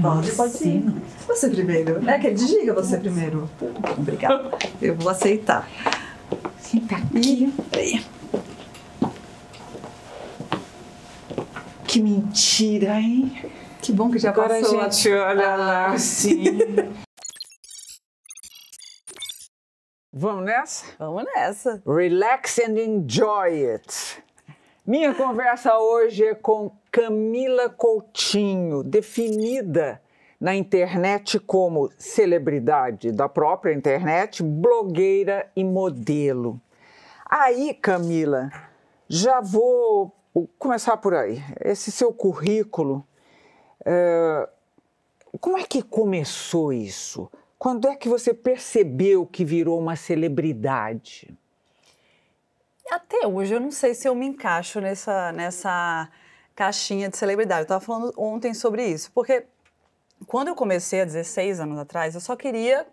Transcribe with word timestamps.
Pode, 0.00 0.30
pode 0.32 0.52
sim. 0.52 1.02
Você 1.26 1.50
primeiro. 1.50 2.08
É 2.08 2.18
que 2.18 2.30
diga 2.32 2.72
você 2.72 2.96
primeiro. 2.98 3.50
Obrigada. 3.98 4.50
Eu 4.80 4.94
vou 4.96 5.10
aceitar. 5.10 5.68
Senta 6.58 6.96
aqui. 6.96 7.52
Aí. 7.76 8.04
Que 11.86 12.00
mentira, 12.00 12.98
hein? 12.98 13.50
Que 13.82 13.92
bom 13.92 14.10
que 14.10 14.18
já 14.18 14.30
Agora 14.30 14.60
passou. 14.60 14.80
a 14.80 14.84
gente 14.88 15.12
olha 15.12 15.52
Ah. 15.52 15.56
lá 15.56 15.86
assim. 15.88 16.44
Vamos 20.12 20.44
nessa? 20.44 20.84
Vamos 20.98 21.24
nessa. 21.34 21.82
Relax 21.86 22.58
and 22.60 22.78
enjoy 22.78 23.66
it. 23.74 24.22
Minha 24.86 25.14
conversa 25.14 25.78
hoje 25.78 26.24
é 26.24 26.34
com 26.34 26.70
Camila 26.92 27.70
Coutinho, 27.70 28.82
definida 28.82 30.02
na 30.38 30.54
internet 30.54 31.38
como 31.40 31.90
celebridade 31.96 33.10
da 33.10 33.30
própria 33.30 33.72
internet, 33.72 34.42
blogueira 34.42 35.50
e 35.56 35.64
modelo. 35.64 36.60
Aí, 37.24 37.72
Camila, 37.72 38.50
já 39.08 39.40
vou 39.40 40.12
começar 40.58 40.98
por 40.98 41.14
aí. 41.14 41.42
Esse 41.64 41.90
seu 41.90 42.12
currículo, 42.12 43.02
é, 43.86 44.46
como 45.40 45.56
é 45.56 45.64
que 45.64 45.80
começou 45.80 46.74
isso? 46.74 47.30
Quando 47.58 47.88
é 47.88 47.96
que 47.96 48.06
você 48.06 48.34
percebeu 48.34 49.24
que 49.24 49.46
virou 49.46 49.80
uma 49.80 49.96
celebridade? 49.96 51.34
Até 52.90 53.26
hoje 53.26 53.54
eu 53.54 53.60
não 53.60 53.70
sei 53.70 53.94
se 53.94 54.06
eu 54.06 54.14
me 54.14 54.26
encaixo 54.26 54.78
nessa, 54.78 55.32
nessa 55.32 56.10
caixinha 56.54 57.08
de 57.08 57.16
celebridade. 57.16 57.60
Eu 57.60 57.64
estava 57.64 57.80
falando 57.80 58.12
ontem 58.16 58.54
sobre 58.54 58.86
isso, 58.86 59.10
porque 59.12 59.46
quando 60.26 60.48
eu 60.48 60.54
comecei 60.54 61.00
há 61.00 61.04
16 61.04 61.60
anos 61.60 61.78
atrás, 61.78 62.14
eu 62.14 62.20
só 62.20 62.36
queria 62.36 62.86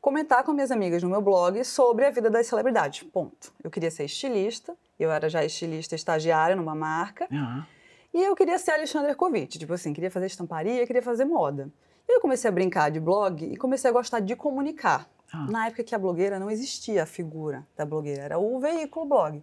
comentar 0.00 0.44
com 0.44 0.52
minhas 0.52 0.70
amigas 0.70 1.02
no 1.02 1.08
meu 1.08 1.22
blog 1.22 1.64
sobre 1.64 2.04
a 2.04 2.10
vida 2.10 2.28
das 2.28 2.46
celebridades. 2.46 3.02
Ponto. 3.04 3.52
Eu 3.62 3.70
queria 3.70 3.90
ser 3.90 4.04
estilista, 4.04 4.76
eu 4.98 5.10
era 5.10 5.28
já 5.28 5.44
estilista 5.44 5.94
estagiária 5.94 6.54
numa 6.54 6.74
marca, 6.74 7.26
Ah, 7.32 7.66
e 8.12 8.22
eu 8.22 8.36
queria 8.36 8.58
ser 8.58 8.70
Alexandre 8.72 9.12
Kovic, 9.14 9.58
tipo 9.58 9.72
assim, 9.72 9.92
queria 9.92 10.10
fazer 10.10 10.26
estamparia, 10.26 10.86
queria 10.86 11.02
fazer 11.02 11.24
moda. 11.24 11.68
E 12.08 12.16
eu 12.16 12.20
comecei 12.20 12.48
a 12.48 12.52
brincar 12.52 12.90
de 12.90 13.00
blog 13.00 13.44
e 13.44 13.56
comecei 13.56 13.90
a 13.90 13.92
gostar 13.92 14.20
de 14.20 14.36
comunicar. 14.36 15.08
Ah. 15.32 15.46
Na 15.50 15.66
época 15.66 15.82
que 15.82 15.94
a 15.94 15.98
blogueira 15.98 16.38
não 16.38 16.48
existia 16.48 17.02
a 17.02 17.06
figura 17.06 17.66
da 17.76 17.84
blogueira, 17.84 18.22
era 18.22 18.38
o 18.38 18.60
veículo 18.60 19.06
blog. 19.06 19.42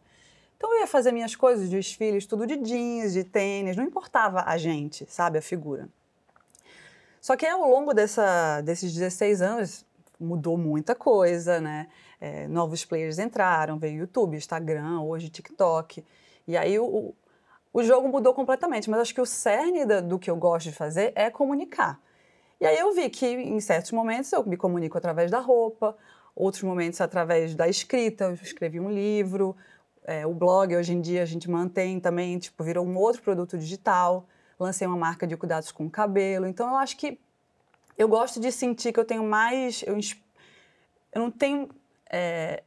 Então 0.61 0.71
eu 0.75 0.81
ia 0.81 0.85
fazer 0.85 1.11
minhas 1.11 1.35
coisas, 1.35 1.67
desfiles, 1.71 2.27
tudo 2.27 2.45
de 2.45 2.55
jeans, 2.55 3.13
de 3.13 3.23
tênis, 3.23 3.75
não 3.75 3.83
importava 3.83 4.43
a 4.45 4.59
gente, 4.59 5.07
sabe, 5.09 5.39
a 5.39 5.41
figura. 5.41 5.89
Só 7.19 7.35
que 7.35 7.47
ao 7.47 7.67
longo 7.67 7.95
dessa, 7.95 8.61
desses 8.61 8.93
16 8.93 9.41
anos 9.41 9.83
mudou 10.19 10.59
muita 10.59 10.93
coisa, 10.93 11.59
né? 11.59 11.87
É, 12.19 12.47
novos 12.47 12.85
players 12.85 13.17
entraram, 13.17 13.79
veio 13.79 14.01
YouTube, 14.01 14.37
Instagram, 14.37 15.01
hoje 15.01 15.29
TikTok. 15.29 16.05
E 16.47 16.55
aí 16.55 16.77
o, 16.77 17.15
o- 17.73 17.83
jogo 17.83 18.07
mudou 18.07 18.31
completamente, 18.31 18.87
mas 18.87 18.99
acho 18.99 19.15
que 19.15 19.21
o 19.21 19.25
cerne 19.25 19.83
da- 19.83 19.99
do 19.99 20.19
que 20.19 20.29
eu 20.29 20.35
gosto 20.35 20.69
de 20.69 20.73
fazer 20.75 21.11
é 21.15 21.31
comunicar. 21.31 21.99
E 22.59 22.67
aí 22.67 22.77
eu 22.77 22.93
vi 22.93 23.09
que 23.09 23.25
em 23.25 23.59
certos 23.59 23.91
momentos 23.93 24.31
eu 24.31 24.45
me 24.45 24.55
comunico 24.55 24.95
através 24.95 25.31
da 25.31 25.39
roupa, 25.39 25.97
outros 26.35 26.61
momentos 26.61 27.01
através 27.01 27.55
da 27.55 27.67
escrita, 27.67 28.25
eu 28.25 28.33
escrevi 28.35 28.79
um 28.79 28.91
livro, 28.91 29.55
é, 30.05 30.25
o 30.25 30.33
blog 30.33 30.75
hoje 30.75 30.93
em 30.93 31.01
dia 31.01 31.23
a 31.23 31.25
gente 31.25 31.49
mantém 31.49 31.99
também, 31.99 32.37
tipo, 32.39 32.63
virou 32.63 32.85
um 32.85 32.97
outro 32.97 33.21
produto 33.21 33.57
digital, 33.57 34.25
lancei 34.59 34.87
uma 34.87 34.97
marca 34.97 35.25
de 35.27 35.35
cuidados 35.37 35.71
com 35.71 35.85
o 35.85 35.89
cabelo, 35.89 36.47
então 36.47 36.69
eu 36.69 36.75
acho 36.77 36.97
que 36.97 37.19
eu 37.97 38.07
gosto 38.07 38.39
de 38.39 38.51
sentir 38.51 38.91
que 38.91 38.99
eu 38.99 39.05
tenho 39.05 39.23
mais, 39.23 39.83
eu, 39.85 39.97
eu 41.13 41.21
não 41.21 41.29
tenho 41.29 41.69
é, 42.09 42.63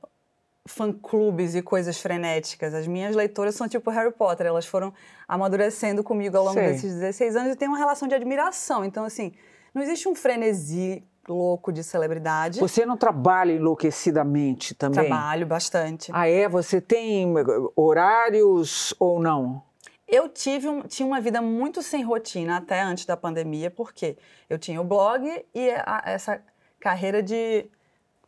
fã-clubes 0.66 1.54
e 1.54 1.62
coisas 1.62 2.00
frenéticas. 2.00 2.72
As 2.72 2.86
minhas 2.86 3.14
leitoras 3.14 3.54
são 3.54 3.68
tipo 3.68 3.90
Harry 3.90 4.12
Potter, 4.12 4.46
elas 4.46 4.66
foram 4.66 4.92
amadurecendo 5.28 6.02
comigo 6.02 6.36
ao 6.36 6.44
longo 6.44 6.58
Sei. 6.58 6.68
desses 6.68 6.94
16 6.94 7.36
anos 7.36 7.54
e 7.54 7.56
tem 7.56 7.68
uma 7.68 7.78
relação 7.78 8.08
de 8.08 8.14
admiração. 8.14 8.84
Então, 8.84 9.04
assim, 9.04 9.32
não 9.74 9.82
existe 9.82 10.08
um 10.08 10.14
frenesi 10.14 11.02
louco 11.28 11.72
de 11.72 11.82
celebridade. 11.82 12.60
Você 12.60 12.84
não 12.86 12.96
trabalha 12.96 13.52
enlouquecidamente 13.52 14.74
também? 14.74 15.06
Trabalho 15.06 15.46
bastante. 15.46 16.10
Ah, 16.14 16.28
é? 16.28 16.48
Você 16.48 16.80
tem 16.80 17.34
eh, 17.38 17.44
horários 17.76 18.94
ou 18.98 19.20
não? 19.20 19.62
Eu 20.06 20.28
tive 20.28 20.68
um- 20.68 20.82
tinha 20.82 21.06
uma 21.06 21.20
vida 21.20 21.40
muito 21.40 21.82
sem 21.82 22.02
rotina 22.02 22.58
até 22.58 22.82
antes 22.82 23.06
da 23.06 23.16
pandemia, 23.16 23.70
porque 23.70 24.16
eu 24.50 24.58
tinha 24.58 24.80
o 24.80 24.84
blog 24.84 25.26
e 25.54 25.70
a- 25.70 26.02
essa 26.04 26.40
carreira 26.78 27.22
de 27.22 27.66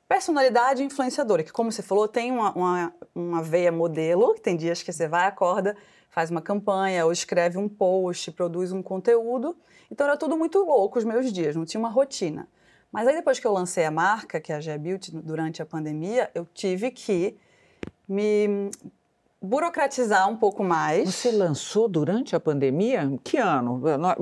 personalidade 0.08 0.82
influenciadora, 0.82 1.42
que 1.42 1.52
como 1.52 1.70
você 1.72 1.82
falou, 1.82 2.06
tem 2.08 2.30
uma, 2.30 2.52
uma, 2.52 2.94
uma 3.14 3.42
veia 3.42 3.72
modelo, 3.72 4.34
que 4.34 4.40
tem 4.40 4.56
dias 4.56 4.82
que 4.82 4.92
você 4.92 5.08
vai, 5.08 5.26
acorda, 5.26 5.76
faz 6.10 6.30
uma 6.30 6.40
campanha, 6.40 7.04
ou 7.04 7.12
escreve 7.12 7.58
um 7.58 7.68
post, 7.68 8.30
produz 8.32 8.72
um 8.72 8.82
conteúdo. 8.82 9.56
Então 9.90 10.06
era 10.06 10.16
tudo 10.16 10.36
muito 10.36 10.58
louco 10.64 10.98
os 10.98 11.04
meus 11.04 11.32
dias, 11.32 11.54
não 11.56 11.64
tinha 11.64 11.78
uma 11.80 11.90
rotina. 11.90 12.48
Mas 12.96 13.06
aí 13.08 13.14
depois 13.14 13.38
que 13.38 13.46
eu 13.46 13.52
lancei 13.52 13.84
a 13.84 13.90
marca, 13.90 14.40
que 14.40 14.50
é 14.50 14.56
a 14.56 14.60
G 14.60 14.78
Beauty, 14.78 15.10
durante 15.14 15.60
a 15.60 15.66
pandemia, 15.66 16.30
eu 16.34 16.46
tive 16.54 16.90
que 16.90 17.36
me 18.08 18.70
burocratizar 19.42 20.26
um 20.30 20.36
pouco 20.36 20.64
mais. 20.64 21.14
Você 21.14 21.30
lançou 21.30 21.88
durante 21.88 22.34
a 22.34 22.40
pandemia? 22.40 23.02
Que 23.22 23.36
ano? 23.36 23.78
Não- 23.98 24.14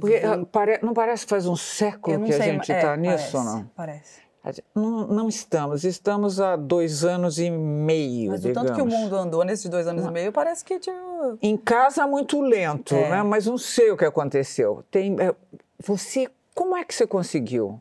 Porque 0.00 0.20
pare- 0.50 0.80
não 0.82 0.92
parece 0.92 1.24
que 1.26 1.30
faz 1.30 1.46
um 1.46 1.54
século 1.54 2.18
não 2.18 2.26
que 2.26 2.32
a 2.32 2.36
sei, 2.38 2.46
gente 2.52 2.72
é, 2.72 2.76
está 2.76 2.96
nisso, 2.96 3.30
parece, 3.32 3.44
não? 3.46 3.70
Parece. 3.76 4.28
não? 4.74 5.06
Não 5.06 5.28
estamos. 5.28 5.84
Estamos 5.84 6.40
há 6.40 6.56
dois 6.56 7.04
anos 7.04 7.38
e 7.38 7.48
meio, 7.50 8.32
Mas 8.32 8.40
o 8.44 8.48
digamos. 8.48 8.68
tanto 8.70 8.76
que 8.76 8.82
o 8.82 8.86
mundo 8.86 9.14
andou 9.14 9.44
nesses 9.44 9.70
dois 9.70 9.86
anos 9.86 10.04
e 10.04 10.10
meio, 10.10 10.32
parece 10.32 10.64
que 10.64 10.80
tipo, 10.80 11.38
Em 11.40 11.56
casa, 11.56 12.04
muito 12.04 12.40
lento, 12.40 12.96
É. 12.96 13.10
né? 13.10 13.22
Mas 13.22 13.46
não 13.46 13.56
sei 13.58 13.92
o 13.92 13.96
que 13.96 14.04
aconteceu. 14.04 14.82
Tem, 14.90 15.14
eh, 15.20 15.34
você, 15.86 16.28
como 16.52 16.76
é 16.76 16.82
que 16.84 16.92
você 16.92 17.06
conseguiu? 17.06 17.80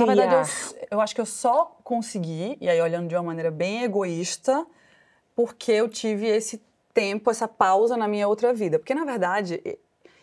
Na 0.00 0.14
verdade, 0.14 0.30
criar? 0.50 0.82
eu, 0.82 0.88
eu 0.90 1.00
acho 1.00 1.14
que 1.14 1.20
eu 1.20 1.26
só 1.26 1.76
consegui, 1.84 2.56
e 2.60 2.68
aí 2.68 2.80
olhando 2.80 3.08
de 3.08 3.14
uma 3.14 3.22
maneira 3.22 3.50
bem 3.50 3.82
egoísta, 3.82 4.66
porque 5.34 5.72
eu 5.72 5.88
tive 5.88 6.26
esse 6.26 6.62
tempo, 6.92 7.30
essa 7.30 7.46
pausa 7.48 7.96
na 7.96 8.08
minha 8.08 8.26
outra 8.28 8.52
vida. 8.52 8.78
Porque, 8.78 8.94
na 8.94 9.04
verdade, 9.04 9.62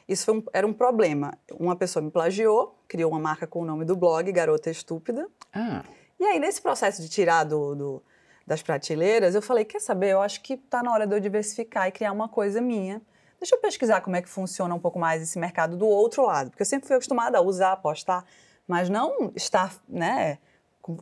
isso 0.07 0.25
foi 0.25 0.35
um- 0.37 0.43
era 0.53 0.67
um 0.67 0.73
problema. 0.73 1.33
Uma 1.53 1.75
pessoa 1.75 2.03
me 2.03 2.11
plagiou, 2.11 2.77
criou 2.87 3.11
uma 3.11 3.19
marca 3.19 3.47
com 3.47 3.61
o 3.61 3.65
nome 3.65 3.85
do 3.85 3.95
blog, 3.95 4.31
Garota 4.31 4.69
Estúpida. 4.69 5.27
Ah, 5.53 5.83
E 6.19 6.25
aí, 6.25 6.39
nesse 6.39 6.59
processo 6.61 6.99
de 7.01 7.09
tirar 7.09 7.43
do, 7.43 7.75
do- 7.75 8.03
das 8.45 8.63
prateleiras, 8.63 9.35
eu 9.35 9.41
falei, 9.41 9.63
quer 9.63 9.79
saber, 9.79 10.13
eu 10.13 10.21
acho 10.21 10.41
que 10.41 10.53
está 10.53 10.81
na 10.81 10.91
hora 10.91 11.05
de 11.05 11.15
eu 11.15 11.19
diversificar 11.19 11.87
e 11.87 11.91
criar 11.91 12.11
uma 12.11 12.27
coisa 12.27 12.59
minha. 12.59 13.01
Deixa 13.39 13.55
eu 13.55 13.59
pesquisar 13.59 14.01
como 14.01 14.15
é 14.15 14.21
que 14.21 14.27
funciona 14.29 14.73
um 14.73 14.79
pouco 14.79 14.97
mais 14.97 15.21
esse 15.21 15.37
mercado 15.37 15.77
do 15.77 15.85
outro 15.85 16.25
lado, 16.25 16.49
porque 16.49 16.63
eu 16.63 16.65
sempre 16.65 16.87
fui 16.87 16.95
acostumada 16.95 17.37
a 17.37 17.41
usar, 17.41 17.75
postar, 17.77 18.25
mas 18.67 18.89
não 18.89 19.31
estar, 19.35 19.73
né, 19.87 20.37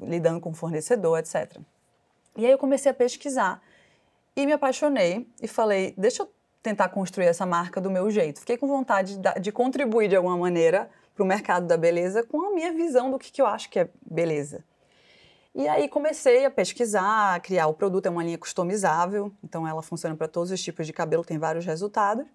lidando 0.02 0.40
com 0.40 0.54
fornecedor, 0.54 1.20
etc. 1.20 1.58
E 2.38 2.46
aí 2.46 2.52
eu 2.52 2.58
comecei 2.58 2.92
a 2.92 2.94
pesquisar 2.94 3.62
e 4.36 4.46
me 4.46 4.52
apaixonei 4.52 5.28
e 5.42 5.48
falei, 5.48 5.94
deixa 5.98 6.24
eu 6.24 6.32
tentar 6.62 6.90
construir 6.90 7.28
essa 7.28 7.46
marca 7.46 7.80
do 7.80 7.90
meu 7.90 8.10
jeito. 8.10 8.40
Fiquei 8.40 8.58
com 8.58 8.68
vontade 8.68 9.18
de, 9.18 9.40
de 9.40 9.52
contribuir 9.52 10.10
de 10.10 10.16
alguma 10.16 10.38
maneira 10.38 10.90
para 11.14 11.24
o 11.24 11.26
mercado 11.26 11.66
da 11.66 11.78
beleza 11.78 12.24
com 12.24 12.48
a 12.48 12.54
minha 12.54 12.74
visão 12.74 13.10
do 13.10 13.18
que, 13.18 13.32
que 13.32 13.42
eu 13.42 13.46
acho 13.46 13.70
que 13.70 13.80
é 13.80 13.90
beleza. 14.02 14.64
E 15.54 15.70
aí 15.70 15.88
comecei 15.88 16.44
a 16.44 16.52
pesquisar, 16.52 17.36
a 17.36 17.40
criar 17.40 17.68
o 17.68 17.74
produto, 17.74 18.08
é 18.08 18.10
uma 18.10 18.22
linha 18.22 18.38
customizável, 18.38 19.32
então 19.42 19.66
ela 19.66 19.82
funciona 19.82 20.14
para 20.14 20.28
todos 20.28 20.52
os 20.52 20.62
tipos 20.62 20.86
de 20.86 20.92
cabelo, 20.92 21.24
tem 21.24 21.38
vários 21.38 21.66
resultados. 21.66 22.26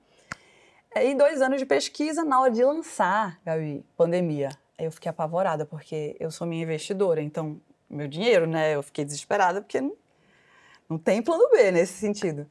E 0.96 1.14
dois 1.14 1.42
anos 1.42 1.60
de 1.60 1.66
pesquisa, 1.66 2.24
na 2.24 2.40
hora 2.40 2.50
de 2.50 2.64
lançar, 2.64 3.38
Gabi, 3.44 3.84
pandemia. 3.94 4.48
Eu 4.84 4.90
fiquei 4.92 5.10
apavorada, 5.10 5.64
porque 5.64 6.16
eu 6.18 6.30
sou 6.30 6.46
minha 6.46 6.62
investidora, 6.62 7.20
então, 7.20 7.60
meu 7.88 8.08
dinheiro, 8.08 8.46
né? 8.46 8.74
Eu 8.74 8.82
fiquei 8.82 9.04
desesperada, 9.04 9.60
porque 9.60 9.80
não, 9.80 9.92
não 10.88 10.98
tem 10.98 11.22
plano 11.22 11.48
B 11.50 11.70
nesse 11.70 11.94
sentido. 11.94 12.46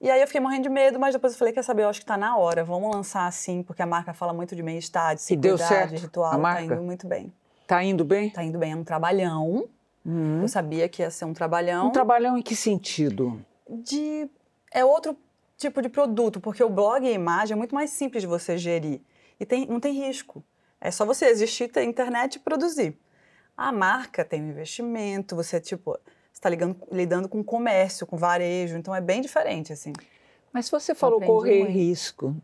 E 0.00 0.10
aí 0.10 0.20
eu 0.20 0.26
fiquei 0.26 0.40
morrendo 0.40 0.64
de 0.64 0.68
medo, 0.68 0.98
mas 0.98 1.14
depois 1.14 1.32
eu 1.32 1.38
falei, 1.38 1.54
quer 1.54 1.62
saber, 1.62 1.84
eu 1.84 1.88
acho 1.88 2.00
que 2.00 2.06
tá 2.06 2.16
na 2.16 2.36
hora, 2.36 2.62
vamos 2.62 2.94
lançar 2.94 3.26
assim, 3.26 3.62
porque 3.62 3.80
a 3.80 3.86
marca 3.86 4.12
fala 4.12 4.32
muito 4.32 4.54
de 4.54 4.62
bem-estar, 4.62 5.14
de 5.14 5.22
se 5.22 5.34
deu 5.34 5.56
cuidar, 5.56 5.68
certo 5.68 5.94
de 5.94 6.02
ritual, 6.02 6.28
a 6.28 6.32
tá 6.32 6.38
marca? 6.38 6.62
indo 6.62 6.82
muito 6.82 7.06
bem. 7.06 7.32
tá 7.66 7.82
indo 7.82 8.04
bem? 8.04 8.30
Tá 8.30 8.44
indo 8.44 8.58
bem, 8.58 8.72
é 8.72 8.76
um 8.76 8.84
trabalhão. 8.84 9.68
Eu 10.40 10.46
sabia 10.46 10.88
que 10.88 11.02
ia 11.02 11.10
ser 11.10 11.24
um 11.24 11.32
trabalhão. 11.32 11.88
Um 11.88 11.90
trabalhão 11.90 12.38
em 12.38 12.42
que 12.42 12.54
sentido? 12.54 13.44
de 13.68 14.28
é 14.72 14.84
outro 14.84 15.16
tipo 15.56 15.80
de 15.82 15.88
produto, 15.88 16.40
porque 16.40 16.62
o 16.62 16.68
blog 16.68 17.04
e 17.04 17.08
a 17.08 17.12
imagem 17.12 17.54
é 17.54 17.56
muito 17.56 17.74
mais 17.74 17.90
simples 17.90 18.22
de 18.22 18.26
você 18.26 18.56
gerir 18.58 19.00
e 19.40 19.46
tem, 19.46 19.66
não 19.66 19.80
tem 19.80 19.92
risco. 19.94 20.44
É 20.80 20.90
só 20.90 21.04
você 21.04 21.26
existir, 21.26 21.68
ter 21.68 21.84
internet 21.84 22.36
e 22.36 22.38
produzir. 22.38 22.98
A 23.56 23.72
marca 23.72 24.24
tem 24.24 24.42
um 24.42 24.50
investimento, 24.50 25.34
você 25.34 25.60
tipo 25.60 25.98
está 26.32 26.50
lidando, 26.92 27.28
com 27.28 27.42
comércio, 27.42 28.06
com 28.06 28.16
varejo, 28.16 28.76
então 28.76 28.94
é 28.94 29.00
bem 29.00 29.22
diferente 29.22 29.72
assim. 29.72 29.92
Mas 30.52 30.68
você 30.68 30.94
falou 30.94 31.16
Aprendi 31.16 31.32
correr 31.32 31.58
muito. 31.60 31.72
risco. 31.72 32.36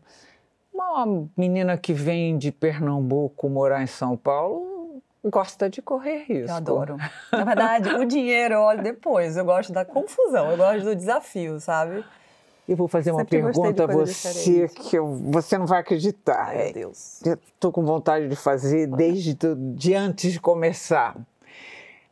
Uma 0.73 1.27
menina 1.37 1.77
que 1.77 1.93
vem 1.93 2.37
de 2.37 2.51
Pernambuco 2.51 3.47
morar 3.47 3.83
em 3.83 3.87
São 3.87 4.17
Paulo 4.17 5.01
gosta 5.23 5.69
de 5.69 5.81
correr 5.81 6.23
risco. 6.23 6.49
Eu 6.49 6.55
adoro. 6.55 6.97
Na 7.31 7.43
verdade, 7.43 7.89
o 7.95 8.05
dinheiro 8.05 8.55
eu 8.55 8.61
olho 8.61 8.83
depois. 8.83 9.37
Eu 9.37 9.45
gosto 9.45 9.71
da 9.71 9.85
confusão, 9.85 10.51
eu 10.51 10.57
gosto 10.57 10.83
do 10.83 10.95
desafio, 10.95 11.59
sabe? 11.59 12.03
Eu 12.67 12.77
vou 12.77 12.87
fazer 12.87 13.11
uma 13.11 13.19
Sempre 13.21 13.41
pergunta 13.41 13.83
a 13.83 13.87
você 13.87 14.13
diferente. 14.31 14.73
que 14.89 14.95
eu- 14.97 15.13
você 15.31 15.57
não 15.57 15.65
vai 15.65 15.81
acreditar. 15.81 16.47
Ai, 16.47 16.65
meu 16.65 16.73
Deus. 16.73 17.21
Estou 17.21 17.71
com 17.71 17.83
vontade 17.83 18.27
de 18.29 18.35
fazer 18.35 18.87
desde 18.87 19.35
de 19.75 19.93
antes 19.93 20.31
de 20.33 20.39
começar. 20.39 21.17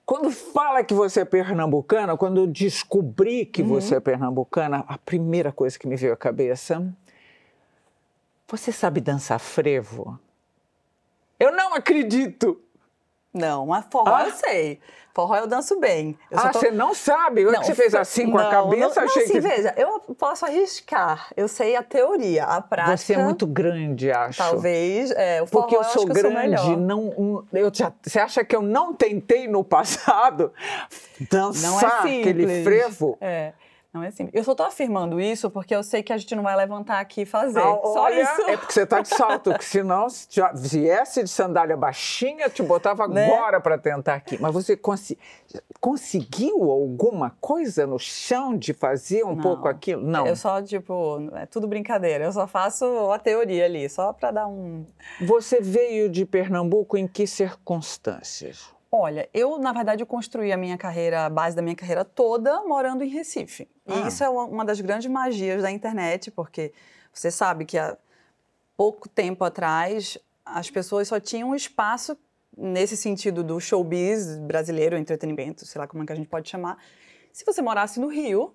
Quando 0.06 0.30
fala 0.30 0.83
que 0.83 0.94
você 0.94 1.21
é 1.21 1.25
pernambucana, 1.25 2.18
quando 2.18 2.42
eu 2.42 2.48
descobri 2.48 3.45
que 3.45 3.63
você 3.63 3.95
é 3.95 4.00
pernambucana, 4.01 4.83
a 4.88 4.98
primeira 4.98 5.53
coisa 5.53 5.80
que 5.80 5.88
me 5.88 5.95
veio 5.95 6.12
à 6.12 6.18
cabeça, 6.18 6.86
você 8.45 8.74
sabe 8.74 9.00
dançar 9.00 9.39
frevo? 9.39 10.19
Eu 11.39 11.51
não 11.56 11.74
acredito! 11.74 12.59
Não, 13.33 13.66
mas 13.68 13.86
forró 13.89 14.16
Ah? 14.16 14.25
eu 14.25 14.31
sei. 14.31 14.80
Forró 15.13 15.36
eu 15.36 15.45
danço 15.48 15.78
bem. 15.78 16.18
Eu 16.30 16.39
ah, 16.39 16.50
tô- 16.50 16.60
você 16.60 16.72
não 16.72 16.94
sabe? 16.94 17.42
Eu 17.42 17.51
que 17.51 17.66
você 17.66 17.75
fez 17.75 17.94
assim 17.94 18.31
com 18.31 18.38
a 18.38 18.44
não, 18.44 18.50
cabeça, 18.51 19.01
não, 19.01 19.07
achei 19.07 19.24
não, 19.24 19.30
assim, 19.30 19.33
que 19.33 19.39
veja, 19.42 19.74
eu 19.78 20.00
posso 20.16 20.45
arriscar. 20.45 21.28
Eu 21.36 21.50
sei 21.50 21.75
a 21.75 21.83
teoria, 21.83 22.45
a 22.45 22.62
prática. 22.62 22.95
você 22.95 23.13
é 23.13 23.18
muito 23.18 23.45
grande, 23.45 24.10
acho. 24.10 24.38
Talvez. 24.38 25.12
É, 25.12 25.42
o 25.42 25.48
forró 25.48 25.63
Porque 25.63 25.75
eu 25.75 25.83
sou 25.83 26.04
acho 26.04 26.06
que 26.06 26.12
eu 26.12 26.22
sou 26.22 26.31
grande, 26.31 26.75
não, 26.78 27.45
eu 27.51 27.72
já- 27.74 27.92
você 28.01 28.19
acha 28.19 28.44
que 28.45 28.56
eu 28.56 28.62
não 28.62 28.94
tentei 28.94 29.48
no 29.50 29.63
passado 29.66 30.54
dançar 31.30 31.69
Não 31.69 31.80
é 31.81 32.19
aquele 32.19 32.63
frevo? 32.63 33.18
É, 33.19 33.51
não 33.93 34.01
é 34.03 34.09
simples. 34.09 34.33
Eu 34.33 34.43
só 34.43 34.55
tô 34.55 34.63
afirmando 34.63 35.19
isso 35.19 35.49
porque 35.49 35.75
eu 35.75 35.83
sei 35.83 36.01
que 36.01 36.13
a 36.13 36.17
gente 36.17 36.33
não 36.33 36.43
vai 36.43 36.55
levantar 36.55 36.99
aqui 36.99 37.21
e 37.21 37.25
fazer. 37.25 37.59
Ah, 37.59 37.79
só 37.83 38.03
olha, 38.03 38.21
isso. 38.21 38.41
é 38.43 38.55
porque 38.57 38.71
você 38.73 38.85
tá 38.85 39.01
de 39.01 39.09
salto, 39.09 39.53
que 39.57 39.65
se 39.65 39.81
já 40.29 40.51
viesse 40.53 41.23
de 41.23 41.29
sandália 41.29 41.75
baixinha, 41.75 42.49
te 42.49 42.63
botava 42.63 43.05
Né? 43.07 43.25
agora 43.25 43.59
para 43.59 43.77
tentar 43.77 44.15
aqui. 44.15 44.38
Mas 44.39 44.53
você 44.53 44.77
consi- 44.77 45.17
conseguiu 45.81 46.71
alguma 46.71 47.31
coisa 47.41 47.85
no 47.85 47.99
chão 47.99 48.57
de 48.57 48.73
fazer 48.73 49.25
um 49.25 49.35
Não. 49.35 49.41
pouco 49.41 49.67
aquilo? 49.67 50.01
Não. 50.01 50.25
Eu 50.25 50.35
só, 50.37 50.61
tipo, 50.61 51.29
é 51.35 51.45
tudo 51.45 51.67
brincadeira. 51.67 52.23
Eu 52.23 52.31
só 52.31 52.47
faço 52.47 52.85
a 53.11 53.19
teoria 53.19 53.65
ali, 53.65 53.89
só 53.89 54.13
pra 54.13 54.31
dar 54.31 54.47
um. 54.47 54.85
Você 55.19 55.59
veio 55.59 56.09
de 56.09 56.25
Pernambuco 56.25 56.95
em 56.97 57.07
que 57.07 57.27
circunstâncias? 57.27 58.69
Olha, 58.91 59.29
eu, 59.33 59.57
na 59.57 59.71
verdade, 59.71 60.03
eu 60.03 60.07
construí 60.07 60.51
a 60.51 60.57
minha 60.57 60.77
carreira, 60.77 61.25
a 61.25 61.29
base 61.29 61.55
da 61.55 61.61
minha 61.61 61.75
carreira 61.75 62.03
toda 62.03 62.61
morando 62.63 63.03
em 63.03 63.07
Recife. 63.07 63.63
E 63.88 63.93
Ah. 63.93 64.07
isso 64.07 64.21
é 64.21 64.27
uma- 64.29 64.43
uma 64.45 64.65
das 64.65 64.81
grandes 64.81 65.09
magias 65.09 65.61
da 65.61 65.71
internet, 65.71 66.29
porque 66.29 66.73
você 67.13 67.31
sabe 67.31 67.63
que 67.63 67.77
há 67.77 67.97
pouco 68.75 69.07
tempo 69.07 69.45
atrás 69.45 70.17
as 70.45 70.69
pessoas 70.69 71.07
só 71.07 71.19
tinham 71.21 71.51
um 71.51 71.55
espaço 71.55 72.17
nesse 72.57 72.97
sentido 72.97 73.45
do 73.45 73.61
showbiz 73.61 74.38
brasileiro, 74.39 74.97
entretenimento, 74.97 75.65
sei 75.65 75.79
lá 75.79 75.87
como 75.87 76.03
é 76.03 76.05
que 76.05 76.11
a 76.11 76.15
gente 76.15 76.27
pode 76.27 76.49
chamar, 76.49 76.77
se 77.31 77.45
você 77.45 77.61
morasse 77.61 77.97
no 77.97 78.07
Rio 78.07 78.53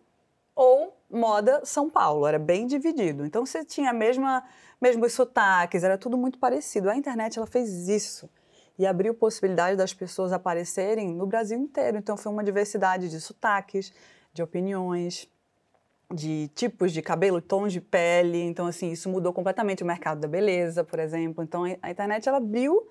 ou 0.55 0.95
moda 1.11 1.63
São 1.65 1.89
Paulo, 1.89 2.27
era 2.27 2.39
bem 2.39 2.67
dividido. 2.67 3.25
Então 3.25 3.47
você 3.47 3.65
tinha 3.65 3.89
a 3.89 3.95
mesma 3.95 4.45
mesmos 4.79 5.15
sotaques, 5.15 5.83
era 5.83 5.97
tudo 5.97 6.19
muito 6.19 6.39
parecido. 6.39 6.91
A 6.91 6.97
internet 6.97 7.39
ela 7.39 7.47
fez 7.47 7.89
isso 7.89 8.29
e 8.79 8.87
abriu 8.87 9.15
possibilidade 9.15 9.77
das 9.77 9.95
pessoas 9.95 10.33
aparecerem 10.33 11.15
no 11.15 11.27
Brasil 11.27 11.59
inteiro. 11.59 11.97
Então 11.97 12.17
foi 12.17 12.31
uma 12.33 12.45
diversidade 12.45 13.09
de 13.09 13.21
sotaques, 13.21 13.93
de 14.33 14.43
opiniões, 14.43 15.29
de 16.13 16.49
tipos 16.55 16.93
de 16.93 17.03
cabelo, 17.03 17.41
tons 17.41 17.73
de 17.73 17.81
pele. 17.81 18.43
Então 18.43 18.67
assim, 18.67 18.93
isso 18.93 19.09
mudou 19.09 19.33
completamente 19.33 19.83
o 19.83 19.87
mercado 19.87 20.21
da 20.21 20.29
beleza, 20.29 20.85
por 20.85 20.99
exemplo. 20.99 21.43
Então 21.43 21.65
a- 21.65 21.91
internet 21.91 22.29
ela 22.29 22.39
abriu 22.39 22.87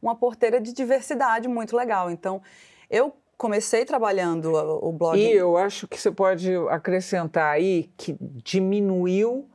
uma 0.00 0.14
porteira 0.14 0.60
de 0.60 0.72
diversidade 0.72 1.48
muito 1.48 1.76
legal. 1.76 2.10
Então 2.10 2.40
eu 2.88 3.12
comecei 3.36 3.84
trabalhando 3.84 4.52
o 4.52 4.92
blog 4.92 5.18
E 5.18 5.32
eu 5.32 5.56
acho 5.56 5.88
que 5.88 6.00
você 6.00 6.10
pode 6.10 6.54
acrescentar 6.70 7.52
aí 7.52 7.90
que 7.96 8.16
diminuiu 8.20 9.48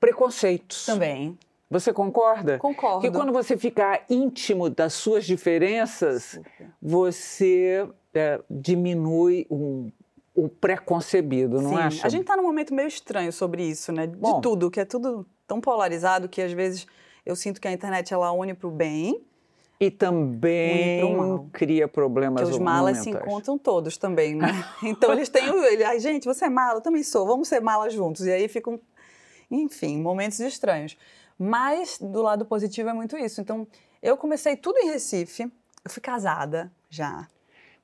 preconceitos. 0.00 0.86
também. 0.86 1.38
Você 1.70 1.92
concorda? 1.92 2.58
Concordo. 2.58 3.00
Que 3.00 3.10
quando 3.10 3.32
você 3.32 3.56
fica 3.56 4.00
íntimo 4.08 4.70
das 4.70 4.94
suas 4.94 5.24
diferenças, 5.26 6.40
você 6.80 7.86
é, 8.14 8.40
diminui 8.50 9.46
um- 9.50 9.90
o 10.34 10.48
preconcebido, 10.48 11.60
não 11.60 11.70
Sim, 11.70 11.76
acha? 11.76 12.06
A 12.06 12.10
gente 12.10 12.22
está 12.22 12.36
num 12.36 12.42
momento 12.44 12.72
meio 12.72 12.88
estranho 12.88 13.32
sobre 13.32 13.64
isso, 13.64 13.92
né? 13.92 14.06
De 14.06 14.16
Bom. 14.16 14.40
tudo, 14.40 14.70
que 14.70 14.80
é 14.80 14.84
tudo 14.84 15.26
tão 15.46 15.60
polarizado 15.60 16.28
que 16.28 16.40
às 16.40 16.52
vezes 16.52 16.86
eu 17.26 17.34
sinto 17.36 17.60
que 17.60 17.66
a 17.68 17.72
internet 17.72 18.14
ela 18.14 18.30
une 18.32 18.54
para 18.54 18.68
o 18.68 18.70
bem, 18.70 19.20
E 19.80 19.90
pro 19.90 19.98
também 19.98 21.48
cria 21.52 21.86
problemas 21.86 22.42
que 22.42 22.50
os 22.50 22.58
malas 22.58 22.98
se 22.98 23.10
encontram 23.10 23.58
todos 23.58 23.96
também, 23.96 24.34
né? 24.34 24.46
Então 24.82 25.12
eles 25.12 25.28
têm. 25.28 25.44
Ele, 25.66 25.84
Ai, 25.84 26.00
gente, 26.00 26.24
você 26.24 26.46
é 26.46 26.48
mala, 26.48 26.78
eu 26.78 26.80
também 26.80 27.02
sou, 27.02 27.26
vamos 27.26 27.48
ser 27.48 27.60
malas 27.60 27.92
juntos. 27.92 28.24
E 28.26 28.30
aí 28.30 28.48
ficam, 28.48 28.80
enfim, 29.50 30.00
momentos 30.00 30.40
estranhos. 30.40 30.96
Mas 31.38 31.98
do 31.98 32.22
lado 32.22 32.44
positivo 32.44 32.88
é 32.88 32.92
muito 32.92 33.16
isso. 33.16 33.40
Então 33.40 33.66
eu 34.02 34.16
comecei 34.16 34.56
tudo 34.56 34.78
em 34.78 34.90
Recife, 34.90 35.44
eu 35.84 35.90
fui 35.90 36.02
casada 36.02 36.72
já. 36.90 37.28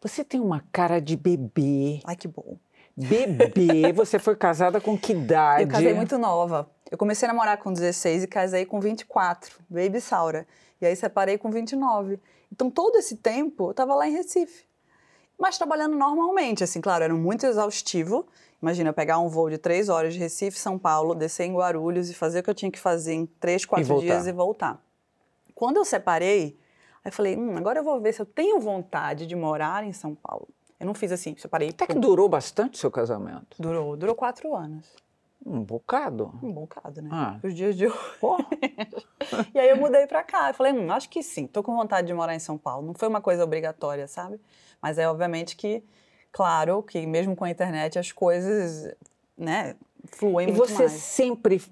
Você 0.00 0.22
tem 0.24 0.40
uma 0.40 0.62
cara 0.72 1.00
de 1.00 1.16
bebê. 1.16 2.00
Ai, 2.04 2.16
que 2.16 2.28
bom. 2.28 2.58
Bebê, 2.96 3.92
você 3.94 4.18
foi 4.18 4.36
casada 4.36 4.80
com 4.80 4.98
que 4.98 5.12
idade? 5.12 5.62
Eu 5.62 5.68
casei 5.68 5.94
muito 5.94 6.18
nova. 6.18 6.70
Eu 6.90 6.98
comecei 6.98 7.28
a 7.28 7.32
namorar 7.32 7.56
com 7.58 7.72
16 7.72 8.24
e 8.24 8.26
casei 8.26 8.66
com 8.66 8.80
24, 8.80 9.60
baby 9.68 10.00
Saura. 10.00 10.46
E 10.80 10.86
aí 10.86 10.94
separei 10.94 11.38
com 11.38 11.50
29. 11.50 12.20
Então 12.52 12.70
todo 12.70 12.96
esse 12.96 13.16
tempo 13.16 13.68
eu 13.68 13.70
estava 13.70 13.94
lá 13.94 14.06
em 14.06 14.12
Recife. 14.12 14.64
Mas 15.38 15.58
trabalhando 15.58 15.96
normalmente, 15.96 16.62
assim, 16.62 16.80
claro, 16.80 17.04
era 17.04 17.14
muito 17.14 17.46
exaustivo. 17.46 18.26
Imagina, 18.60 18.90
eu 18.90 18.94
pegar 18.94 19.18
um 19.18 19.28
voo 19.28 19.50
de 19.50 19.58
três 19.58 19.88
horas 19.88 20.14
de 20.14 20.20
Recife, 20.20 20.58
São 20.58 20.78
Paulo, 20.78 21.14
descer 21.14 21.44
em 21.44 21.54
Guarulhos 21.54 22.08
e 22.08 22.14
fazer 22.14 22.40
o 22.40 22.42
que 22.42 22.50
eu 22.50 22.54
tinha 22.54 22.70
que 22.70 22.78
fazer 22.78 23.12
em 23.12 23.26
três, 23.26 23.64
quatro 23.64 23.86
voltar. 23.86 24.06
dias 24.06 24.26
e 24.26 24.32
voltar. 24.32 24.82
Quando 25.54 25.76
eu 25.76 25.84
separei, 25.84 26.58
aí 27.04 27.10
eu 27.10 27.12
falei, 27.12 27.36
hum, 27.36 27.56
agora 27.56 27.78
eu 27.80 27.84
vou 27.84 28.00
ver 28.00 28.12
se 28.12 28.22
eu 28.22 28.26
tenho 28.26 28.58
vontade 28.60 29.26
de 29.26 29.36
morar 29.36 29.84
em 29.84 29.92
São 29.92 30.14
Paulo. 30.14 30.48
Eu 30.80 30.86
não 30.86 30.94
fiz 30.94 31.12
assim, 31.12 31.36
separei. 31.36 31.70
Até 31.70 31.86
que 31.86 31.94
durou 31.94 32.28
bastante 32.28 32.78
seu 32.78 32.90
casamento. 32.90 33.56
Durou, 33.58 33.96
durou 33.96 34.14
quatro 34.14 34.54
anos. 34.54 34.86
Um 35.44 35.62
bocado. 35.62 36.32
Um 36.42 36.50
bocado, 36.50 37.02
né? 37.02 37.10
Ah. 37.12 37.38
Os 37.42 37.54
dias 37.54 37.76
de 37.76 37.86
hoje. 37.86 37.94
E 39.54 39.58
aí 39.58 39.70
eu 39.70 39.76
mudei 39.76 40.06
pra 40.06 40.22
cá. 40.22 40.50
Eu 40.50 40.54
falei, 40.54 40.72
hum, 40.72 40.90
acho 40.92 41.08
que 41.08 41.22
sim, 41.22 41.46
tô 41.46 41.62
com 41.62 41.74
vontade 41.74 42.06
de 42.06 42.14
morar 42.14 42.34
em 42.34 42.38
São 42.38 42.58
Paulo. 42.58 42.86
Não 42.86 42.94
foi 42.94 43.08
uma 43.08 43.20
coisa 43.20 43.44
obrigatória, 43.44 44.06
sabe? 44.06 44.40
Mas 44.82 44.98
é 44.98 45.08
obviamente 45.08 45.56
que, 45.56 45.82
claro, 46.38 46.82
que 46.82 47.06
mesmo 47.06 47.36
com 47.36 47.44
a 47.44 47.50
internet 47.50 47.96
as 47.96 48.10
coisas, 48.10 48.92
né, 49.38 49.76
fluem 50.06 50.48
E 50.48 50.52
muito 50.52 50.66
você 50.66 50.82
mais. 50.88 50.92
sempre 50.92 51.62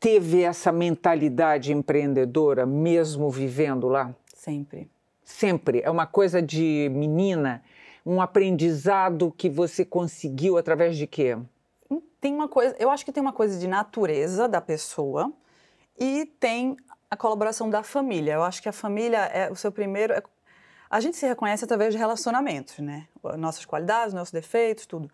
teve 0.00 0.42
essa 0.42 0.72
mentalidade 0.72 1.72
empreendedora, 1.72 2.66
mesmo 2.66 3.30
vivendo 3.30 3.86
lá? 3.86 4.12
Sempre. 4.34 4.90
Sempre. 5.24 5.80
É 5.84 5.88
uma 5.90 6.04
coisa 6.04 6.42
de 6.42 6.90
menina, 6.92 7.62
um 8.04 8.20
aprendizado 8.20 9.32
que 9.36 9.48
você 9.48 9.84
conseguiu 9.84 10.58
através 10.58 10.96
de 10.96 11.06
quê? 11.06 11.38
Tem 12.20 12.34
uma 12.34 12.48
coisa, 12.48 12.74
eu 12.80 12.90
acho 12.90 13.04
que 13.04 13.12
tem 13.12 13.20
uma 13.22 13.32
coisa 13.32 13.56
de 13.56 13.68
natureza 13.68 14.48
da 14.48 14.60
pessoa 14.60 15.32
e 15.96 16.26
tem 16.40 16.76
a 17.08 17.16
colaboração 17.16 17.70
da 17.70 17.84
família. 17.84 18.32
Eu 18.34 18.42
acho 18.42 18.60
que 18.60 18.68
a 18.68 18.72
família 18.72 19.18
é 19.26 19.48
o 19.50 19.54
seu 19.54 19.70
primeiro. 19.70 20.12
é- 20.12 20.22
a 20.92 21.00
gente 21.00 21.16
se 21.16 21.26
reconhece 21.26 21.64
através 21.64 21.94
de 21.94 21.98
relacionamentos, 21.98 22.78
né? 22.78 23.08
Nossas 23.38 23.64
qualidades, 23.64 24.12
nossos 24.12 24.30
defeitos, 24.30 24.84
tudo. 24.84 25.10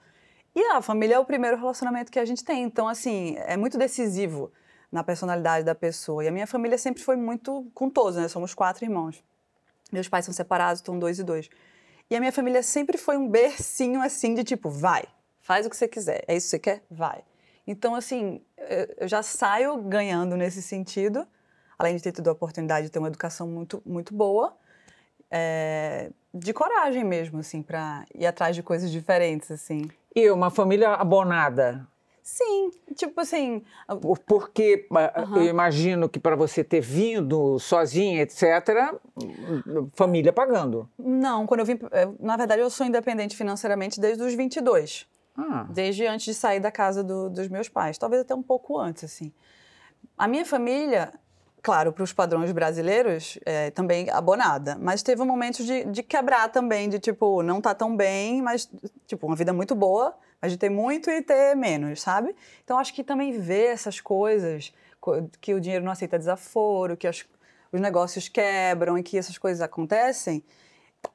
E 0.53 0.61
a 0.73 0.83
família 0.83 1.15
é 1.15 1.19
o 1.21 1.25
primeiro 1.25 1.57
relacionamento 1.57 2.11
que 2.11 2.19
a 2.19 2.25
gente 2.25 2.45
tem. 2.45 2.65
Então, 2.65 2.89
assim, 2.89 3.37
é 3.47 3.57
muito 3.57 3.79
decisivo 3.79 4.51
na 4.91 5.05
personalidade 5.05 5.65
da 5.65 5.77
pessoa. 5.77 6.25
E 6.25 6.27
a 6.27 6.33
minha 6.33 6.49
família 6.49 6.77
sempre 6.77 7.01
foi 7.01 7.15
muito 7.15 7.71
com 7.75 7.89
todos, 7.89 8.17
né? 8.17 8.27
Somos 8.27 8.55
quatro 8.55 8.85
irmãos. 8.85 9.23
Meus 9.93 10.09
pais 10.09 10.25
são 10.25 10.35
separados, 10.35 10.81
estão 10.81 10.99
dois 10.99 11.21
e 11.21 11.23
dois. 11.23 11.49
E 12.11 12.17
a 12.17 12.19
minha 12.19 12.33
família 12.33 12.61
sempre 12.61 12.99
foi 12.99 13.17
um 13.17 13.29
bercinho 13.29 14.03
assim 14.03 14.35
de 14.35 14.43
tipo, 14.43 14.69
vai, 14.69 15.05
faz 15.41 15.65
o 15.65 15.71
que 15.71 15.77
você 15.77 15.87
quiser. 15.87 16.25
É 16.27 16.35
isso 16.35 16.47
que 16.47 16.51
você 16.51 16.59
quer? 16.59 16.83
Vai. 16.91 17.23
Então, 17.65 17.95
assim, 17.95 18.43
eu- 18.57 19.07
já 19.07 19.23
saio 19.23 19.77
ganhando 19.77 20.37
nesse 20.37 20.61
sentido, 20.61 21.25
além 21.79 21.95
de 21.95 22.03
ter 22.03 22.11
tido 22.11 22.27
a 22.29 22.33
oportunidade 22.33 22.87
de 22.87 22.91
ter 22.91 22.99
uma 22.99 23.07
educação 23.07 23.47
muito, 23.47 23.81
muito 23.87 24.13
boa, 24.13 24.57
é, 25.31 26.11
de 26.33 26.53
coragem 26.53 27.05
mesmo, 27.05 27.39
assim, 27.39 27.63
para 27.63 28.05
ir 28.15 28.27
atrás 28.27 28.55
de 28.57 28.63
coisas 28.63 28.91
diferentes, 28.91 29.51
assim. 29.51 29.83
E 30.15 30.31
uma 30.31 30.51
família 30.51 30.91
abonada. 30.91 31.87
Sim, 32.23 32.71
tipo 32.95 33.21
assim, 33.23 33.65
Por- 34.03 34.19
Porque 34.19 34.87
Aham. 34.93 35.37
eu 35.39 35.45
imagino 35.49 36.09
que 36.11 36.21
para 36.21 36.37
você 36.37 36.63
ter 36.63 36.81
vindo 36.81 37.59
sozinha, 37.59 38.21
etc., 38.23 38.95
família 39.95 40.33
pagando. 40.33 40.89
não, 40.99 41.47
quando 41.47 41.61
eu 41.61 41.67
vim, 41.67 41.79
na 42.21 42.37
verdade 42.37 42.61
eu 42.61 42.69
sou 42.71 42.87
independente 42.87 43.37
financeiramente 43.37 43.99
desde 44.01 44.23
os 44.23 44.35
22. 44.35 45.07
Ah, 45.37 45.67
Desde 45.71 46.07
antes 46.07 46.27
de 46.27 46.35
sair 46.35 46.61
da 46.61 46.71
casa 46.71 47.03
do- 47.03 47.31
dos 47.31 47.49
meus 47.49 47.69
pais, 47.69 47.97
talvez 47.97 48.23
até 48.23 48.35
um 48.35 48.43
pouco 48.43 48.79
antes, 48.79 49.05
assim. 49.05 49.33
A 50.17 50.27
minha 50.29 50.45
família, 50.45 51.13
claro, 51.63 51.93
para 51.93 52.03
os 52.05 52.13
padrões 52.13 52.51
brasileiros, 52.53 53.39
é, 53.45 53.71
também 53.71 54.09
abonada. 54.11 54.77
Mas 54.81 55.03
teve 55.03 55.23
momentos 55.25 55.65
de, 55.67 55.85
de 55.85 56.03
quebrar 56.03 56.49
também, 56.51 56.89
de 56.89 56.99
tipo, 56.99 57.43
não 57.43 57.61
tá 57.61 57.75
tão 57.75 57.97
bem, 57.97 58.41
mas, 58.43 58.69
tipo, 59.07 59.27
uma 59.27 59.37
vida 59.37 59.53
muito 59.53 59.75
boa, 59.75 60.17
mas 60.41 60.53
de 60.53 60.59
ter 60.59 60.71
muito 60.71 61.11
e 61.11 61.21
ter 61.23 61.55
menos, 61.57 62.01
sabe? 62.01 62.35
Então 62.65 62.79
acho 62.79 62.95
que 62.95 63.03
também 63.05 63.33
ver 63.39 63.67
essas 63.73 64.01
coisas, 64.01 64.73
co- 65.01 65.29
que 65.41 65.53
o 65.55 65.61
dinheiro 65.61 65.85
não 65.85 65.93
aceita 65.93 66.19
desaforo, 66.19 66.97
que 66.97 67.07
as- 67.07 67.27
os 67.73 67.81
negócios 67.81 68.29
quebram 68.29 68.97
e 68.97 69.03
que 69.03 69.19
essas 69.19 69.37
coisas 69.37 69.61
acontecem. 69.61 70.43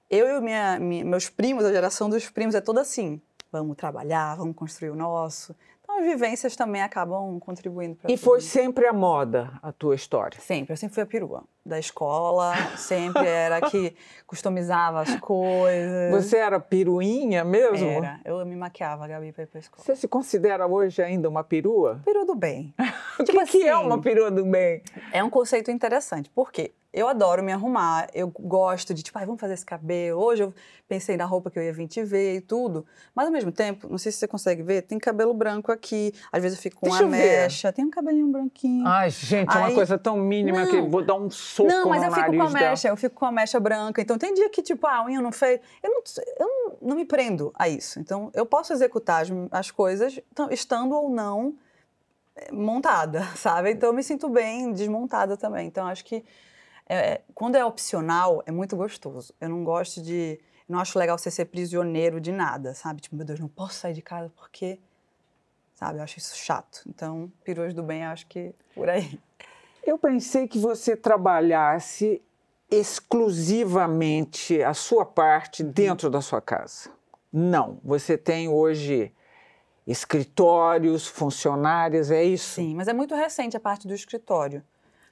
Eu 0.09 0.27
e 0.37 0.41
minha- 0.41 0.79
mi- 0.79 1.03
meus 1.03 1.29
primos, 1.29 1.65
a 1.65 1.71
geração 1.71 2.09
dos 2.09 2.29
primos 2.29 2.53
é 2.55 2.61
toda 2.61 2.81
assim. 2.81 3.21
Vamos 3.51 3.75
trabalhar, 3.77 4.35
vamos 4.35 4.55
construir 4.55 4.89
o 4.89 4.95
nosso. 4.95 5.55
As 5.97 6.03
vivências 6.05 6.55
também 6.55 6.81
acabam 6.81 7.39
contribuindo 7.39 7.95
para 7.95 8.11
E 8.11 8.17
foi 8.17 8.41
sempre 8.41 8.87
a 8.87 8.93
moda 8.93 9.51
a 9.61 9.71
tua 9.71 9.95
história. 9.95 10.39
Sempre, 10.39 10.73
eu 10.73 10.77
sempre 10.77 10.95
fui 10.95 11.03
a 11.03 11.05
perua. 11.05 11.43
Da 11.65 11.79
escola, 11.79 12.53
sempre 12.75 13.25
era 13.25 13.61
que 13.61 13.95
customizava 14.27 15.01
as 15.01 15.15
coisas. 15.19 16.11
Você 16.11 16.37
era 16.37 16.59
piruinha 16.59 17.43
mesmo? 17.43 17.87
Era. 17.87 18.19
Eu 18.25 18.45
me 18.45 18.55
maquiava, 18.55 19.07
Gabi, 19.07 19.31
pra 19.31 19.43
ir 19.43 19.47
pra 19.47 19.59
escola. 19.59 19.83
Você 19.83 19.95
se 19.95 20.07
considera 20.07 20.67
hoje 20.67 21.01
ainda 21.01 21.29
uma 21.29 21.43
perua? 21.43 22.01
Perua 22.03 22.25
do 22.25 22.35
bem. 22.35 22.73
O 23.19 23.23
Tipo 23.23 23.45
que, 23.45 23.59
que 23.59 23.63
é 23.67 23.71
assim, 23.71 23.85
uma 23.85 24.01
perua 24.01 24.31
do 24.31 24.43
bem? 24.43 24.81
É 25.11 25.23
um 25.23 25.29
conceito 25.29 25.69
interessante, 25.69 26.31
porque 26.33 26.73
eu 26.93 27.07
adoro 27.07 27.41
me 27.41 27.51
arrumar, 27.51 28.07
eu 28.13 28.27
gosto 28.27 28.93
de, 28.93 29.01
tipo, 29.01 29.17
ai, 29.17 29.25
vamos 29.25 29.41
fazer 29.41 29.55
esse 29.55 29.65
cabelo. 29.65 30.21
Hoje 30.21 30.43
eu 30.43 30.53
pensei 30.87 31.17
na 31.17 31.25
roupa 31.25 31.49
que 31.49 31.57
eu 31.57 31.63
ia 31.63 31.73
vir 31.73 31.87
te 31.87 32.03
ver 32.03 32.35
e 32.35 32.41
tudo. 32.41 32.85
Mas 33.15 33.25
ao 33.25 33.31
mesmo 33.31 33.51
tempo, 33.51 33.87
não 33.89 33.97
sei 33.97 34.11
se 34.11 34.19
você 34.19 34.27
consegue 34.27 34.61
ver, 34.61 34.83
tem 34.83 34.99
cabelo 34.99 35.33
branco 35.33 35.71
aqui. 35.71 36.13
Às 36.31 36.43
vezes 36.43 36.57
eu 36.57 36.61
fico 36.61 36.79
com 36.79 36.87
Deixa 36.87 37.03
uma 37.03 37.17
eu 37.17 37.19
ver. 37.19 37.41
mecha, 37.41 37.73
tem 37.73 37.83
um 37.83 37.89
cabelinho 37.89 38.27
branquinho. 38.27 38.85
Ai, 38.85 39.09
gente, 39.09 39.49
é 39.55 39.57
uma 39.59 39.67
Aí- 39.69 39.73
coisa 39.75 39.97
tão 39.97 40.17
mínima 40.17 40.67
que 40.67 40.79
Não. 40.79 40.89
vou 40.89 41.03
dar 41.03 41.15
um 41.15 41.31
soco 41.31 41.67
Não, 41.67 41.89
mas 41.89 42.01
no 42.01 42.09
eu 42.09 42.11
fico 42.13 42.25
com 42.27 42.41
a 42.43 42.45
dela. 42.45 42.69
mecha, 42.69 42.87
eu 42.89 42.95
fico 42.97 43.15
com 43.15 43.25
a 43.25 43.31
mecha 43.31 43.59
branca. 43.59 43.99
Então 43.99 44.17
tem 44.17 44.31
dia 44.35 44.49
que, 44.51 44.61
tipo, 44.61 44.85
ah, 44.85 44.97
a 44.97 45.05
unha 45.05 45.19
não 45.19 45.31
fez. 45.31 45.59
Eu 45.81 45.89
não, 45.89 46.01
eu 46.39 46.45
não, 46.47 46.89
não 46.89 46.95
me 46.95 47.05
prendo 47.05 47.51
a 47.55 47.67
isso. 47.67 47.99
Então 47.99 48.29
eu 48.35 48.45
posso 48.45 48.71
executar 48.71 49.23
as, 49.23 49.29
as 49.51 49.71
coisas 49.71 50.19
então, 50.31 50.47
estando 50.51 50.93
ou 50.93 51.09
não 51.09 51.55
eh, 52.35 52.51
montada, 52.51 53.23
sabe? 53.35 53.71
Então 53.71 53.89
eu 53.89 53.93
me 53.93 54.03
sinto 54.03 54.29
bem 54.29 54.71
desmontada 54.71 55.35
também. 55.35 55.65
Então 55.65 55.87
acho 55.87 56.05
que 56.05 56.23
é, 56.87 57.21
quando 57.33 57.55
é 57.55 57.65
opcional, 57.65 58.43
é 58.45 58.51
muito 58.51 58.75
gostoso. 58.75 59.33
Eu 59.39 59.49
não 59.49 59.63
gosto 59.63 60.01
de. 60.01 60.39
Não 60.67 60.79
acho 60.79 60.97
legal 60.97 61.17
você 61.17 61.29
ser 61.29 61.45
prisioneiro 61.45 62.19
de 62.19 62.31
nada, 62.31 62.73
sabe? 62.73 63.01
Tipo, 63.01 63.15
meu 63.15 63.25
Deus, 63.25 63.39
não 63.39 63.47
posso 63.47 63.75
sair 63.75 63.93
de 63.93 64.01
casa 64.01 64.31
porque. 64.35 64.79
Sabe? 65.75 65.99
Eu 65.99 66.03
acho 66.03 66.17
isso 66.17 66.35
chato. 66.37 66.83
Então, 66.87 67.31
peruas 67.43 67.73
do 67.73 67.83
bem, 67.83 68.03
acho 68.05 68.27
que 68.27 68.53
por 68.73 68.89
aí. 68.89 69.19
Eu 69.85 69.97
pensei 69.97 70.47
que 70.47 70.57
você 70.57 70.95
trabalhasse 70.95 72.21
exclusivamente 72.71 74.63
a 74.63 74.73
sua 74.73 75.05
parte 75.05 75.63
dentro 75.63 76.09
da 76.09 76.21
sua 76.21 76.41
casa. 76.41 76.89
Não, 77.31 77.79
você 77.83 78.17
tem 78.17 78.47
hoje 78.47 79.11
escritórios, 79.85 81.05
funcionários, 81.05 82.09
é 82.09 82.23
isso? 82.23 82.55
Sim, 82.55 82.75
mas 82.75 82.87
é 82.87 82.93
muito 82.93 83.13
recente 83.15 83.57
a 83.57 83.59
parte 83.59 83.87
do 83.87 83.93
escritório. 83.93 84.63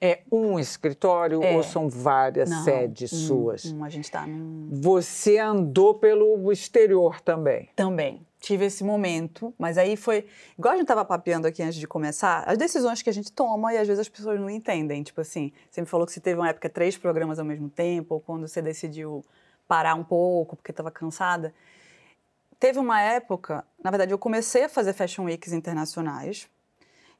É 0.03 0.21
um 0.31 0.57
escritório 0.59 1.43
É. 1.43 1.55
ou 1.55 1.61
são 1.61 1.87
várias 1.87 2.49
Não, 2.49 2.63
sedes 2.63 3.13
um, 3.13 3.27
suas? 3.27 3.65
um, 3.65 3.83
a 3.83 3.89
gente 3.89 4.05
está 4.05 4.25
num... 4.25 4.67
Você 4.71 5.37
andou 5.37 5.93
pelo 5.93 6.51
exterior 6.51 7.21
também. 7.21 7.69
Também. 7.75 8.25
Tive 8.39 8.65
esse 8.65 8.83
momento, 8.83 9.53
mas 9.59 9.77
aí 9.77 9.95
foi. 9.95 10.25
Igual 10.57 10.73
a 10.73 10.75
gente 10.77 10.85
estava 10.85 11.05
papeando 11.05 11.45
aqui 11.45 11.61
antes 11.61 11.75
de 11.75 11.87
começar, 11.87 12.43
as 12.47 12.57
decisões 12.57 13.03
que 13.03 13.09
a 13.11 13.13
gente 13.13 13.31
toma 13.31 13.71
e 13.71 13.77
às 13.77 13.87
vezes 13.87 13.99
as 14.01 14.09
pessoas 14.09 14.39
não 14.39 14.49
entendem. 14.49 15.03
Tipo 15.03 15.21
assim, 15.21 15.53
você 15.69 15.81
me 15.81 15.85
falou 15.85 16.07
que 16.07 16.11
você 16.11 16.19
teve 16.19 16.39
uma 16.39 16.49
época 16.49 16.67
três 16.67 16.97
programas 16.97 17.37
ao 17.37 17.45
mesmo 17.45 17.69
tempo, 17.69 18.15
ou 18.15 18.19
quando 18.19 18.47
você 18.47 18.59
decidiu 18.59 19.23
parar 19.67 19.93
um 19.93 20.03
pouco 20.03 20.55
porque 20.55 20.71
estava 20.71 20.89
cansada. 20.89 21.53
Teve 22.59 22.79
uma 22.79 22.99
época, 22.99 23.63
na 23.83 23.91
verdade, 23.91 24.11
eu 24.11 24.17
comecei 24.17 24.63
a 24.63 24.69
fazer 24.69 24.93
Fashion 24.93 25.25
Weeks 25.25 25.53
internacionais. 25.53 26.47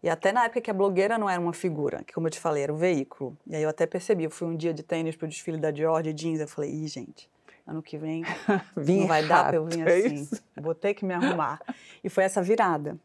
E 0.03 0.10
até 0.10 0.31
na 0.31 0.46
época 0.46 0.62
que 0.62 0.72
a 0.72 0.74
blogueira 0.74 1.17
não 1.17 1.29
era 1.29 1.39
uma 1.39 1.53
figura, 1.53 2.03
que 2.03 2.13
como 2.13 2.27
eu 2.27 2.31
te 2.31 2.39
falei, 2.39 2.63
era 2.63 2.74
o 2.74 2.77
veículo. 2.77 3.38
E 3.46 3.55
aí 3.55 3.62
eu 3.62 3.70
até 3.70 3.86
percebi, 3.86 4.24
eu 4.24 4.31
fui 4.31 4.48
um 4.48 4.55
dia 4.55 4.74
de 4.74 4.81
tênis 4.81 5.15
pro 5.15 5.27
desfile 5.27 5.58
da 5.58 5.70
Dior 5.70 6.01
de 6.01 6.12
jeans, 6.12 6.39
eu 6.39 6.48
falei, 6.48 6.72
ih, 6.72 6.88
gente, 6.88 7.29
ano 7.67 7.84
que 7.84 7.98
vem 7.98 8.24
Vim 8.75 9.01
não 9.01 9.08
vai 9.08 9.25
dar 9.27 9.48
pra 9.48 9.58
eu 9.58 9.65
vir 9.65 9.88
é 9.88 9.98
assim. 9.98 10.15
isso? 10.15 10.43
Vou 10.60 10.74
ter 10.74 10.93
que 10.96 11.05
me 11.05 11.13
arrumar. 11.13 11.62
E 12.03 12.10
foi 12.10 12.24
essa 12.24 12.41
virada. 12.41 12.98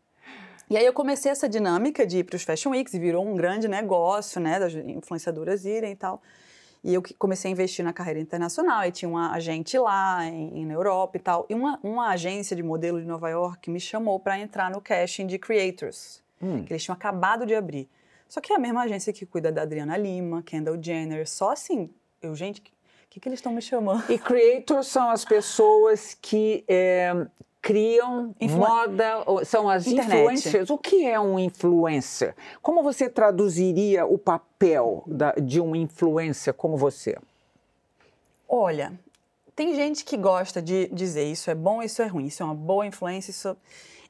E 0.69 0.77
aí 0.77 0.85
eu 0.85 0.93
comecei 0.93 1.31
essa 1.31 1.49
dinâmica 1.49 2.07
de 2.07 2.19
ir 2.19 2.25
para 2.25 2.35
os 2.35 2.43
Fashion 2.43 2.71
Weeks 2.71 2.95
e 2.95 2.99
virou 2.99 3.25
um 3.25 3.37
grande 3.37 3.69
negócio, 3.69 4.41
né, 4.41 4.59
das 4.59 4.75
influenciadoras 4.75 5.65
irem 5.65 5.93
e 5.93 5.97
tal. 5.97 6.21
E 6.83 6.95
eu 6.95 7.03
comecei 7.19 7.51
a 7.51 7.53
investir 7.53 7.85
na 7.85 7.93
carreira 7.93 8.21
internacional, 8.21 8.85
e 8.85 8.93
tinha 8.93 9.09
uma 9.09 9.33
agente 9.33 9.79
lá 9.79 10.25
em, 10.25 10.65
na 10.65 10.75
Europa 10.75 11.17
e 11.17 11.21
tal. 11.21 11.47
E 11.49 11.55
uma, 11.55 11.79
uma 11.83 12.09
agência 12.11 12.55
de 12.55 12.63
modelo 12.63 13.01
de 13.01 13.07
Nova 13.07 13.29
York 13.29 13.71
me 13.71 13.81
chamou 13.81 14.21
para 14.21 14.39
entrar 14.39 14.71
no 14.71 14.81
casting 14.81 15.27
de 15.27 15.39
creators, 15.39 16.23
Hum. 16.43 16.65
que 16.65 16.73
eles 16.73 16.83
tinham 16.85 16.95
acabado 16.95 17.47
de 17.47 17.55
abrir. 17.55 17.89
Só 18.29 18.41
que 18.41 18.53
é 18.53 18.57
a 18.57 18.59
mesma 18.59 18.83
agência 18.83 19.13
que 19.13 19.25
cuida 19.25 19.51
da 19.53 19.63
Adriana 19.63 19.97
Lima, 19.97 20.43
Kendall 20.43 20.77
Jenner, 20.83 21.29
só 21.29 21.53
assim, 21.53 21.89
eu, 22.21 22.35
gente, 22.35 22.61
o 22.61 22.65
que, 23.09 23.21
que 23.21 23.29
eles 23.29 23.39
estão 23.39 23.53
me 23.53 23.63
chamando? 23.63 24.05
E 24.13 24.19
creators 24.19 24.89
são 24.89 25.09
as 25.09 25.25
pessoas 25.25 26.17
que 26.21 26.65
é, 26.69 27.27
criam 27.63 28.35
Influ- 28.41 28.59
moda, 28.59 29.23
ou- 29.27 29.45
são 29.45 29.69
as 29.69 29.87
Internet. 29.87 30.19
influencers. 30.21 30.71
O 30.71 30.77
que 30.77 31.07
é 31.07 31.19
um 31.19 31.39
influencer? 31.39 32.35
Como 32.61 32.83
você 32.83 33.09
traduziria 33.09 34.05
o 34.05 34.19
papel 34.19 35.03
da- 35.07 35.33
de 35.33 35.61
um 35.61 35.75
influencer 35.75 36.53
como 36.53 36.77
você? 36.77 37.17
Olha, 38.49 38.93
tem 39.55 39.75
gente 39.75 40.05
que 40.05 40.17
gosta 40.17 40.61
de 40.63 40.89
dizer 40.89 41.25
isso 41.25 41.51
é 41.51 41.55
bom, 41.55 41.83
isso 41.83 42.03
é 42.03 42.07
ruim, 42.07 42.27
isso 42.27 42.43
é 42.43 42.47
uma 42.47 42.55
boa 42.55 42.87
influência, 42.87 43.31
isso. 43.31 43.57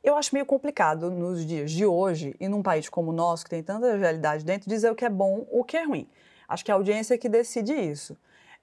Eu 0.06 0.14
acho 0.16 0.32
meio 0.32 0.46
complicado 0.46 1.10
nos 1.10 1.44
dias 1.44 1.72
de 1.72 1.84
hoje, 1.84 2.36
e 2.38 2.46
num 2.46 2.62
país 2.62 2.88
como 2.88 3.10
o 3.10 3.12
nosso, 3.12 3.42
que 3.42 3.50
tem 3.50 3.60
tanta 3.62 3.96
realidade 3.96 4.44
dentro, 4.44 4.68
dizer 4.70 4.88
o 4.88 4.94
que 4.94 5.04
é 5.04 5.10
bom 5.10 5.44
o 5.50 5.64
que 5.64 5.76
é 5.76 5.82
ruim. 5.82 6.06
Acho 6.48 6.64
que 6.64 6.70
é 6.70 6.75
a 6.75 6.76
audiência 6.76 7.18
que 7.18 7.28
decide 7.28 7.72
isso. 7.75 8.16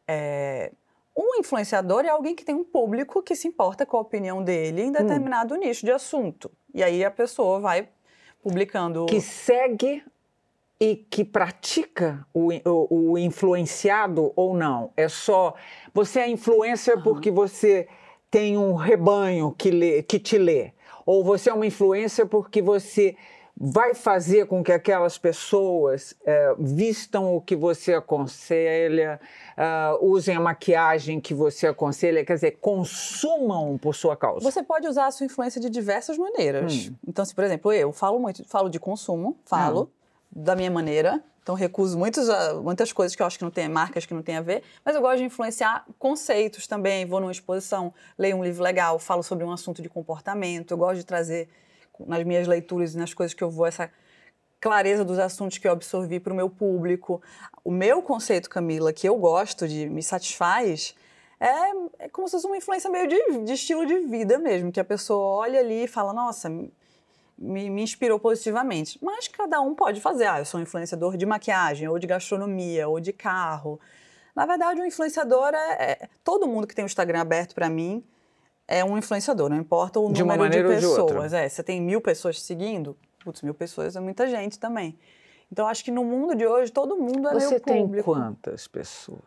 É, 0.07 0.71
Um 1.17 1.35
influenciador 1.37 2.05
é 2.05 2.09
alguém 2.09 2.33
que 2.33 2.45
tem 2.45 2.55
um 2.55 2.63
público 2.63 3.21
que 3.21 3.35
se 3.35 3.45
importa 3.47 3.85
com 3.85 3.97
a 3.97 3.99
opinião 3.99 4.41
dele 4.41 4.83
em 4.83 4.91
determinado 4.93 5.55
nicho 5.57 5.85
de 5.85 5.91
assunto. 5.91 6.49
E 6.73 6.81
aí 6.81 7.03
a 7.03 7.11
pessoa 7.11 7.59
vai 7.59 7.89
publicando. 8.41 9.05
Que 9.05 9.19
segue 9.19 10.01
e 10.79 10.95
que 10.95 11.25
pratica 11.25 12.25
o, 12.33 12.49
o- 12.67 13.11
o 13.11 13.17
influenciado 13.17 14.31
ou 14.35 14.55
não? 14.55 14.91
É 14.95 15.09
só. 15.09 15.53
Você 15.93 16.21
é 16.21 16.29
influencer 16.29 17.03
porque 17.03 17.29
você 17.29 17.87
tem 18.31 18.57
um 18.57 18.73
rebanho 18.73 19.53
que, 19.57 19.69
lê, 19.69 20.01
que 20.03 20.17
te 20.19 20.37
lê. 20.37 20.71
Ou 21.05 21.23
você 21.23 21.49
é 21.49 21.53
uma 21.53 21.65
influencer 21.65 22.25
porque 22.27 22.61
você 22.61 23.15
vai 23.55 23.93
fazer 23.93 24.47
com 24.47 24.63
que 24.63 24.71
aquelas 24.71 25.17
pessoas 25.17 26.15
eh, 26.25 26.55
vistam 26.57 27.35
o 27.35 27.41
que 27.41 27.55
você 27.55 27.93
aconselha, 27.93 29.19
ah, 29.55 29.95
usem 30.01 30.35
a 30.35 30.39
maquiagem 30.39 31.21
que 31.21 31.33
você 31.33 31.67
aconselha, 31.67 32.25
quer 32.25 32.33
dizer, 32.33 32.57
consumam 32.59 33.77
por 33.77 33.93
sua 33.93 34.17
causa. 34.17 34.43
Você 34.43 34.63
pode 34.63 34.87
usar 34.87 35.05
a 35.05 35.11
sua 35.11 35.25
influência 35.25 35.61
de 35.61 35.69
diversas 35.69 36.17
maneiras. 36.17 36.87
Hum. 36.87 36.95
Então, 37.07 37.23
se, 37.23 37.35
por 37.35 37.43
exemplo, 37.43 37.71
eu 37.71 37.91
falo 37.91 38.19
muito, 38.19 38.43
falo 38.45 38.69
de 38.69 38.79
consumo, 38.79 39.37
falo 39.45 39.91
da 40.31 40.55
minha 40.55 40.71
maneira. 40.71 41.23
Então, 41.43 41.55
recuso 41.55 41.99
muitos, 41.99 42.29
ah, 42.29 42.53
muitas 42.55 42.93
coisas 42.93 43.13
que 43.13 43.21
eu 43.21 43.27
acho 43.27 43.37
que 43.37 43.43
não 43.43 43.51
tem, 43.51 43.67
marcas 43.67 44.05
que 44.05 44.13
não 44.13 44.23
tem 44.23 44.37
a 44.37 44.41
ver, 44.41 44.63
mas 44.83 44.95
eu 44.95 45.01
gosto 45.01 45.17
de 45.17 45.25
influenciar 45.25 45.85
conceitos 45.99 46.65
também. 46.65 47.05
Vou 47.05 47.19
numa 47.19 47.33
exposição, 47.33 47.93
leio 48.17 48.37
um 48.37 48.43
livro 48.43 48.63
legal, 48.63 48.97
falo 48.97 49.21
sobre 49.21 49.43
um 49.43 49.51
assunto 49.51 49.81
de 49.81 49.89
comportamento. 49.89 50.71
Eu 50.71 50.77
gosto 50.77 50.99
de 50.99 51.05
trazer 51.05 51.49
nas 52.07 52.23
minhas 52.23 52.47
leituras 52.47 52.93
e 52.93 52.97
nas 52.97 53.13
coisas 53.13 53.33
que 53.33 53.43
eu 53.43 53.51
vou 53.51 53.65
essa 53.65 53.91
clareza 54.61 55.03
dos 55.03 55.19
assuntos 55.19 55.57
que 55.57 55.67
eu 55.67 55.73
absorvi 55.73 56.17
para 56.17 56.31
o 56.31 56.35
meu 56.35 56.49
público. 56.49 57.21
O 57.61 57.71
meu 57.71 58.01
conceito, 58.01 58.49
Camila, 58.49 58.93
que 58.93 59.07
eu 59.07 59.17
gosto 59.17 59.67
de, 59.67 59.89
me 59.89 60.01
satisfaz, 60.01 60.95
é, 61.41 62.05
é 62.05 62.09
como 62.09 62.25
se 62.25 62.31
fosse 62.31 62.47
uma 62.47 62.55
influência 62.55 62.89
meio 62.89 63.05
de, 63.05 63.43
de 63.43 63.51
estilo 63.51 63.85
de 63.85 63.99
vida 63.99 64.37
mesmo, 64.37 64.71
que 64.71 64.79
a 64.79 64.85
pessoa 64.85 65.39
olha 65.39 65.59
ali 65.59 65.83
e 65.83 65.87
fala, 65.89 66.13
nossa, 66.13 66.49
me, 67.37 67.69
me 67.69 67.81
inspirou 67.83 68.19
positivamente. 68.19 68.97
Mas 69.01 69.27
cada 69.27 69.59
um 69.61 69.73
pode 69.75 69.99
fazer. 70.01 70.25
Ah, 70.27 70.39
eu 70.39 70.45
sou 70.45 70.59
um 70.59 70.63
influenciador 70.63 71.17
de 71.17 71.25
maquiagem, 71.25 71.87
ou 71.87 71.97
de 71.99 72.07
gastronomia, 72.07 72.87
ou 72.87 72.99
de 72.99 73.13
carro. 73.13 73.79
Na 74.35 74.45
verdade, 74.45 74.81
um 74.81 74.85
influenciador 74.85 75.51
é, 75.53 75.91
é- 75.91 76.09
todo 76.23 76.47
mundo 76.47 76.65
que 76.67 76.73
tem 76.75 76.83
o 76.83 76.87
Instagram 76.87 77.21
aberto 77.21 77.53
para 77.53 77.69
mim 77.69 78.03
é 78.67 78.83
um 78.83 78.97
influenciador, 78.97 79.49
não 79.49 79.57
importa 79.57 79.99
o 79.99 80.11
De 80.11 80.21
número 80.21 80.39
de 80.39 80.45
maneira 80.45 80.69
ou 80.69 80.75
de 80.79 80.85
outra. 80.85 81.03
pessoas. 81.05 81.33
É, 81.33 81.47
você 81.49 81.61
tem 81.61 81.81
mil 81.81 82.01
pessoas 82.01 82.37
te 82.37 82.41
seguindo, 82.41 82.97
putz, 83.23 83.41
mil 83.41 83.53
pessoas 83.53 83.95
é 83.95 83.99
muita 83.99 84.27
gente 84.27 84.57
também. 84.57 84.97
Então, 85.51 85.67
acho 85.67 85.83
que 85.83 85.91
no 85.91 86.03
mundo 86.03 86.33
de 86.33 86.47
hoje, 86.47 86.71
todo 86.71 86.95
mundo 86.97 87.27
é 87.29 87.33
Você 87.33 87.49
meu 87.51 87.59
tem 87.59 87.81
público. 87.83 88.11
quantas 88.11 88.67
pessoas? 88.67 89.19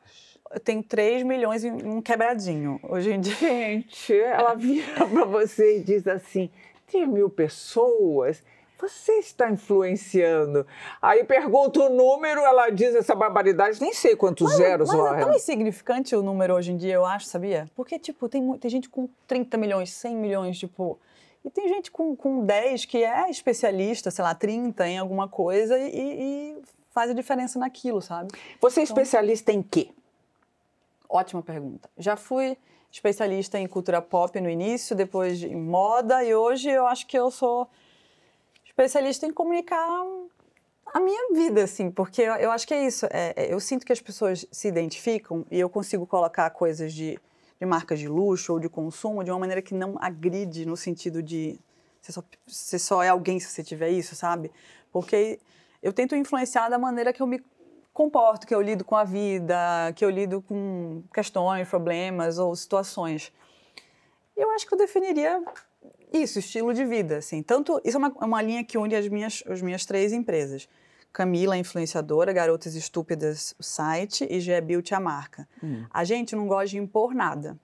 Eu 0.50 0.58
tenho 0.58 0.82
3 0.82 1.22
milhões 1.22 1.62
e 1.62 1.70
um 1.70 2.00
quebradinho 2.02 2.80
hoje 2.82 3.12
em 3.12 3.20
dia. 3.20 3.34
Gente, 3.36 4.12
ela 4.20 4.54
vira 4.54 5.06
para 5.06 5.24
você 5.24 5.78
e 5.78 5.80
diz 5.82 6.06
assim: 6.08 6.50
3 6.86 7.08
mil 7.08 7.28
pessoas, 7.30 8.42
Você 8.78 9.12
está 9.14 9.50
influenciando. 9.50 10.66
Aí 11.00 11.24
pergunta 11.24 11.80
o 11.80 11.88
número, 11.88 12.42
ela 12.42 12.68
diz 12.68 12.94
essa 12.94 13.14
barbaridade, 13.14 13.80
nem 13.80 13.94
sei 13.94 14.14
quantos 14.14 14.54
zeros 14.54 14.90
Mas 14.90 14.98
lá. 14.98 15.16
é 15.16 15.24
tão 15.24 15.32
insignificante 15.32 16.14
o 16.14 16.22
número 16.22 16.54
hoje 16.54 16.72
em 16.72 16.76
dia, 16.76 16.94
eu 16.94 17.06
acho, 17.06 17.24
sabia? 17.24 17.70
Porque, 17.74 17.98
tipo, 17.98 18.28
tem, 18.28 18.58
tem 18.58 18.70
gente 18.70 18.90
com 18.90 19.08
30 19.26 19.56
milhões, 19.56 19.90
100 19.92 20.16
milhões, 20.16 20.58
tipo... 20.58 20.98
E 21.42 21.48
tem 21.48 21.68
gente 21.68 21.90
com, 21.90 22.14
com 22.14 22.44
10 22.44 22.84
que 22.84 23.02
é 23.02 23.30
especialista, 23.30 24.10
sei 24.10 24.22
lá, 24.22 24.34
30 24.34 24.86
em 24.86 24.98
alguma 24.98 25.26
coisa 25.28 25.78
e, 25.78 25.90
e 25.94 26.62
faz 26.90 27.10
a 27.10 27.14
diferença 27.14 27.58
naquilo, 27.58 28.02
sabe? 28.02 28.30
Você 28.60 28.80
é 28.80 28.82
especialista 28.82 29.52
em 29.52 29.62
quê? 29.62 29.90
Ótima 31.08 31.42
pergunta. 31.42 31.88
Já 31.96 32.16
fui 32.16 32.58
especialista 32.90 33.58
em 33.58 33.66
cultura 33.66 34.00
pop 34.00 34.40
no 34.40 34.48
início, 34.48 34.96
depois 34.96 35.42
em 35.42 35.56
moda, 35.56 36.24
e 36.24 36.34
hoje 36.34 36.70
eu 36.70 36.86
acho 36.86 37.06
que 37.06 37.18
eu 37.18 37.30
sou 37.30 37.68
especialista 38.64 39.26
em 39.26 39.32
comunicar 39.32 39.86
a 40.94 41.00
minha 41.00 41.34
vida, 41.34 41.64
assim, 41.64 41.90
porque 41.90 42.22
eu, 42.22 42.50
acho 42.50 42.66
que 42.66 42.74
é 42.74 42.86
isso. 42.86 43.06
é- 43.10 43.32
é- 43.36 43.52
eu 43.52 43.58
sinto 43.60 43.84
que 43.84 43.92
as 43.92 44.00
pessoas 44.00 44.46
se 44.50 44.68
identificam 44.68 45.44
e 45.50 45.58
eu 45.58 45.68
consigo 45.68 46.06
colocar 46.06 46.48
coisas 46.50 46.92
de, 46.92 47.18
de 47.58 47.66
marcas 47.66 47.98
de 47.98 48.08
luxo 48.08 48.52
ou 48.52 48.60
de 48.60 48.68
consumo 48.68 49.24
de 49.24 49.30
uma 49.30 49.38
maneira 49.38 49.60
que 49.60 49.74
não 49.74 49.96
agride 49.98 50.64
no 50.64 50.76
sentido 50.76 51.22
de 51.22 51.58
você 52.00 52.12
só, 52.12 52.22
você 52.46 52.78
só 52.78 53.02
é 53.02 53.08
alguém 53.08 53.40
se 53.40 53.48
você 53.48 53.64
tiver 53.64 53.90
isso, 53.90 54.14
sabe? 54.14 54.52
Porque 54.92 55.40
eu 55.82 55.92
tento 55.92 56.14
influenciar 56.14 56.68
da 56.68 56.78
maneira 56.78 57.12
que 57.12 57.20
eu 57.20 57.26
me 57.26 57.42
comporto, 57.96 58.46
que 58.46 58.54
eu 58.54 58.60
lido 58.60 58.84
com 58.84 58.94
a 58.94 59.04
vida, 59.04 59.56
que 59.96 60.04
eu 60.04 60.10
lido 60.10 60.42
com 60.42 61.02
questões, 61.14 61.66
problemas 61.66 62.36
ou 62.36 62.54
situações. 62.54 63.32
Eu 64.36 64.50
acho 64.50 64.66
que 64.66 64.74
eu 64.74 64.78
definiria 64.78 65.42
isso, 66.12 66.38
estilo 66.38 66.74
de 66.74 66.84
vida, 66.84 67.16
assim. 67.16 67.42
Tanto 67.42 67.80
isso 67.82 67.96
é 67.96 67.98
uma, 67.98 68.14
é 68.20 68.24
uma 68.26 68.42
linha 68.42 68.62
que 68.62 68.76
une 68.76 68.94
as 68.94 69.08
minhas, 69.08 69.42
as 69.48 69.62
minhas 69.62 69.86
três 69.86 70.12
empresas. 70.12 70.68
Camila, 71.10 71.56
influenciadora, 71.56 72.34
Garotas 72.34 72.74
Estúpidas, 72.74 73.54
o 73.58 73.62
site 73.62 74.26
e 74.28 74.40
GE 74.40 74.60
Beauty, 74.60 74.94
a 74.94 75.00
marca. 75.00 75.48
A 75.90 76.04
gente 76.04 76.36
não 76.36 76.46
gosta 76.46 76.66
de 76.66 76.76
impor 76.76 77.14
nada. 77.14 77.58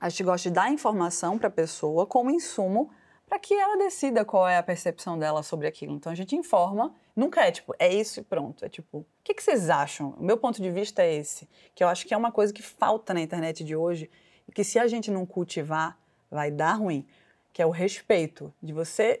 A 0.00 0.08
gente 0.08 0.24
gosta 0.24 0.48
de 0.48 0.54
dar 0.56 0.72
informação 0.72 1.38
para 1.38 1.46
a 1.46 1.52
pessoa 1.52 2.04
como 2.08 2.28
insumo 2.28 2.90
para 3.34 3.40
que 3.40 3.52
ela 3.52 3.76
decida 3.76 4.24
qual 4.24 4.46
é 4.46 4.56
a 4.56 4.62
percepção 4.62 5.18
dela 5.18 5.42
sobre 5.42 5.66
aquilo. 5.66 5.92
Então 5.92 6.12
a 6.12 6.14
gente 6.14 6.36
informa, 6.36 6.94
nunca 7.16 7.44
é 7.44 7.50
tipo, 7.50 7.74
é 7.80 7.92
isso 7.92 8.20
e 8.20 8.22
pronto. 8.22 8.64
É 8.64 8.68
tipo, 8.68 8.98
o 8.98 9.06
que, 9.24 9.34
que 9.34 9.42
vocês 9.42 9.68
acham? 9.68 10.10
O 10.10 10.22
meu 10.22 10.36
ponto 10.36 10.62
de 10.62 10.70
vista 10.70 11.02
é 11.02 11.12
esse, 11.14 11.48
que 11.74 11.82
eu 11.82 11.88
acho 11.88 12.06
que 12.06 12.14
é 12.14 12.16
uma 12.16 12.30
coisa 12.30 12.52
que 12.52 12.62
falta 12.62 13.12
na 13.12 13.20
internet 13.20 13.64
de 13.64 13.74
hoje 13.74 14.08
e 14.46 14.52
que 14.52 14.62
se 14.62 14.78
a 14.78 14.86
gente 14.86 15.10
não 15.10 15.26
cultivar, 15.26 15.98
vai 16.30 16.48
dar 16.48 16.74
ruim, 16.74 17.04
que 17.52 17.60
é 17.60 17.66
o 17.66 17.70
respeito 17.70 18.54
de 18.62 18.72
você. 18.72 19.20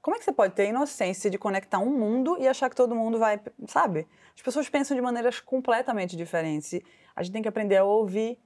Como 0.00 0.14
é 0.14 0.20
que 0.20 0.24
você 0.24 0.32
pode 0.32 0.54
ter 0.54 0.62
a 0.62 0.66
inocência 0.66 1.28
de 1.28 1.36
conectar 1.36 1.80
um 1.80 1.90
mundo 1.90 2.36
e 2.38 2.46
achar 2.46 2.70
que 2.70 2.76
todo 2.76 2.94
mundo 2.94 3.18
vai, 3.18 3.40
sabe? 3.66 4.06
As 4.36 4.42
pessoas 4.42 4.68
pensam 4.68 4.96
de 4.96 5.02
maneiras 5.02 5.40
completamente 5.40 6.16
diferentes. 6.16 6.80
A 7.16 7.24
gente 7.24 7.32
tem 7.32 7.42
que 7.42 7.48
aprender 7.48 7.78
a 7.78 7.84
ouvir 7.84 8.38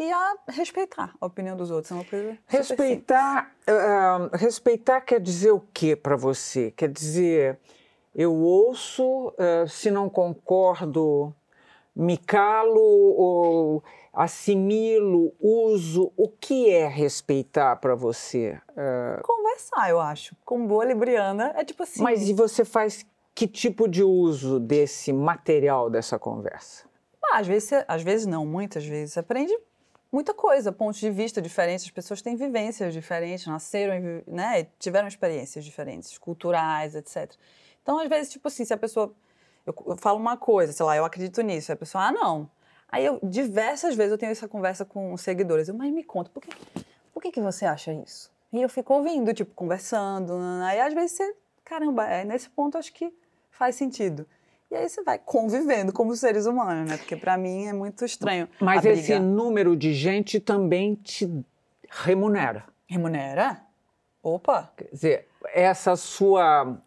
e 0.00 0.10
a 0.10 0.36
respeitar 0.48 1.14
a 1.20 1.26
opinião 1.26 1.56
dos 1.56 1.70
outros. 1.70 1.92
É 1.92 1.94
uma 1.94 2.04
coisa. 2.04 2.38
Respeitar, 2.46 3.52
ah, 3.66 4.30
respeitar 4.32 5.00
quer 5.02 5.20
dizer 5.20 5.50
o 5.50 5.60
que 5.60 5.94
para 5.94 6.16
você? 6.16 6.70
Quer 6.70 6.88
dizer, 6.88 7.58
eu 8.14 8.34
ouço, 8.34 9.34
ah, 9.38 9.66
se 9.68 9.90
não 9.90 10.08
concordo, 10.08 11.34
me 11.94 12.16
calo 12.16 12.80
ou 12.80 13.84
assimilo, 14.12 15.34
uso. 15.38 16.10
O 16.16 16.28
que 16.28 16.70
é 16.70 16.88
respeitar 16.88 17.76
para 17.76 17.94
você? 17.94 18.58
Ah, 18.74 19.20
conversar, 19.22 19.90
eu 19.90 20.00
acho. 20.00 20.34
Com 20.46 20.66
boa 20.66 20.84
libriana, 20.84 21.52
é 21.56 21.62
tipo 21.64 21.82
assim. 21.82 22.02
Mas 22.02 22.26
e 22.26 22.32
você 22.32 22.64
faz 22.64 23.04
que 23.34 23.46
tipo 23.46 23.86
de 23.86 24.02
uso 24.02 24.58
desse 24.58 25.12
material 25.12 25.90
dessa 25.90 26.18
conversa? 26.18 26.88
Ah, 27.22 27.38
às 27.38 27.46
vezes, 27.46 27.70
às 27.86 28.02
vezes 28.02 28.26
não, 28.26 28.46
muitas 28.46 28.84
vezes. 28.84 29.18
Aprende 29.18 29.56
muita 30.12 30.34
coisa, 30.34 30.72
pontos 30.72 31.00
de 31.00 31.10
vista 31.10 31.40
diferentes, 31.40 31.84
as 31.84 31.90
pessoas 31.90 32.20
têm 32.20 32.36
vivências 32.36 32.92
diferentes, 32.92 33.46
nasceram, 33.46 34.22
né, 34.26 34.64
tiveram 34.78 35.06
experiências 35.06 35.64
diferentes, 35.64 36.18
culturais, 36.18 36.94
etc. 36.94 37.32
Então, 37.82 37.98
às 37.98 38.08
vezes, 38.08 38.32
tipo 38.32 38.48
assim, 38.48 38.64
se 38.64 38.72
a 38.72 38.76
pessoa. 38.76 39.14
Eu, 39.66 39.74
eu 39.86 39.96
falo 39.96 40.18
uma 40.18 40.36
coisa, 40.36 40.72
sei 40.72 40.84
lá, 40.84 40.96
eu 40.96 41.04
acredito 41.04 41.42
nisso, 41.42 41.70
a 41.72 41.76
pessoa, 41.76 42.04
ah, 42.04 42.12
não. 42.12 42.50
Aí 42.88 43.04
eu, 43.04 43.20
diversas 43.22 43.94
vezes, 43.94 44.10
eu 44.10 44.18
tenho 44.18 44.32
essa 44.32 44.48
conversa 44.48 44.84
com 44.84 45.16
seguidores, 45.16 45.68
eu, 45.68 45.74
mas 45.74 45.92
me 45.92 46.02
conta, 46.02 46.30
por 46.30 46.42
que, 46.42 46.50
por 47.12 47.22
que, 47.22 47.30
que 47.30 47.40
você 47.40 47.64
acha 47.64 47.92
isso? 47.92 48.32
E 48.52 48.60
eu 48.60 48.68
fico 48.68 48.92
ouvindo, 48.94 49.32
tipo, 49.32 49.54
conversando, 49.54 50.32
aí 50.64 50.80
às 50.80 50.92
vezes 50.92 51.12
você, 51.12 51.36
caramba, 51.64 52.06
é, 52.06 52.24
nesse 52.24 52.48
ponto 52.50 52.76
acho 52.76 52.92
que 52.92 53.14
faz 53.50 53.76
sentido. 53.76 54.26
E 54.70 54.76
aí 54.76 54.88
você 54.88 55.02
vai 55.02 55.18
convivendo 55.18 55.92
como 55.92 56.14
seres 56.14 56.46
humanos, 56.46 56.88
né? 56.88 56.96
Porque 56.96 57.16
pra 57.16 57.36
mim 57.36 57.66
é 57.66 57.72
muito 57.72 58.04
estranho. 58.04 58.48
Mas 58.60 58.84
esse 58.84 59.18
número 59.18 59.76
de 59.76 59.92
gente 59.92 60.38
também 60.38 60.94
te 60.94 61.28
remunera. 61.88 62.64
Remunera? 62.86 63.62
Opa! 64.22 64.70
Quer 64.76 64.88
dizer, 64.92 65.28
essa 65.52 65.96
sua, 65.96 66.78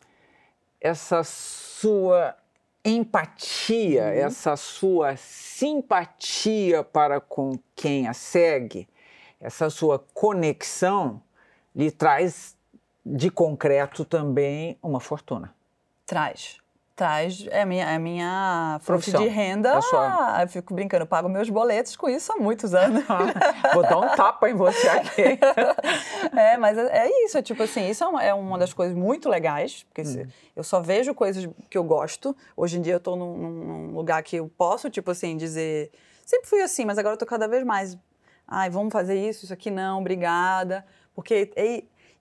essa 0.80 1.24
sua 1.24 2.38
empatia, 2.86 4.04
essa 4.04 4.56
sua 4.56 5.18
simpatia 5.18 6.84
para 6.84 7.20
com 7.20 7.60
quem 7.76 8.08
a 8.08 8.14
segue, 8.14 8.88
essa 9.42 9.70
sua 9.70 10.00
conexão 10.14 11.22
lhe 11.76 11.92
traz 11.92 12.56
de 13.06 13.30
concreto 13.30 14.06
também 14.06 14.78
uma 14.82 15.02
fortuna. 15.02 15.54
Traz. 16.06 16.63
Traz. 17.04 17.46
É 17.52 17.64
a 17.64 17.66
minha, 17.66 17.84
é 17.84 17.96
a 17.96 18.00
minha 18.00 18.80
fonte 18.82 19.12
de 19.12 19.28
renda. 19.28 19.78
É 20.40 20.44
eu 20.44 20.48
fico 20.48 20.74
brincando, 20.74 21.04
eu 21.04 21.08
pago 21.08 21.28
meus 21.28 21.50
boletos 21.50 21.98
com 21.98 22.08
isso 22.08 22.32
há 22.32 22.38
muitos 22.38 22.74
anos. 22.74 23.04
Vou 23.74 23.84
dar 23.84 23.98
um 24.00 24.16
tapa 24.16 24.50
em 24.50 24.54
você 24.54 24.88
aqui. 24.88 25.38
é, 26.34 26.56
mas 26.56 26.78
é 26.78 27.04
é 27.06 27.26
isso, 27.26 27.38
é 27.38 27.42
tipo 27.42 27.62
assim, 27.62 27.90
isso 27.90 28.06
é 28.06 28.08
uma, 28.08 28.24
é 28.24 28.34
uma 28.34 28.58
das 28.58 28.72
coisas 28.72 28.96
muito 28.96 29.28
legais, 29.28 29.84
porque 29.84 30.02
Hum. 30.04 30.28
eu 30.56 30.64
só 30.64 30.80
vejo 30.80 31.14
coisas 31.14 31.46
que 31.70 31.78
eu 31.78 31.84
gosto. 31.84 32.34
Hoje 32.56 32.78
em 32.78 32.82
dia 32.82 32.94
eu 32.94 33.00
tô 33.02 33.18
num, 33.18 33.36
num- 33.38 33.92
lugar 33.94 34.24
que 34.24 34.38
eu 34.38 34.50
posso, 34.58 34.90
tipo 34.90 35.12
assim, 35.12 35.36
dizer. 35.36 35.92
Sempre 36.26 36.48
fui 36.48 36.62
assim, 36.62 36.86
mas 36.86 36.98
agora 36.98 37.16
eu 37.16 37.20
tô 37.20 37.26
cada 37.26 37.50
vez 37.50 37.66
mais. 37.66 37.98
Ai, 38.48 38.70
vamos 38.70 38.94
fazer 38.94 39.16
isso, 39.16 39.44
isso 39.44 39.54
aqui 39.54 39.70
não, 39.70 40.00
obrigada. 40.00 40.86
Porque 41.14 41.52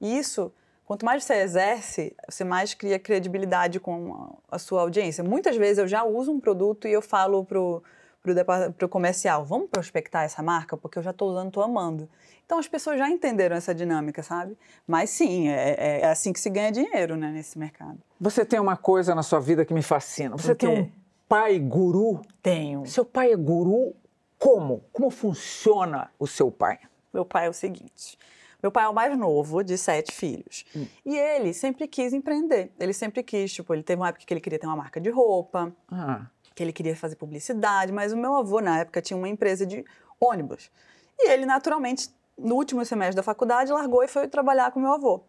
isso, 0.00 0.52
quanto 0.92 1.06
mais 1.06 1.24
você 1.24 1.34
exerce, 1.36 2.14
você 2.28 2.44
mais 2.44 2.74
cria 2.74 2.98
credibilidade 2.98 3.80
com 3.80 4.36
a 4.50 4.58
sua 4.58 4.82
audiência. 4.82 5.24
Muitas 5.24 5.56
vezes 5.56 5.78
eu 5.78 5.88
já 5.88 6.04
uso 6.04 6.30
um 6.30 6.38
produto 6.38 6.86
e 6.86 6.92
eu 6.92 7.00
falo 7.00 7.46
pro, 7.46 7.82
pro, 8.22 8.34
depar- 8.34 8.70
pro 8.72 8.86
comercial, 8.90 9.42
vamos 9.42 9.70
prospectar 9.70 10.22
essa 10.24 10.42
marca? 10.42 10.76
Porque 10.76 10.98
eu 10.98 11.02
já 11.02 11.10
estou 11.10 11.30
usando, 11.30 11.48
estou 11.48 11.62
amando. 11.62 12.06
Então 12.44 12.58
as 12.58 12.68
pessoas 12.68 12.98
já 12.98 13.08
entenderam 13.08 13.56
essa 13.56 13.74
dinâmica, 13.74 14.22
sabe? 14.22 14.54
Mas 14.86 15.08
sim, 15.08 15.48
é, 15.48 15.70
é- 15.78 16.00
é 16.02 16.06
assim 16.10 16.30
que 16.30 16.38
se 16.38 16.50
ganha 16.50 16.70
dinheiro 16.70 17.16
né, 17.16 17.30
nesse 17.30 17.58
mercado. 17.58 17.96
Você 18.20 18.44
tem 18.44 18.60
uma 18.60 18.76
coisa 18.76 19.14
na 19.14 19.22
sua 19.22 19.40
vida 19.40 19.64
que 19.64 19.72
me 19.72 19.82
fascina. 19.82 20.36
Você 20.36 20.52
O 20.52 20.56
tem 20.56 20.68
um 20.68 20.90
pai 21.26 21.58
guru. 21.58 22.20
Tenho. 22.42 22.84
Seu 22.84 23.06
pai 23.06 23.32
é 23.32 23.36
guru 23.36 23.94
como? 24.38 24.84
Como 24.92 25.08
funciona 25.08 26.10
o 26.18 26.26
seu 26.26 26.50
pai? 26.50 26.78
Meu 27.14 27.24
pai 27.24 27.46
é 27.46 27.48
o 27.48 27.54
seguinte. 27.54 28.18
Meu 28.62 28.70
pai 28.70 28.84
é 28.84 28.88
o 28.88 28.94
mais 28.94 29.18
novo 29.18 29.64
de 29.64 29.76
sete 29.76 30.12
filhos. 30.12 30.64
E 31.04 31.18
ele 31.18 31.52
sempre 31.52 31.88
quis 31.88 32.12
empreender. 32.12 32.70
Ele 32.78 32.92
sempre 32.92 33.22
quis, 33.22 33.52
tipo, 33.52 33.74
ele 33.74 33.82
teve 33.82 34.00
uma 34.00 34.08
época 34.08 34.24
que 34.24 34.32
ele 34.32 34.40
queria 34.40 34.58
ter 34.58 34.66
uma 34.66 34.76
marca 34.76 35.00
de 35.00 35.10
roupa, 35.10 35.74
Ah, 35.90 36.26
que 36.54 36.62
ele 36.62 36.72
queria 36.72 36.94
fazer 36.94 37.16
publicidade, 37.16 37.90
mas 37.90 38.12
o 38.12 38.16
meu 38.16 38.36
avô, 38.36 38.60
na 38.60 38.80
época, 38.80 39.02
tinha 39.02 39.16
uma 39.16 39.28
empresa 39.28 39.66
de 39.66 39.84
ônibus. 40.20 40.70
E 41.18 41.30
ele, 41.30 41.44
naturalmente, 41.44 42.08
no 42.38 42.54
último 42.54 42.84
semestre 42.84 43.16
da 43.16 43.22
faculdade, 43.22 43.72
largou 43.72 44.04
e 44.04 44.08
foi 44.08 44.28
trabalhar 44.28 44.70
com 44.70 44.78
meu 44.78 44.92
avô. 44.92 45.22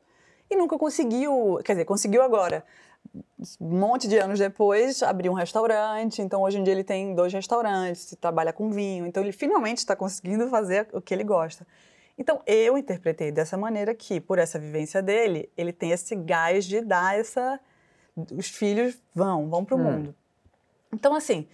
E 0.50 0.56
nunca 0.56 0.78
conseguiu, 0.78 1.60
quer 1.64 1.74
dizer, 1.74 1.86
conseguiu 1.86 2.22
agora. 2.22 2.64
Um 3.60 3.80
monte 3.80 4.08
de 4.08 4.18
anos 4.18 4.40
depois, 4.40 5.02
abriu 5.02 5.32
um 5.32 5.36
restaurante. 5.36 6.22
Então, 6.22 6.42
hoje 6.44 6.60
em 6.60 6.64
dia, 6.64 6.74
ele 6.74 6.84
tem 6.84 7.16
dois 7.16 7.34
restaurantes, 7.34 8.16
trabalha 8.22 8.54
com 8.54 8.70
vinho. 8.70 9.06
Então, 9.06 9.24
ele 9.24 9.32
finalmente 9.32 9.80
está 9.80 9.96
conseguindo 9.96 10.48
fazer 10.50 10.88
o 10.94 11.02
que 11.02 11.14
ele 11.14 11.24
gosta. 11.24 11.66
Então, 12.18 12.42
eu 12.46 12.78
interpretei 12.78 13.32
dessa 13.32 13.58
maneira 13.58 13.94
que, 13.96 14.22
por 14.22 14.38
essa 14.38 14.60
vivência 14.60 15.02
dele, 15.02 15.50
ele 15.58 15.74
tem 15.74 15.92
esse 15.92 16.16
gás 16.16 16.66
de 16.66 16.82
dar 16.82 17.18
essa. 17.18 17.60
Os 18.32 18.48
filhos 18.48 19.02
vão, 19.14 19.50
vão 19.50 19.66
para 19.66 19.76
o 19.76 19.80
Hum. 19.80 19.84
mundo. 19.84 20.16
Então, 20.94 21.16
assim, 21.16 21.48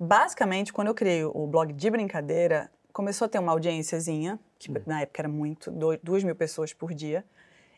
basicamente, 0.00 0.72
quando 0.72 0.88
eu 0.88 0.94
criei 0.94 1.24
o 1.24 1.46
blog 1.46 1.72
de 1.72 1.90
brincadeira, 1.90 2.70
começou 2.92 3.26
a 3.26 3.28
ter 3.28 3.38
uma 3.38 3.52
audiênciazinha, 3.52 4.40
que 4.58 4.72
na 4.86 5.02
época 5.02 5.20
era 5.20 5.28
muito, 5.28 5.70
duas 6.02 6.24
mil 6.24 6.34
pessoas 6.34 6.72
por 6.72 6.94
dia. 6.94 7.22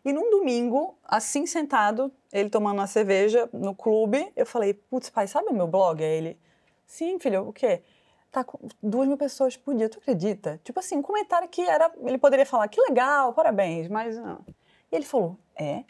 E 0.05 0.13
num 0.13 0.31
domingo, 0.31 0.97
assim 1.05 1.45
sentado, 1.45 2.13
ele 2.33 2.49
tomando 2.49 2.79
uma 2.79 2.87
cerveja 2.87 3.49
no 3.53 3.75
clube, 3.75 4.33
eu 4.37 4.47
falei, 4.47 4.73
putz, 4.75 5.11
pai, 5.11 5.27
sabe 5.27 5.49
o 5.49 5.53
meu 5.53 5.67
blog? 5.67 6.03
Aí 6.03 6.19
ele, 6.19 6.39
sim, 6.87 7.19
filho, 7.19 7.49
o 7.49 7.53
quê? 7.53 7.83
Tá 8.31 8.45
com 8.45 8.59
duas 8.83 9.09
mil 9.09 9.17
pessoas 9.17 9.57
por 9.57 9.75
dia, 9.75 9.89
tu 9.89 9.99
acredita? 9.99 10.61
Tipo 10.63 10.81
assim, 10.81 10.97
um 10.97 11.03
comentário 11.03 11.49
que 11.49 11.63
era, 11.63 11.91
ele 12.05 12.19
poderia 12.19 12.45
falar, 12.45 12.69
que 12.69 12.81
legal, 12.81 13.33
parabéns, 13.33 13.89
mas 13.89 14.17
não. 14.19 14.45
E 14.93 14.97
ele 14.97 15.05
falou, 15.05 15.39
é? 15.57 15.85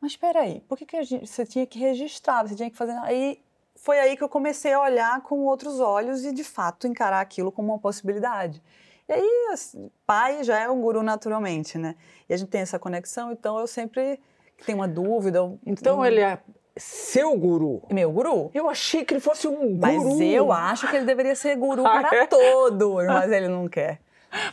mas 0.00 0.12
espera 0.12 0.40
aí, 0.40 0.60
por 0.62 0.78
que, 0.78 0.86
que 0.86 1.02
gente, 1.02 1.26
você 1.26 1.44
tinha 1.44 1.66
que 1.66 1.78
registrar, 1.78 2.46
você 2.46 2.54
tinha 2.54 2.70
que 2.70 2.76
fazer... 2.76 2.92
Aí 3.02 3.42
foi 3.76 3.98
aí 3.98 4.16
que 4.16 4.22
eu 4.22 4.28
comecei 4.28 4.72
a 4.72 4.80
olhar 4.80 5.20
com 5.22 5.44
outros 5.44 5.80
olhos 5.80 6.24
e, 6.24 6.32
de 6.32 6.44
fato, 6.44 6.86
encarar 6.86 7.20
aquilo 7.20 7.52
como 7.52 7.72
uma 7.72 7.78
possibilidade. 7.78 8.62
E 9.08 9.12
aí, 9.12 9.48
assim, 9.52 9.90
pai 10.06 10.44
já 10.44 10.58
é 10.58 10.70
um 10.70 10.80
guru 10.80 11.02
naturalmente, 11.02 11.76
né? 11.76 11.96
E 12.28 12.34
a 12.34 12.36
gente 12.36 12.48
tem 12.48 12.60
essa 12.60 12.78
conexão, 12.78 13.32
então 13.32 13.58
eu 13.58 13.66
sempre 13.66 14.20
tenho 14.64 14.78
uma 14.78 14.88
dúvida. 14.88 15.38
Eu, 15.38 15.58
então, 15.66 16.04
ele 16.04 16.20
é 16.20 16.38
seu 16.80 17.36
guru? 17.36 17.82
Meu 17.90 18.10
guru. 18.10 18.50
Eu 18.52 18.68
achei 18.68 19.04
que 19.04 19.14
ele 19.14 19.20
fosse 19.20 19.46
um 19.46 19.76
guru. 19.76 19.78
Mas 19.80 20.20
eu 20.20 20.50
acho 20.50 20.88
que 20.88 20.96
ele 20.96 21.04
deveria 21.04 21.34
ser 21.34 21.56
guru 21.56 21.86
ah, 21.86 22.00
para 22.00 22.22
é? 22.22 22.26
todo, 22.26 22.94
mas 22.94 23.30
ele 23.30 23.48
não 23.48 23.68
quer. 23.68 24.00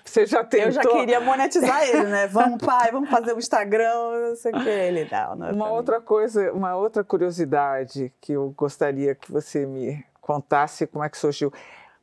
Você 0.04 0.26
já 0.26 0.44
tentou? 0.44 0.68
Eu 0.68 0.72
já 0.72 0.82
queria 0.82 1.20
monetizar 1.20 1.84
ele, 1.84 2.04
né? 2.04 2.28
Vamos, 2.32 2.64
pai, 2.66 2.92
vamos 2.92 3.10
fazer 3.10 3.34
o 3.34 3.38
Instagram, 3.38 4.30
não 4.30 4.36
sei 4.36 4.52
o 4.52 4.64
que. 4.64 4.70
Ele 4.70 5.08
não, 5.12 5.36
não 5.36 5.48
é 5.48 5.52
Uma 5.52 5.70
outra 5.70 6.00
mim. 6.00 6.06
coisa, 6.06 6.52
uma 6.52 6.76
outra 6.76 7.04
curiosidade 7.04 8.12
que 8.20 8.34
eu 8.34 8.54
gostaria 8.58 9.14
que 9.14 9.32
você 9.32 9.66
me 9.66 10.04
contasse 10.20 10.88
como 10.88 11.04
é 11.04 11.10
que 11.10 11.18
surgiu. 11.18 11.54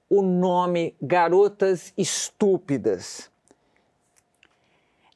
O 0.08 0.22
nome 0.22 0.96
Garotas 1.02 1.92
Estúpidas. 1.98 3.30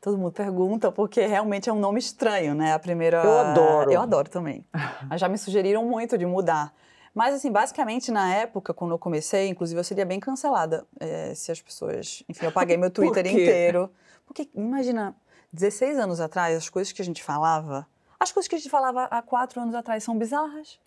Todo 0.00 0.16
mundo 0.16 0.32
pergunta, 0.32 0.92
porque 0.92 1.26
realmente 1.26 1.68
é 1.68 1.72
um 1.72 1.78
nome 1.78 1.98
estranho, 1.98 2.54
né? 2.54 2.72
A 2.72 2.78
primeira. 2.78 3.22
Eu 3.22 3.38
adoro. 3.38 3.92
Eu 3.92 4.00
adoro 4.00 4.30
também. 4.30 4.64
Mas 5.08 5.20
já 5.20 5.28
me 5.28 5.36
sugeriram 5.36 5.84
muito 5.84 6.16
de 6.16 6.24
mudar. 6.24 6.72
Mas, 7.12 7.34
assim, 7.34 7.50
basicamente, 7.50 8.12
na 8.12 8.32
época, 8.32 8.72
quando 8.72 8.92
eu 8.92 8.98
comecei, 8.98 9.48
inclusive, 9.48 9.80
eu 9.80 9.82
seria 9.82 10.06
bem 10.06 10.20
cancelada 10.20 10.86
é, 11.00 11.34
se 11.34 11.50
as 11.50 11.60
pessoas. 11.60 12.22
Enfim, 12.28 12.44
eu 12.44 12.52
paguei 12.52 12.76
meu 12.76 12.90
Twitter 12.92 13.26
inteiro. 13.26 13.90
Porque, 14.24 14.48
imagina, 14.54 15.16
16 15.52 15.98
anos 15.98 16.20
atrás, 16.20 16.56
as 16.56 16.68
coisas 16.68 16.92
que 16.92 17.02
a 17.02 17.04
gente 17.04 17.22
falava. 17.22 17.84
As 18.20 18.30
coisas 18.30 18.46
que 18.46 18.54
a 18.54 18.58
gente 18.58 18.70
falava 18.70 19.04
há 19.04 19.20
quatro 19.20 19.60
anos 19.60 19.74
atrás 19.74 20.04
são 20.04 20.16
bizarras. 20.16 20.78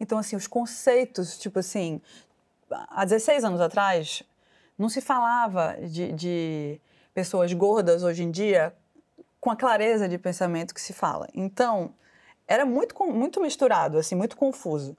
Então, 0.00 0.16
assim, 0.16 0.36
os 0.36 0.46
conceitos, 0.46 1.38
tipo 1.38 1.58
assim. 1.58 2.00
Há 2.70 3.04
16 3.04 3.44
anos 3.44 3.60
atrás, 3.60 4.22
não 4.78 4.88
se 4.88 5.02
falava 5.02 5.76
de, 5.82 6.12
de 6.12 6.80
pessoas 7.18 7.52
gordas 7.52 8.04
hoje 8.04 8.22
em 8.22 8.30
dia 8.30 8.72
com 9.40 9.50
a 9.50 9.56
clareza 9.56 10.08
de 10.08 10.16
pensamento 10.16 10.72
que 10.72 10.80
se 10.80 10.92
fala. 10.92 11.26
Então, 11.34 11.90
era 12.46 12.64
muito, 12.64 12.94
muito 13.06 13.40
misturado, 13.40 13.98
assim, 13.98 14.14
muito 14.14 14.36
confuso. 14.36 14.96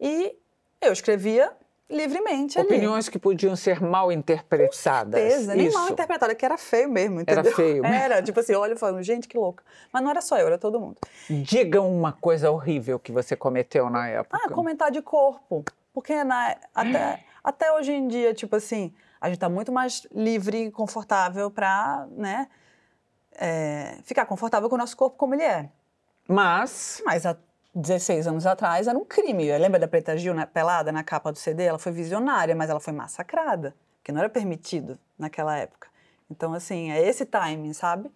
E 0.00 0.36
eu 0.80 0.92
escrevia 0.92 1.52
livremente 1.88 2.58
Opiniões 2.58 3.04
ali. 3.04 3.12
que 3.12 3.18
podiam 3.20 3.54
ser 3.54 3.80
mal 3.80 4.10
interpretadas. 4.10 5.22
Com 5.22 5.28
certeza, 5.30 5.54
nem 5.54 5.70
mal 5.70 5.88
interpretada, 5.88 6.34
que 6.34 6.44
era 6.44 6.58
feio 6.58 6.90
mesmo, 6.90 7.20
entendeu? 7.20 7.44
Era 7.44 7.54
feio. 7.54 7.86
Era, 7.86 8.20
tipo 8.20 8.40
assim, 8.40 8.54
olha 8.54 8.74
falando, 8.74 9.00
gente, 9.04 9.28
que 9.28 9.38
louca. 9.38 9.62
Mas 9.92 10.02
não 10.02 10.10
era 10.10 10.20
só 10.20 10.36
eu, 10.38 10.48
era 10.48 10.58
todo 10.58 10.80
mundo. 10.80 10.96
Diga 11.30 11.80
uma 11.80 12.12
coisa 12.12 12.50
horrível 12.50 12.98
que 12.98 13.12
você 13.12 13.36
cometeu 13.36 13.88
na 13.88 14.08
época. 14.08 14.36
Ah, 14.42 14.48
comentar 14.50 14.90
de 14.90 15.00
corpo. 15.00 15.64
Porque 15.94 16.24
na, 16.24 16.56
até, 16.74 17.22
até 17.44 17.72
hoje 17.72 17.92
em 17.92 18.08
dia, 18.08 18.34
tipo 18.34 18.56
assim, 18.56 18.92
a 19.22 19.28
gente 19.28 19.36
está 19.36 19.48
muito 19.48 19.70
mais 19.70 20.04
livre 20.12 20.64
e 20.64 20.70
confortável 20.72 21.48
para, 21.48 22.08
né, 22.10 22.48
é, 23.36 23.98
ficar 24.02 24.26
confortável 24.26 24.68
com 24.68 24.74
o 24.74 24.78
nosso 24.78 24.96
corpo 24.96 25.16
como 25.16 25.32
ele 25.36 25.44
é. 25.44 25.70
Mas... 26.26 27.00
Mas 27.06 27.24
há 27.24 27.36
16 27.72 28.26
anos 28.26 28.44
atrás 28.46 28.88
era 28.88 28.98
um 28.98 29.04
crime. 29.04 29.56
Lembra 29.56 29.78
da 29.78 29.86
Preta 29.86 30.16
Gil, 30.16 30.34
né, 30.34 30.44
pelada 30.44 30.90
na 30.90 31.04
capa 31.04 31.30
do 31.30 31.38
CD? 31.38 31.62
Ela 31.62 31.78
foi 31.78 31.92
visionária, 31.92 32.56
mas 32.56 32.68
ela 32.68 32.80
foi 32.80 32.92
massacrada, 32.92 33.76
porque 33.98 34.10
não 34.10 34.18
era 34.18 34.28
permitido 34.28 34.98
naquela 35.16 35.56
época. 35.56 35.86
Então, 36.28 36.52
assim, 36.52 36.90
é 36.90 37.00
esse 37.06 37.24
timing, 37.24 37.72
sabe? 37.74 38.10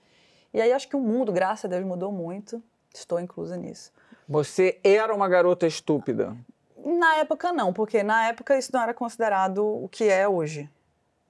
E 0.52 0.60
aí 0.60 0.72
acho 0.72 0.88
que 0.88 0.96
o 0.96 1.00
mundo, 1.00 1.30
graças 1.30 1.66
a 1.66 1.68
Deus, 1.68 1.84
mudou 1.84 2.10
muito. 2.10 2.60
Estou 2.92 3.20
inclusa 3.20 3.56
nisso. 3.56 3.92
Você 4.28 4.80
era 4.82 5.14
uma 5.14 5.28
garota 5.28 5.68
estúpida? 5.68 6.36
Na 6.84 7.16
época, 7.16 7.52
não, 7.52 7.72
porque 7.72 8.02
na 8.02 8.26
época 8.26 8.58
isso 8.58 8.72
não 8.72 8.82
era 8.82 8.92
considerado 8.92 9.64
o 9.64 9.88
que 9.88 10.08
é 10.08 10.26
hoje. 10.26 10.68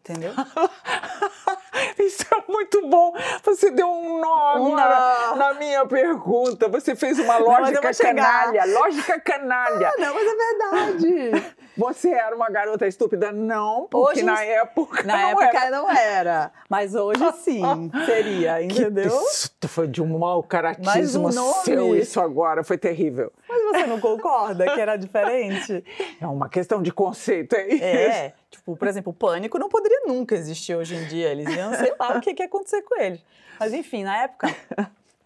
Entendeu? 0.09 0.33
Isso 1.98 2.24
é 2.32 2.50
muito 2.50 2.86
bom. 2.88 3.12
Você 3.44 3.70
deu 3.70 3.88
um 3.88 4.20
nó 4.20 4.54
agora 4.54 5.36
na 5.36 5.54
minha 5.54 5.86
pergunta. 5.86 6.68
Você 6.68 6.94
fez 6.96 7.18
uma 7.18 7.38
lógica 7.38 7.92
canalha. 7.94 8.64
Lógica 8.66 9.20
canalha. 9.20 9.88
Ah, 9.88 10.00
não, 10.00 10.14
mas 10.14 10.26
é 10.26 10.36
verdade. 10.36 11.56
Você 11.76 12.08
era 12.08 12.34
uma 12.34 12.48
garota 12.48 12.86
estúpida? 12.86 13.30
Não, 13.30 13.86
porque 13.90 14.20
hoje, 14.20 14.22
na 14.22 14.42
época. 14.42 15.02
Na 15.02 15.14
não 15.14 15.28
época 15.28 15.58
era. 15.58 15.70
não 15.70 15.90
era. 15.90 16.52
Mas 16.70 16.94
hoje 16.94 17.20
sim, 17.44 17.62
seria, 18.06 18.62
entendeu? 18.64 19.12
Que 19.60 19.68
foi 19.68 19.86
de 19.86 20.02
um 20.02 20.18
mau 20.18 20.42
caratismo 20.42 21.30
seu 21.64 21.94
isso 21.94 22.18
agora. 22.18 22.64
Foi 22.64 22.78
terrível. 22.78 23.30
Mas 23.46 23.62
você 23.62 23.86
não 23.86 24.00
concorda 24.00 24.64
que 24.72 24.80
era 24.80 24.96
diferente? 24.96 25.84
É 26.18 26.26
uma 26.26 26.48
questão 26.48 26.80
de 26.80 26.90
conceito, 26.90 27.54
é 27.54 27.68
isso? 27.68 27.84
É. 27.84 28.32
Tipo, 28.50 28.74
por 28.76 28.88
exemplo, 28.88 29.10
o 29.10 29.14
pânico 29.14 29.58
não 29.58 29.68
poderia 29.68 30.02
nunca 30.06 30.34
existir 30.34 30.74
hoje 30.74 30.94
em 30.94 31.04
dia. 31.06 31.30
Eles 31.30 31.48
iam, 31.54 31.65
sei 31.74 31.94
lá, 31.98 32.16
o 32.16 32.20
que, 32.20 32.35
que 32.35 32.42
ia 32.42 32.46
acontecer 32.46 32.83
com 32.83 33.00
eles. 33.00 33.20
Mas 33.59 33.72
enfim, 33.72 34.05
na 34.05 34.18
época 34.18 34.48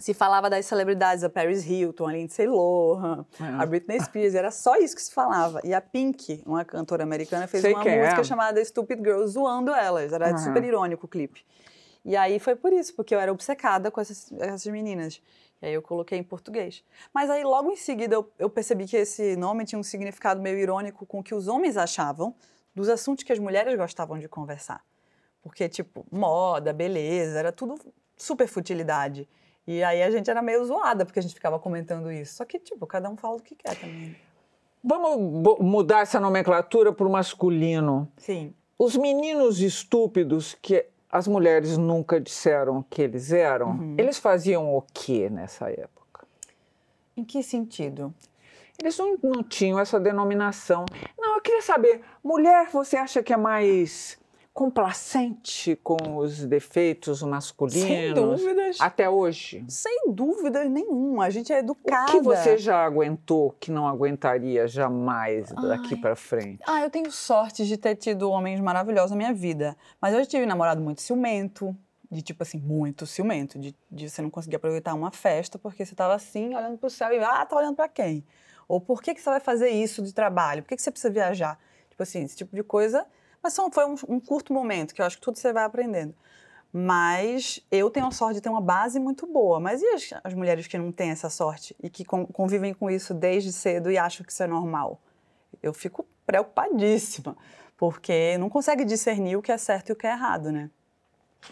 se 0.01 0.15
falava 0.15 0.49
das 0.49 0.65
celebridades, 0.65 1.23
a 1.23 1.29
Paris 1.29 1.65
Hilton, 1.69 2.09
a 2.09 2.13
Lindsay 2.13 2.47
Lohan, 2.47 3.27
é. 3.39 3.63
a 3.63 3.67
Britney 3.67 4.01
Spears, 4.01 4.35
era 4.35 4.51
só 4.51 4.77
isso 4.77 4.97
que 4.97 5.03
se 5.03 5.13
falava. 5.13 5.61
E 5.63 5.75
a 5.75 5.81
Pink, 5.81 6.43
uma 6.47 6.65
cantora 6.65 7.03
americana, 7.03 7.47
fez 7.47 7.63
Sei 7.63 7.75
uma 7.75 7.85
música 7.85 8.21
é. 8.21 8.25
chamada 8.25 8.65
Stupid 8.65 8.99
Girl, 8.99 9.25
zoando 9.27 9.73
elas. 9.73 10.13
Era 10.13 10.31
uhum. 10.31 10.39
super 10.39 10.65
irônico 10.65 11.05
o 11.05 11.09
clipe. 11.09 11.45
E 12.03 12.17
aí 12.17 12.39
foi 12.39 12.57
por 12.57 12.73
isso, 12.73 12.95
porque 12.95 13.15
eu 13.15 13.21
era 13.21 13.31
obcecada 13.31 13.91
com 13.91 14.01
essas, 14.01 14.33
essas 14.39 14.67
meninas. 14.67 15.21
E 15.61 15.67
aí 15.67 15.75
eu 15.75 15.83
coloquei 15.83 16.19
em 16.19 16.23
português. 16.23 16.83
Mas 17.13 17.29
aí 17.29 17.45
logo 17.45 17.71
em 17.71 17.77
seguida 17.77 18.15
eu, 18.15 18.33
eu 18.39 18.49
percebi 18.49 18.87
que 18.87 18.97
esse 18.97 19.37
nome 19.37 19.67
tinha 19.67 19.79
um 19.79 19.83
significado 19.83 20.41
meio 20.41 20.59
irônico 20.59 21.05
com 21.05 21.21
o 21.21 21.23
que 21.23 21.35
os 21.35 21.47
homens 21.47 21.77
achavam 21.77 22.35
dos 22.75 22.89
assuntos 22.89 23.23
que 23.23 23.33
as 23.33 23.39
mulheres 23.39 23.77
gostavam 23.77 24.19
de 24.19 24.29
conversar. 24.29 24.83
Porque, 25.43 25.69
tipo, 25.69 26.07
moda, 26.11 26.73
beleza, 26.73 27.39
era 27.39 27.53
tudo 27.53 27.79
super 28.17 28.47
futilidade. 28.47 29.29
E 29.67 29.83
aí 29.83 30.03
a 30.03 30.11
gente 30.11 30.31
era 30.31 30.43
meio 30.43 30.65
zoada, 30.65 31.05
porque 31.05 31.19
a 31.19 31.23
gente 31.23 31.35
ficava 31.35 31.59
comentando 31.59 32.11
isso. 32.11 32.35
Só 32.35 32.45
que, 32.45 32.59
tipo, 32.59 32.87
cada 32.87 33.09
um 33.09 33.17
fala 33.17 33.37
o 33.37 33.41
que 33.41 33.55
quer 33.55 33.79
também. 33.79 34.17
Vamos 34.83 35.59
mudar 35.61 36.01
essa 36.01 36.19
nomenclatura 36.19 36.93
para 36.93 37.07
o 37.07 37.11
masculino. 37.11 38.11
Sim. 38.17 38.55
Os 38.79 38.97
meninos 38.97 39.61
estúpidos 39.61 40.57
que 40.61 40.87
as 41.11 41.27
mulheres 41.27 41.77
nunca 41.77 42.21
disseram 42.21 42.83
que 42.89 43.03
eles 43.03 43.33
eram, 43.33 43.71
uhum. 43.71 43.97
eles 43.99 44.19
faziam 44.19 44.75
o 44.75 44.81
que 44.83 45.29
nessa 45.29 45.71
época? 45.71 46.27
Em 47.17 47.25
que 47.25 47.43
sentido? 47.43 48.15
Eles 48.81 48.97
não, 48.97 49.19
não 49.23 49.43
tinham 49.43 49.79
essa 49.79 50.01
denominação. 50.01 50.87
Não, 51.19 51.35
eu 51.35 51.41
queria 51.43 51.61
saber, 51.61 52.01
mulher 52.25 52.69
você 52.73 52.97
acha 52.97 53.23
que 53.23 53.33
é 53.33 53.37
mais 53.37 54.19
complacente 54.53 55.77
com 55.77 56.17
os 56.17 56.45
defeitos 56.45 57.23
masculinos? 57.23 57.89
Sem 57.89 58.15
dúvidas. 58.15 58.77
Até 58.81 59.09
hoje? 59.09 59.65
Sem 59.69 60.13
dúvida 60.13 60.65
nenhuma. 60.65 61.27
A 61.27 61.31
gente 61.31 61.53
é 61.53 61.61
educada. 61.61 62.11
O 62.11 62.15
que 62.15 62.21
você 62.21 62.59
já 62.59 62.85
aguentou 62.85 63.55
que 63.61 63.71
não 63.71 63.87
aguentaria 63.87 64.67
jamais 64.67 65.51
daqui 65.53 65.97
para 65.97 66.17
frente? 66.17 66.61
Ah, 66.67 66.83
eu 66.83 66.91
tenho 66.91 67.11
sorte 67.11 67.67
de 67.67 67.77
ter 67.77 67.95
tido 67.97 68.31
homens 68.31 68.61
maravilhosos 68.61 69.13
na 69.13 69.17
minha 69.17 69.33
vida. 69.33 69.77
Mas 70.01 70.15
eu 70.15 70.27
tive 70.27 70.45
namorado 70.47 70.81
muito 70.81 71.01
ciumento. 71.01 71.75
De 72.13 72.23
tipo 72.23 72.43
assim, 72.43 72.59
muito 72.59 73.07
ciumento. 73.07 73.57
De, 73.57 73.75
de 73.89 74.11
você 74.11 74.21
não 74.21 74.31
conseguir 74.31 74.57
aproveitar 74.57 74.95
uma 74.95 75.13
festa 75.13 75.61
porque 75.61 75.87
você 75.87 75.95
estava 75.95 76.13
assim, 76.13 76.55
olhando 76.57 76.77
para 76.77 76.89
o 76.89 76.91
céu 76.91 77.13
e, 77.13 77.19
ah, 77.19 77.47
tá 77.47 77.57
olhando 77.57 77.77
para 77.77 77.89
quem? 77.89 78.27
Ou 78.67 78.81
por 78.81 79.01
que, 79.01 79.15
que 79.15 79.21
você 79.21 79.31
vai 79.31 79.41
fazer 79.41 79.69
isso 79.71 80.03
de 80.03 80.13
trabalho? 80.13 80.63
Por 80.63 80.71
que, 80.71 80.77
que 80.77 80.83
você 80.83 80.91
precisa 80.91 81.13
viajar? 81.13 81.59
Tipo 81.89 82.03
assim, 82.03 82.23
esse 82.23 82.37
tipo 82.37 82.55
de 82.55 82.65
coisa 82.65 83.07
mas 83.43 83.57
foi 83.73 83.87
um, 83.87 83.95
um, 84.09 84.21
curto 84.21 84.53
momento, 84.53 84.95
que 84.95 85.01
eu 85.01 85.07
acho 85.07 85.17
que 85.17 85.23
tudo 85.23 85.39
você 85.39 85.53
vai 85.53 85.65
aprendendo. 85.65 86.15
Mas 86.73 87.61
eu 87.71 87.91
tenho 87.91 88.07
a 88.07 88.11
sorte 88.11 88.35
de 88.35 88.41
ter 88.41 88.49
uma 88.49 88.61
base 88.61 89.01
muito 89.01 89.27
boa. 89.27 89.59
Mas 89.59 89.83
e 89.83 89.87
as, 89.87 90.11
as 90.23 90.35
mulheres 90.35 90.67
que 90.67 90.79
não 90.79 90.93
têm 90.93 91.11
essa 91.11 91.29
sorte 91.29 91.75
e 91.83 91.91
que 91.91 92.05
convivem 92.05 92.73
com 92.73 92.91
isso 92.91 93.13
desde 93.13 93.53
cedo 93.53 93.91
e 93.91 93.99
acham 93.99 94.25
que 94.25 94.33
isso 94.33 94.43
é 94.43 94.47
normal? 94.47 95.01
Eu 95.63 95.73
fico 95.73 96.07
preocupadíssima, 96.25 97.37
porque 97.77 98.39
não 98.39 98.49
consegue 98.49 98.85
discernir 98.85 99.37
o 99.37 99.43
que 99.43 99.51
é 99.51 99.59
certo 99.59 99.89
e 99.89 99.93
o 99.93 99.97
que 99.97 100.07
é 100.07 100.11
errado, 100.11 100.53
né? 100.53 100.71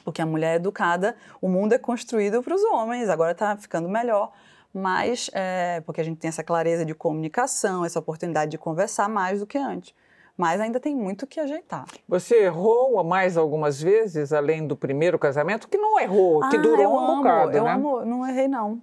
Porque 0.05 0.23
a 0.23 0.27
mulher 0.27 0.53
é 0.53 0.57
educada, 0.57 1.17
o 1.41 1.49
mundo 1.49 1.73
é 1.73 1.79
construído 1.79 2.43
para 2.43 2.55
os 2.55 2.63
homens, 2.63 3.09
agora 3.09 3.33
está 3.33 3.57
ficando 3.57 3.89
melhor 3.89 4.33
mas 4.71 5.31
é, 5.33 5.81
porque 5.81 5.99
a 5.99 6.05
gente 6.05 6.19
tem 6.19 6.29
essa 6.29 6.45
clareza 6.45 6.85
de 6.85 6.95
comunicação, 6.95 7.87
essa 7.87 7.99
oportunidade 7.99 8.51
de 8.51 8.59
conversar 8.59 9.09
mais 9.09 9.41
do 9.41 9.47
que 9.47 9.57
antes 9.57 9.95
mas 10.39 10.61
ainda 10.61 10.79
tem 10.79 10.95
muito 10.95 11.27
que 11.27 11.41
ajeitar. 11.41 11.85
Você 12.07 12.45
errou 12.45 13.03
mais 13.03 13.37
algumas 13.37 13.83
vezes, 13.83 14.33
além 14.33 14.65
do 14.65 14.77
primeiro 14.77 15.19
casamento, 15.19 15.67
que 15.69 15.77
não 15.77 15.99
errou, 15.99 16.49
que 16.49 16.57
ah, 16.57 16.61
durou 16.61 16.95
um 16.95 16.99
amo, 17.01 17.17
bocado, 17.17 17.57
eu 17.57 17.65
né? 17.65 17.73
Amo, 17.73 18.05
não 18.05 18.25
errei 18.25 18.47
não. 18.47 18.81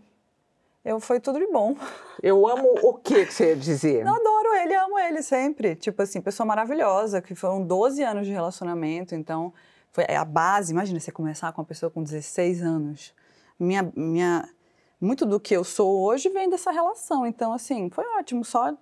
Eu 0.83 0.99
foi 0.99 1.17
tudo 1.21 1.39
de 1.39 1.47
bom. 1.47 1.73
Eu 2.21 2.45
amo 2.45 2.75
o 2.83 2.93
que, 2.95 3.25
que 3.25 3.33
você 3.33 3.51
ia 3.51 3.55
dizer? 3.55 4.05
Eu 4.05 4.13
adoro 4.13 4.53
ele, 4.55 4.75
amo 4.75 4.99
ele 4.99 5.23
sempre. 5.23 5.75
Tipo 5.77 6.01
assim, 6.01 6.19
pessoa 6.19 6.45
maravilhosa, 6.45 7.21
que 7.21 7.33
foram 7.33 7.65
12 7.65 8.03
anos 8.03 8.27
de 8.27 8.33
relacionamento, 8.33 9.15
então 9.15 9.53
foi 9.93 10.03
a 10.13 10.25
base. 10.25 10.73
Imagina 10.73 10.99
você 10.99 11.11
começar 11.11 11.53
com 11.53 11.61
uma 11.61 11.67
pessoa 11.67 11.89
com 11.89 12.03
16 12.03 12.61
anos. 12.61 13.13
Minha, 13.57 13.89
minha 13.95 14.47
muito 14.99 15.25
do 15.25 15.39
que 15.39 15.55
eu 15.55 15.63
sou 15.63 16.03
hoje 16.03 16.27
vem 16.27 16.49
dessa 16.49 16.69
relação. 16.69 17.25
Então, 17.25 17.53
assim, 17.53 17.89
foi 17.89 18.03
ótimo, 18.19 18.43
só 18.43 18.75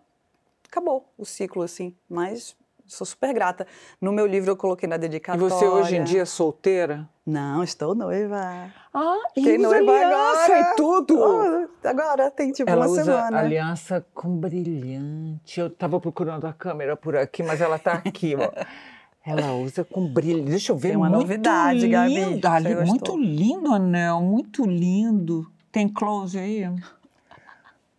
acabou 0.68 1.08
o 1.16 1.24
ciclo, 1.24 1.62
assim. 1.62 1.96
Mas 2.10 2.56
sou 2.94 3.06
super 3.06 3.34
grata. 3.34 3.66
No 4.00 4.12
meu 4.12 4.26
livro 4.26 4.52
eu 4.52 4.58
coloquei 4.58 4.88
na 4.88 4.96
E 4.96 5.00
dedicatória. 5.00 5.50
você 5.50 5.66
hoje 5.66 5.96
em 5.98 6.04
dia 6.04 6.22
é 6.22 6.26
solteira? 6.26 7.08
Não, 7.26 7.64
estou 7.64 7.96
noiva. 7.96 8.70
Ah, 8.94 9.16
Fiquei 9.34 9.58
usa 9.58 9.68
noiva 9.82 9.92
agora. 10.06 10.60
e 10.60 10.76
tudo. 10.76 11.20
Oh, 11.20 11.88
agora 11.88 12.30
tem 12.32 12.52
tipo 12.52 12.70
Ela 12.70 12.86
uma 12.86 12.92
usa 12.92 13.04
semana. 13.06 13.40
aliança 13.40 14.06
com 14.14 14.36
brilhante. 14.38 15.60
Eu 15.60 15.68
estava 15.68 16.00
procurando 16.00 16.46
a 16.46 16.54
câmera 16.54 16.96
por 16.96 17.16
aqui, 17.16 17.42
mas 17.44 17.62
ela 17.62 17.78
está 17.78 17.94
aqui, 17.94 18.36
ó. 18.36 18.50
Ela 19.26 19.54
usa 19.54 19.86
com 19.86 20.06
brilho. 20.06 20.44
Deixa 20.44 20.74
eu 20.74 20.78
ver. 20.78 20.90
Tem 20.90 20.98
uma 20.98 21.08
muito 21.08 21.22
novidade, 21.22 21.88
Gabi. 21.88 22.14
lindo. 22.14 22.46
Ali, 22.46 22.76
Você 22.76 22.84
muito 22.84 23.18
lindo 23.18 23.70
o 23.72 23.74
anel, 23.74 24.20
muito 24.20 24.66
lindo. 24.66 25.50
Tem 25.72 25.88
close 25.88 26.38
aí? 26.38 26.70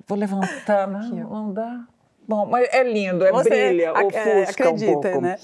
Vou 0.07 0.19
levantar, 0.19 0.87
não, 0.87 1.01
não 1.11 1.51
dá. 1.55 1.87
Bom, 2.27 2.47
mas 2.47 2.69
é 2.73 2.83
lindo, 2.83 3.25
é 3.25 3.31
Você 3.33 3.49
brilha, 3.49 3.91
ac- 3.93 4.05
ofusca 4.07 4.19
é, 4.19 4.43
um 4.43 4.49
acredita, 4.51 4.93
pouco. 4.93 5.21
né? 5.21 5.39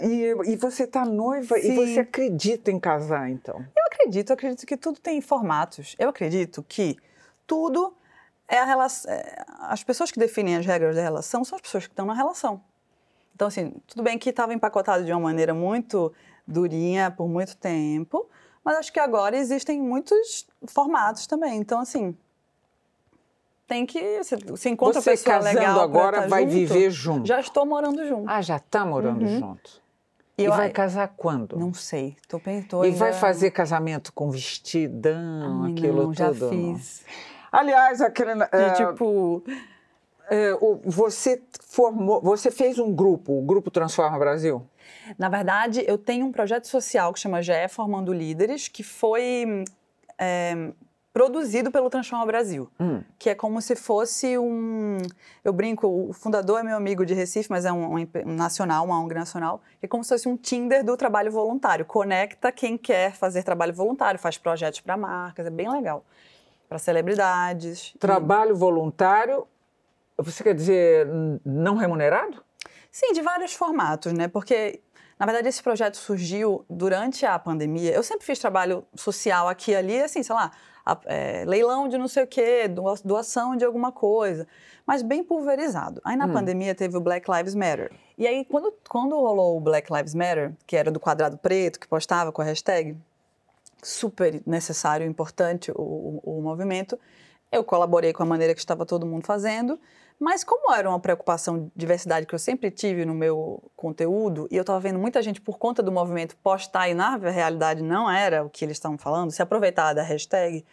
E, 0.00 0.52
e 0.52 0.56
você 0.56 0.84
está 0.84 1.04
noiva 1.04 1.58
e 1.58 1.62
Sim. 1.62 1.74
você 1.76 2.00
acredita 2.00 2.70
em 2.70 2.78
casar, 2.78 3.28
então? 3.30 3.56
Eu 3.76 3.84
acredito, 3.86 4.30
eu 4.30 4.34
acredito 4.34 4.66
que 4.66 4.76
tudo 4.76 5.00
tem 5.00 5.20
formatos. 5.20 5.94
Eu 5.98 6.08
acredito 6.08 6.62
que 6.62 6.96
tudo 7.46 7.94
é 8.48 8.58
a 8.58 8.64
relação. 8.64 9.12
As 9.60 9.82
pessoas 9.84 10.10
que 10.10 10.18
definem 10.18 10.56
as 10.56 10.66
regras 10.66 10.96
da 10.96 11.02
relação 11.02 11.44
são 11.44 11.56
as 11.56 11.62
pessoas 11.62 11.86
que 11.86 11.92
estão 11.92 12.06
na 12.06 12.14
relação. 12.14 12.62
Então, 13.34 13.48
assim, 13.48 13.74
tudo 13.86 14.02
bem 14.02 14.18
que 14.18 14.30
estava 14.30 14.52
empacotado 14.54 15.04
de 15.04 15.12
uma 15.12 15.20
maneira 15.20 15.54
muito 15.54 16.12
durinha 16.46 17.10
por 17.10 17.28
muito 17.28 17.56
tempo, 17.56 18.28
mas 18.64 18.76
acho 18.76 18.92
que 18.92 19.00
agora 19.00 19.36
existem 19.36 19.80
muitos 19.80 20.46
formatos 20.68 21.26
também. 21.26 21.58
Então, 21.58 21.80
assim, 21.80 22.16
tem 23.66 23.86
que. 23.86 24.18
Você, 24.18 24.36
você 24.36 24.68
encontra 24.70 25.00
você 25.00 25.10
pessoa 25.12 25.36
casando 25.36 25.58
legal 25.58 25.80
agora 25.80 26.22
tá 26.22 26.26
vai 26.28 26.42
junto. 26.42 26.52
viver 26.52 26.90
junto. 26.90 27.26
Já 27.26 27.40
estou 27.40 27.64
morando 27.66 28.06
junto. 28.06 28.28
Ah, 28.28 28.42
já 28.42 28.56
está 28.56 28.84
morando 28.84 29.22
Uhum. 29.24 29.38
junto. 29.38 29.82
E 30.38 30.42
E, 30.42 30.44
eu- 30.46 30.52
vai 30.52 30.70
casar 30.70 31.08
quando? 31.16 31.58
Não 31.58 31.74
sei. 31.74 32.16
Tô, 32.28 32.38
pen- 32.40 32.62
tô 32.62 32.82
E 32.82 32.86
ainda- 32.86 32.98
vai 32.98 33.12
fazer 33.12 33.50
casamento 33.50 34.12
com 34.12 34.30
vestidão, 34.30 35.64
Ai, 35.64 35.72
aquilo 35.72 36.04
não, 36.04 36.14
já 36.14 36.28
tudo? 36.28 36.50
não? 36.52 36.76
fiz. 36.76 37.04
Aliás, 37.50 38.00
aquele, 38.00 38.34
De, 38.34 38.48
é, 38.50 38.70
tipo. 38.72 39.44
é, 40.30 40.52
você 40.84 41.42
formou, 41.68 42.20
você 42.22 42.50
fez 42.50 42.78
um 42.78 42.92
grupo, 42.94 43.38
o 43.38 43.42
Grupo 43.42 43.70
Transforma 43.70 44.18
Brasil? 44.18 44.66
Na 45.18 45.28
verdade, 45.28 45.84
eu 45.86 45.98
tenho 45.98 46.24
um 46.24 46.32
projeto 46.32 46.66
social 46.66 47.12
que 47.12 47.20
chama 47.20 47.42
GE 47.42 47.68
Formando 47.68 48.12
Líderes, 48.12 48.68
que 48.68 48.82
foi 48.82 49.64
é, 50.18 50.70
produzido 51.12 51.70
pelo 51.70 51.90
Transforma 51.90 52.24
Brasil, 52.24 52.70
Hum. 52.80 53.02
que 53.18 53.28
é 53.28 53.34
como 53.34 53.60
se 53.60 53.76
fosse 53.76 54.38
um. 54.38 54.96
Eu 55.44 55.52
brinco, 55.52 55.86
o 55.86 56.12
fundador 56.12 56.60
é 56.60 56.62
meu 56.62 56.76
amigo 56.76 57.04
de 57.04 57.12
Recife, 57.12 57.50
mas 57.50 57.64
é 57.64 57.72
um, 57.72 57.96
um 57.98 58.08
um 58.26 58.34
nacional, 58.34 58.84
uma 58.86 58.98
ONG 58.98 59.14
nacional, 59.14 59.60
que 59.78 59.86
é 59.86 59.88
como 59.88 60.02
se 60.02 60.08
fosse 60.08 60.28
um 60.28 60.36
Tinder 60.36 60.82
do 60.82 60.96
trabalho 60.96 61.30
voluntário. 61.30 61.84
Conecta 61.84 62.50
quem 62.50 62.78
quer 62.78 63.12
fazer 63.12 63.42
trabalho 63.42 63.74
voluntário, 63.74 64.18
faz 64.18 64.38
projetos 64.38 64.80
para 64.80 64.96
marcas, 64.96 65.46
é 65.46 65.50
bem 65.50 65.70
legal. 65.70 66.04
Para 66.68 66.78
celebridades. 66.78 67.94
Trabalho 67.98 68.56
voluntário, 68.56 69.46
você 70.16 70.42
quer 70.42 70.54
dizer 70.54 71.06
não 71.44 71.76
remunerado? 71.76 72.42
Sim, 72.90 73.12
de 73.12 73.20
vários 73.20 73.52
formatos, 73.54 74.12
né? 74.14 74.28
Porque, 74.28 74.80
na 75.18 75.26
verdade, 75.26 75.48
esse 75.48 75.62
projeto 75.62 75.96
surgiu 75.98 76.64
durante 76.70 77.26
a 77.26 77.38
pandemia. 77.38 77.90
Eu 77.92 78.02
sempre 78.02 78.24
fiz 78.24 78.38
trabalho 78.38 78.84
social 78.94 79.48
aqui 79.48 79.72
e 79.72 79.76
ali, 79.76 80.00
assim, 80.02 80.22
sei 80.22 80.34
lá, 80.34 80.50
é, 81.06 81.44
leilão 81.46 81.88
de 81.88 81.96
não 81.98 82.08
sei 82.08 82.24
o 82.24 82.26
quê, 82.26 82.68
doa- 82.68 82.98
doação 83.04 83.56
de 83.56 83.64
alguma 83.64 83.92
coisa, 83.92 84.46
mas 84.86 85.02
bem 85.02 85.22
pulverizado. 85.22 86.00
Aí 86.04 86.16
na 86.16 86.26
Hum. 86.26 86.32
pandemia 86.32 86.74
teve 86.74 86.96
o 86.96 87.00
Black 87.00 87.30
Lives 87.30 87.54
Matter. 87.54 87.90
E 88.18 88.26
aí, 88.26 88.44
quando, 88.44 88.72
quando 88.88 89.14
rolou 89.16 89.56
o 89.56 89.60
Black 89.60 89.92
Lives 89.92 90.14
Matter, 90.14 90.52
que 90.66 90.76
era 90.76 90.90
do 90.90 90.98
quadrado 91.00 91.38
preto, 91.38 91.78
que 91.80 91.86
postava 91.88 92.30
com 92.32 92.42
a 92.42 92.44
hashtag, 92.44 92.96
super 93.82 94.40
necessário 94.46 95.04
e 95.06 95.08
importante 95.08 95.70
o, 95.72 96.20
o, 96.24 96.38
o 96.38 96.42
movimento. 96.42 96.98
Eu 97.50 97.64
colaborei 97.64 98.12
com 98.12 98.22
a 98.22 98.26
maneira 98.26 98.54
que 98.54 98.60
estava 98.60 98.86
todo 98.86 99.04
mundo 99.06 99.26
fazendo, 99.26 99.78
mas 100.22 100.44
como 100.44 100.72
era 100.72 100.88
uma 100.88 101.00
preocupação 101.00 101.64
de 101.64 101.70
diversidade 101.74 102.26
que 102.26 102.34
eu 102.34 102.38
sempre 102.38 102.70
tive 102.70 103.04
no 103.04 103.12
meu 103.12 103.60
conteúdo, 103.74 104.46
e 104.52 104.56
eu 104.56 104.60
estava 104.60 104.78
vendo 104.78 104.96
muita 104.96 105.20
gente, 105.20 105.40
por 105.40 105.58
conta 105.58 105.82
do 105.82 105.90
movimento, 105.90 106.36
postar 106.36 106.88
e 106.88 106.94
na 106.94 107.16
realidade 107.16 107.82
não 107.82 108.08
era 108.08 108.44
o 108.44 108.48
que 108.48 108.64
eles 108.64 108.76
estavam 108.76 108.96
falando, 108.96 109.32
se 109.32 109.42
aproveitar 109.42 109.92
da 109.94 110.02
hashtag, 110.02 110.64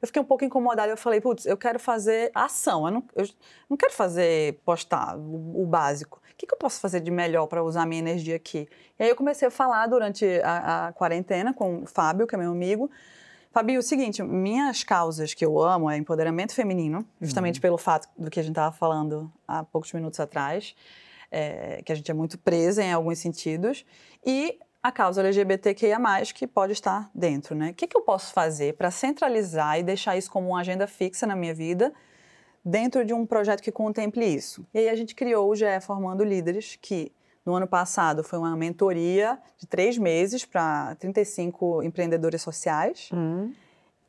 eu 0.00 0.06
fiquei 0.06 0.20
um 0.20 0.24
pouco 0.24 0.44
incomodada. 0.44 0.92
Eu 0.92 0.96
falei, 0.96 1.20
putz, 1.20 1.46
eu 1.46 1.56
quero 1.56 1.78
fazer 1.78 2.30
ação, 2.34 2.86
eu 2.86 2.92
não, 2.92 3.04
eu 3.16 3.26
não 3.68 3.76
quero 3.76 3.92
fazer, 3.92 4.60
postar 4.64 5.16
o, 5.16 5.62
o 5.62 5.66
básico. 5.66 6.20
O 6.32 6.36
que, 6.36 6.46
que 6.46 6.54
eu 6.54 6.58
posso 6.58 6.78
fazer 6.80 7.00
de 7.00 7.10
melhor 7.10 7.46
para 7.46 7.64
usar 7.64 7.84
minha 7.86 7.98
energia 7.98 8.36
aqui? 8.36 8.68
E 8.98 9.02
aí 9.02 9.08
eu 9.08 9.16
comecei 9.16 9.48
a 9.48 9.50
falar 9.50 9.86
durante 9.86 10.24
a, 10.44 10.88
a 10.88 10.92
quarentena 10.92 11.52
com 11.52 11.82
o 11.82 11.86
Fábio, 11.86 12.26
que 12.26 12.34
é 12.34 12.38
meu 12.38 12.52
amigo. 12.52 12.90
Fabio, 13.50 13.76
é 13.76 13.78
o 13.78 13.82
seguinte, 13.82 14.22
minhas 14.22 14.84
causas 14.84 15.32
que 15.32 15.44
eu 15.44 15.58
amo 15.58 15.90
é 15.90 15.96
empoderamento 15.96 16.54
feminino, 16.54 17.04
justamente 17.20 17.60
pelo 17.60 17.78
fato 17.78 18.08
do 18.16 18.30
que 18.30 18.38
a 18.38 18.42
gente 18.42 18.52
estava 18.52 18.74
falando 18.74 19.32
há 19.46 19.64
poucos 19.64 19.92
minutos 19.92 20.20
atrás, 20.20 20.76
é, 21.30 21.82
que 21.84 21.90
a 21.90 21.94
gente 21.94 22.10
é 22.10 22.14
muito 22.14 22.38
presa 22.38 22.82
em 22.82 22.92
alguns 22.92 23.18
sentidos, 23.18 23.86
e 24.24 24.58
a 24.82 24.92
causa 24.92 25.22
LGBTQIA+, 25.22 25.98
que 26.34 26.46
pode 26.46 26.72
estar 26.72 27.10
dentro, 27.14 27.54
né? 27.54 27.70
O 27.70 27.74
que, 27.74 27.86
que 27.86 27.96
eu 27.96 28.02
posso 28.02 28.32
fazer 28.32 28.74
para 28.74 28.90
centralizar 28.90 29.78
e 29.78 29.82
deixar 29.82 30.16
isso 30.16 30.30
como 30.30 30.48
uma 30.48 30.60
agenda 30.60 30.86
fixa 30.86 31.26
na 31.26 31.34
minha 31.34 31.54
vida, 31.54 31.92
dentro 32.64 33.04
de 33.04 33.14
um 33.14 33.26
projeto 33.26 33.62
que 33.62 33.72
contemple 33.72 34.24
isso? 34.24 34.66
E 34.72 34.78
aí 34.78 34.88
a 34.88 34.94
gente 34.94 35.14
criou 35.14 35.50
o 35.50 35.56
GE 35.56 35.80
Formando 35.80 36.22
Líderes, 36.22 36.78
que 36.80 37.10
no 37.48 37.54
ano 37.54 37.66
passado 37.66 38.22
foi 38.22 38.38
uma 38.38 38.54
mentoria 38.54 39.38
de 39.56 39.66
três 39.66 39.96
meses 39.96 40.44
para 40.44 40.94
35 40.96 41.82
empreendedores 41.82 42.42
sociais. 42.42 43.08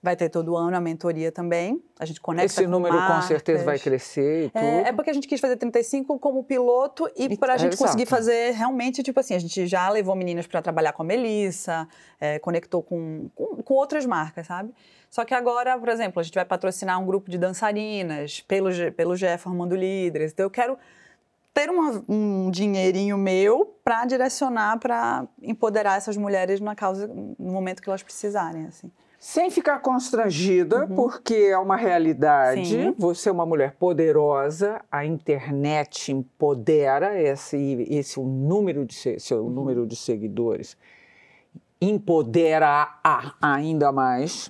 Vai 0.01 0.15
ter 0.15 0.29
todo 0.29 0.55
ano 0.55 0.75
a 0.77 0.79
mentoria 0.79 1.29
também. 1.31 1.81
A 1.99 2.05
gente 2.05 2.19
conecta 2.21 2.45
Esse 2.45 2.63
com 2.63 2.69
número 2.69 2.95
com 2.97 3.21
certeza 3.21 3.59
marcas. 3.59 3.65
vai 3.65 3.79
crescer 3.79 4.45
e 4.45 4.49
tudo. 4.49 4.63
É, 4.63 4.89
é 4.89 4.93
porque 4.93 5.09
a 5.09 5.13
gente 5.13 5.27
quis 5.27 5.39
fazer 5.41 5.55
35 5.57 6.17
como 6.19 6.41
piloto 6.43 7.09
e 7.17 7.25
E- 7.25 7.37
para 7.37 7.53
a 7.53 7.57
gente 7.57 7.73
é, 7.73 7.77
conseguir 7.77 8.03
exato. 8.03 8.15
fazer 8.17 8.51
realmente, 8.51 9.03
tipo 9.03 9.19
assim, 9.19 9.35
a 9.35 9.39
gente 9.39 9.67
já 9.67 9.89
levou 9.89 10.15
meninas 10.15 10.47
para 10.47 10.61
trabalhar 10.61 10.91
com 10.93 11.01
a 11.01 11.05
Melissa, 11.05 11.85
é, 12.19 12.39
conectou 12.39 12.81
com, 12.81 13.29
com, 13.35 13.61
com 13.63 13.73
outras 13.73 14.05
marcas, 14.05 14.47
sabe? 14.47 14.73
Só 15.09 15.25
que 15.25 15.33
agora, 15.33 15.77
por 15.77 15.89
exemplo, 15.89 16.19
a 16.19 16.23
gente 16.23 16.35
vai 16.35 16.45
patrocinar 16.45 16.97
um 17.01 17.05
grupo 17.05 17.29
de 17.29 17.37
dançarinas 17.37 18.39
pelo, 18.41 18.69
pelo 18.95 19.15
GE 19.17 19.37
Formando 19.37 19.75
Líderes. 19.75 20.31
Então 20.31 20.45
eu 20.45 20.49
quero 20.51 20.77
ter 21.53 21.69
uma- 21.69 22.03
um 22.07 22.49
dinheirinho 22.51 23.17
meu 23.17 23.65
para 23.83 24.05
direcionar, 24.05 24.79
para 24.79 25.27
empoderar 25.41 25.97
essas 25.97 26.15
mulheres 26.15 26.59
na 26.59 26.75
causa, 26.75 27.07
no 27.07 27.51
momento 27.51 27.81
que 27.81 27.89
elas 27.89 28.03
precisarem, 28.03 28.65
assim. 28.65 28.91
Sem 29.19 29.49
ficar 29.51 29.79
constrangida, 29.79 30.87
porque 30.87 31.33
é 31.51 31.57
uma 31.57 31.75
realidade. 31.75 32.65
Sim. 32.69 32.95
Você 32.97 33.27
é 33.27 33.31
uma 33.33 33.45
mulher 33.45 33.73
poderosa, 33.73 34.79
a 34.89 35.05
internet 35.05 36.13
empodera 36.13 37.21
esse, 37.21 37.85
esse 37.89 38.17
o 38.17 38.23
número 38.23 38.85
de 38.85 38.93
se- 38.93 39.19
seu 39.19 39.49
número 39.49 39.85
de 39.85 39.97
seguidores 39.97 40.77
empodera 41.81 42.97
ainda 43.41 43.91
mais. 43.91 44.49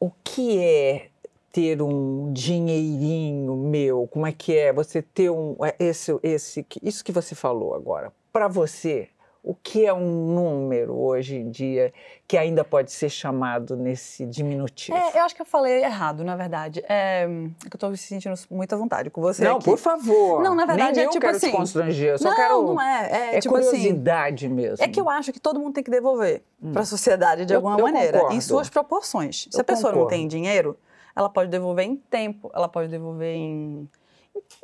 O 0.00 0.10
que 0.24 0.58
é 0.58 1.10
ter 1.52 1.80
um 1.82 2.32
dinheirinho 2.32 3.56
meu? 3.56 4.06
Como 4.10 4.26
é 4.26 4.32
que 4.32 4.56
é 4.56 4.72
você 4.72 5.02
ter 5.02 5.30
um 5.30 5.56
é, 5.64 5.74
esse 5.78 6.18
esse 6.22 6.66
isso 6.82 7.04
que 7.04 7.12
você 7.12 7.34
falou 7.34 7.74
agora? 7.74 8.12
Para 8.32 8.46
você, 8.48 9.08
o 9.42 9.54
que 9.54 9.86
é 9.86 9.92
um 9.94 10.34
número 10.34 10.94
hoje 10.94 11.36
em 11.36 11.50
dia 11.50 11.92
que 12.26 12.36
ainda 12.36 12.62
pode 12.62 12.92
ser 12.92 13.08
chamado 13.08 13.74
nesse 13.76 14.26
diminutivo? 14.26 14.96
É, 14.96 15.18
eu 15.18 15.22
acho 15.22 15.34
que 15.34 15.40
eu 15.40 15.46
falei 15.46 15.82
errado, 15.82 16.22
na 16.22 16.36
verdade. 16.36 16.84
É, 16.88 17.22
é 17.24 17.68
que 17.70 17.74
eu 17.76 17.80
tô 17.80 17.88
me 17.88 17.96
sentindo 17.96 18.34
muito 18.50 18.74
à 18.74 18.76
vontade 18.78 19.08
com 19.08 19.20
você 19.22 19.42
não, 19.42 19.56
aqui. 19.56 19.64
por 19.64 19.78
favor. 19.78 20.42
Não, 20.42 20.54
na 20.54 20.66
verdade, 20.66 20.96
Nem 20.96 21.04
é 21.04 21.06
eu 21.06 21.10
tipo 21.10 21.22
quero 21.24 21.36
assim- 21.36 21.50
te 21.50 21.56
constranger, 21.56 22.10
eu 22.10 22.18
só 22.18 22.28
não, 22.28 22.36
quero. 22.36 22.62
não 22.74 22.80
é. 22.80 23.10
É, 23.10 23.36
É 23.36 23.40
tipo 23.40 23.56
assim. 23.56 23.70
curiosidade 23.70 24.48
mesmo. 24.48 24.84
É 24.84 24.88
que 24.88 25.00
eu 25.00 25.08
acho 25.08 25.32
que 25.32 25.40
todo 25.40 25.58
mundo 25.58 25.72
tem 25.74 25.82
que 25.84 25.90
devolver 25.90 26.42
para 26.72 26.82
a 26.82 26.86
sociedade 26.86 27.46
de 27.46 27.54
Eu- 27.54 27.58
alguma 27.58 27.78
eu 27.78 27.84
maneira, 27.84 28.12
concordo. 28.18 28.36
em 28.36 28.40
suas 28.40 28.68
proporções. 28.68 29.48
Se 29.50 29.56
Eu 29.56 29.62
a 29.62 29.64
pessoa 29.64 29.92
concordo. 29.92 30.00
não 30.00 30.06
tem 30.08 30.28
dinheiro, 30.28 30.76
ela 31.14 31.28
pode 31.28 31.50
devolver 31.50 31.84
em 31.86 31.96
tempo, 31.96 32.50
ela 32.54 32.68
pode 32.68 32.88
devolver 32.88 33.34
em. 33.34 33.88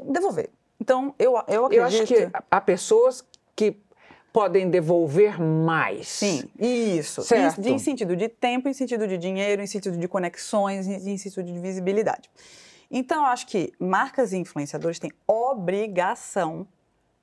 devolver. 0.00 0.50
Então, 0.80 1.14
eu, 1.18 1.32
eu 1.48 1.64
acredito. 1.66 1.74
Eu 1.74 1.84
acho 1.84 2.04
que 2.06 2.28
há 2.50 2.60
pessoas 2.60 3.24
que 3.56 3.76
podem 4.32 4.68
devolver 4.68 5.40
mais. 5.40 6.08
Sim, 6.08 6.44
isso. 6.58 7.22
Certo. 7.22 7.60
Em, 7.60 7.74
em 7.74 7.78
sentido 7.78 8.16
de 8.16 8.28
tempo, 8.28 8.68
em 8.68 8.72
sentido 8.72 9.06
de 9.06 9.16
dinheiro, 9.16 9.62
em 9.62 9.66
sentido 9.66 9.96
de 9.96 10.08
conexões, 10.08 10.86
em, 10.88 11.10
em 11.12 11.16
sentido 11.16 11.44
de 11.44 11.58
visibilidade. 11.58 12.28
Então, 12.90 13.22
eu 13.22 13.26
acho 13.28 13.46
que 13.46 13.72
marcas 13.78 14.32
e 14.32 14.36
influenciadores 14.36 14.98
têm 14.98 15.10
obrigação 15.26 16.66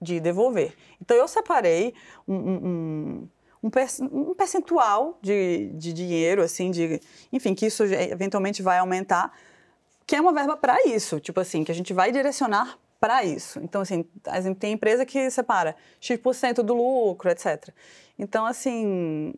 de 0.01 0.19
devolver. 0.19 0.73
Então, 1.01 1.15
eu 1.15 1.27
separei 1.27 1.93
um, 2.27 2.33
um- 2.35 2.65
um- 2.67 3.27
um, 3.63 4.33
percentual 4.33 5.17
de, 5.21 5.67
de 5.73 5.93
dinheiro, 5.93 6.41
assim, 6.41 6.71
de, 6.71 6.99
enfim, 7.31 7.53
que 7.53 7.67
isso 7.67 7.83
eventualmente 7.83 8.61
vai 8.61 8.79
aumentar, 8.79 9.31
que 10.05 10.15
é 10.15 10.21
uma 10.21 10.33
verba 10.33 10.57
para 10.57 10.87
isso, 10.87 11.19
tipo 11.19 11.39
assim, 11.39 11.63
que 11.63 11.71
a 11.71 11.75
gente 11.75 11.93
vai 11.93 12.11
direcionar 12.11 12.77
para 12.99 13.23
isso. 13.23 13.59
Então, 13.59 13.81
assim, 13.81 14.05
tem 14.59 14.73
empresa 14.73 15.05
que 15.05 15.29
separa 15.29 15.75
X% 15.99 16.63
do 16.63 16.73
lucro, 16.73 17.29
etc. 17.29 17.69
Então, 18.17 18.45
assim, 18.45 19.33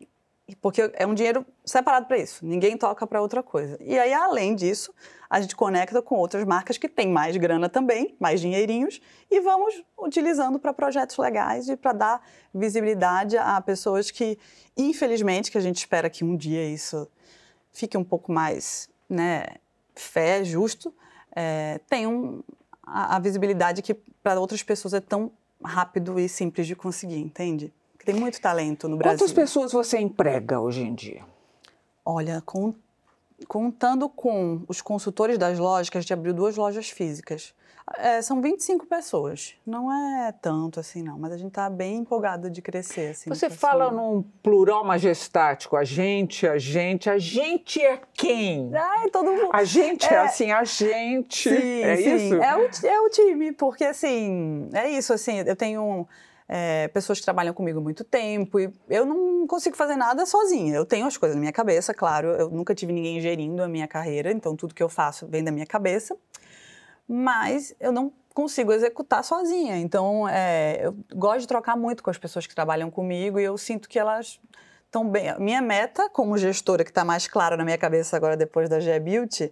porque 0.62 0.92
é 0.96 1.08
um 1.08 1.14
dinheiro 1.14 1.46
separado 1.66 2.06
para 2.06 2.18
isso, 2.18 2.46
ninguém 2.46 2.78
toca 2.78 3.08
para 3.08 3.22
outra 3.22 3.42
coisa. 3.42 3.78
E 3.80 3.98
aí, 3.98 4.14
além 4.14 4.56
disso, 4.56 4.94
a 5.30 5.40
gente 5.40 5.56
conecta 5.56 6.02
com 6.02 6.16
outras 6.16 6.44
marcas 6.44 6.78
que 6.78 6.90
têm 6.90 7.08
mais 7.08 7.38
grana 7.38 7.70
também, 7.70 8.16
mais 8.20 8.42
dinheirinhos, 8.42 9.02
e 9.32 9.40
vamos 9.40 9.84
utilizando 9.98 10.60
para 10.60 10.74
projetos 10.74 11.18
legais 11.18 11.70
e 11.70 11.78
para 11.78 11.94
dar 11.94 12.28
visibilidade 12.54 13.38
a 13.38 13.60
pessoas 13.62 14.12
que, 14.12 14.38
infelizmente, 14.76 15.50
que 15.50 15.58
a 15.58 15.62
gente 15.62 15.78
espera 15.78 16.10
que 16.10 16.24
um 16.26 16.36
dia 16.36 16.66
isso 16.68 17.08
fique 17.72 17.98
um 17.98 18.04
pouco 18.04 18.32
mais, 18.32 18.90
né, 19.10 19.46
fé, 19.96 20.44
justo, 20.44 20.94
é, 21.36 21.80
tenham 21.90 22.44
a, 22.84 23.16
a 23.16 23.20
visibilidade 23.20 23.82
que 23.82 23.94
para 23.94 24.40
outras 24.40 24.62
pessoas 24.62 24.94
é 24.94 25.00
tão 25.00 25.32
rápido 25.64 26.20
e 26.20 26.28
simples 26.28 26.68
de 26.68 26.76
conseguir, 26.76 27.18
entende? 27.18 27.74
Tem 28.06 28.16
muito 28.16 28.40
talento 28.40 28.88
no 28.88 28.98
Brasil. 28.98 29.18
Quantas 29.18 29.34
pessoas 29.34 29.72
você 29.72 30.00
emprega 30.00 30.60
hoje 30.60 30.82
em 30.82 30.94
dia? 30.94 31.22
Olha, 32.06 32.42
com, 32.46 32.74
contando 33.48 34.10
com 34.10 34.62
os 34.68 34.82
consultores 34.82 35.38
das 35.38 35.58
lojas, 35.58 35.90
que 35.90 35.98
a 35.98 36.02
gente 36.02 36.14
abriu 36.14 36.34
duas 36.34 36.56
lojas 36.58 36.90
físicas, 36.90 37.54
é, 37.98 38.22
são 38.22 38.42
25 38.42 38.86
pessoas. 38.86 39.56
Não 39.66 39.92
é 39.92 40.32
tanto 40.32 40.80
assim, 40.80 41.04
não, 41.04 41.20
mas 41.20 41.34
a 41.34 41.38
gente 41.38 41.50
está 41.50 41.70
bem 41.70 41.98
empolgado 41.98 42.50
de 42.50 42.62
crescer. 42.62 43.12
Assim, 43.12 43.30
Você 43.30 43.50
fala 43.50 43.92
num 43.92 44.24
plural 44.42 44.86
majestático, 44.86 45.76
a 45.76 45.84
gente, 45.84 46.48
a 46.48 46.58
gente, 46.58 47.10
a 47.10 47.18
gente 47.18 47.82
é 47.82 48.00
quem? 48.14 48.72
Ai, 48.74 49.10
todo 49.10 49.32
mundo. 49.32 49.50
A 49.52 49.64
gente 49.64 50.06
é, 50.06 50.14
é 50.14 50.20
assim, 50.20 50.52
a 50.52 50.64
gente. 50.64 51.50
Sim, 51.50 51.82
é 51.84 51.98
sim. 51.98 52.16
isso? 52.16 52.36
É 52.36 52.58
o, 52.58 52.88
é 52.88 53.02
o 53.02 53.10
time, 53.10 53.52
porque 53.52 53.84
assim, 53.84 54.70
é 54.74 54.90
isso, 54.90 55.12
assim, 55.12 55.40
eu 55.40 55.56
tenho 55.56 56.08
é, 56.56 56.88
pessoas 56.90 57.18
que 57.18 57.26
trabalham 57.26 57.52
comigo 57.52 57.80
há 57.80 57.82
muito 57.82 58.04
tempo 58.04 58.60
e 58.60 58.72
eu 58.88 59.08
não 59.08 59.48
consigo 59.48 59.76
fazer 59.76 59.96
nada 59.96 60.24
sozinha. 60.24 60.76
Eu 60.76 60.86
tenho 60.86 61.08
as 61.08 61.18
coisas 61.18 61.36
na 61.36 61.40
minha 61.40 61.52
cabeça, 61.52 61.96
claro, 61.96 62.28
eu 62.28 62.48
nunca 62.52 62.76
tive 62.76 62.94
ninguém 62.94 63.20
gerindo 63.20 63.64
a 63.64 63.68
minha 63.68 63.88
carreira, 63.88 64.32
então 64.32 64.56
tudo 64.56 64.76
que 64.76 64.84
eu 64.84 64.88
faço 64.88 65.26
vem 65.26 65.44
da 65.44 65.52
minha 65.52 65.66
cabeça, 65.66 66.16
mas 67.08 67.74
eu 67.80 67.92
não 67.92 68.14
consigo 68.36 68.72
executar 68.72 69.24
sozinha. 69.24 69.80
Então, 69.80 70.30
é, 70.30 70.86
eu 70.86 70.96
gosto 71.16 71.40
de 71.40 71.48
trocar 71.48 71.76
muito 71.76 72.04
com 72.04 72.12
as 72.12 72.20
pessoas 72.20 72.46
que 72.46 72.54
trabalham 72.54 72.92
comigo 72.92 73.40
e 73.40 73.44
eu 73.44 73.58
sinto 73.58 73.90
que 73.90 73.98
elas 73.98 74.40
estão 74.86 75.10
bem. 75.10 75.36
Minha 75.40 75.62
meta, 75.62 76.08
como 76.08 76.38
gestora, 76.38 76.84
que 76.84 76.92
está 76.92 77.04
mais 77.04 77.26
clara 77.26 77.58
na 77.58 77.66
minha 77.66 77.80
cabeça 77.80 78.16
agora 78.16 78.38
depois 78.38 78.70
da 78.70 78.80
G 78.80 79.00
Beauty, 79.00 79.52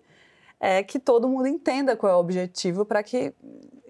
é 0.59 0.83
que 0.83 0.99
todo 0.99 1.27
mundo 1.27 1.47
entenda 1.47 1.95
qual 1.95 2.11
é 2.11 2.15
o 2.15 2.19
objetivo 2.19 2.85
para 2.85 3.01
que 3.01 3.33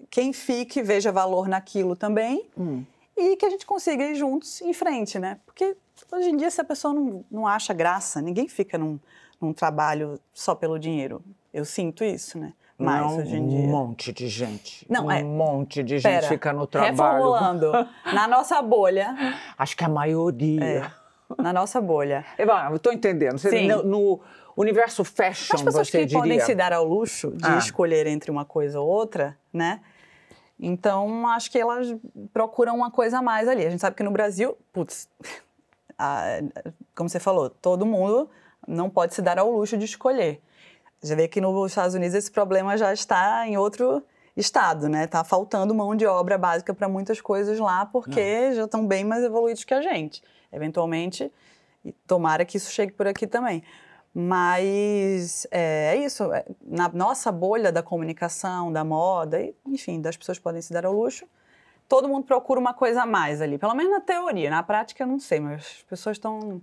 quem 0.08 0.32
fique 0.32 0.82
veja 0.82 1.12
valor 1.12 1.46
naquilo 1.46 1.94
também 1.94 2.48
hum 2.56 2.82
e 3.16 3.36
que 3.36 3.46
a 3.46 3.50
gente 3.50 3.66
consiga 3.66 4.04
ir 4.04 4.14
juntos 4.14 4.60
em 4.62 4.72
frente, 4.72 5.18
né? 5.18 5.38
Porque 5.44 5.76
hoje 6.10 6.30
em 6.30 6.36
dia, 6.36 6.50
se 6.50 6.60
a 6.60 6.64
pessoa 6.64 6.94
não, 6.94 7.24
não 7.30 7.46
acha 7.46 7.72
graça, 7.72 8.20
ninguém 8.20 8.48
fica 8.48 8.78
num, 8.78 8.98
num 9.40 9.52
trabalho 9.52 10.18
só 10.32 10.54
pelo 10.54 10.78
dinheiro. 10.78 11.22
Eu 11.52 11.64
sinto 11.64 12.04
isso, 12.04 12.38
né? 12.38 12.52
Mas 12.78 13.00
não, 13.00 13.18
hoje 13.18 13.36
em 13.36 13.46
dia. 13.46 13.58
Um 13.58 13.68
monte 13.68 14.12
de 14.12 14.28
gente. 14.28 14.86
Não, 14.88 15.06
um 15.06 15.10
é... 15.10 15.22
monte 15.22 15.82
de 15.82 15.98
gente 15.98 16.10
Pera, 16.10 16.26
fica 16.26 16.52
no 16.52 16.66
trabalho. 16.66 16.96
Reformulando. 16.96 17.72
na 18.12 18.26
nossa 18.26 18.60
bolha. 18.60 19.14
Acho 19.56 19.76
que 19.76 19.84
a 19.84 19.88
maioria. 19.88 20.64
É, 20.64 20.90
na 21.40 21.52
nossa 21.52 21.80
bolha. 21.80 22.24
Eu 22.38 22.76
estou 22.76 22.92
entendendo. 22.92 23.38
Você, 23.38 23.50
Sim. 23.50 23.68
No, 23.68 23.82
no, 23.82 24.20
universo 24.56 25.04
fashion, 25.04 25.54
As 25.54 25.62
pessoas 25.62 25.90
que 25.90 26.04
diria... 26.04 26.18
podem 26.18 26.40
se 26.40 26.54
dar 26.54 26.72
ao 26.72 26.84
luxo 26.84 27.30
de 27.30 27.46
ah. 27.46 27.58
escolher 27.58 28.06
entre 28.06 28.30
uma 28.30 28.44
coisa 28.44 28.80
ou 28.80 28.88
outra, 28.88 29.36
né? 29.52 29.80
Então, 30.64 31.26
acho 31.26 31.50
que 31.50 31.58
elas 31.58 31.92
procuram 32.32 32.76
uma 32.76 32.88
coisa 32.88 33.18
a 33.18 33.22
mais 33.22 33.48
ali. 33.48 33.66
A 33.66 33.70
gente 33.70 33.80
sabe 33.80 33.96
que 33.96 34.02
no 34.04 34.12
Brasil, 34.12 34.56
putz, 34.72 35.08
a, 35.98 36.38
como 36.94 37.08
você 37.08 37.18
falou, 37.18 37.50
todo 37.50 37.84
mundo 37.84 38.30
não 38.66 38.88
pode 38.88 39.12
se 39.12 39.20
dar 39.20 39.40
ao 39.40 39.50
luxo 39.50 39.76
de 39.76 39.84
escolher. 39.84 40.40
Já 41.02 41.16
vê 41.16 41.26
que 41.26 41.40
nos 41.40 41.72
Estados 41.72 41.96
Unidos 41.96 42.14
esse 42.14 42.30
problema 42.30 42.76
já 42.76 42.92
está 42.92 43.44
em 43.44 43.56
outro 43.56 44.04
estado, 44.36 44.88
né? 44.88 45.08
Tá 45.08 45.24
faltando 45.24 45.74
mão 45.74 45.96
de 45.96 46.06
obra 46.06 46.38
básica 46.38 46.72
para 46.72 46.88
muitas 46.88 47.20
coisas 47.20 47.58
lá, 47.58 47.84
porque 47.84 48.48
não. 48.48 48.54
já 48.54 48.64
estão 48.64 48.86
bem 48.86 49.04
mais 49.04 49.24
evoluídos 49.24 49.64
que 49.64 49.74
a 49.74 49.82
gente. 49.82 50.22
Eventualmente, 50.52 51.32
e 51.84 51.90
tomara 52.06 52.44
que 52.44 52.56
isso 52.56 52.70
chegue 52.70 52.92
por 52.92 53.08
aqui 53.08 53.26
também. 53.26 53.64
Mas 54.14 55.46
é, 55.50 55.94
é, 55.94 55.96
isso, 55.96 56.30
é, 56.32 56.44
na 56.60 56.88
nossa 56.90 57.32
bolha 57.32 57.72
da 57.72 57.82
comunicação, 57.82 58.70
da 58.70 58.84
moda, 58.84 59.42
enfim, 59.66 60.00
das 60.00 60.16
pessoas 60.16 60.38
podem 60.38 60.60
se 60.60 60.72
dar 60.72 60.84
ao 60.84 60.92
luxo, 60.92 61.26
todo 61.88 62.08
mundo 62.08 62.24
procura 62.24 62.60
uma 62.60 62.74
coisa 62.74 63.02
a 63.02 63.06
mais 63.06 63.40
ali, 63.40 63.56
pelo 63.56 63.74
menos 63.74 63.90
na 63.90 64.00
teoria, 64.00 64.50
na 64.50 64.62
prática 64.62 65.02
eu 65.02 65.06
não 65.06 65.18
sei, 65.18 65.40
mas 65.40 65.62
as 65.62 65.82
pessoas 65.88 66.16
estão 66.16 66.60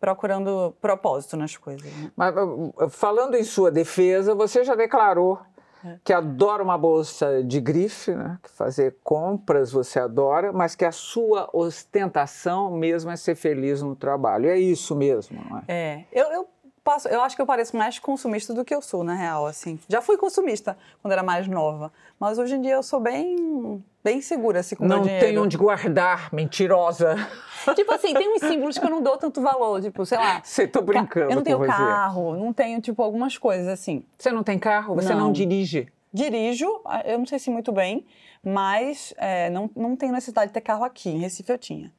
procurando 0.00 0.74
propósito 0.80 1.36
nas 1.36 1.56
coisas. 1.56 1.84
Né? 1.92 2.10
Mas 2.16 2.34
falando 2.90 3.34
em 3.34 3.44
sua 3.44 3.70
defesa, 3.70 4.34
você 4.34 4.64
já 4.64 4.74
declarou 4.74 5.40
é. 5.84 5.96
que 6.02 6.12
adora 6.12 6.62
uma 6.62 6.78
bolsa 6.78 7.44
de 7.44 7.60
grife, 7.60 8.12
né? 8.12 8.38
que 8.42 8.50
fazer 8.50 8.96
compras 9.04 9.70
você 9.70 10.00
adora, 10.00 10.52
mas 10.52 10.74
que 10.74 10.84
a 10.84 10.90
sua 10.90 11.48
ostentação 11.52 12.70
mesmo 12.72 13.10
é 13.10 13.16
ser 13.16 13.34
feliz 13.34 13.82
no 13.82 13.94
trabalho. 13.94 14.48
É 14.48 14.58
isso 14.58 14.96
mesmo, 14.96 15.38
não 15.48 15.58
é? 15.58 15.62
É, 15.68 16.04
eu, 16.10 16.26
eu 16.32 16.48
passo, 16.84 17.08
eu 17.08 17.20
acho 17.22 17.36
que 17.36 17.42
eu 17.42 17.46
pareço 17.46 17.76
mais 17.76 17.98
consumista 17.98 18.52
do 18.52 18.64
que 18.64 18.74
eu 18.74 18.82
sou, 18.82 19.04
na 19.04 19.14
real, 19.14 19.46
assim. 19.46 19.78
Já 19.88 20.00
fui 20.00 20.16
consumista 20.16 20.76
quando 21.00 21.12
era 21.12 21.22
mais 21.22 21.46
nova, 21.48 21.92
mas 22.18 22.38
hoje 22.38 22.56
em 22.56 22.60
dia 22.60 22.74
eu 22.74 22.82
sou 22.82 23.00
bem, 23.00 23.82
bem 24.02 24.20
segura, 24.20 24.60
assim, 24.60 24.74
com 24.74 24.86
Não 24.86 25.02
tem 25.02 25.38
onde 25.38 25.56
guardar, 25.56 26.32
mentirosa. 26.32 27.16
Tipo 27.76 27.94
assim, 27.94 28.12
tem 28.12 28.28
uns 28.28 28.40
símbolos 28.40 28.76
que 28.76 28.84
eu 28.84 28.90
não 28.90 29.00
dou 29.00 29.16
tanto 29.16 29.40
valor, 29.40 29.80
tipo, 29.80 30.04
sei 30.04 30.18
lá. 30.18 30.42
Você 30.42 30.66
tô 30.66 30.82
brincando 30.82 31.30
Eu 31.30 31.36
não 31.36 31.42
tenho 31.42 31.64
carro, 31.64 32.36
não 32.36 32.52
tenho, 32.52 32.80
tipo, 32.80 33.00
algumas 33.00 33.38
coisas, 33.38 33.68
assim. 33.68 34.04
Você 34.18 34.32
não 34.32 34.42
tem 34.42 34.58
carro? 34.58 34.96
Você 34.96 35.14
não, 35.14 35.26
não 35.26 35.32
dirige? 35.32 35.86
Dirijo, 36.12 36.66
eu 37.04 37.18
não 37.18 37.24
sei 37.24 37.38
se 37.38 37.50
muito 37.50 37.70
bem, 37.70 38.04
mas 38.42 39.14
é, 39.16 39.48
não, 39.48 39.70
não 39.76 39.94
tenho 39.94 40.12
necessidade 40.12 40.48
de 40.48 40.54
ter 40.54 40.60
carro 40.60 40.84
aqui. 40.84 41.08
Em 41.08 41.18
Recife 41.18 41.52
eu 41.52 41.58
tinha. 41.58 41.92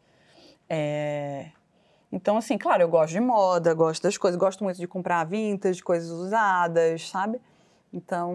É, 0.69 1.47
então, 2.13 2.37
assim, 2.37 2.59
claro, 2.59 2.83
eu 2.83 2.87
gosto 2.87 3.11
de 3.11 3.19
moda, 3.19 3.73
gosto 3.73 4.03
das 4.03 4.19
coisas, 4.19 4.39
gosto 4.39 4.63
muito 4.63 4.77
de 4.77 4.87
comprar 4.87 5.23
vintage, 5.23 5.81
coisas 5.81 6.11
usadas, 6.11 7.09
sabe? 7.09 7.41
Então. 7.91 8.31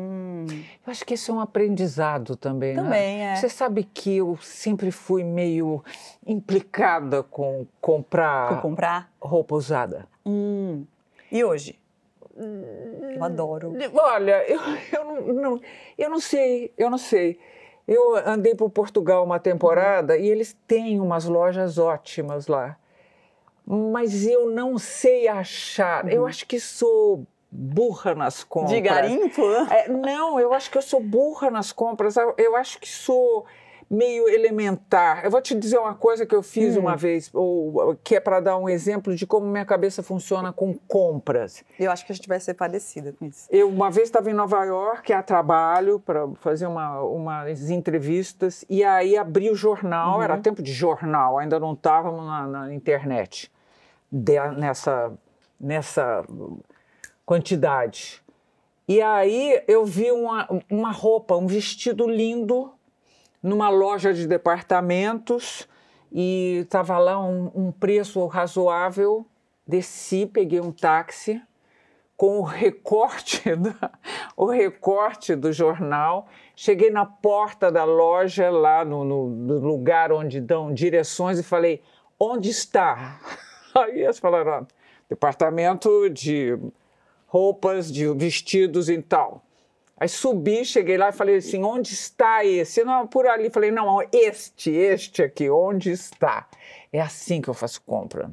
Eu 0.85 0.91
acho 0.91 1.05
que 1.05 1.15
isso 1.15 1.31
é 1.31 1.35
um 1.35 1.41
aprendizado 1.41 2.35
também. 2.35 2.75
Né? 2.75 2.83
Também, 2.83 3.19
né? 3.19 3.33
é. 3.33 3.37
Você 3.37 3.49
sabe 3.49 3.85
que 3.85 4.17
eu 4.17 4.37
sempre 4.43 4.91
fui 4.91 5.23
meio 5.23 5.85
implicada 6.27 7.23
com 7.23 7.69
comprar, 7.81 8.49
com 8.49 8.71
comprar? 8.71 9.13
roupa 9.21 9.55
usada. 9.55 10.09
Hum. 10.27 10.85
E 11.31 11.45
hoje? 11.45 11.79
Eu 12.37 13.23
adoro. 13.23 13.75
Olha, 13.95 14.45
eu, 14.51 14.61
eu, 14.93 15.05
não, 15.05 15.35
não, 15.35 15.61
eu 15.97 16.11
não 16.11 16.19
sei, 16.19 16.73
eu 16.77 16.91
não 16.91 16.99
sei. 16.99 17.39
Eu 17.87 18.17
andei 18.27 18.57
por 18.57 18.71
Portugal 18.71 19.25
uma 19.25 19.39
temporada 19.39 20.15
uhum. 20.15 20.21
e 20.21 20.29
eles 20.29 20.57
têm 20.67 21.01
umas 21.01 21.27
lojas 21.27 21.79
ótimas 21.79 22.49
lá 22.49 22.77
mas 23.69 24.27
eu 24.27 24.51
não 24.51 24.79
sei 24.79 25.29
achar. 25.29 26.05
Uhum. 26.05 26.11
Eu 26.11 26.27
acho 26.27 26.47
que 26.47 26.59
sou 26.59 27.27
burra 27.51 28.15
nas 28.15 28.43
compras. 28.43 28.73
De 28.73 28.81
garimpo? 28.81 29.43
É, 29.71 29.89
não, 29.89 30.41
eu 30.41 30.55
acho 30.55 30.71
que 30.71 30.79
eu 30.79 30.83
sou 30.83 31.01
burra 31.01 31.51
nas 31.51 31.71
compras. 31.71 32.17
Eu 32.39 32.57
acho 32.57 32.81
que 32.81 32.89
sou 32.89 33.45
meio 33.91 34.29
elementar. 34.29 35.25
Eu 35.25 35.31
vou 35.31 35.41
te 35.41 35.55
dizer 35.55 35.79
uma 35.79 35.95
coisa 35.95 36.25
que 36.27 36.35
eu 36.35 36.43
fiz 36.43 36.77
hum. 36.77 36.81
uma 36.81 36.97
vez, 36.97 37.31
ou, 37.33 37.97
que 38.03 38.17
é 38.17 38.21
para 38.21 38.41
dar 38.41 38.57
um 38.57 38.69
exemplo 38.69 39.15
de 39.15 39.27
como 39.27 39.47
minha 39.47 39.65
cabeça 39.65 40.03
funciona 40.03 40.53
com 40.53 40.75
compras. 40.87 41.65
Eu 41.79 41.91
acho 41.91 42.05
que 42.05 42.13
a 42.13 42.15
gente 42.15 42.29
vai 42.29 42.41
ser 42.41 42.55
parecida 42.55 43.15
com 43.19 43.25
isso. 43.27 43.47
Eu 43.51 43.69
uma 43.69 43.91
vez 43.91 44.09
estava 44.09 44.31
em 44.31 44.35
Nova 44.35 44.63
York 44.65 45.13
a 45.13 45.23
trabalho 45.23 46.01
para 46.01 46.29
fazer 46.41 46.67
uma, 46.67 47.01
umas 47.03 47.71
entrevistas 47.71 48.65
e 48.69 48.85
aí 48.85 49.17
abri 49.17 49.51
o 49.51 49.55
jornal, 49.55 50.17
uhum. 50.17 50.23
era 50.23 50.37
tempo 50.39 50.63
de 50.63 50.73
jornal, 50.73 51.39
ainda 51.39 51.59
não 51.59 51.73
estávamos 51.73 52.27
na, 52.27 52.47
na 52.47 52.75
internet 52.75 53.51
de, 54.11 54.39
nessa, 54.57 55.13
nessa 55.61 56.25
quantidade. 57.25 58.23
E 58.87 59.03
aí 59.03 59.63
eu 59.69 59.85
vi 59.85 60.11
uma, 60.11 60.49
uma 60.71 60.91
roupa, 60.91 61.37
um 61.37 61.47
vestido 61.47 62.09
lindo 62.09 62.73
numa 63.43 63.69
loja 63.69 64.15
de 64.15 64.27
departamentos 64.27 65.69
e 66.11 66.61
estava 66.63 66.99
lá 66.99 67.21
um, 67.21 67.51
um, 67.55 67.73
preço 67.73 68.25
razoável. 68.27 69.27
Desci, 69.67 70.25
peguei 70.25 70.61
um 70.61 70.73
táxi 70.73 71.43
com 72.17 72.41
o 72.41 72.43
recorte, 72.43 73.43
do, 73.55 73.75
o 74.35 74.47
recorte 74.47 75.37
do 75.37 75.53
jornal. 75.53 76.27
Cheguei 76.57 76.91
na 76.91 77.05
porta 77.05 77.71
da 77.71 77.85
loja, 77.85 78.51
lá 78.51 78.85
no, 78.85 79.05
no, 79.05 79.29
no 79.29 79.59
lugar 79.67 80.11
onde 80.11 80.41
dão 80.41 80.73
direções, 80.73 81.39
e 81.39 81.43
falei: 81.43 81.83
onde 82.19 82.49
está? 82.51 83.21
Aí 83.75 84.03
eles 84.03 84.19
falaram, 84.19 84.67
departamento 85.09 86.09
de 86.11 86.59
roupas, 87.27 87.93
de 87.93 88.07
vestidos 88.15 88.89
e 88.89 89.01
tal. 89.01 89.43
Aí 90.01 90.09
subi, 90.09 90.65
cheguei 90.65 90.97
lá 90.97 91.09
e 91.09 91.13
falei 91.13 91.37
assim, 91.37 91.63
onde 91.65 91.93
está 91.93 92.45
esse? 92.45 92.85
Não, 92.85 93.07
por 93.07 93.27
ali. 93.27 93.51
Falei, 93.51 93.71
não, 93.71 94.01
este, 94.13 94.71
este 94.71 95.23
aqui, 95.23 95.51
onde 95.51 95.91
está? 95.91 96.47
É 96.93 97.01
assim 97.01 97.41
que 97.41 97.49
eu 97.49 97.55
faço 97.55 97.83
compra. 97.83 98.31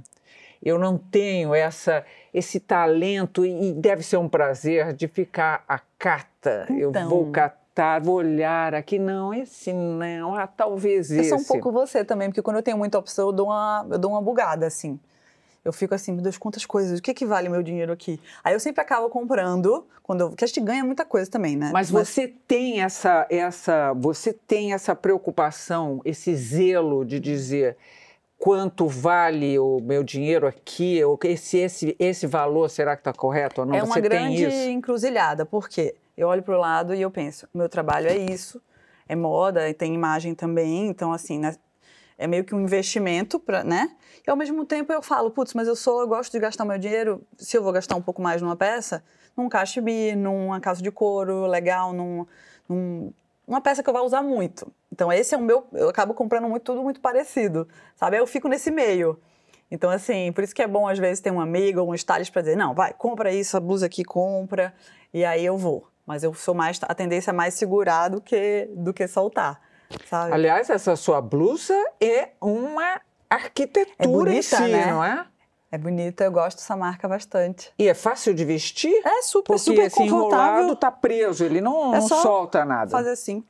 Eu 0.63 0.77
não 0.77 0.97
tenho 0.97 1.53
essa, 1.53 2.05
esse 2.33 2.59
talento 2.59 3.45
e 3.45 3.73
deve 3.73 4.03
ser 4.03 4.17
um 4.17 4.29
prazer 4.29 4.93
de 4.93 5.07
ficar 5.07 5.63
a 5.67 5.79
cata. 5.97 6.67
Então, 6.69 7.01
eu 7.03 7.09
vou 7.09 7.31
catar, 7.31 7.99
vou 7.99 8.15
olhar 8.15 8.73
aqui, 8.73 8.97
não, 8.97 9.33
esse 9.33 9.73
não, 9.73 10.35
ah, 10.35 10.47
talvez 10.47 11.11
esse. 11.11 11.31
Eu 11.31 11.37
sou 11.37 11.39
um 11.39 11.43
pouco 11.43 11.71
você 11.71 12.05
também, 12.05 12.29
porque 12.29 12.41
quando 12.41 12.57
eu 12.57 12.63
tenho 12.63 12.77
muita 12.77 12.97
opção, 12.97 13.27
eu 13.27 13.33
dou 13.33 13.47
uma, 13.47 13.87
eu 13.91 13.97
dou 13.97 14.11
uma 14.11 14.21
bugada, 14.21 14.67
assim 14.67 14.99
eu 15.65 15.73
fico 15.73 15.95
assim, 15.95 16.11
meu 16.11 16.21
Deus, 16.21 16.37
quantas 16.37 16.63
coisas, 16.63 16.99
o 16.99 17.01
que, 17.01 17.11
que 17.11 17.25
vale 17.25 17.49
meu 17.49 17.63
dinheiro 17.63 17.91
aqui? 17.91 18.21
Aí 18.43 18.53
eu 18.53 18.59
sempre 18.59 18.81
acabo 18.81 19.09
comprando, 19.09 19.87
quando 20.03 20.21
eu, 20.21 20.29
porque 20.29 20.45
a 20.45 20.47
gente 20.47 20.61
ganha 20.61 20.83
muita 20.83 21.03
coisa 21.03 21.29
também, 21.29 21.55
né? 21.55 21.71
Mas, 21.73 21.89
Mas, 21.89 22.07
você 22.07 22.27
tem 22.47 22.81
essa, 22.81 23.25
essa, 23.31 23.91
você 23.93 24.31
tem 24.31 24.73
essa 24.73 24.95
preocupação, 24.95 26.01
esse 26.05 26.35
zelo 26.35 27.03
de 27.03 27.19
dizer 27.19 27.75
quanto 28.37 28.87
vale 28.87 29.57
o 29.57 29.79
meu 29.79 30.03
dinheiro 30.03 30.45
aqui, 30.45 31.03
ou 31.03 31.17
esse, 31.23 31.57
esse, 31.57 31.95
esse 31.97 32.27
valor 32.27 32.69
será 32.69 32.95
que 32.95 33.01
está 33.01 33.11
correto 33.11 33.61
ou 33.61 33.67
não? 33.67 33.73
É 33.73 33.81
uma 33.81 33.95
você 33.95 34.01
grande 34.01 34.45
encruzilhada, 34.45 35.47
porque 35.47 35.95
eu 36.15 36.27
olho 36.27 36.43
para 36.43 36.55
o 36.55 36.59
lado 36.59 36.93
e 36.93 37.01
eu 37.01 37.09
penso, 37.09 37.47
meu 37.51 37.67
trabalho 37.67 38.07
é 38.07 38.15
isso, 38.15 38.61
é 39.09 39.15
moda, 39.15 39.73
tem 39.73 39.95
imagem 39.95 40.35
também, 40.35 40.87
então 40.87 41.11
assim, 41.11 41.39
né, 41.39 41.55
é 42.17 42.27
meio 42.27 42.43
que 42.43 42.55
um 42.55 42.61
investimento, 42.61 43.39
para, 43.39 43.63
né? 43.63 43.91
E 44.25 44.29
ao 44.29 44.35
mesmo 44.35 44.65
tempo 44.65 44.91
eu 44.91 45.01
falo, 45.01 45.29
putz, 45.31 45.53
mas 45.53 45.67
eu 45.67 45.75
sou, 45.75 46.01
eu 46.01 46.07
gosto 46.07 46.31
de 46.31 46.39
gastar 46.39 46.65
meu 46.65 46.77
dinheiro, 46.77 47.21
se 47.37 47.57
eu 47.57 47.63
vou 47.63 47.71
gastar 47.71 47.95
um 47.95 48.01
pouco 48.01 48.21
mais 48.21 48.41
numa 48.41 48.55
peça, 48.55 49.03
num 49.35 49.49
cachibi, 49.49 50.15
numa 50.15 50.59
casa 50.59 50.81
de 50.81 50.91
couro 50.91 51.45
legal, 51.45 51.93
num, 51.93 52.25
num, 52.67 53.13
uma 53.47 53.61
peça 53.61 53.83
que 53.83 53.89
eu 53.89 53.93
vou 53.93 54.05
usar 54.05 54.21
muito. 54.21 54.71
Então 54.91 55.11
esse 55.11 55.35
é 55.35 55.37
o 55.37 55.41
meu, 55.41 55.65
eu 55.73 55.89
acabo 55.89 56.13
comprando 56.13 56.47
muito, 56.47 56.63
tudo 56.63 56.81
muito 56.81 57.01
parecido, 57.01 57.67
sabe? 57.95 58.17
Eu 58.17 58.25
fico 58.25 58.47
nesse 58.47 58.71
meio. 58.71 59.19
Então, 59.69 59.89
assim, 59.89 60.31
por 60.31 60.43
isso 60.43 60.53
que 60.53 60.61
é 60.61 60.67
bom 60.67 60.87
às 60.87 60.99
vezes 60.99 61.19
ter 61.19 61.31
um 61.31 61.39
amigo 61.41 61.81
ou 61.81 61.91
um 61.91 61.95
stylist 61.95 62.31
para 62.31 62.43
dizer, 62.43 62.55
não, 62.55 62.73
vai, 62.73 62.93
compra 62.93 63.33
isso, 63.33 63.57
a 63.57 63.59
blusa 63.59 63.87
aqui, 63.87 64.03
compra, 64.03 64.73
e 65.13 65.25
aí 65.25 65.43
eu 65.43 65.57
vou. 65.57 65.87
Mas 66.05 66.23
eu 66.23 66.33
sou 66.33 66.53
mais, 66.53 66.79
a 66.83 66.93
tendência 66.93 67.31
é 67.31 67.33
mais 67.33 67.55
segurar 67.55 68.09
do 68.09 68.21
que, 68.21 68.69
do 68.75 68.93
que 68.93 69.07
soltar. 69.07 69.59
Sabe? 70.09 70.33
Aliás, 70.33 70.69
essa 70.69 70.95
sua 70.95 71.21
blusa 71.21 71.75
é 71.99 72.29
uma 72.41 72.99
arquitetura 73.29 73.95
é 73.97 74.07
bonita, 74.07 74.37
em 74.37 74.41
si, 74.41 74.71
né? 74.71 74.91
não 74.91 75.03
é? 75.03 75.25
É 75.71 75.77
bonita, 75.77 76.23
eu 76.23 76.31
gosto 76.31 76.57
dessa 76.59 76.75
marca 76.77 77.07
bastante. 77.07 77.73
E 77.77 77.87
é 77.87 77.93
fácil 77.93 78.33
de 78.33 78.45
vestir? 78.45 78.95
É 79.03 79.21
super, 79.21 79.47
Porque 79.47 79.59
super 79.59 79.85
esse 79.87 80.03
enrolado 80.03 80.75
tá 80.75 80.89
preso, 80.89 81.43
ele 81.43 81.59
não, 81.59 81.93
é 81.93 81.99
não 81.99 82.07
solta 82.07 82.63
nada. 82.63 82.89
fazer 82.91 83.09
assim. 83.09 83.43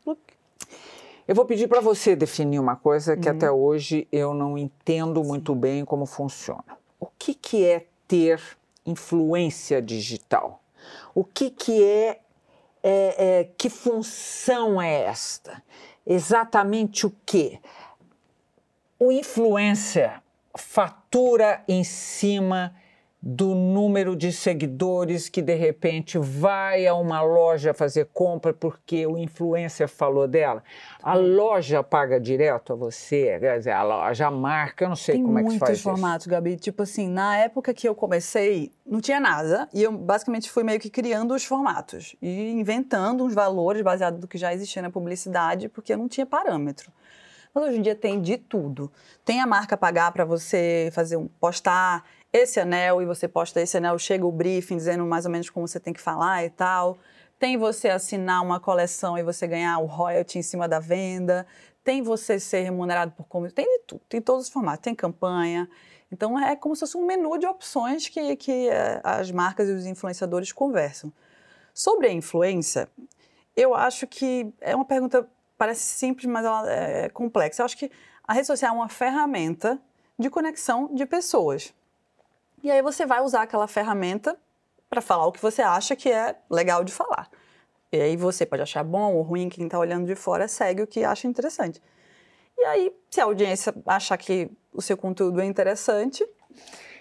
Eu 1.27 1.35
vou 1.35 1.45
pedir 1.45 1.67
para 1.67 1.81
você 1.81 2.15
definir 2.15 2.59
uma 2.59 2.75
coisa 2.75 3.15
que 3.17 3.29
uhum. 3.29 3.35
até 3.35 3.51
hoje 3.51 4.07
eu 4.11 4.33
não 4.33 4.57
entendo 4.57 5.23
muito 5.23 5.53
bem 5.53 5.83
como 5.85 6.05
funciona. 6.05 6.63
O 6.99 7.07
que, 7.17 7.33
que 7.33 7.65
é 7.65 7.85
ter 8.07 8.41
influência 8.85 9.81
digital? 9.81 10.61
O 11.13 11.23
que, 11.23 11.49
que 11.49 11.83
é, 11.83 12.19
é, 12.81 13.39
é 13.39 13.49
que 13.57 13.69
função 13.69 14.81
é 14.81 15.03
esta? 15.03 15.61
Exatamente 16.05 17.05
o 17.05 17.13
que? 17.25 17.59
O 18.99 19.11
influencer 19.11 20.21
fatura 20.57 21.63
em 21.67 21.83
cima 21.83 22.73
do 23.27 23.55
número 23.55 24.15
de 24.15 24.31
seguidores 24.31 25.27
que 25.27 25.41
de 25.41 25.55
repente 25.55 26.15
vai 26.19 26.85
a 26.85 26.93
uma 26.93 27.23
loja 27.23 27.73
fazer 27.73 28.07
compra 28.13 28.53
porque 28.53 29.07
o 29.07 29.17
influencer 29.17 29.87
falou 29.87 30.27
dela. 30.27 30.63
A 31.01 31.15
loja 31.15 31.81
paga 31.81 32.19
direto 32.19 32.73
a 32.73 32.75
você, 32.75 33.39
quer 33.39 33.57
dizer, 33.57 33.71
a 33.71 33.81
loja, 33.81 34.27
a 34.27 34.31
marca, 34.31 34.85
eu 34.85 34.89
não 34.89 34.95
sei 34.95 35.15
Tem 35.15 35.23
como 35.23 35.39
é 35.39 35.43
que 35.43 35.57
faz 35.57 35.79
isso. 35.79 35.87
muitos 35.87 36.01
formatos, 36.03 36.27
Gabi. 36.27 36.55
Tipo 36.55 36.83
assim, 36.83 37.09
na 37.09 37.35
época 37.37 37.73
que 37.73 37.89
eu 37.89 37.95
comecei, 37.95 38.71
não 38.85 39.01
tinha 39.01 39.19
nada 39.19 39.67
e 39.73 39.81
eu 39.81 39.91
basicamente 39.91 40.47
fui 40.47 40.63
meio 40.63 40.79
que 40.79 40.91
criando 40.91 41.33
os 41.33 41.43
formatos 41.43 42.15
e 42.21 42.51
inventando 42.51 43.25
uns 43.25 43.33
valores 43.33 43.81
baseados 43.81 44.21
no 44.21 44.27
que 44.27 44.37
já 44.37 44.53
existia 44.53 44.83
na 44.83 44.91
publicidade 44.91 45.67
porque 45.67 45.93
eu 45.93 45.97
não 45.97 46.07
tinha 46.07 46.27
parâmetro. 46.27 46.91
Mas 47.55 47.63
hoje 47.63 47.79
em 47.79 47.81
dia 47.81 47.95
tem 47.95 48.21
de 48.21 48.37
tudo. 48.37 48.91
Tem 49.23 49.41
a 49.41 49.47
marca 49.47 49.75
pagar 49.75 50.11
para 50.11 50.25
você 50.25 50.89
fazer 50.93 51.15
um 51.17 51.27
postar 51.39 52.03
esse 52.35 52.59
anel 52.59 53.01
e 53.01 53.05
você 53.05 53.27
posta 53.27 53.61
esse 53.61 53.77
anel, 53.77 53.97
chega 53.97 54.25
o 54.25 54.31
briefing 54.31 54.75
dizendo 54.75 55.05
mais 55.05 55.25
ou 55.25 55.31
menos 55.31 55.49
como 55.49 55.65
você 55.65 55.79
tem 55.79 55.93
que 55.93 56.01
falar 56.01 56.43
e 56.43 56.49
tal. 56.49 56.97
Tem 57.39 57.57
você 57.57 57.87
assinar 57.89 58.43
uma 58.43 58.59
coleção 58.59 59.17
e 59.17 59.23
você 59.23 59.47
ganhar 59.47 59.77
o 59.79 59.85
royalty 59.85 60.39
em 60.39 60.41
cima 60.41 60.67
da 60.67 60.79
venda. 60.79 61.47
Tem 61.83 62.01
você 62.01 62.37
ser 62.39 62.61
remunerado 62.61 63.13
por 63.13 63.25
como. 63.27 63.49
Tem 63.49 63.65
de 63.65 63.83
tudo, 63.85 64.01
tem 64.09 64.21
todos 64.21 64.47
os 64.47 64.49
formatos, 64.49 64.83
tem 64.83 64.93
campanha. 64.93 65.69
Então 66.11 66.37
é 66.37 66.55
como 66.55 66.75
se 66.75 66.81
fosse 66.81 66.97
um 66.97 67.05
menu 67.05 67.37
de 67.37 67.45
opções 67.45 68.09
que, 68.09 68.35
que 68.35 68.67
eh, 68.67 68.99
as 69.03 69.31
marcas 69.31 69.69
e 69.69 69.71
os 69.71 69.85
influenciadores 69.85 70.51
conversam. 70.51 71.11
Sobre 71.73 72.07
a 72.07 72.11
influência, 72.11 72.89
eu 73.55 73.73
acho 73.73 74.07
que 74.07 74.53
é 74.59 74.75
uma 74.75 74.85
pergunta, 74.85 75.27
parece 75.57 75.83
simples, 75.83 76.25
mas 76.25 76.45
ela 76.45 76.69
é 76.69 77.09
complexa. 77.09 77.61
Eu 77.61 77.65
acho 77.65 77.77
que 77.77 77.89
a 78.27 78.33
rede 78.33 78.47
social 78.47 78.73
é 78.73 78.77
uma 78.77 78.89
ferramenta 78.89 79.79
de 80.17 80.29
conexão 80.29 80.89
de 80.93 81.05
pessoas. 81.05 81.73
E 82.63 82.71
aí 82.71 82.81
você 82.81 83.05
vai 83.05 83.21
usar 83.21 83.43
aquela 83.43 83.67
ferramenta 83.67 84.37
para 84.89 85.01
falar 85.01 85.25
o 85.27 85.31
que 85.31 85.41
você 85.41 85.61
acha 85.61 85.95
que 85.95 86.11
é 86.11 86.35
legal 86.49 86.83
de 86.83 86.91
falar. 86.91 87.29
E 87.91 88.01
aí 88.01 88.17
você 88.17 88.45
pode 88.45 88.61
achar 88.61 88.83
bom 88.83 89.13
ou 89.13 89.21
ruim, 89.21 89.49
quem 89.49 89.65
está 89.65 89.79
olhando 89.79 90.05
de 90.05 90.15
fora 90.15 90.47
segue 90.47 90.81
o 90.81 90.87
que 90.87 91.03
acha 91.03 91.27
interessante. 91.27 91.81
E 92.57 92.63
aí, 92.63 92.95
se 93.09 93.19
a 93.19 93.25
audiência 93.25 93.73
achar 93.85 94.17
que 94.17 94.49
o 94.73 94.81
seu 94.81 94.97
conteúdo 94.97 95.41
é 95.41 95.45
interessante. 95.45 96.27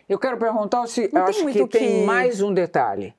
Eu 0.08 0.18
quero 0.18 0.36
perguntar 0.36 0.86
se 0.86 1.10
eu 1.12 1.24
acho 1.24 1.46
que, 1.46 1.66
que 1.66 1.78
tem 1.78 2.04
mais 2.04 2.40
um 2.40 2.52
detalhe. 2.52 3.14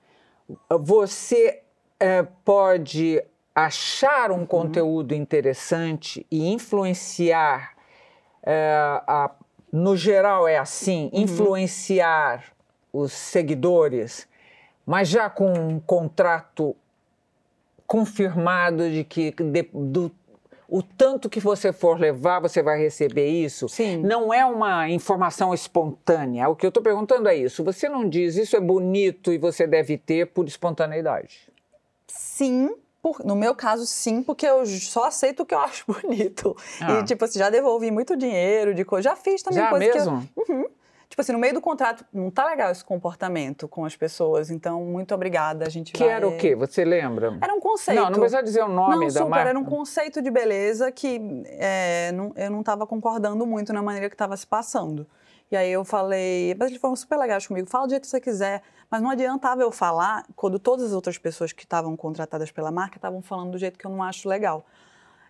Você 0.69 1.63
é, 1.99 2.23
pode 2.43 3.21
achar 3.53 4.31
um 4.31 4.39
uhum. 4.39 4.45
conteúdo 4.45 5.13
interessante 5.13 6.25
e 6.29 6.51
influenciar 6.51 7.73
é, 8.43 9.01
a 9.07 9.31
no 9.75 9.97
geral 9.97 10.47
é 10.47 10.57
assim, 10.57 11.09
uhum. 11.13 11.23
influenciar 11.23 12.45
os 12.93 13.11
seguidores, 13.11 14.25
mas 14.85 15.09
já 15.09 15.29
com 15.29 15.51
um 15.51 15.81
contrato 15.81 16.73
confirmado 17.85 18.89
de 18.89 19.03
que 19.03 19.31
de, 19.31 19.63
do, 19.73 20.09
o 20.69 20.81
tanto 20.81 21.29
que 21.29 21.41
você 21.41 21.73
for 21.73 21.99
levar, 21.99 22.39
você 22.39 22.63
vai 22.63 22.79
receber 22.79 23.27
isso. 23.27 23.67
Sim. 23.67 23.97
Não 23.97 24.33
é 24.33 24.45
uma 24.45 24.89
informação 24.89 25.53
espontânea. 25.53 26.47
O 26.47 26.55
que 26.55 26.65
eu 26.65 26.69
estou 26.69 26.81
perguntando 26.81 27.27
é 27.27 27.35
isso. 27.35 27.61
Você 27.65 27.89
não 27.89 28.07
diz 28.07 28.37
isso 28.37 28.55
é 28.55 28.61
bonito 28.61 29.33
e 29.33 29.37
você 29.37 29.67
deve 29.67 29.97
ter 29.97 30.27
por 30.27 30.47
espontaneidade. 30.47 31.49
Sim, 32.07 32.73
por, 33.05 33.23
no 33.23 33.35
meu 33.35 33.53
caso, 33.53 33.85
sim, 33.85 34.23
porque 34.23 34.47
eu 34.47 34.65
só 34.65 35.03
aceito 35.03 35.43
o 35.43 35.45
que 35.45 35.53
eu 35.53 35.59
acho 35.61 35.85
bonito. 35.87 36.57
Ah. 36.81 36.93
E, 36.93 37.03
tipo 37.03 37.23
assim, 37.23 37.37
já 37.37 37.51
devolvi 37.51 37.91
muito 37.91 38.17
dinheiro 38.17 38.73
de 38.73 38.83
coisa. 38.83 39.09
Já 39.09 39.15
fiz 39.15 39.43
também 39.43 39.59
já 39.59 39.69
coisa 39.69 39.85
mesmo? 39.85 40.27
que 40.43 40.51
eu. 40.51 40.55
Uhum. 40.55 40.65
Tipo 41.07 41.21
assim, 41.21 41.31
no 41.31 41.37
meio 41.37 41.53
do 41.53 41.61
contrato, 41.61 42.03
não 42.11 42.31
tá 42.31 42.47
legal 42.47 42.71
esse 42.71 42.83
comportamento 42.83 43.67
com 43.67 43.85
as 43.85 43.95
pessoas, 43.95 44.49
então 44.49 44.83
muito 44.83 45.13
obrigada, 45.13 45.65
a 45.65 45.69
gente 45.69 45.93
que 45.93 46.03
vai... 46.03 46.13
era 46.13 46.27
o 46.27 46.35
quê? 46.35 46.55
Você 46.55 46.83
lembra? 46.83 47.37
Era 47.39 47.53
um 47.53 47.59
conceito. 47.59 48.01
Não, 48.01 48.09
não 48.09 48.19
precisa 48.19 48.41
dizer 48.41 48.63
o 48.63 48.67
nome 48.67 48.95
não, 48.95 49.01
da 49.05 49.11
super, 49.11 49.29
marca. 49.29 49.49
era 49.49 49.59
um 49.59 49.63
conceito 49.63 50.19
de 50.19 50.31
beleza 50.31 50.91
que 50.91 51.21
é, 51.45 52.11
não, 52.11 52.33
eu 52.35 52.49
não 52.49 52.61
estava 52.61 52.87
concordando 52.87 53.45
muito 53.45 53.71
na 53.71 53.83
maneira 53.83 54.09
que 54.09 54.15
estava 54.15 54.35
se 54.35 54.47
passando. 54.47 55.07
E 55.51 55.55
aí 55.55 55.71
eu 55.71 55.85
falei, 55.85 56.55
mas 56.57 56.69
eles 56.69 56.81
foram 56.81 56.95
super 56.95 57.17
legais 57.17 57.45
comigo, 57.45 57.69
fala 57.69 57.85
do 57.85 57.91
jeito 57.91 58.03
que 58.03 58.09
você 58.09 58.19
quiser. 58.19 58.63
Mas 58.89 59.01
não 59.01 59.09
adiantava 59.09 59.61
eu 59.61 59.71
falar 59.71 60.25
quando 60.35 60.59
todas 60.59 60.85
as 60.85 60.91
outras 60.93 61.17
pessoas 61.17 61.51
que 61.51 61.63
estavam 61.63 61.95
contratadas 61.95 62.51
pela 62.51 62.71
marca 62.71 62.97
estavam 62.97 63.21
falando 63.21 63.51
do 63.51 63.57
jeito 63.57 63.77
que 63.77 63.85
eu 63.85 63.91
não 63.91 64.01
acho 64.01 64.27
legal. 64.27 64.65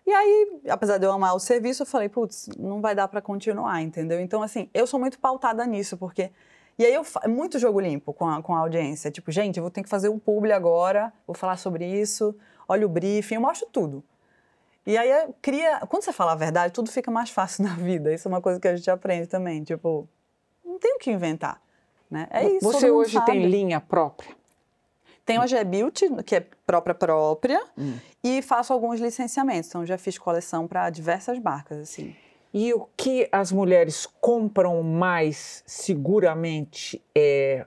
E 0.06 0.12
aí, 0.12 0.60
apesar 0.68 0.98
de 0.98 1.04
eu 1.04 1.10
amar 1.10 1.34
o 1.34 1.40
serviço, 1.40 1.82
eu 1.82 1.86
falei, 1.86 2.08
putz, 2.08 2.48
não 2.56 2.80
vai 2.80 2.94
dar 2.94 3.08
para 3.08 3.20
continuar, 3.20 3.82
entendeu? 3.82 4.20
Então, 4.20 4.40
assim, 4.40 4.70
eu 4.72 4.86
sou 4.86 5.00
muito 5.00 5.18
pautada 5.18 5.66
nisso, 5.66 5.96
porque. 5.96 6.30
E 6.78 6.84
aí, 6.84 6.94
eu 6.94 7.04
é 7.22 7.28
muito 7.28 7.58
jogo 7.58 7.80
limpo 7.80 8.12
com 8.12 8.28
a, 8.28 8.40
com 8.40 8.54
a 8.54 8.60
audiência. 8.60 9.10
Tipo, 9.10 9.32
gente, 9.32 9.56
eu 9.56 9.62
vou 9.62 9.70
ter 9.70 9.82
que 9.82 9.88
fazer 9.88 10.08
um 10.08 10.18
publi 10.18 10.52
agora, 10.52 11.12
vou 11.26 11.34
falar 11.34 11.56
sobre 11.56 11.84
isso, 11.86 12.36
olha 12.68 12.86
o 12.86 12.88
briefing, 12.88 13.34
eu 13.34 13.40
mostro 13.40 13.66
tudo. 13.72 14.04
E 14.86 14.96
aí, 14.96 15.28
cria. 15.42 15.80
Quando 15.88 16.04
você 16.04 16.12
fala 16.12 16.32
a 16.32 16.36
verdade, 16.36 16.72
tudo 16.72 16.90
fica 16.90 17.10
mais 17.10 17.30
fácil 17.30 17.64
na 17.66 17.74
vida. 17.74 18.14
Isso 18.14 18.28
é 18.28 18.30
uma 18.30 18.40
coisa 18.40 18.60
que 18.60 18.68
a 18.68 18.76
gente 18.76 18.90
aprende 18.90 19.26
também. 19.26 19.64
Tipo, 19.64 20.08
não 20.64 20.78
tem 20.78 20.94
o 20.94 20.98
que 20.98 21.10
inventar. 21.10 21.60
Né? 22.10 22.28
É 22.30 22.48
isso. 22.48 22.60
Você 22.60 22.90
hoje 22.90 23.14
sabe. 23.14 23.26
tem 23.26 23.46
linha 23.46 23.80
própria? 23.80 24.34
Tenho 25.24 25.42
a 25.42 25.46
G-Beauty, 25.46 26.22
que 26.24 26.36
é 26.36 26.46
própria 26.64 26.94
própria, 26.94 27.60
hum. 27.76 27.98
e 28.22 28.40
faço 28.42 28.72
alguns 28.72 29.00
licenciamentos. 29.00 29.68
Então, 29.68 29.84
já 29.84 29.98
fiz 29.98 30.16
coleção 30.16 30.68
para 30.68 30.88
diversas 30.88 31.36
marcas, 31.40 31.78
assim. 31.78 32.14
E 32.54 32.72
o 32.72 32.88
que 32.96 33.28
as 33.32 33.50
mulheres 33.50 34.06
compram 34.20 34.80
mais 34.84 35.64
seguramente 35.66 37.02
é, 37.12 37.66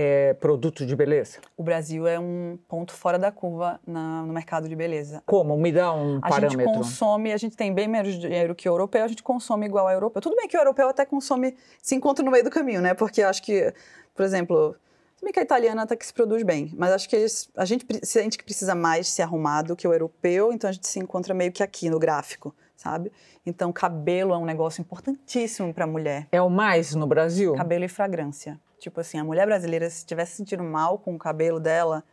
é 0.00 0.32
produto 0.34 0.86
de 0.86 0.94
beleza? 0.94 1.38
O 1.56 1.62
Brasil 1.64 2.06
é 2.06 2.20
um 2.20 2.56
ponto 2.68 2.92
fora 2.92 3.18
da 3.18 3.32
curva 3.32 3.80
na- 3.84 4.22
no 4.22 4.32
mercado 4.32 4.68
de 4.68 4.76
beleza. 4.76 5.20
Como? 5.26 5.56
Me 5.56 5.72
dá 5.72 5.92
um 5.92 6.18
A 6.22 6.28
parâmetro. 6.28 6.58
gente 6.60 6.64
consome, 6.72 7.32
a 7.32 7.36
gente 7.36 7.56
tem 7.56 7.74
bem 7.74 7.88
menos 7.88 8.14
dinheiro 8.16 8.54
que 8.54 8.68
o 8.68 8.70
europeu, 8.72 9.02
a 9.04 9.08
gente 9.08 9.24
consome 9.24 9.66
igual 9.66 9.88
ao 9.88 9.92
europeu. 9.92 10.22
Tudo 10.22 10.36
bem 10.36 10.46
que 10.46 10.56
o 10.56 10.60
europeu 10.60 10.88
até 10.88 11.04
consome, 11.04 11.56
se 11.82 11.96
encontra 11.96 12.24
no 12.24 12.30
meio 12.30 12.44
do 12.44 12.50
caminho, 12.50 12.80
né? 12.80 12.94
Porque 12.94 13.22
eu 13.22 13.28
acho 13.28 13.42
que, 13.42 13.74
por 14.14 14.24
exemplo, 14.24 14.76
se 15.16 15.24
bem 15.24 15.32
que 15.32 15.40
a 15.40 15.42
italiana 15.42 15.82
até 15.82 15.96
que 15.96 16.06
se 16.06 16.14
produz 16.14 16.44
bem, 16.44 16.72
mas 16.76 16.92
acho 16.92 17.08
que 17.08 17.16
eles- 17.16 17.50
a 17.56 17.64
gente 17.64 17.84
pre- 17.84 17.98
se 18.04 18.20
a 18.20 18.22
gente 18.22 18.38
que 18.38 18.44
precisa 18.44 18.76
mais 18.76 19.08
se 19.08 19.20
arrumar 19.20 19.62
do 19.62 19.74
que 19.74 19.88
o 19.88 19.92
europeu, 19.92 20.52
então 20.52 20.70
a 20.70 20.72
gente 20.72 20.86
se 20.86 21.00
encontra 21.00 21.34
meio 21.34 21.50
que 21.50 21.60
aqui 21.60 21.90
no 21.90 21.98
gráfico, 21.98 22.54
sabe? 22.76 23.10
Então 23.44 23.72
cabelo 23.72 24.32
é 24.32 24.38
um 24.38 24.44
negócio 24.44 24.80
importantíssimo 24.80 25.74
para 25.74 25.82
a 25.82 25.88
mulher. 25.88 26.28
É 26.30 26.40
o 26.40 26.48
mais 26.48 26.94
no 26.94 27.04
Brasil? 27.06 27.54
Cabelo 27.56 27.84
e 27.84 27.88
fragrância. 27.88 28.60
Tipo 28.78 29.00
assim, 29.00 29.18
a 29.18 29.24
mulher 29.24 29.46
brasileira, 29.46 29.88
se 29.90 29.98
estiver 29.98 30.24
se 30.24 30.36
sentindo 30.36 30.62
mal 30.62 30.98
com 30.98 31.14
o 31.14 31.18
cabelo 31.18 31.58
dela, 31.58 32.04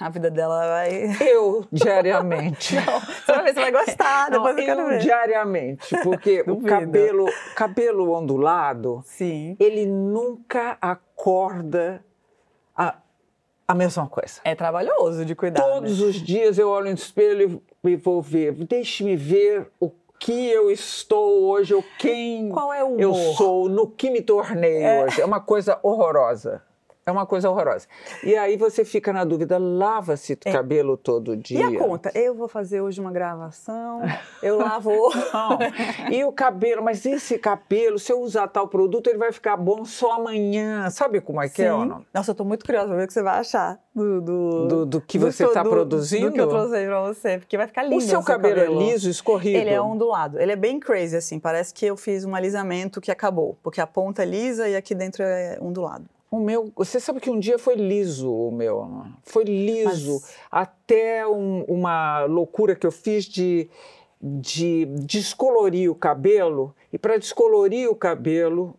a 0.00 0.08
vida 0.08 0.30
dela 0.30 0.66
vai. 0.66 1.16
Eu, 1.20 1.66
diariamente. 1.70 2.74
Não, 2.86 3.00
você 3.00 3.32
vai 3.32 3.44
ver, 3.44 3.54
você 3.54 3.60
vai 3.60 3.72
gostar, 3.72 4.30
Não, 4.30 4.38
depois 4.38 4.56
eu 4.58 4.64
quero 4.64 4.80
eu 4.80 4.88
ver. 4.88 4.98
diariamente, 5.00 5.96
porque 6.02 6.44
o 6.48 6.62
cabelo, 6.62 7.26
cabelo 7.54 8.12
ondulado, 8.12 9.02
Sim. 9.04 9.56
ele 9.60 9.86
nunca 9.86 10.78
acorda 10.80 12.02
a, 12.74 12.96
a 13.68 13.74
mesma 13.74 14.06
coisa. 14.06 14.40
É 14.44 14.54
trabalhoso 14.54 15.24
de 15.24 15.34
cuidar. 15.34 15.62
Todos 15.62 16.00
né? 16.00 16.06
os 16.06 16.14
dias 16.16 16.58
eu 16.58 16.68
olho 16.68 16.88
no 16.88 16.94
espelho 16.94 17.62
e 17.84 17.96
vou 17.96 18.22
ver, 18.22 18.52
deixe-me 18.52 19.14
ver 19.16 19.70
o 19.78 19.90
que 20.22 20.48
eu 20.48 20.70
estou 20.70 21.48
hoje, 21.48 21.74
ou 21.74 21.84
quem 21.98 22.48
Qual 22.48 22.72
é 22.72 22.84
o 22.84 22.98
eu 22.98 23.12
sou, 23.12 23.68
no 23.68 23.88
que 23.88 24.08
me 24.08 24.22
tornei 24.22 25.02
hoje. 25.02 25.20
É 25.20 25.24
uma 25.24 25.40
coisa 25.40 25.80
horrorosa. 25.82 26.62
É 27.04 27.10
uma 27.10 27.26
coisa 27.26 27.50
horrorosa. 27.50 27.88
E 28.22 28.36
aí 28.36 28.56
você 28.56 28.84
fica 28.84 29.12
na 29.12 29.24
dúvida, 29.24 29.58
lava-se 29.58 30.34
o 30.34 30.36
cabelo 30.52 30.96
todo 30.96 31.36
dia. 31.36 31.58
É. 31.66 31.70
E 31.70 31.76
a 31.76 31.78
conta? 31.78 32.12
Eu 32.14 32.32
vou 32.34 32.46
fazer 32.46 32.80
hoje 32.80 33.00
uma 33.00 33.10
gravação, 33.10 34.00
eu 34.42 34.56
lavo. 34.58 34.90
Não. 35.32 35.58
E 36.12 36.24
o 36.24 36.30
cabelo, 36.32 36.80
mas 36.82 37.04
esse 37.04 37.38
cabelo, 37.38 37.98
se 37.98 38.12
eu 38.12 38.20
usar 38.20 38.46
tal 38.46 38.68
produto, 38.68 39.08
ele 39.08 39.18
vai 39.18 39.32
ficar 39.32 39.56
bom 39.56 39.84
só 39.84 40.12
amanhã. 40.12 40.88
Sabe 40.90 41.20
como 41.20 41.42
é 41.42 41.48
que 41.48 41.62
é, 41.62 41.72
ou 41.74 41.84
não? 41.84 42.06
Nossa, 42.14 42.30
eu 42.30 42.34
tô 42.36 42.44
muito 42.44 42.64
curiosa 42.64 42.86
pra 42.88 42.96
ver 42.96 43.04
o 43.04 43.06
que 43.08 43.12
você 43.12 43.22
vai 43.22 43.38
achar 43.40 43.80
do, 43.94 44.20
do, 44.20 44.66
Do- 44.68 44.86
do 44.86 45.00
que 45.00 45.18
você 45.18 45.46
tá 45.48 45.62
do- 45.64 45.70
produzindo? 45.70 46.28
Do 46.28 46.32
que 46.34 46.40
eu 46.40 46.48
trouxe 46.48 46.86
pra 46.86 47.00
você, 47.02 47.38
porque 47.38 47.56
vai 47.56 47.66
ficar 47.66 47.82
lindo. 47.82 47.96
O 47.96 48.00
seu 48.00 48.22
cabelo, 48.22 48.60
é 48.60 48.66
liso, 48.66 49.10
escorrido? 49.10 49.58
Ele 49.58 49.70
é 49.70 49.80
ondulado. 49.82 50.38
Ele 50.40 50.52
é 50.52 50.56
bem 50.56 50.78
crazy, 50.78 51.16
assim. 51.16 51.40
Parece 51.40 51.74
que 51.74 51.84
eu 51.84 51.96
fiz 51.96 52.24
um 52.24 52.34
alisamento 52.34 53.00
que 53.00 53.10
acabou. 53.10 53.58
Porque 53.62 53.80
a 53.80 53.86
ponta 53.86 54.22
é 54.22 54.26
lisa 54.26 54.68
e 54.68 54.76
aqui 54.76 54.94
dentro 54.94 55.22
é 55.24 55.58
ondulado. 55.60 56.04
O 56.32 56.40
meu, 56.40 56.72
você 56.74 56.98
sabe 56.98 57.20
que 57.20 57.28
um 57.28 57.38
dia 57.38 57.58
foi 57.58 57.74
liso 57.74 58.32
o 58.32 58.50
meu, 58.50 59.04
foi 59.22 59.44
liso 59.44 60.12
Mas- 60.14 60.34
até 60.50 61.26
um- 61.28 61.62
uma 61.68 62.24
loucura 62.24 62.74
que 62.74 62.86
eu 62.86 62.90
fiz 62.90 63.26
de, 63.26 63.68
de 64.18 64.86
descolorir 65.00 65.90
o 65.90 65.94
cabelo 65.94 66.74
e 66.90 66.96
para 66.96 67.18
descolorir 67.18 67.90
o 67.90 67.94
cabelo 67.94 68.74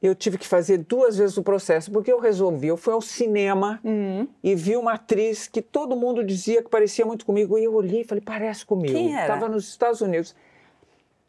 eu 0.00 0.14
tive 0.14 0.38
que 0.38 0.46
fazer 0.46 0.78
duas 0.78 1.16
vezes 1.16 1.36
o 1.36 1.42
processo 1.42 1.90
porque 1.90 2.12
eu 2.12 2.20
resolvi, 2.20 2.68
eu 2.68 2.76
fui 2.76 2.92
ao 2.94 3.00
cinema 3.00 3.80
Uhum. 3.82 4.28
e 4.44 4.54
vi 4.54 4.76
uma 4.76 4.92
atriz 4.92 5.48
que 5.48 5.60
todo 5.60 5.96
mundo 5.96 6.22
dizia 6.22 6.62
que 6.62 6.68
parecia 6.70 7.04
muito 7.04 7.26
comigo 7.26 7.58
e 7.58 7.64
eu 7.64 7.74
olhei 7.74 8.02
e 8.02 8.04
falei 8.04 8.22
parece 8.24 8.64
comigo. 8.64 8.94
Quem 8.94 9.12
era? 9.12 9.22
Estava 9.34 9.48
nos 9.52 9.66
Estados 9.68 10.00
Unidos. 10.02 10.36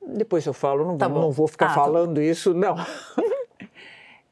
Depois 0.05 0.45
eu 0.45 0.53
falo, 0.53 0.86
não, 0.86 0.97
Tá 0.99 1.08
vou, 1.08 1.20
não 1.22 1.32
vou 1.32 1.47
ficar 1.47 1.66
Ah, 1.66 1.70
tá 1.70 1.76
falando 1.76 2.22
isso, 2.22 2.53
não. 2.53 2.76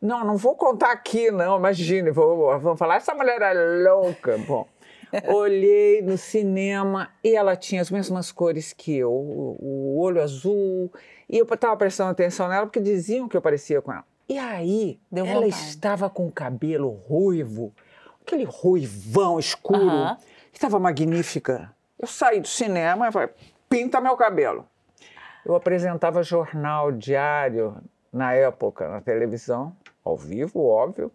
Não, 0.06 0.24
não 0.24 0.38
vou 0.38 0.56
contar 0.56 0.92
aqui, 0.92 1.32
não, 1.32 1.58
imagine. 1.58 2.12
Vou, 2.12 2.60
vão 2.60 2.78
falar, 2.78 2.98
essa 2.98 3.16
mulher 3.16 3.42
é 3.42 3.54
louca. 3.90 4.38
Bom, 4.38 4.68
olhei 5.34 6.00
no 6.04 6.16
cinema 6.16 7.10
e 7.24 7.36
ela 7.36 7.56
tinha 7.56 7.82
as 7.82 7.90
mesmas 7.90 8.32
cores 8.32 8.72
que 8.72 8.96
eu, 8.96 9.12
o, 9.12 9.58
o 9.60 10.00
olho 10.00 10.22
azul. 10.22 10.94
E 11.28 11.40
eu 11.40 11.46
estava 11.46 11.76
prestando 11.76 12.12
atenção 12.12 12.48
nela 12.48 12.68
porque 12.68 12.80
diziam 12.80 13.28
que 13.28 13.36
eu 13.36 13.42
parecia 13.42 13.82
com 13.82 13.92
ela. 13.92 14.06
E 14.30 14.38
aí, 14.38 15.00
Deu 15.12 15.26
ela 15.26 15.42
vontade. 15.42 15.64
estava 15.64 16.08
com 16.08 16.28
o 16.28 16.32
cabelo 16.32 16.90
ruivo, 16.90 17.74
aquele 18.22 18.44
ruivão 18.44 19.40
escuro, 19.40 20.16
que 20.52 20.58
estava 20.58 20.80
magnífica. 20.80 21.72
Eu 21.98 22.08
saí 22.08 22.40
do 22.40 22.48
cinema 22.48 23.08
e 23.08 23.12
falei, 23.12 23.30
pinta 23.68 24.00
meu 24.00 24.16
cabelo. 24.16 24.68
Eu 25.44 25.56
apresentava 25.56 26.22
jornal 26.22 26.92
diário 26.92 27.78
na 28.12 28.34
época 28.34 28.88
na 28.88 29.02
televisão, 29.02 29.76
ao 30.06 30.16
vivo, 30.16 30.64
óbvio. 30.64 31.12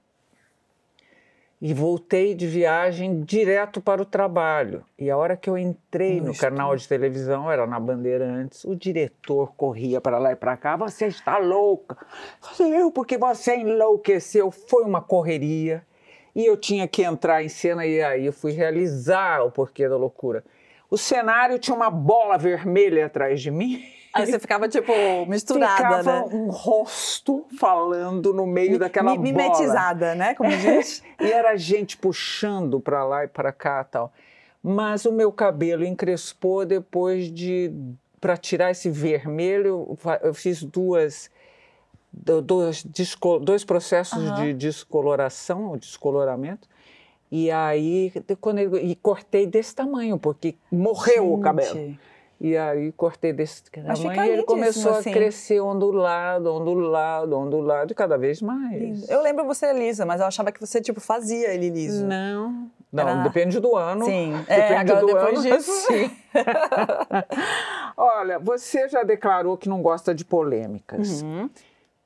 E 1.62 1.74
voltei 1.74 2.34
de 2.34 2.46
viagem 2.46 3.22
direto 3.22 3.82
para 3.82 4.00
o 4.00 4.06
trabalho. 4.06 4.82
E 4.98 5.10
a 5.10 5.16
hora 5.16 5.36
que 5.36 5.48
eu 5.48 5.58
entrei 5.58 6.18
No 6.18 6.28
no 6.28 6.36
canal 6.36 6.74
de 6.74 6.88
televisão, 6.88 7.52
era 7.52 7.66
na 7.66 7.78
Bandeirantes, 7.78 8.64
o 8.64 8.74
diretor 8.74 9.52
corria 9.54 10.00
para 10.00 10.18
lá 10.18 10.32
e 10.32 10.36
para 10.36 10.56
cá. 10.56 10.74
Você 10.76 11.06
está 11.06 11.36
louca. 11.36 11.98
Eu 12.42 12.48
falei, 12.48 12.80
eu, 12.80 12.90
porque 12.90 13.18
você 13.18 13.56
enlouqueceu. 13.56 14.50
Foi 14.50 14.84
uma 14.84 15.02
correria. 15.02 15.86
E 16.34 16.46
eu 16.46 16.56
tinha 16.56 16.88
que 16.88 17.02
entrar 17.02 17.44
em 17.44 17.48
cena 17.48 17.84
e 17.84 18.02
aí 18.02 18.24
eu 18.24 18.32
fui 18.32 18.52
realizar 18.52 19.44
o 19.44 19.50
porquê 19.50 19.86
da 19.86 19.98
loucura. 19.98 20.42
O 20.90 20.96
cenário 20.96 21.58
tinha 21.58 21.76
uma 21.76 21.90
bola 21.90 22.38
vermelha 22.38 23.06
atrás 23.06 23.40
de 23.40 23.50
mim. 23.50 23.84
Aí 24.12 24.26
você 24.26 24.38
ficava, 24.40 24.68
tipo, 24.68 24.92
misturada, 25.28 25.76
Ficava 25.76 26.26
né? 26.26 26.34
um 26.34 26.48
rosto 26.50 27.46
falando 27.58 28.32
no 28.34 28.46
meio 28.46 28.78
daquela 28.78 29.12
Mi- 29.12 29.18
bola. 29.18 29.28
Mimetizada, 29.28 30.14
né? 30.14 30.34
Como 30.34 30.50
diz. 30.50 31.02
E 31.20 31.30
era 31.30 31.56
gente 31.56 31.96
puxando 31.96 32.80
para 32.80 33.04
lá 33.04 33.24
e 33.24 33.28
para 33.28 33.52
cá 33.52 33.84
tal. 33.84 34.12
Mas 34.62 35.04
o 35.04 35.12
meu 35.12 35.30
cabelo 35.30 35.84
encrespou 35.84 36.64
depois 36.66 37.30
de. 37.32 37.72
Para 38.20 38.36
tirar 38.36 38.70
esse 38.70 38.90
vermelho, 38.90 39.96
eu 40.22 40.34
fiz 40.34 40.62
duas. 40.62 41.30
do- 42.12 42.42
Dois, 42.42 42.84
dois 43.42 43.64
processos 43.64 44.18
Aham. 44.28 44.42
de 44.46 44.54
descoloração, 44.54 45.68
ou 45.68 45.76
descoloramento. 45.76 46.68
E 47.30 47.48
aí, 47.50 48.12
quando 48.40 48.58
e 48.78 48.96
cortei 48.96 49.46
desse 49.46 49.74
tamanho, 49.74 50.18
porque 50.18 50.56
morreu 50.70 51.32
o 51.32 51.40
cabelo. 51.40 51.96
E 52.40 52.56
aí 52.56 52.90
cortei 52.92 53.34
desse 53.34 53.64
tamanho 53.70 54.24
e 54.24 54.30
ele 54.30 54.42
começou 54.44 54.92
assim. 54.92 55.10
a 55.10 55.12
crescer 55.12 55.60
ondulado, 55.60 56.50
ondulado, 56.50 57.36
ondulado, 57.36 57.92
e 57.92 57.94
cada 57.94 58.16
vez 58.16 58.40
mais. 58.40 59.06
Eu 59.10 59.20
lembro 59.20 59.44
você 59.44 59.70
lisa, 59.74 60.06
mas 60.06 60.22
eu 60.22 60.26
achava 60.26 60.50
que 60.50 60.58
você, 60.58 60.80
tipo, 60.80 61.00
fazia 61.00 61.52
ele 61.52 61.68
liso. 61.68 62.06
Não, 62.06 62.70
não, 62.90 63.08
Era- 63.08 63.22
depende 63.22 63.60
do 63.60 63.76
ano. 63.76 64.06
Sim, 64.06 64.32
depende 64.38 64.50
é, 64.50 64.78
agora 64.78 65.00
do 65.00 65.06
depois 65.06 65.44
ano. 65.44 65.56
disso. 65.56 65.70
sim. 65.86 66.10
Olha, 67.94 68.38
você 68.38 68.88
já 68.88 69.02
declarou 69.02 69.58
que 69.58 69.68
não 69.68 69.82
gosta 69.82 70.14
de 70.14 70.24
polêmicas. 70.24 71.20
Uhum. 71.20 71.50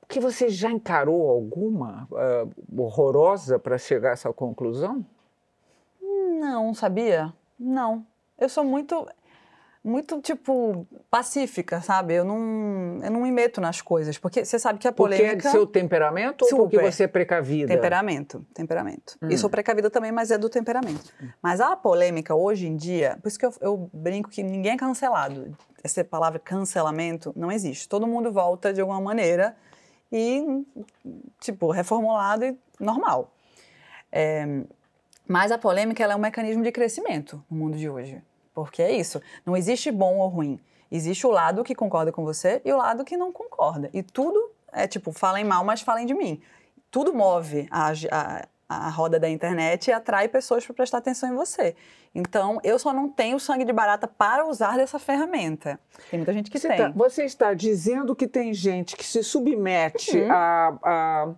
Que 0.07 0.19
você 0.19 0.49
já 0.49 0.69
encarou 0.69 1.29
alguma 1.29 2.07
ah, 2.13 2.45
horrorosa 2.77 3.57
para 3.57 3.77
chegar 3.77 4.09
a 4.09 4.13
essa 4.13 4.33
conclusão? 4.33 5.03
Não, 6.01 6.73
sabia? 6.73 7.33
Não. 7.57 8.05
Eu 8.37 8.49
sou 8.49 8.63
muito, 8.63 9.07
muito, 9.85 10.19
tipo, 10.19 10.87
pacífica, 11.11 11.79
sabe? 11.79 12.15
Eu 12.15 12.25
não, 12.25 12.99
eu 13.03 13.11
não 13.11 13.21
me 13.21 13.31
meto 13.31 13.61
nas 13.61 13.81
coisas. 13.81 14.17
Porque 14.17 14.43
você 14.43 14.57
sabe 14.57 14.79
que 14.79 14.87
a 14.87 14.91
Porque 14.91 15.13
é 15.13 15.17
polêmica... 15.19 15.51
seu 15.51 15.67
temperamento 15.67 16.41
ou 16.41 16.57
porque 16.57 16.77
Super. 16.77 16.91
você 16.91 17.03
é 17.03 17.07
precavida? 17.07 17.71
Temperamento, 17.71 18.43
temperamento. 18.51 19.15
Hum. 19.21 19.27
E 19.29 19.37
sou 19.37 19.47
precavida 19.47 19.91
também, 19.91 20.11
mas 20.11 20.31
é 20.31 20.39
do 20.39 20.49
temperamento. 20.49 21.13
Mas 21.39 21.61
a 21.61 21.75
polêmica 21.75 22.33
hoje 22.33 22.65
em 22.65 22.75
dia, 22.75 23.19
por 23.21 23.27
isso 23.27 23.37
que 23.37 23.45
eu, 23.45 23.53
eu 23.61 23.89
brinco 23.93 24.27
que 24.27 24.41
ninguém 24.41 24.71
é 24.71 24.77
cancelado. 24.77 25.55
Essa 25.83 26.03
palavra 26.03 26.39
cancelamento 26.39 27.31
não 27.35 27.51
existe. 27.51 27.87
Todo 27.87 28.07
mundo 28.07 28.31
volta 28.31 28.73
de 28.73 28.81
alguma 28.81 28.99
maneira 28.99 29.55
e, 30.11 30.65
tipo, 31.39 31.69
reformulado 31.69 32.43
e 32.43 32.57
normal. 32.79 33.31
É, 34.11 34.63
mas 35.27 35.51
a 35.51 35.59
polêmica 35.59 36.03
é 36.03 36.15
um 36.15 36.19
mecanismo 36.19 36.63
de 36.63 36.71
crescimento 36.71 37.43
no 37.47 37.55
mundo 37.55 37.77
de 37.77 37.87
hoje. 37.87 38.19
Porque 38.55 38.81
é 38.81 38.91
isso. 38.91 39.21
Não 39.45 39.55
existe 39.55 39.91
bom 39.91 40.17
ou 40.17 40.27
ruim. 40.29 40.59
Existe 40.91 41.27
o 41.27 41.29
lado 41.31 41.63
que 41.63 41.75
concorda 41.75 42.11
com 42.11 42.23
você 42.23 42.61
e 42.65 42.71
o 42.71 42.77
lado 42.77 43.03
que 43.05 43.17
não 43.17 43.31
concorda. 43.31 43.89
E 43.93 44.01
tudo 44.01 44.51
é 44.71 44.87
tipo, 44.87 45.11
falem 45.11 45.43
mal, 45.43 45.63
mas 45.63 45.81
falem 45.81 46.05
de 46.05 46.13
mim. 46.13 46.41
Tudo 46.89 47.13
move 47.13 47.67
a, 47.69 47.91
a, 48.11 48.47
a 48.69 48.89
roda 48.89 49.19
da 49.19 49.29
internet 49.29 49.87
e 49.87 49.91
atrai 49.91 50.27
pessoas 50.29 50.65
para 50.65 50.73
prestar 50.73 50.99
atenção 50.99 51.29
em 51.29 51.35
você. 51.35 51.75
Então, 52.13 52.59
eu 52.63 52.79
só 52.79 52.93
não 52.93 53.09
tenho 53.09 53.37
sangue 53.39 53.65
de 53.65 53.73
barata 53.73 54.07
para 54.07 54.45
usar 54.47 54.77
dessa 54.77 54.97
ferramenta. 54.97 55.77
Tem 56.09 56.17
muita 56.17 56.31
gente 56.31 56.49
que 56.49 56.57
Você, 56.57 56.69
tem. 56.69 56.77
tá, 56.77 56.89
você 56.95 57.25
está 57.25 57.53
dizendo 57.53 58.15
que 58.15 58.25
tem 58.27 58.53
gente 58.53 58.95
que 58.95 59.03
se 59.05 59.21
submete 59.21 60.17
Uhum. 60.17 60.31
a, 60.31 60.77
a 60.81 61.33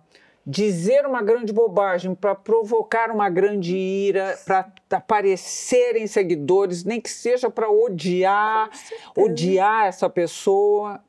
dizer 0.48 1.04
uma 1.04 1.20
grande 1.20 1.52
bobagem 1.52 2.14
para 2.14 2.34
provocar 2.34 3.10
uma 3.10 3.28
grande 3.28 3.76
ira, 3.76 4.38
para 4.46 4.72
aparecerem 4.90 6.06
seguidores, 6.06 6.84
nem 6.84 7.02
que 7.02 7.10
seja 7.10 7.50
para 7.50 7.68
odiar, 7.68 8.70
odiar 9.14 9.86
essa 9.86 10.08
pessoa. 10.08 11.04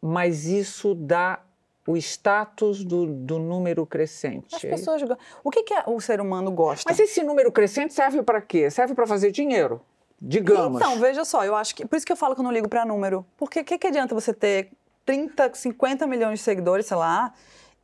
mas 0.00 0.46
isso 0.46 0.94
dá 0.94 1.40
o 1.86 1.94
status 1.94 2.82
do, 2.82 3.04
do 3.06 3.38
número 3.38 3.84
crescente. 3.84 4.54
As 4.54 4.62
pessoas. 4.62 5.02
O 5.44 5.50
que, 5.50 5.62
que 5.62 5.74
o 5.86 6.00
ser 6.00 6.18
humano 6.18 6.50
gosta? 6.50 6.84
Mas 6.88 6.98
esse 6.98 7.22
número 7.22 7.52
crescente 7.52 7.92
serve 7.92 8.22
para 8.22 8.40
quê? 8.40 8.70
Serve 8.70 8.94
para 8.94 9.06
fazer 9.06 9.30
dinheiro, 9.30 9.82
digamos. 10.18 10.80
Então, 10.80 10.98
veja 10.98 11.22
só, 11.26 11.44
eu 11.44 11.54
acho 11.54 11.74
que. 11.74 11.84
Por 11.84 11.96
isso 11.96 12.06
que 12.06 12.12
eu 12.12 12.16
falo 12.16 12.34
que 12.34 12.40
eu 12.40 12.44
não 12.44 12.52
ligo 12.52 12.68
pra 12.68 12.86
número. 12.86 13.26
Porque 13.36 13.60
o 13.60 13.64
que, 13.64 13.76
que 13.76 13.88
adianta 13.88 14.14
você 14.14 14.32
ter 14.32 14.70
30, 15.04 15.52
50 15.52 16.06
milhões 16.06 16.38
de 16.38 16.44
seguidores, 16.44 16.86
sei 16.86 16.96
lá, 16.96 17.34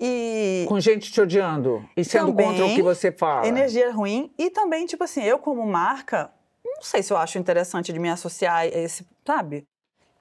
e. 0.00 0.64
Com 0.68 0.78
gente 0.80 1.10
te 1.12 1.20
odiando 1.20 1.88
e 1.96 2.04
sendo 2.04 2.26
Também, 2.26 2.46
contra 2.48 2.66
o 2.66 2.74
que 2.74 2.82
você 2.82 3.10
fala. 3.12 3.46
Energia 3.46 3.90
ruim. 3.92 4.30
E 4.38 4.50
também, 4.50 4.86
tipo 4.86 5.02
assim, 5.04 5.22
eu 5.22 5.38
como 5.38 5.64
marca, 5.66 6.30
não 6.64 6.82
sei 6.82 7.02
se 7.02 7.12
eu 7.12 7.16
acho 7.16 7.38
interessante 7.38 7.92
de 7.92 7.98
me 7.98 8.08
associar 8.08 8.56
a 8.56 8.66
esse, 8.66 9.06
sabe? 9.26 9.64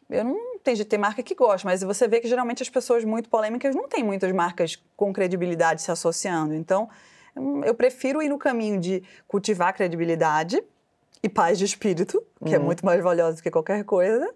Eu 0.10 0.24
não 0.24 0.60
tenho 0.60 0.78
de 0.78 0.86
ter 0.86 0.98
marca 0.98 1.24
que 1.24 1.34
gosta, 1.34 1.68
mas 1.68 1.82
você 1.82 2.08
vê 2.08 2.20
que 2.20 2.28
geralmente 2.28 2.62
as 2.62 2.70
pessoas 2.70 3.04
muito 3.04 3.28
polêmicas 3.30 3.76
não 3.76 3.88
têm 3.88 4.04
muitas 4.04 4.32
marcas 4.32 4.82
com 4.96 5.12
credibilidade 5.12 5.82
se 5.82 5.92
associando. 5.92 6.54
Então, 6.54 6.88
hum, 7.36 7.62
eu 7.64 7.74
prefiro 7.74 8.22
ir 8.22 8.30
no 8.30 8.38
caminho 8.38 8.80
de 8.80 9.02
cultivar 9.28 9.74
credibilidade 9.74 10.64
e 11.24 11.28
paz 11.30 11.58
de 11.58 11.66
espírito, 11.66 12.24
que 12.46 12.54
é 12.54 12.60
Uhum. 12.60 12.66
muito 12.66 12.86
mais 12.86 13.02
valioso 13.04 13.38
do 13.38 13.44
que 13.44 13.50
qualquer 13.50 13.84
coisa, 13.84 14.32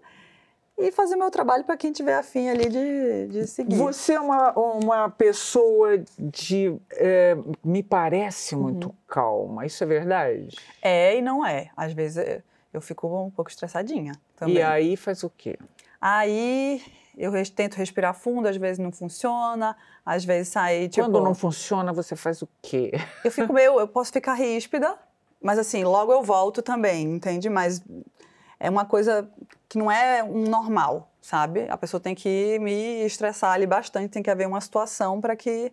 e 0.80 0.90
fazer 0.92 1.16
meu 1.16 1.30
trabalho 1.30 1.64
para 1.64 1.76
quem 1.76 1.92
tiver 1.92 2.14
afim 2.14 2.48
ali 2.48 2.68
de, 2.68 3.26
de 3.28 3.46
seguir. 3.46 3.76
Você 3.76 4.14
é 4.14 4.20
uma, 4.20 4.52
uma 4.58 5.10
pessoa 5.10 6.02
de. 6.18 6.76
é, 6.92 7.36
me 7.64 7.82
parece 7.82 8.54
Uhum. 8.54 8.62
muito 8.62 8.94
calma, 9.06 9.66
isso 9.66 9.82
é 9.84 9.86
verdade? 9.86 10.56
É 10.82 11.16
e 11.16 11.22
não 11.22 11.44
é. 11.44 11.70
Às 11.76 11.92
vezes 11.92 12.16
eh, 12.18 12.42
eu 12.72 12.80
fico 12.80 13.06
um 13.06 13.30
pouco 13.30 13.50
estressadinha 13.50 14.12
também. 14.36 14.56
E 14.56 14.62
aí 14.62 14.96
faz 14.96 15.22
o 15.22 15.30
quê? 15.30 15.58
Aí 16.00 16.82
eu 17.16 17.30
res- 17.30 17.50
tento 17.50 17.74
respirar 17.74 18.14
fundo, 18.14 18.48
às 18.48 18.56
vezes 18.56 18.78
não 18.78 18.90
funciona, 18.90 19.76
às 20.04 20.24
vezes 20.24 20.48
sai 20.52 20.88
tipo. 20.88 21.04
Quando 21.06 21.20
não 21.20 21.34
funciona, 21.34 21.92
você 21.92 22.16
faz 22.16 22.40
o 22.42 22.48
quê? 22.62 22.92
Eu 23.24 23.30
fico 23.30 23.52
meio. 23.52 23.78
Eu 23.78 23.86
posso 23.86 24.10
ficar 24.12 24.32
ríspida, 24.34 24.96
mas 25.42 25.58
assim, 25.58 25.84
logo 25.84 26.10
eu 26.12 26.22
volto 26.22 26.62
também, 26.62 27.02
entende? 27.04 27.50
Mas 27.50 27.82
é 28.58 28.70
uma 28.70 28.86
coisa 28.86 29.30
que 29.70 29.78
não 29.78 29.88
é 29.90 30.22
um 30.24 30.42
normal, 30.48 31.08
sabe? 31.22 31.66
A 31.70 31.76
pessoa 31.76 32.00
tem 32.00 32.12
que 32.14 32.58
me 32.58 33.04
estressar 33.04 33.52
ali 33.52 33.66
bastante, 33.66 34.08
tem 34.10 34.20
que 34.22 34.28
haver 34.30 34.48
uma 34.48 34.60
situação 34.60 35.20
para 35.20 35.36
que 35.36 35.72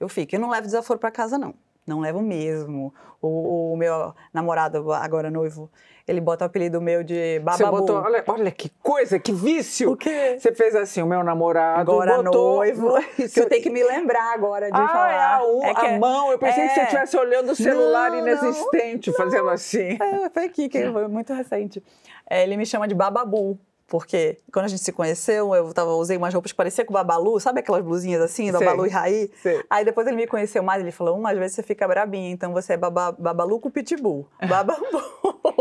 eu 0.00 0.08
fique. 0.08 0.34
Eu 0.34 0.40
não 0.40 0.48
levo 0.48 0.62
desaforo 0.66 0.98
para 0.98 1.10
casa, 1.10 1.36
não. 1.36 1.54
Não 1.86 2.00
levo 2.00 2.22
mesmo. 2.22 2.94
O, 3.20 3.74
o 3.74 3.76
meu 3.76 4.14
namorado, 4.32 4.90
agora 4.94 5.30
noivo, 5.30 5.70
ele 6.08 6.18
bota 6.20 6.44
o 6.44 6.46
apelido 6.46 6.80
meu 6.80 7.04
de 7.04 7.38
Você 7.40 7.62
bababu. 7.62 7.80
botou, 7.80 7.96
olha, 8.02 8.24
olha 8.26 8.50
que 8.50 8.70
coisa, 8.82 9.18
que 9.18 9.32
vício! 9.32 9.92
O 9.92 9.96
quê? 9.96 10.36
Você 10.38 10.54
fez 10.54 10.74
assim, 10.74 11.02
o 11.02 11.06
meu 11.06 11.22
namorado 11.22 11.80
Agora 11.80 12.22
botou... 12.22 12.56
noivo. 12.56 12.94
Que 13.32 13.40
eu 13.40 13.48
tenho 13.48 13.62
que 13.62 13.68
me 13.70 13.82
lembrar 13.84 14.32
agora 14.32 14.70
de 14.72 14.78
Ah, 14.80 14.88
falar. 14.88 15.12
é 15.12 15.22
a, 15.22 15.44
um- 15.46 15.64
É 15.64 15.74
que 15.74 15.86
a 15.86 15.90
é- 15.90 15.98
mão. 15.98 16.32
Eu 16.32 16.38
pensei 16.38 16.66
que 16.68 16.72
você 16.74 16.80
é. 16.80 16.82
estivesse 16.84 17.16
olhando 17.18 17.52
o 17.52 17.56
celular 17.56 18.10
Não, 18.10 18.18
inexistente, 18.20 19.12
fazendo 19.12 19.50
assim. 19.50 19.98
É, 20.00 20.30
foi 20.30 20.44
aqui, 20.46 20.68
que 20.70 20.78
foi 20.90 21.06
muito 21.08 21.34
recente. 21.34 21.82
É, 22.28 22.42
ele 22.42 22.56
me 22.56 22.64
chama 22.66 22.88
de 22.88 22.94
Bababu, 22.94 23.58
porque 23.86 24.38
quando 24.52 24.64
a 24.64 24.68
gente 24.68 24.82
se 24.82 24.92
conheceu, 24.92 25.54
eu 25.54 25.72
tava, 25.74 25.90
usei 25.92 26.16
umas 26.16 26.32
roupas 26.32 26.52
que 26.52 26.56
pareciam 26.56 26.86
com 26.86 26.92
Babalu, 26.94 27.38
sabe 27.38 27.60
aquelas 27.60 27.82
blusinhas 27.84 28.22
assim. 28.22 28.50
Babalu 28.50 28.86
e 28.86 28.90
Raí? 28.90 29.30
Sei. 29.42 29.62
Aí 29.68 29.84
depois 29.84 30.06
ele 30.06 30.16
me 30.16 30.26
conheceu 30.26 30.62
mais, 30.62 30.80
ele 30.80 30.90
falou, 30.90 31.18
hum, 31.18 31.26
às 31.26 31.36
vezes 31.38 31.56
você 31.56 31.62
fica 31.62 31.86
brabinha, 31.86 32.30
então 32.30 32.52
você 32.52 32.72
é 32.72 32.76
baba, 32.76 33.12
Babalu 33.12 33.60
com 33.60 33.70
Pitbull. 33.70 34.26
Bababu. 34.48 34.84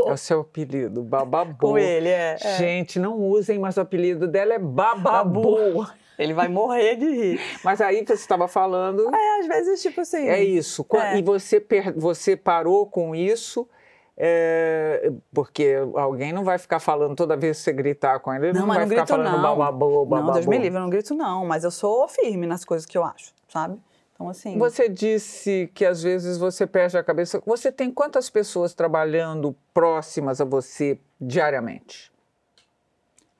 É 0.07 0.11
o 0.13 0.17
seu 0.17 0.39
apelido, 0.41 1.03
Bababu. 1.03 1.57
com 1.59 1.77
ele, 1.77 2.09
é. 2.09 2.37
é. 2.41 2.57
Gente, 2.57 2.97
não 2.97 3.17
usem, 3.19 3.59
mas 3.59 3.75
o 3.77 3.81
apelido 3.81 4.27
dela 4.27 4.53
é 4.53 4.59
Bababu. 4.59 5.85
Ele 6.17 6.33
vai 6.33 6.47
morrer 6.47 6.95
de 6.95 7.05
rir. 7.09 7.39
Mas 7.63 7.81
aí 7.81 8.05
você 8.05 8.13
estava 8.13 8.47
falando, 8.47 9.09
É, 9.13 9.39
às 9.39 9.47
vezes, 9.47 9.81
tipo 9.81 9.99
assim... 10.01 10.27
é 10.27 10.43
isso. 10.43 10.85
É. 10.93 11.17
E 11.17 11.23
você, 11.23 11.59
per- 11.59 11.93
você 11.97 12.37
parou 12.37 12.85
com 12.85 13.15
isso, 13.15 13.67
é, 14.15 15.11
porque 15.33 15.75
alguém 15.95 16.31
não 16.31 16.43
vai 16.43 16.57
ficar 16.57 16.79
falando 16.79 17.15
toda 17.15 17.35
vez 17.35 17.57
que 17.57 17.63
você 17.63 17.73
gritar 17.73 18.19
com 18.19 18.33
ele, 18.33 18.47
ele 18.47 18.53
não, 18.53 18.61
Não, 18.61 18.67
mas 18.67 18.77
vai 18.77 18.85
não 18.85 18.89
ficar 18.89 19.01
grito, 19.05 19.25
falando 19.25 19.41
não. 19.41 19.57
Bababu, 19.57 20.05
Bababu. 20.05 20.27
Não, 20.27 20.33
Deus 20.33 20.45
me 20.45 20.57
livre, 20.57 20.77
eu 20.77 20.81
não 20.81 20.89
grito 20.89 21.15
não, 21.15 21.45
mas 21.45 21.63
eu 21.63 21.71
sou 21.71 22.07
firme 22.07 22.45
nas 22.45 22.63
coisas 22.63 22.85
que 22.85 22.97
eu 22.97 23.03
acho, 23.03 23.33
sabe? 23.47 23.79
Então, 24.13 24.29
assim... 24.29 24.57
Você 24.59 24.87
disse 24.87 25.71
que 25.73 25.83
às 25.83 26.03
vezes 26.03 26.37
você 26.37 26.67
perde 26.67 26.97
a 26.97 27.03
cabeça. 27.03 27.41
Você 27.45 27.71
tem 27.71 27.91
quantas 27.91 28.29
pessoas 28.29 28.73
trabalhando 28.73 29.55
próximas 29.73 30.39
a 30.39 30.45
você 30.45 30.99
diariamente? 31.19 32.11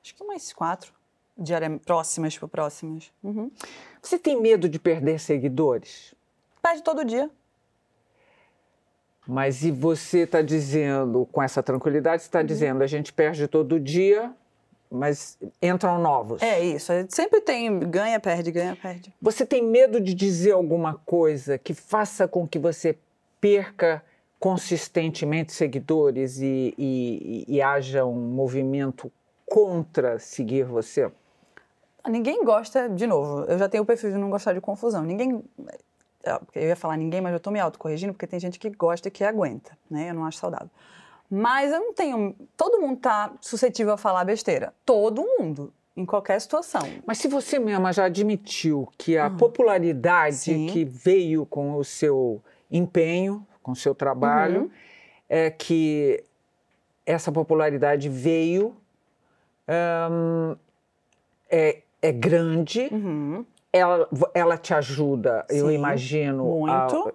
Acho 0.02 0.14
que 0.14 0.22
umas 0.22 0.52
quatro. 0.52 0.92
Diariamente, 1.36 1.84
próximas, 1.84 2.34
tipo, 2.34 2.46
próximas. 2.46 3.12
Uhum. 3.22 3.50
Você 4.02 4.18
tem 4.18 4.40
medo 4.40 4.68
de 4.68 4.78
perder 4.78 5.18
seguidores? 5.18 6.14
Perde 6.60 6.82
todo 6.82 7.04
dia. 7.04 7.30
Mas 9.26 9.62
e 9.64 9.70
você 9.70 10.20
está 10.20 10.42
dizendo, 10.42 11.26
com 11.32 11.42
essa 11.42 11.62
tranquilidade, 11.62 12.22
você 12.22 12.28
está 12.28 12.40
Uhum. 12.40 12.46
dizendo, 12.46 12.82
a 12.82 12.86
gente 12.86 13.12
perde 13.12 13.48
todo 13.48 13.80
dia, 13.80 14.30
mas 14.90 15.38
entram 15.62 15.98
novos. 15.98 16.42
É 16.42 16.62
isso. 16.62 16.92
Sempre 17.08 17.40
tem 17.40 17.78
ganha, 17.80 18.20
perde, 18.20 18.50
ganha, 18.52 18.76
perde. 18.76 19.12
Você 19.20 19.46
tem 19.46 19.62
medo 19.64 20.00
de 20.00 20.12
dizer 20.14 20.52
alguma 20.52 20.94
coisa 21.06 21.56
que 21.58 21.72
faça 21.74 22.28
com 22.28 22.46
que 22.46 22.58
você 22.58 22.98
perca 23.40 24.02
consistentemente 24.38 25.52
seguidores 25.52 26.38
e, 26.38 26.74
e- 26.76 27.44
e- 27.48 27.56
e 27.56 27.62
haja 27.62 28.04
um 28.04 28.14
movimento 28.14 29.10
contra 29.46 30.18
seguir 30.18 30.64
você? 30.64 31.10
Ninguém 32.06 32.44
gosta, 32.44 32.88
de 32.88 33.06
novo, 33.06 33.44
eu 33.44 33.58
já 33.58 33.68
tenho 33.68 33.82
o 33.82 33.86
perfil 33.86 34.10
de 34.12 34.18
não 34.18 34.28
gostar 34.28 34.52
de 34.52 34.60
confusão. 34.60 35.02
Ninguém. 35.02 35.42
É, 36.24 36.40
Eu 36.54 36.68
ia 36.68 36.76
falar 36.76 36.96
ninguém, 36.96 37.20
mas 37.20 37.32
eu 37.32 37.40
tô 37.40 37.50
me 37.50 37.60
autocorrigindo, 37.60 38.12
porque 38.12 38.26
tem 38.26 38.40
gente 38.40 38.58
que 38.58 38.70
gosta 38.70 39.08
e 39.08 39.10
que 39.10 39.22
aguenta, 39.24 39.76
né? 39.90 40.10
Eu 40.10 40.14
não 40.14 40.24
acho 40.24 40.38
saudável. 40.38 40.70
Mas 41.30 41.72
eu 41.72 41.80
não 41.80 41.92
tenho. 41.94 42.34
Todo 42.56 42.80
mundo 42.80 42.98
tá 43.00 43.32
suscetível 43.40 43.94
a 43.94 43.96
falar 43.96 44.24
besteira. 44.24 44.72
Todo 44.84 45.22
mundo. 45.38 45.72
Em 45.96 46.04
qualquer 46.04 46.40
situação. 46.40 46.82
Mas 47.06 47.18
se 47.18 47.28
você 47.28 47.56
mesma 47.58 47.92
já 47.92 48.04
admitiu 48.06 48.88
que 48.98 49.16
a 49.16 49.30
popularidade 49.30 50.34
Ah. 50.34 50.38
Sim. 50.38 50.66
que 50.66 50.84
veio 50.84 51.46
com 51.46 51.76
o 51.76 51.84
seu 51.84 52.42
empenho, 52.70 53.46
com 53.62 53.70
o 53.72 53.76
seu 53.76 53.94
trabalho, 53.94 54.62
Uhum. 54.62 54.70
é 55.28 55.50
que 55.50 56.22
essa 57.06 57.30
popularidade 57.30 58.08
veio, 58.08 58.76
hum, 60.10 60.56
é, 61.50 61.82
é 62.02 62.12
grande, 62.12 62.88
Uhum. 62.90 63.46
Ela, 63.74 64.08
ela 64.32 64.56
te 64.56 64.72
ajuda, 64.72 65.44
eu 65.50 65.66
Sim, 65.68 65.74
imagino, 65.74 66.44
muito. 66.44 67.08
a 67.08 67.12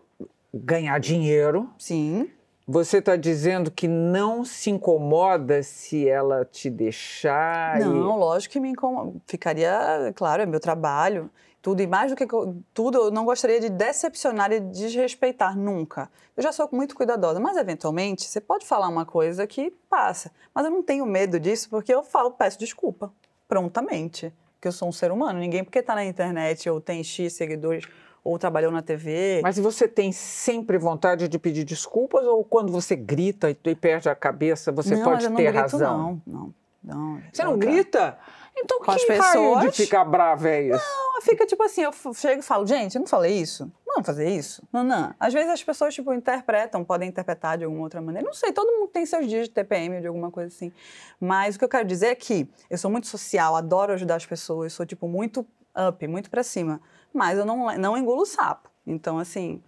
ganhar 0.54 1.00
dinheiro. 1.00 1.70
Sim. 1.78 2.30
Você 2.68 2.98
está 2.98 3.16
dizendo 3.16 3.72
que 3.72 3.88
não 3.88 4.44
se 4.44 4.70
incomoda 4.70 5.64
se 5.64 6.08
ela 6.08 6.44
te 6.44 6.70
deixar? 6.70 7.80
e- 7.80 7.86
Não, 7.86 8.18
lógico 8.18 8.52
que 8.52 8.60
me 8.60 8.70
incomoda. 8.70 9.14
Ficaria, 9.26 10.12
claro, 10.16 10.42
é 10.44 10.46
meu 10.46 10.60
trabalho, 10.60 11.30
tudo. 11.62 11.82
E 11.82 11.88
mais 11.88 12.12
do 12.12 12.16
que 12.18 12.28
tudo, 12.74 12.98
eu 13.06 13.12
não 13.12 13.24
gostaria 13.24 13.62
de 13.62 13.70
decepcionar 13.70 14.52
e 14.52 14.60
desrespeitar 14.60 15.58
nunca. 15.58 16.12
Eu 16.36 16.44
já 16.44 16.52
sou 16.52 16.68
muito 16.74 16.94
cuidadosa, 16.94 17.40
mas 17.40 17.56
eventualmente 17.56 18.24
você 18.26 18.42
pode 18.42 18.66
falar 18.66 18.90
uma 18.90 19.06
coisa 19.06 19.48
que 19.48 19.72
passa. 19.90 20.30
Mas 20.54 20.66
eu 20.66 20.72
não 20.72 20.84
tenho 20.84 21.06
medo 21.06 21.40
disso 21.40 21.70
porque 21.70 21.94
eu 21.94 22.04
falo, 22.04 22.32
peço 22.32 22.60
desculpa, 22.60 23.12
prontamente. 23.48 24.34
Porque 24.60 24.68
eu 24.68 24.72
sou 24.74 24.90
um 24.90 24.92
ser 24.92 25.10
humano. 25.10 25.40
Ninguém, 25.40 25.64
porque 25.64 25.80
está 25.80 25.96
na 25.96 26.04
internet 26.04 26.70
ou 26.70 26.82
tem 26.82 27.02
X 27.02 27.32
seguidores 27.32 27.86
ou 28.22 28.38
trabalhou 28.38 28.70
na 28.70 28.82
TV. 28.82 29.40
Mas 29.42 29.58
você 29.58 29.88
tem 29.88 30.12
sempre 30.12 30.78
vontade 30.78 31.30
de 31.30 31.40
pedir 31.40 31.64
desculpas 31.64 32.26
ou 32.26 32.44
quando 32.44 32.70
você 32.70 32.94
grita 32.94 33.50
e, 33.50 33.56
perde 33.76 34.10
a 34.10 34.16
cabeça, 34.16 34.70
você 34.70 34.98
não, 34.98 35.04
pode 35.06 35.30
não 35.30 35.38
ter 35.38 35.44
grito, 35.44 35.62
razão? 35.62 35.98
Não, 35.98 36.22
não, 36.28 36.54
não. 36.84 37.22
Você 37.32 37.42
não 37.44 37.54
Eu- 37.54 37.58
grita? 37.58 38.18
Então 38.64 38.80
Com 38.80 38.92
as 38.92 39.04
que 39.04 39.12
de 39.12 39.20
pessoas? 39.20 39.76
ficar 39.76 40.04
brava 40.04 40.50
é 40.50 40.64
isso? 40.64 40.86
Não, 40.86 41.22
fica 41.22 41.46
tipo 41.46 41.64
assim, 41.64 41.82
eu 41.82 41.92
chego 42.14 42.42
e 42.42 42.44
falo, 42.44 42.66
gente, 42.68 42.96
eu 42.96 43.00
não 43.00 43.08
falei 43.08 43.34
isso. 43.38 43.72
Não 43.86 43.96
vamos 43.96 44.06
fazer 44.06 44.30
isso. 44.30 44.62
Não, 44.72 44.84
não. 44.84 45.14
Às 45.20 45.34
vezes 45.34 45.50
as 45.50 45.64
pessoas, 45.64 45.94
tipo, 45.96 46.14
interpretam, 46.14 46.84
podem 46.84 47.10
interpretar 47.10 47.58
de 47.58 47.66
alguma 47.66 47.84
outra 47.84 48.02
maneira. 48.02 48.26
Não 48.26 48.34
sei, 48.34 48.52
todo 48.52 48.72
mundo 48.72 48.90
tem 48.90 49.06
seus 49.06 49.28
dias 49.28 49.48
de 49.48 49.54
TPM 49.54 49.96
ou 49.96 50.02
de 50.02 50.08
alguma 50.08 50.30
coisa 50.30 50.48
assim. 50.48 50.72
Mas 51.20 51.56
o 51.56 51.60
que 51.60 51.66
eu 51.66 51.70
quero 51.70 51.88
dizer 51.88 52.08
é 52.08 52.16
que 52.16 52.48
eu 52.70 52.78
sou 52.78 52.92
muito 52.92 53.08
social, 53.08 53.56
adoro 53.56 53.94
ajudar 53.94 54.16
as 54.16 54.26
pessoas, 54.26 54.74
sou, 54.74 54.86
tipo, 54.86 55.08
muito 55.08 55.46
up, 55.88 56.08
muito 56.08 56.30
pra 56.30 56.44
cima. 56.44 56.80
Mas 57.14 57.38
eu 57.40 57.46
não, 57.46 57.76
não 57.78 57.98
engulo 57.98 58.26
sapo. 58.26 58.70
Então, 58.86 59.18
assim. 59.18 59.62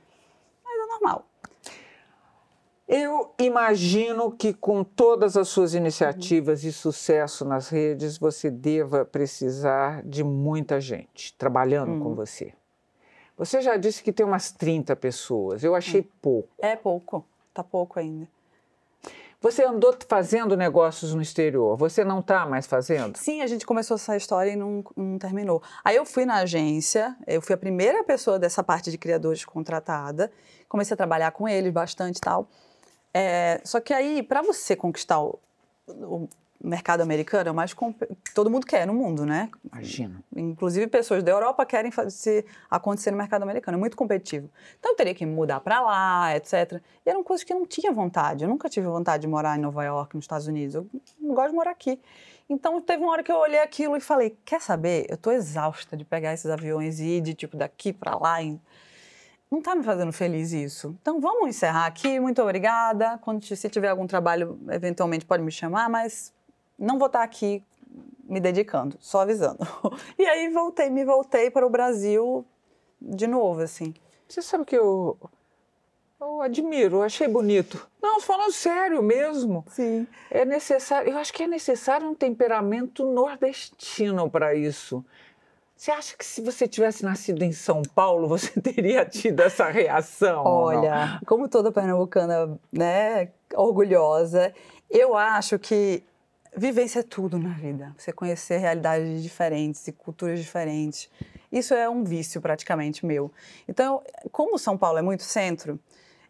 Eu 2.94 3.34
imagino 3.40 4.34
que 4.34 4.54
com 4.54 4.84
todas 4.84 5.38
as 5.38 5.48
suas 5.48 5.74
iniciativas 5.74 6.66
e 6.66 6.74
sucesso 6.74 7.46
nas 7.46 7.70
redes, 7.70 8.18
você 8.18 8.52
deva 8.52 9.06
precisar 9.06 10.04
de 10.04 10.26
muita 10.26 10.82
gente 10.82 11.34
trabalhando 11.38 12.04
com 12.04 12.14
você. 12.14 12.52
Você 13.38 13.62
já 13.62 13.78
disse 13.78 14.04
que 14.04 14.12
tem 14.12 14.26
umas 14.26 14.52
30 14.52 14.94
pessoas. 14.98 15.64
Eu 15.64 15.74
achei 15.74 16.06
pouco. 16.22 16.50
É 16.60 16.76
pouco, 16.76 17.24
tá 17.54 17.64
pouco 17.64 17.98
ainda. 17.98 18.28
Você 19.40 19.64
andou 19.64 19.96
fazendo 20.06 20.58
negócios 20.58 21.16
no 21.16 21.22
exterior, 21.22 21.78
você 21.78 22.04
não 22.04 22.20
está 22.20 22.46
mais 22.46 22.68
fazendo? 22.68 23.18
Sim, 23.18 23.42
a 23.42 23.48
gente 23.48 23.66
começou 23.66 23.96
essa 23.96 24.18
história 24.18 24.52
e 24.52 24.56
não, 24.58 24.84
não, 24.98 25.18
terminou. 25.18 25.64
Aí 25.82 25.96
eu 25.96 26.06
fui 26.06 26.26
na 26.26 26.40
agência, 26.40 27.16
eu 27.26 27.42
fui 27.42 27.56
a 27.56 27.58
primeira 27.58 28.04
pessoa 28.04 28.38
dessa 28.38 28.62
parte 28.62 28.92
de 28.92 28.98
criadores 28.98 29.46
contratada, 29.46 30.30
comecei 30.68 30.94
a 30.94 30.98
trabalhar 30.98 31.32
com 31.32 31.48
eles 31.48 31.72
bastante 31.72 32.18
e 32.18 32.22
tal. 32.22 32.50
É, 33.14 33.62
só 33.64 33.80
que 33.80 33.94
aí, 33.94 34.24
para 34.24 34.42
você 34.42 34.76
conquistar 34.76 35.20
o, 35.20 35.40
o 35.88 36.30
mercado 36.64 37.02
americano 37.02 37.50
é 37.50 37.52
o 37.52 37.56
mais 37.56 37.76
todo 38.34 38.50
mundo 38.50 38.66
quer 38.66 38.86
no 38.86 38.94
mundo, 38.94 39.26
né? 39.26 39.50
Imagina. 39.72 40.24
Inclusive 40.36 40.88
pessoas 40.88 41.24
da 41.24 41.32
Europa 41.32 41.66
querem 41.66 41.92
fazer 41.92 42.46
acontecer 42.70 43.12
no 43.12 43.18
mercado 43.18 43.44
americano, 43.44 43.78
é 43.78 43.80
muito 43.80 43.98
competitivo. 43.98 44.50
Então 44.80 44.92
eu 44.92 44.96
teria 44.96 45.14
que 45.14 45.26
mudar 45.26 45.60
para 45.60 45.82
lá, 45.82 46.36
etc. 46.36 46.82
E 47.06 47.10
eram 47.10 47.24
coisas 47.24 47.44
que 47.44 47.52
eu 47.52 47.60
não 47.60 47.66
tinha 47.66 47.92
vontade. 47.92 48.44
Eu 48.44 48.50
nunca 48.50 48.70
tive 48.70 48.88
vontade 48.88 49.22
de 49.22 49.28
morar 49.28 49.58
em 49.58 49.62
Nova 49.62 49.84
York, 49.84 50.16
nos 50.16 50.24
Estados 50.24 50.48
Unidos. 50.48 50.76
Eu 50.76 50.88
não 51.20 51.34
gosto 51.34 51.50
de 51.50 51.56
morar 51.56 51.72
aqui. 51.72 52.00
Então 52.50 52.80
teve 52.82 53.02
uma 53.02 53.12
hora 53.12 53.24
que 53.24 53.32
eu 53.32 53.38
olhei 53.38 53.60
aquilo 53.60 53.96
e 53.98 54.02
falei: 54.02 54.38
"Quer 54.46 54.62
saber? 54.62 55.06
Eu 55.10 55.18
tô 55.18 55.32
exausta 55.32 55.98
de 55.98 56.06
pegar 56.06 56.34
esses 56.34 56.50
aviões 56.50 57.00
e 57.00 57.18
ir 57.18 57.22
de 57.22 57.34
tipo 57.34 57.58
daqui 57.58 57.92
para 57.92 58.16
lá 58.18 58.42
em 58.42 58.60
não 59.52 59.60
está 59.60 59.76
me 59.76 59.84
fazendo 59.84 60.14
feliz 60.14 60.54
isso. 60.54 60.96
Então 61.02 61.20
vamos 61.20 61.50
encerrar 61.50 61.86
aqui. 61.86 62.20
Muito 62.22 62.42
obrigada. 62.42 63.18
Quando 63.18 63.44
se 63.44 63.70
tiver 63.70 63.90
algum 63.90 64.08
trabalho, 64.08 64.58
eventualmente 64.70 65.26
pode 65.26 65.44
me 65.44 65.52
chamar, 65.52 65.90
mas 65.90 66.34
não 66.80 66.98
vou 66.98 67.08
estar 67.08 67.22
aqui 67.22 67.62
me 68.24 68.40
dedicando, 68.40 68.96
só 69.02 69.22
avisando. 69.22 69.60
E 70.18 70.26
aí 70.26 70.50
voltei, 70.50 70.90
me 70.90 71.04
voltei 71.04 71.52
para 71.52 71.68
o 71.68 71.70
Brasil 71.70 72.46
de 73.02 73.28
novo, 73.28 73.62
assim. 73.62 73.94
Você 74.26 74.42
sabe 74.42 74.64
que 74.64 74.78
eu, 74.78 75.18
eu 76.22 76.42
admiro, 76.42 77.02
achei 77.02 77.28
bonito. 77.28 77.86
Não, 78.02 78.22
falando 78.22 78.54
sério 78.54 79.04
mesmo. 79.04 79.66
Sim. 79.68 80.08
É 80.30 80.46
necessário, 80.46 81.12
eu 81.12 81.18
acho 81.18 81.34
que 81.34 81.44
é 81.44 81.48
necessário 81.48 82.08
um 82.08 82.16
temperamento 82.16 83.04
nordestino 83.04 84.30
para 84.30 84.56
isso. 84.56 85.04
Você 85.82 85.90
acha 85.90 86.16
que 86.16 86.24
se 86.24 86.42
você 86.42 86.68
tivesse 86.68 87.04
nascido 87.04 87.42
em 87.42 87.52
São 87.52 87.82
Paulo, 87.82 88.28
você 88.28 88.52
teria 88.62 89.04
tido 89.04 89.40
essa 89.40 89.68
reação? 89.68 90.46
Olha, 90.46 91.20
como 91.26 91.50
toda 91.50 91.72
pernambucana, 91.72 92.56
né, 92.72 93.30
orgulhosa, 93.56 94.54
eu 94.88 95.18
acho 95.18 95.58
que 95.58 96.04
Vivência 96.56 97.00
é 97.00 97.04
tudo 97.04 97.40
na 97.40 97.54
vida. 97.54 97.96
Você 97.98 98.12
conhecer 98.12 98.58
realidades 98.58 99.24
diferentes 99.24 99.88
e 99.88 99.92
culturas 99.92 100.40
diferentes. 100.40 101.10
Isso 101.52 101.74
é 101.74 101.90
um 101.90 102.04
vício 102.04 102.40
praticamente 102.42 103.04
meu. 103.04 103.32
Então, 103.68 104.04
como 104.32 104.60
São 104.60 104.78
Paulo 104.78 105.00
é 105.00 105.02
muito 105.02 105.24
centro, 105.24 105.80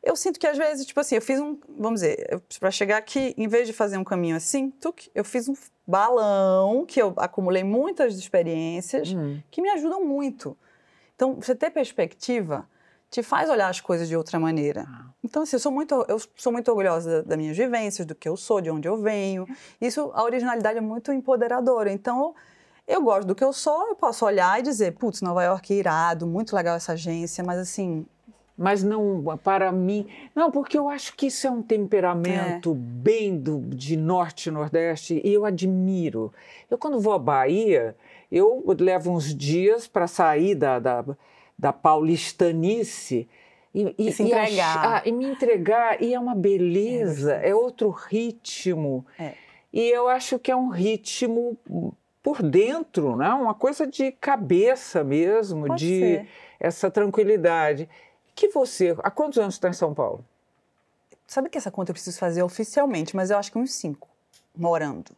eu 0.03 0.15
sinto 0.15 0.39
que 0.39 0.47
às 0.47 0.57
vezes, 0.57 0.85
tipo 0.85 0.99
assim, 0.99 1.15
eu 1.15 1.21
fiz 1.21 1.39
um, 1.39 1.59
vamos 1.77 2.01
dizer, 2.01 2.41
para 2.59 2.71
chegar 2.71 2.97
aqui, 2.97 3.35
em 3.37 3.47
vez 3.47 3.67
de 3.67 3.73
fazer 3.73 3.97
um 3.97 4.03
caminho 4.03 4.35
assim, 4.35 4.71
tuc, 4.71 5.09
eu 5.13 5.23
fiz 5.23 5.47
um 5.47 5.53
balão 5.85 6.85
que 6.85 7.01
eu 7.01 7.13
acumulei 7.17 7.63
muitas 7.63 8.17
experiências 8.17 9.11
uhum. 9.11 9.41
que 9.51 9.61
me 9.61 9.69
ajudam 9.69 10.03
muito. 10.03 10.57
Então, 11.15 11.35
você 11.35 11.53
ter 11.53 11.69
perspectiva 11.69 12.67
te 13.11 13.21
faz 13.21 13.49
olhar 13.49 13.67
as 13.67 13.81
coisas 13.81 14.07
de 14.07 14.15
outra 14.15 14.39
maneira. 14.39 14.87
Ah. 14.87 15.09
Então, 15.23 15.43
assim, 15.43 15.57
eu 15.57 15.59
sou 15.59 15.71
muito, 15.71 16.05
eu 16.07 16.19
sou 16.35 16.51
muito 16.51 16.67
orgulhosa 16.69 17.21
das 17.21 17.37
minhas 17.37 17.55
vivências, 17.55 18.07
do 18.07 18.15
que 18.15 18.27
eu 18.27 18.37
sou, 18.37 18.61
de 18.61 18.71
onde 18.71 18.87
eu 18.87 18.97
venho. 18.97 19.45
Isso, 19.79 20.11
a 20.15 20.23
originalidade 20.23 20.77
é 20.77 20.81
muito 20.81 21.11
empoderadora. 21.11 21.91
Então, 21.91 22.33
eu 22.87 23.01
gosto 23.01 23.27
do 23.27 23.35
que 23.35 23.43
eu 23.43 23.53
sou, 23.53 23.89
eu 23.89 23.95
posso 23.95 24.25
olhar 24.25 24.59
e 24.59 24.63
dizer, 24.63 24.93
putz, 24.93 25.21
Nova 25.21 25.43
York 25.43 25.73
é 25.73 25.77
irado, 25.77 26.25
muito 26.25 26.55
legal 26.55 26.75
essa 26.75 26.93
agência, 26.93 27.43
mas 27.43 27.59
assim, 27.59 28.05
mas 28.61 28.83
não 28.83 29.23
para 29.43 29.71
mim. 29.71 30.07
Não, 30.35 30.51
porque 30.51 30.77
eu 30.77 30.87
acho 30.87 31.15
que 31.15 31.27
isso 31.27 31.47
é 31.47 31.49
um 31.49 31.63
temperamento 31.63 32.71
é. 32.71 32.75
bem 32.75 33.35
do, 33.35 33.59
de 33.59 33.97
norte 33.97 34.47
e 34.47 34.51
nordeste 34.51 35.19
e 35.23 35.33
eu 35.33 35.45
admiro. 35.45 36.31
Eu, 36.69 36.77
quando 36.77 36.99
vou 36.99 37.13
à 37.13 37.19
Bahia, 37.19 37.95
eu 38.31 38.63
levo 38.79 39.11
uns 39.11 39.35
dias 39.35 39.87
para 39.87 40.05
sair 40.05 40.53
da, 40.53 40.77
da, 40.77 41.03
da 41.57 41.73
paulistanice 41.73 43.27
e, 43.73 43.95
e, 43.97 44.11
se 44.11 44.23
entregar. 44.23 44.51
E, 44.51 44.59
ah, 44.59 45.01
e, 45.05 45.11
me 45.11 45.25
entregar, 45.25 46.01
e 46.01 46.13
é 46.13 46.19
uma 46.19 46.35
beleza, 46.35 47.37
é, 47.37 47.49
é 47.49 47.55
outro 47.55 47.89
ritmo. 47.89 49.03
É. 49.17 49.33
E 49.73 49.89
eu 49.89 50.07
acho 50.07 50.37
que 50.37 50.51
é 50.51 50.55
um 50.55 50.69
ritmo 50.69 51.57
por 52.21 52.43
dentro, 52.43 53.15
né? 53.15 53.29
uma 53.29 53.55
coisa 53.55 53.87
de 53.87 54.11
cabeça 54.11 55.03
mesmo, 55.03 55.65
Pode 55.65 55.83
de 55.83 55.99
ser. 55.99 56.27
essa 56.59 56.91
tranquilidade. 56.91 57.89
Que 58.35 58.49
você, 58.49 58.95
há 59.03 59.11
quantos 59.11 59.37
anos 59.37 59.55
está 59.55 59.69
em 59.69 59.73
São 59.73 59.93
Paulo? 59.93 60.25
Sabe 61.27 61.49
que 61.49 61.57
essa 61.57 61.71
conta 61.71 61.91
eu 61.91 61.93
preciso 61.93 62.19
fazer 62.19 62.43
oficialmente, 62.43 63.15
mas 63.15 63.31
eu 63.31 63.37
acho 63.37 63.51
que 63.51 63.57
uns 63.57 63.73
cinco, 63.73 64.09
morando. 64.55 65.11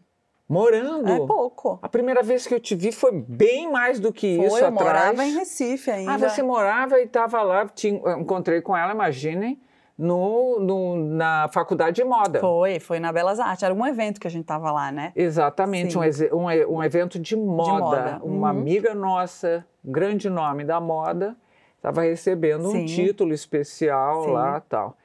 Morando? 0.47 1.11
É 1.11 1.25
pouco. 1.25 1.79
A 1.81 1.89
primeira 1.89 2.21
vez 2.21 2.45
que 2.45 2.53
eu 2.53 2.59
te 2.59 2.75
vi 2.75 2.91
foi 2.91 3.11
bem 3.11 3.71
mais 3.71 3.99
do 3.99 4.13
que 4.13 4.37
foi, 4.37 4.45
isso 4.45 4.57
eu 4.59 4.67
atrás. 4.67 4.73
morava 4.73 5.25
em 5.25 5.33
Recife 5.33 5.89
ainda. 5.89 6.13
Ah, 6.13 6.17
você 6.17 6.43
morava 6.43 6.99
e 6.99 7.05
estava 7.05 7.41
lá, 7.41 7.65
te 7.67 7.87
encontrei 7.87 8.61
com 8.61 8.75
ela, 8.77 8.93
imaginem, 8.93 9.59
no, 9.97 10.59
no, 10.59 10.95
na 10.95 11.49
faculdade 11.51 11.95
de 11.95 12.03
moda. 12.03 12.39
Foi, 12.39 12.79
foi 12.79 12.99
na 12.99 13.11
Belas 13.11 13.39
Artes. 13.39 13.63
Era 13.63 13.73
um 13.73 13.85
evento 13.85 14.19
que 14.19 14.27
a 14.27 14.29
gente 14.29 14.43
estava 14.43 14.71
lá, 14.71 14.91
né? 14.91 15.11
Exatamente, 15.15 15.97
um, 15.97 16.01
um, 16.01 16.75
um, 16.77 16.83
evento 16.83 17.17
de 17.17 17.35
moda. 17.35 17.71
De 17.71 17.79
moda. 17.79 18.19
Uma 18.23 18.51
uhum. 18.51 18.59
amiga 18.59 18.93
nossa, 18.93 19.65
grande 19.83 20.29
nome 20.29 20.63
da 20.63 20.79
moda, 20.79 21.35
estava 21.83 22.03
recebendo 22.03 22.71
Sim. 22.71 22.83
um 22.83 22.85
título 22.85 23.33
especial 23.33 24.23
Sim. 24.23 24.31
lá 24.31 24.61
tal. 24.61 24.97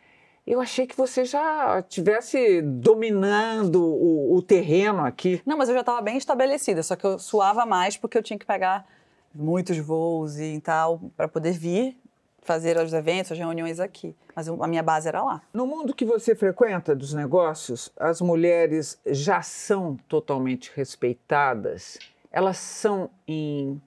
Eu 0.47 0.61
achei 0.61 0.87
que 0.87 0.97
você 0.97 1.24
já 1.24 1.83
tivesse 1.83 2.62
dominando 2.62 3.85
o, 3.85 4.37
o 4.37 4.41
terreno 4.41 5.05
aqui. 5.05 5.43
Não, 5.45 5.59
mas 5.59 5.68
eu 5.68 5.74
já 5.74 5.81
estava 5.81 6.01
bem 6.01 6.16
estabelecida, 6.16 6.83
só 6.83 6.97
que 6.97 7.05
eu 7.05 7.18
suava 7.18 7.66
mais 7.66 7.97
porque 7.97 8.16
eu 8.16 8.22
tinha 8.22 8.39
que 8.39 8.47
pegar 8.47 8.87
muitos 9.35 9.76
voos 9.79 10.39
e 10.39 10.59
tal 10.61 11.01
para 11.16 11.29
poder 11.29 11.53
vir 11.53 11.99
fazer 12.41 12.79
os 12.79 12.95
eventos, 12.95 13.33
as 13.33 13.39
reuniões 13.39 13.79
aqui. 13.79 14.16
Mas 14.35 14.49
a 14.49 14.66
minha 14.66 14.83
base 14.83 15.07
era 15.07 15.22
lá. 15.22 15.43
No 15.53 15.66
mundo 15.66 15.93
que 15.93 16.05
você 16.05 16.35
frequenta 16.35 16.95
dos 16.97 17.12
negócios, 17.12 17.93
as 17.99 18.22
mulheres 18.22 18.99
já 19.05 19.43
são 19.43 19.99
totalmente 20.09 20.72
respeitadas. 20.74 21.99
Elas 22.33 22.57
são 22.57 23.11
em 23.26 23.83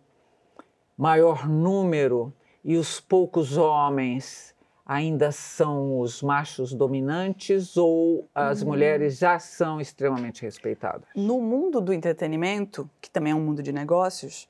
maior 0.95 1.49
número 1.49 2.31
e 2.63 2.77
os 2.77 2.99
poucos 2.99 3.57
homens 3.57 4.55
ainda 4.85 5.31
são 5.31 5.99
os 5.99 6.21
machos 6.21 6.73
dominantes 6.73 7.77
ou 7.77 8.27
as 8.35 8.61
uhum. 8.61 8.69
mulheres 8.69 9.17
já 9.17 9.39
são 9.39 9.79
extremamente 9.79 10.41
respeitadas? 10.41 11.07
No 11.15 11.39
mundo 11.39 11.79
do 11.79 11.93
entretenimento, 11.93 12.89
que 12.99 13.09
também 13.09 13.31
é 13.31 13.35
um 13.35 13.39
mundo 13.41 13.63
de 13.63 13.71
negócios, 13.71 14.49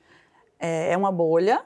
é, 0.58 0.92
é 0.92 0.96
uma 0.96 1.12
bolha. 1.12 1.64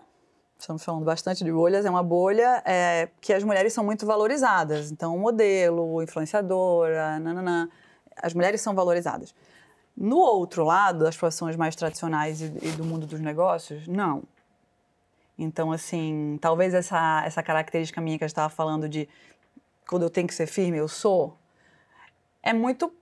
Estamos 0.58 0.84
falando 0.84 1.04
bastante 1.04 1.44
de 1.44 1.52
bolhas, 1.52 1.84
é 1.84 1.90
uma 1.90 2.02
bolha 2.02 2.62
é, 2.64 3.08
que 3.20 3.32
as 3.32 3.44
mulheres 3.44 3.72
são 3.72 3.84
muito 3.84 4.06
valorizadas. 4.06 4.90
Então, 4.90 5.16
modelo, 5.18 6.02
influenciadora, 6.02 7.18
nananã, 7.18 7.68
as 8.16 8.34
mulheres 8.34 8.60
são 8.60 8.74
valorizadas. 8.74 9.34
No 9.96 10.18
outro 10.18 10.64
lado, 10.64 11.04
das 11.04 11.16
profissões 11.16 11.56
mais 11.56 11.74
tradicionais 11.74 12.40
e, 12.40 12.52
e 12.62 12.70
do 12.72 12.84
mundo 12.84 13.06
dos 13.06 13.20
negócios, 13.20 13.86
não. 13.86 14.22
Então, 15.38 15.70
assim, 15.70 16.38
talvez 16.40 16.72
essa, 16.72 17.22
essa 17.26 17.42
característica 17.42 18.00
minha 18.00 18.16
que 18.16 18.24
eu 18.24 18.26
estava 18.26 18.48
falando 18.48 18.88
de 18.88 19.08
quando 19.86 20.02
eu 20.02 20.10
tenho 20.10 20.26
que 20.26 20.34
ser 20.34 20.46
firme, 20.46 20.78
eu 20.78 20.88
sou, 20.88 21.36
é 22.42 22.52
muito 22.52 22.92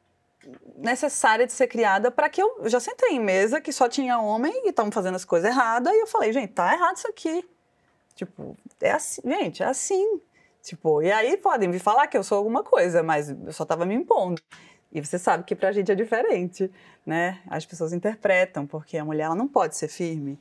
necessária 0.76 1.46
de 1.46 1.52
ser 1.52 1.68
criada 1.68 2.10
para 2.10 2.28
que 2.28 2.42
eu 2.42 2.68
já 2.68 2.78
sentei 2.80 3.10
em 3.10 3.20
mesa 3.20 3.60
que 3.60 3.72
só 3.72 3.88
tinha 3.88 4.18
homem 4.18 4.52
e 4.66 4.70
estavam 4.70 4.92
fazendo 4.92 5.14
as 5.14 5.24
coisas 5.24 5.48
erradas 5.48 5.92
e 5.92 6.00
eu 6.00 6.06
falei, 6.06 6.32
gente, 6.32 6.52
tá 6.52 6.74
errado 6.74 6.96
isso 6.96 7.08
aqui. 7.08 7.48
Tipo, 8.14 8.56
é 8.80 8.90
assim, 8.90 9.22
gente, 9.24 9.62
é 9.62 9.66
assim. 9.66 10.20
Tipo, 10.62 11.02
e 11.02 11.10
aí 11.10 11.36
podem 11.36 11.68
me 11.68 11.78
falar 11.78 12.06
que 12.06 12.16
eu 12.16 12.22
sou 12.22 12.38
alguma 12.38 12.62
coisa, 12.62 13.02
mas 13.02 13.30
eu 13.30 13.52
só 13.52 13.62
estava 13.62 13.84
me 13.86 13.94
impondo. 13.94 14.40
E 14.92 15.00
você 15.00 15.18
sabe 15.18 15.44
que 15.44 15.54
pra 15.54 15.72
gente 15.72 15.90
é 15.90 15.94
diferente, 15.94 16.70
né? 17.04 17.40
As 17.48 17.66
pessoas 17.66 17.92
interpretam, 17.92 18.66
porque 18.66 18.96
a 18.96 19.04
mulher 19.04 19.24
ela 19.24 19.34
não 19.34 19.48
pode 19.48 19.76
ser 19.76 19.88
firme 19.88 20.38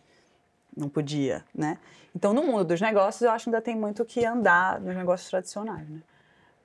não 0.76 0.90
podia, 0.90 1.44
né? 1.54 1.78
Então, 2.16 2.34
no 2.34 2.44
mundo 2.44 2.64
dos 2.64 2.82
negócios, 2.82 3.22
eu 3.22 3.32
acho 3.32 3.46
que 3.46 3.50
ainda 3.50 3.62
tem 3.62 3.76
muito 3.76 4.04
que 4.06 4.26
andar 4.26 4.80
nos 4.80 4.96
negócios 4.96 5.30
tradicionais, 5.30 5.88
né? 5.90 6.02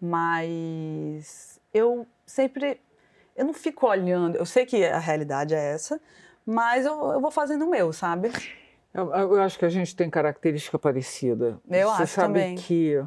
Mas 0.01 1.61
eu 1.73 2.07
sempre, 2.27 2.81
eu 3.37 3.45
não 3.45 3.55
fico 3.55 3.87
olhando, 3.87 4.37
eu 4.37 4.47
sei 4.47 4.65
que 4.65 4.85
a 4.85 4.99
realidade 4.99 5.55
é 5.55 5.73
essa, 5.73 6.01
mas 6.45 6.87
eu, 6.87 7.13
eu 7.13 7.21
vou 7.21 7.31
fazendo 7.31 7.65
o 7.65 7.71
meu, 7.71 7.93
sabe? 7.93 8.31
Eu, 8.95 9.13
eu, 9.15 9.43
acho 9.43 9.59
que 9.59 9.65
a 9.65 9.69
gente 9.69 9.95
tem 9.95 10.09
característica 10.09 10.79
parecida. 10.79 11.61
Eu 11.69 11.89
Você 11.91 12.03
acho 12.03 12.15
sabe 12.15 12.41
também. 12.41 12.55
que 12.57 13.03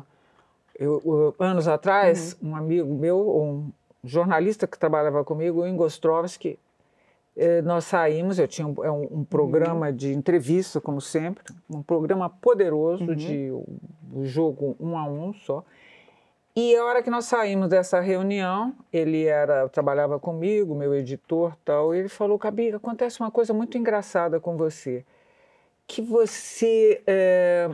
eu, 0.75 1.35
anos 1.39 1.67
atrás, 1.67 2.37
uhum. 2.41 2.51
um 2.51 2.55
amigo 2.55 2.93
meu, 2.93 3.17
um 3.19 3.71
jornalista 4.03 4.67
que 4.67 4.77
trabalhava 4.77 5.23
comigo, 5.23 5.61
o 5.61 5.67
Ingo 5.67 5.83
Ostrovsky, 5.83 6.49
eh, 6.49 6.57
nós 7.63 7.85
saímos, 7.85 8.39
eu 8.39 8.47
tinha 8.47 8.67
um, 8.67 8.75
é 8.83 8.91
um, 8.91 9.07
um 9.19 9.23
programa 9.23 9.87
uhum. 9.87 9.95
de 9.95 10.13
entrevista, 10.13 10.81
como 10.81 10.99
sempre, 10.99 11.43
um 11.69 11.81
programa 11.81 12.29
poderoso 12.29 13.05
uhum. 13.05 13.15
de 13.15 13.51
um 14.13 14.25
jogo 14.25 14.75
um 14.79 14.97
a 14.97 15.05
um 15.05 15.33
só. 15.33 15.63
E 16.53 16.75
a 16.75 16.83
hora 16.83 17.01
que 17.01 17.09
nós 17.09 17.25
saímos 17.25 17.69
dessa 17.69 18.01
reunião, 18.01 18.75
ele 18.91 19.25
era 19.25 19.69
trabalhava 19.69 20.19
comigo, 20.19 20.75
meu 20.75 20.93
editor 20.93 21.55
tal, 21.63 21.95
e 21.95 21.99
ele 21.99 22.09
falou, 22.09 22.37
Cabi, 22.37 22.73
acontece 22.73 23.21
uma 23.21 23.31
coisa 23.31 23.53
muito 23.53 23.77
engraçada 23.77 24.37
com 24.37 24.57
você, 24.57 25.05
que 25.87 26.01
você, 26.01 27.01
é, 27.07 27.69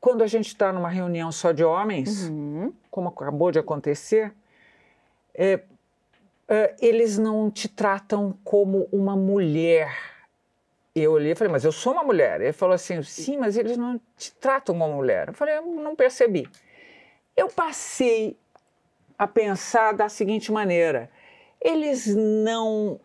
quando 0.00 0.22
a 0.22 0.28
gente 0.28 0.46
está 0.46 0.72
numa 0.72 0.88
reunião 0.88 1.32
só 1.32 1.50
de 1.50 1.64
homens, 1.64 2.28
Uhum. 2.28 2.72
como 2.88 3.08
acabou 3.08 3.50
de 3.50 3.58
acontecer, 3.58 4.32
é, 5.34 5.60
é, 6.48 6.74
eles 6.80 7.18
não 7.18 7.50
te 7.50 7.68
tratam 7.68 8.36
como 8.44 8.88
uma 8.92 9.16
mulher. 9.16 9.96
Eu 10.94 11.12
olhei 11.12 11.32
e 11.32 11.34
falei, 11.34 11.52
mas 11.52 11.64
eu 11.64 11.72
sou 11.72 11.92
uma 11.92 12.04
mulher. 12.04 12.40
Ele 12.40 12.52
falou 12.52 12.74
assim, 12.74 13.02
sim, 13.02 13.36
mas 13.36 13.56
eles 13.56 13.76
não 13.76 14.00
te 14.16 14.32
tratam 14.32 14.78
como 14.78 14.94
mulher. 14.94 15.28
Eu 15.28 15.34
falei, 15.34 15.56
eu 15.56 15.66
não 15.66 15.96
percebi. 15.96 16.48
Eu 17.36 17.48
passei 17.48 18.36
a 19.18 19.26
pensar 19.26 19.92
da 19.92 20.08
seguinte 20.08 20.52
maneira: 20.52 21.10
eles 21.60 22.14
não 22.14 23.00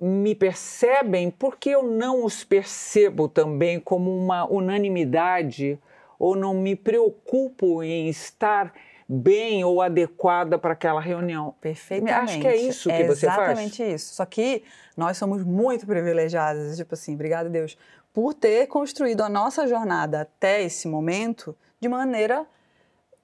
me 0.00 0.34
percebem 0.34 1.30
porque 1.30 1.70
eu 1.70 1.82
não 1.82 2.24
os 2.24 2.42
percebo 2.42 3.28
também 3.28 3.78
como 3.78 4.14
uma 4.16 4.44
unanimidade 4.44 5.78
ou 6.18 6.34
não 6.36 6.54
me 6.54 6.74
preocupo 6.74 7.82
em 7.82 8.08
estar 8.08 8.72
bem 9.08 9.64
ou 9.64 9.82
adequada 9.82 10.58
para 10.58 10.72
aquela 10.72 11.00
reunião. 11.00 11.54
Perfeitamente. 11.60 12.30
Acho 12.30 12.40
que 12.40 12.46
é 12.46 12.56
isso 12.56 12.88
que 12.88 12.94
É 12.94 13.06
você 13.06 13.26
faz. 13.26 13.38
Exatamente 13.38 13.82
isso. 13.82 14.14
Só 14.14 14.24
que 14.24 14.62
nós 14.96 15.16
somos 15.16 15.42
muito 15.44 15.86
privilegiadas, 15.86 16.76
tipo 16.76 16.94
assim, 16.94 17.14
obrigada 17.14 17.48
a 17.48 17.52
Deus, 17.52 17.76
por 18.12 18.34
ter 18.34 18.66
construído 18.66 19.22
a 19.22 19.28
nossa 19.28 19.66
jornada 19.66 20.20
até 20.22 20.62
esse 20.62 20.86
momento 20.86 21.56
de 21.80 21.88
maneira 21.88 22.46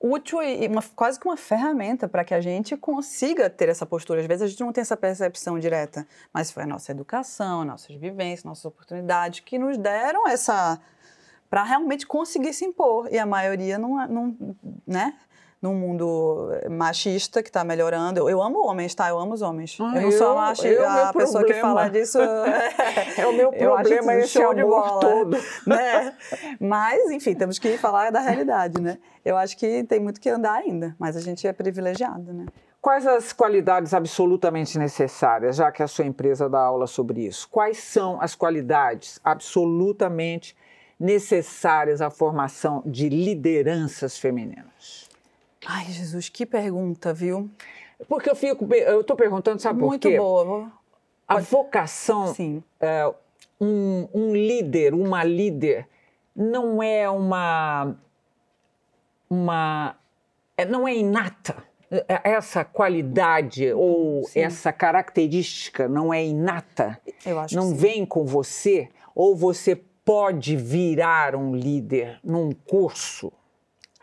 útil 0.01 0.41
e 0.43 0.67
uma- 0.69 0.83
quase 0.95 1.19
que 1.19 1.27
uma 1.27 1.37
ferramenta 1.37 2.07
para 2.07 2.25
que 2.25 2.33
a 2.33 2.41
gente 2.41 2.77
consiga 2.77 3.51
ter 3.51 3.69
essa 3.69 3.85
postura. 3.85 4.21
Às 4.21 4.27
vezes 4.27 4.43
a 4.43 4.47
gente 4.47 4.61
não 4.61 4.73
tem 4.73 4.83
essa 4.83 4.97
percepção 4.97 5.59
direta, 5.59 6.07
mas 6.33 6.51
foi 6.53 6.63
a 6.63 6.67
nossa 6.67 6.93
educação, 6.93 7.65
nossas 7.65 7.97
vivências, 7.97 8.45
nossas 8.45 8.65
oportunidades 8.65 9.41
que 9.41 9.59
nos 9.59 9.77
deram 9.77 10.27
essa 10.29 10.81
para 11.51 11.65
realmente 11.65 12.07
conseguir 12.07 12.53
se 12.53 12.65
impor. 12.65 13.09
E 13.13 13.19
a 13.19 13.27
maioria 13.27 13.77
não, 13.77 14.07
não 14.07 14.37
né? 14.87 15.15
Num 15.61 15.75
mundo 15.75 16.51
machista 16.71 17.43
que 17.43 17.49
está 17.49 17.65
melhorando. 17.65 18.21
Eu, 18.21 18.29
eu 18.31 18.41
amo 18.43 18.65
homens, 18.65 18.95
tá? 18.95 19.09
Eu 19.09 19.19
amo 19.19 19.35
os 19.35 19.43
homens. 19.43 19.77
Ah, 19.81 19.93
eu 19.97 20.03
não 20.03 20.13
sou 20.13 20.29
eu- 20.29 20.33
a, 20.33 20.35
machi- 20.37 20.69
eu, 20.69 20.89
a 20.89 21.13
pessoa 21.13 21.43
que 21.45 21.53
problema. 21.53 21.69
fala 21.69 21.89
disso. 21.91 22.19
É 23.19 23.27
o 23.27 23.33
meu 23.33 23.51
problema 23.53 24.15
esse 24.15 24.29
show 24.29 24.55
de 24.55 24.63
bola. 24.63 25.01
todo. 25.01 25.37
né? 25.67 26.17
Mas, 26.61 27.11
enfim, 27.11 27.35
temos 27.35 27.59
que 27.59 27.77
falar 27.77 28.13
da 28.13 28.21
realidade, 28.21 28.81
né? 28.81 28.99
Eu 29.25 29.37
acho 29.37 29.57
que 29.57 29.83
tem 29.85 29.99
muito 29.99 30.21
que 30.21 30.29
andar 30.31 30.55
ainda, 30.55 30.95
mas 30.99 31.17
a 31.17 31.21
gente 31.21 31.45
é 31.47 31.53
privilegiado, 31.53 32.33
né? 32.33 32.47
Quais 32.81 33.05
as 33.05 33.33
qualidades 33.33 33.93
absolutamente 33.93 34.79
necessárias, 34.79 35.57
já 35.57 35.73
que 35.73 35.83
a 35.83 35.89
sua 35.89 36.05
empresa 36.07 36.49
dá 36.49 36.61
aula 36.61 36.87
sobre 36.87 37.27
isso? 37.27 37.49
Quais 37.51 37.79
são 37.79 38.23
as 38.23 38.37
qualidades 38.37 39.19
absolutamente 39.25 40.57
necessárias 40.99 42.01
à 42.01 42.11
formação 42.11 42.81
de 42.87 43.09
lideranças 43.09 44.17
femininas? 44.17 45.08
Ai, 45.71 45.85
Jesus, 45.87 46.31
que 46.31 46.47
pergunta, 46.47 47.13
viu? 47.13 47.51
Porque 48.09 48.31
eu 48.31 48.35
fico, 48.35 48.67
eu 48.75 49.03
estou 49.03 49.15
perguntando, 49.15 49.61
sabe 49.61 49.79
muito 49.81 50.03
por 50.03 50.11
quê? 50.11 50.17
boa. 50.17 50.73
A 51.27 51.41
vocação, 51.41 52.33
Sim. 52.35 52.63
é, 52.81 53.07
um, 53.61 54.09
um 54.15 54.33
líder, 54.33 54.95
uma 54.95 55.23
líder, 55.23 55.87
não 56.35 56.83
é 56.83 57.11
uma, 57.11 57.95
uma, 59.29 59.97
é- 60.57 60.65
não 60.65 60.89
é 60.89 60.95
inata. 60.97 61.63
É- 61.91 62.31
Essa 62.33 62.65
qualidade 62.65 63.71
ou 63.73 64.25
Sim. 64.25 64.41
essa 64.41 64.73
característica 64.73 65.87
não 65.87 66.15
é 66.15 66.25
inata, 66.25 66.99
Eu 67.27 67.39
acho 67.41 67.55
não 67.55 67.75
vem 67.75 68.07
com 68.07 68.25
você, 68.25 68.89
ou 69.15 69.37
você 69.37 69.77
pode 70.03 70.57
virar 70.57 71.35
um 71.37 71.55
líder 71.55 72.21
num 72.25 72.53
curso. 72.53 73.31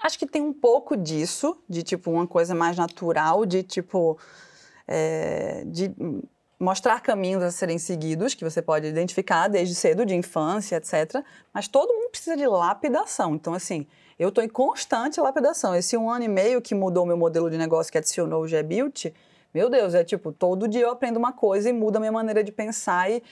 Acho 0.05 0.19
que 0.19 0.27
tem 0.27 0.39
um 0.39 0.53
pouco 0.53 0.95
disso, 0.95 1.57
de 1.67 1.81
tipo 1.81 2.11
uma 2.11 2.27
coisa 2.27 2.53
mais 2.53 2.77
natural, 2.77 3.43
de 3.43 3.63
tipo 3.63 4.19
é, 4.87 5.63
de 5.65 5.91
mostrar 6.59 7.01
caminhos 7.01 7.41
a 7.41 7.49
serem 7.49 7.79
seguidos, 7.79 8.35
que 8.35 8.43
você 8.43 8.61
pode 8.61 8.85
identificar 8.85 9.47
desde 9.47 9.73
cedo, 9.73 10.05
de 10.05 10.13
infância, 10.13 10.75
etc. 10.75 11.23
Mas 11.51 11.67
todo 11.67 11.91
mundo 11.91 12.11
precisa 12.11 12.37
de 12.37 12.45
lapidação. 12.45 13.33
Então, 13.33 13.55
assim, 13.55 13.87
eu 14.19 14.29
estou 14.29 14.43
em 14.43 14.47
constante 14.47 15.19
lapidação. 15.19 15.73
Esse 15.73 15.97
um 15.97 16.07
ano 16.07 16.25
e 16.25 16.27
meio 16.27 16.61
que 16.61 16.75
mudou 16.75 17.03
meu 17.03 17.17
modelo 17.17 17.49
de 17.49 17.57
negócio, 17.57 17.91
que 17.91 17.97
adicionou 17.97 18.43
o 18.43 18.47
G-Built, 18.47 19.07
meu 19.51 19.71
Deus, 19.71 19.95
é 19.95 20.03
tipo, 20.03 20.31
todo 20.31 20.67
dia 20.67 20.83
eu 20.83 20.91
aprendo 20.91 21.17
uma 21.17 21.33
coisa 21.33 21.67
e 21.67 21.73
muda 21.73 21.97
a 21.97 21.99
minha 21.99 22.11
maneira 22.11 22.43
de 22.43 22.51
pensar 22.51 23.09
e 23.09 23.23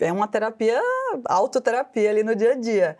é 0.00 0.10
uma 0.10 0.26
terapia, 0.26 0.80
autoterapia 1.26 2.08
ali 2.08 2.22
no 2.24 2.34
dia 2.34 2.52
a 2.52 2.54
dia. 2.54 2.96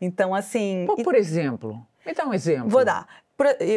Então, 0.00 0.32
assim... 0.32 0.84
Pô, 0.86 0.94
e- 0.96 1.02
por 1.02 1.16
exemplo, 1.16 1.84
me 2.06 2.14
dá 2.14 2.26
um 2.26 2.34
exemplo. 2.34 2.68
Vou 2.68 2.84
dar. 2.84 3.06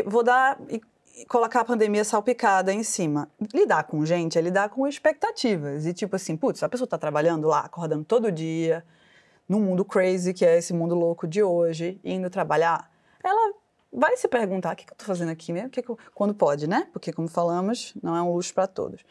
Vou 0.05 0.23
dar 0.23 0.59
e 0.69 0.81
colocar 1.27 1.61
a 1.61 1.65
pandemia 1.65 2.03
salpicada 2.03 2.73
em 2.73 2.83
cima. 2.83 3.29
Lidar 3.53 3.83
com 3.83 4.05
gente 4.05 4.37
é 4.37 4.41
lidar 4.41 4.69
com 4.69 4.87
expectativas. 4.87 5.85
E 5.85 5.93
tipo 5.93 6.15
assim, 6.15 6.35
putz, 6.35 6.63
a 6.63 6.69
pessoa 6.69 6.85
está 6.85 6.97
trabalhando 6.97 7.47
lá, 7.47 7.59
acordando 7.59 8.03
todo 8.03 8.31
dia, 8.31 8.83
num 9.47 9.59
mundo 9.59 9.83
crazy, 9.83 10.33
que 10.33 10.45
é 10.45 10.57
esse 10.57 10.73
mundo 10.73 10.95
louco 10.95 11.27
de 11.27 11.43
hoje, 11.43 11.99
indo 12.03 12.29
trabalhar, 12.29 12.89
ela 13.23 13.53
vai 13.91 14.15
se 14.15 14.27
perguntar, 14.27 14.73
o 14.73 14.75
que, 14.75 14.85
que 14.85 14.91
eu 14.91 14.95
estou 14.95 15.07
fazendo 15.07 15.29
aqui 15.29 15.51
mesmo? 15.51 15.67
O 15.67 15.71
que 15.71 15.81
que 15.81 15.89
eu-" 15.89 15.97
Quando 16.15 16.33
pode, 16.33 16.67
né? 16.67 16.87
Porque, 16.93 17.11
como 17.11 17.27
falamos, 17.27 17.93
não 18.01 18.15
é 18.15 18.21
um 18.21 18.33
luxo 18.33 18.53
para 18.53 18.65
todos. 18.65 19.03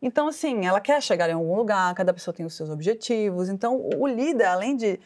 Então, 0.00 0.28
assim, 0.28 0.66
ela 0.66 0.80
quer 0.80 1.02
chegar 1.02 1.28
em 1.28 1.32
algum 1.32 1.56
lugar, 1.56 1.94
cada 1.94 2.12
pessoa 2.12 2.34
tem 2.34 2.46
os 2.46 2.54
seus 2.54 2.70
objetivos. 2.70 3.48
Então, 3.48 3.80
o 3.96 4.06
líder, 4.06 4.46
além 4.46 4.76
de 4.76 5.00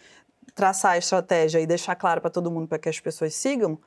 traçar 0.57 0.92
a 0.92 0.98
estratégia 0.98 1.61
e 1.61 1.66
deixar 1.66 1.94
claro 1.94 2.20
para 2.20 2.30
todo 2.30 2.50
mundo 2.50 2.66
para 2.66 2.78
que 2.78 2.88
as 2.88 2.98
pessoas 2.98 3.34
sigam, 3.34 3.78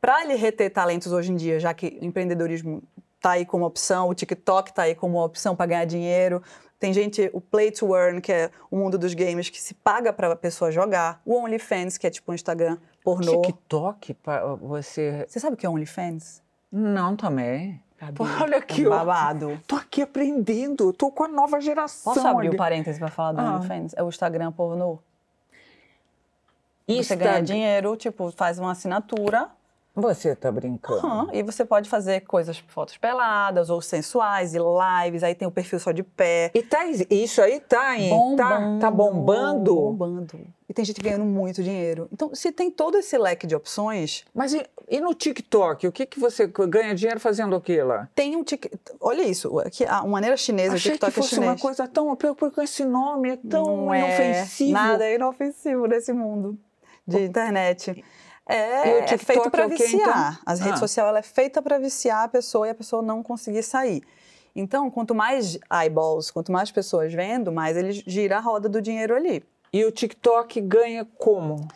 para 0.00 0.22
ele 0.22 0.34
reter 0.34 0.70
talentos 0.70 1.10
hoje 1.10 1.32
em 1.32 1.36
dia, 1.36 1.58
já 1.58 1.72
que 1.72 1.98
o 2.00 2.04
empreendedorismo 2.04 2.82
está 3.16 3.30
aí 3.32 3.46
como 3.46 3.64
opção, 3.64 4.08
o 4.08 4.14
TikTok 4.14 4.70
está 4.70 4.82
aí 4.82 4.94
como 4.94 5.24
opção 5.24 5.56
para 5.56 5.66
ganhar 5.66 5.84
dinheiro. 5.86 6.42
Tem 6.78 6.92
gente, 6.92 7.30
o 7.32 7.40
Play 7.40 7.70
to 7.70 7.96
Earn, 7.96 8.20
que 8.20 8.32
é 8.32 8.50
o 8.70 8.76
mundo 8.76 8.98
dos 8.98 9.14
games, 9.14 9.48
que 9.48 9.60
se 9.60 9.72
paga 9.72 10.12
para 10.12 10.32
a 10.32 10.36
pessoa 10.36 10.70
jogar. 10.70 11.22
O 11.24 11.36
OnlyFans, 11.36 11.96
que 11.96 12.06
é 12.06 12.10
tipo 12.10 12.30
um 12.30 12.34
Instagram 12.34 12.76
pornô. 13.04 13.40
TikTok, 13.42 14.16
você. 14.60 15.24
Você 15.28 15.38
sabe 15.40 15.54
o 15.54 15.56
que 15.56 15.64
é 15.64 15.70
OnlyFans? 15.70 16.42
Não 16.70 17.16
também. 17.16 17.80
Pô, 18.16 18.24
olha 18.42 18.58
aqui, 18.58 18.82
é 18.84 18.88
um 18.88 18.92
ó. 18.92 18.96
babado. 18.98 19.60
Tô 19.66 19.76
aqui 19.76 20.02
aprendendo, 20.02 20.92
tô 20.92 21.12
com 21.12 21.22
a 21.22 21.28
nova 21.28 21.60
geração. 21.60 22.12
Posso 22.12 22.26
abrir 22.26 22.50
o 22.50 22.56
parênteses 22.56 22.98
para 22.98 23.08
falar 23.08 23.32
do 23.32 23.40
Ah. 23.40 23.54
OnlyFans? 23.54 23.94
É 23.96 24.02
o 24.02 24.08
Instagram 24.08 24.50
pornô. 24.50 24.98
Você 26.86 26.98
Insta- 26.98 27.16
ganha 27.16 27.42
dinheiro, 27.42 27.96
tipo, 27.96 28.30
faz 28.32 28.58
uma 28.58 28.72
assinatura 28.72 29.48
Você 29.94 30.34
tá 30.34 30.50
brincando. 30.50 31.06
Aham, 31.06 31.28
E 31.34 31.42
você 31.42 31.64
pode 31.66 31.86
fazer 31.88 32.20
coisas, 32.22 32.56
fotos 32.68 32.96
peladas 32.96 33.68
ou 33.68 33.80
sensuais 33.82 34.54
e 34.54 34.58
lives. 34.58 35.22
Aí 35.22 35.34
tem 35.34 35.46
o 35.46 35.50
perfil 35.50 35.78
só 35.78 35.92
de 35.92 36.02
pé. 36.02 36.50
E 36.54 36.62
tá, 36.62 36.86
isso 37.10 37.42
aí 37.42 37.60
tá, 37.60 37.98
em, 37.98 38.36
tá, 38.36 38.78
tá 38.80 38.90
bombando. 38.90 39.74
Bombando. 39.74 40.40
E 40.66 40.72
tem 40.72 40.82
gente 40.82 41.02
ganhando 41.02 41.26
muito 41.26 41.62
dinheiro. 41.62 42.08
Então, 42.10 42.34
se 42.34 42.50
tem 42.50 42.70
todo 42.70 42.96
esse 42.96 43.18
leque 43.18 43.46
de 43.46 43.54
opções, 43.54 44.24
Mas 44.34 44.54
e, 44.54 44.64
e 44.88 44.98
no 44.98 45.12
TikTok? 45.12 45.86
O 45.86 45.92
que, 45.92 46.06
que 46.06 46.18
você 46.18 46.46
ganha 46.46 46.94
dinheiro 46.94 47.20
fazendo 47.20 47.54
o 47.54 47.60
que 47.60 47.82
lá? 47.82 48.08
tem 48.14 48.34
um 48.34 48.42
TikTok. 48.42 48.96
Olha 48.98 49.20
isso, 49.22 49.58
aqui, 49.60 49.84
a 49.84 50.02
maneira 50.06 50.38
chinesa, 50.38 50.76
Achei 50.76 50.92
o 50.92 50.94
TikTok 50.94 51.12
que 51.12 51.20
fosse 51.20 51.34
é 51.34 51.36
chinês. 51.36 51.52
uma 51.52 51.58
coisa 51.58 51.86
tão. 51.86 52.16
Porque 52.16 52.62
esse 52.62 52.86
nome 52.86 53.32
é 53.32 53.36
tão 53.36 53.64
Não 53.84 53.92
é 53.94 53.98
inofensivo. 53.98 54.72
Nada 54.72 55.04
é 55.04 55.14
inofensivo 55.16 55.86
nesse 55.86 56.14
mundo 56.14 56.58
de 57.06 57.24
internet. 57.24 58.04
É, 58.46 58.98
é 59.14 59.18
feito 59.18 59.50
para 59.50 59.64
é 59.64 59.66
o 59.66 59.70
quê, 59.70 59.84
viciar. 59.84 60.32
então? 60.32 60.42
As 60.44 60.60
redes 60.60 60.78
Ah. 60.78 60.80
sociais 60.80 61.08
ela 61.08 61.18
é 61.20 61.22
feita 61.22 61.62
para 61.62 61.78
viciar 61.78 62.24
a 62.24 62.28
pessoa 62.28 62.66
e 62.66 62.70
a 62.70 62.74
pessoa 62.74 63.00
não 63.00 63.22
conseguir 63.22 63.62
sair. 63.62 64.02
Então, 64.54 64.90
quanto 64.90 65.14
mais 65.14 65.58
eyeballs, 65.72 66.30
quanto 66.30 66.52
mais 66.52 66.70
pessoas 66.70 67.12
vendo, 67.14 67.50
mais 67.52 67.76
ele 67.76 67.92
gira 67.92 68.36
a 68.36 68.40
roda 68.40 68.68
do 68.68 68.82
dinheiro 68.82 69.14
ali. 69.14 69.42
E 69.72 69.84
o 69.84 69.90
TikTok 69.90 70.60
ganha 70.60 71.06
como? 71.16 71.66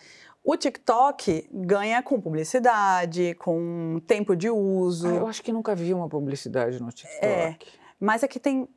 O 0.45 0.57
TikTok 0.57 1.49
ganha 1.53 2.03
com 2.03 2.21
publicidade, 2.21 3.35
com 3.37 4.01
tempo 4.07 4.37
de 4.37 4.51
uso. 4.51 5.09
Ah, 5.09 5.15
eu 5.15 5.27
acho 5.27 5.43
que 5.43 5.51
nunca 5.53 5.75
vi 5.75 5.95
uma 5.95 6.09
publicidade 6.09 6.81
no 6.83 6.93
TikTok. 6.93 7.25
É. 7.25 7.57
Mas 7.99 8.23
é 8.23 8.29
que 8.29 8.39
tem. 8.39 8.69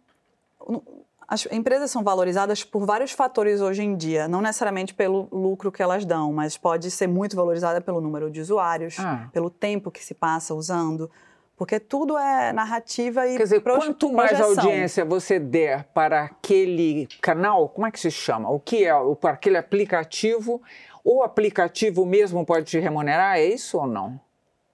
As 1.32 1.45
empresas 1.51 1.91
são 1.91 2.03
valorizadas 2.03 2.63
por 2.63 2.88
vários 2.88 3.11
fatores 3.11 3.61
hoje 3.61 3.84
em 3.84 3.95
dia, 3.95 4.27
não 4.27 4.41
necessariamente 4.41 4.95
pelo 4.95 5.27
lucro 5.32 5.71
que 5.71 5.80
elas 5.84 6.03
dão, 6.03 6.34
mas 6.34 6.57
pode 6.57 6.89
ser 6.89 7.05
muito 7.05 7.36
valorizada 7.36 7.80
pelo 7.80 8.01
número 8.01 8.32
de 8.32 8.41
usuários, 8.41 8.97
Ah. 8.99 9.30
pelo 9.32 9.47
tempo 9.51 9.91
que 9.91 10.03
se 10.03 10.15
passa 10.15 10.55
usando, 10.55 11.07
porque 11.55 11.80
tudo 11.80 12.17
é 12.17 12.51
narrativa 12.51 13.27
e 13.27 13.38
Quer 13.38 13.43
dizer, 13.43 13.61
quanto 13.61 14.11
mais 14.11 14.32
projeção. 14.32 14.63
audiência 14.63 15.05
você 15.05 15.38
der 15.39 15.84
para 15.93 16.23
aquele 16.23 17.07
canal, 17.21 17.69
como 17.69 17.86
é 17.86 17.91
que 17.91 17.99
se 17.99 18.09
chama? 18.09 18.49
O 18.49 18.59
que 18.59 18.84
é? 18.84 18.95
O- 18.95 19.15
Para 19.15 19.34
aquele 19.34 19.57
aplicativo, 19.57 20.59
o 21.03 21.21
aplicativo 21.21 22.07
mesmo 22.07 22.43
pode 22.43 22.65
te 22.65 22.80
remunerar, 22.80 23.38
é 23.38 23.45
isso 23.45 23.77
ou 23.77 23.86
não? 23.86 24.19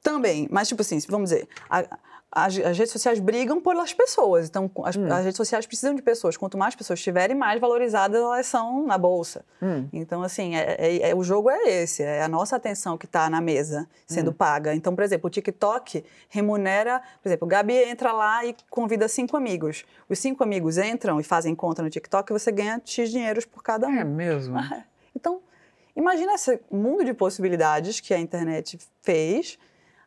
Também, 0.01 0.47
mas 0.49 0.69
tipo 0.69 0.81
assim, 0.83 0.99
vamos 1.09 1.31
dizer, 1.31 1.49
a- 1.69 1.83
as, 2.36 2.57
as 2.59 2.77
redes 2.77 2.91
sociais 2.91 3.19
brigam 3.19 3.61
pelas 3.61 3.93
pessoas, 3.93 4.47
então 4.49 4.69
as, 4.83 4.95
Hum. 4.97 5.05
as 5.11 5.23
redes 5.23 5.38
sociais 5.38 5.65
precisam 5.65 5.95
de 5.95 6.01
pessoas. 6.01 6.36
Quanto 6.36 6.57
mais 6.57 6.75
pessoas 6.75 7.01
tiverem, 7.01 7.36
mais 7.36 7.59
valorizadas 7.61 8.21
elas 8.21 8.45
são 8.45 8.86
na 8.86 8.97
bolsa. 8.97 9.45
Hum. 9.61 9.88
Então, 9.93 10.21
assim, 10.21 10.55
é- 10.55 10.75
é- 10.77 11.09
é- 11.11 11.15
o 11.15 11.23
jogo 11.23 11.49
é 11.49 11.63
esse, 11.67 12.03
é 12.03 12.21
a 12.21 12.27
nossa 12.27 12.57
atenção 12.57 12.97
que 12.97 13.05
está 13.05 13.29
na 13.29 13.39
mesa 13.39 13.88
sendo 14.05 14.31
Hum. 14.31 14.33
paga. 14.33 14.75
Então, 14.75 14.93
por 14.93 15.03
exemplo, 15.03 15.27
o 15.27 15.29
TikTok 15.31 16.03
remunera, 16.29 17.01
por 17.23 17.29
exemplo, 17.29 17.45
o 17.45 17.49
Gabi 17.49 17.73
entra 17.75 18.11
lá 18.11 18.45
e 18.45 18.53
convida 18.69 19.07
cinco 19.07 19.38
amigos. 19.38 19.86
Os 20.09 20.19
cinco 20.19 20.43
amigos 20.43 20.77
entram 20.77 21.19
e 21.19 21.23
fazem 21.23 21.55
conta 21.55 21.81
no 21.81 21.89
TikTok 21.89 22.31
e 22.31 22.33
você 22.38 22.51
ganha 22.51 22.81
X 22.83 23.09
dinheiros 23.09 23.45
por 23.45 23.63
cada 23.63 23.88
um. 23.88 23.95
É 23.97 24.03
mesmo? 24.03 24.55
Então, 25.17 25.39
imagina 25.95 26.33
esse 26.36 26.59
mundo 26.69 27.05
de 27.05 27.13
possibilidades 27.13 28.01
que 28.01 28.13
a 28.13 28.19
internet 28.19 28.77
fez. 29.01 29.57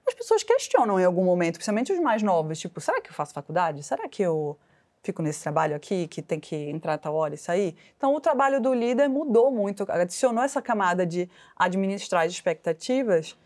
As 0.09 0.15
pessoas 0.15 0.43
questionam 0.43 0.99
em 0.99 1.05
algum 1.05 1.23
momento, 1.23 1.57
principalmente 1.57 1.93
os 1.93 2.01
mais 2.01 2.23
novos, 2.23 2.59
tipo, 2.59 2.81
será 2.81 2.99
que 2.99 3.11
eu 3.11 3.15
faço 3.15 3.35
faculdade? 3.35 3.83
Será 3.83 4.09
que 4.09 4.23
eu 4.23 4.59
fico 5.03 5.21
nesse 5.21 5.43
trabalho 5.43 5.77
aqui, 5.77 6.09
que 6.09 6.23
tem 6.23 6.41
que 6.41 6.57
entrar 6.57 6.95
a 6.95 6.99
tal 6.99 7.15
hora 7.15 7.35
e 7.35 7.37
sair? 7.37 7.77
Então, 7.97 8.15
o 8.15 8.21
trabalho 8.21 8.59
do 8.59 8.73
líder 8.73 9.07
mudou 9.07 9.51
muito, 9.51 9.85
adicionou 9.87 10.43
essa 10.43 10.63
camada 10.63 11.05
de 11.05 11.29
administrar 11.55 12.25
as 12.25 12.33
expectativas 12.33 13.37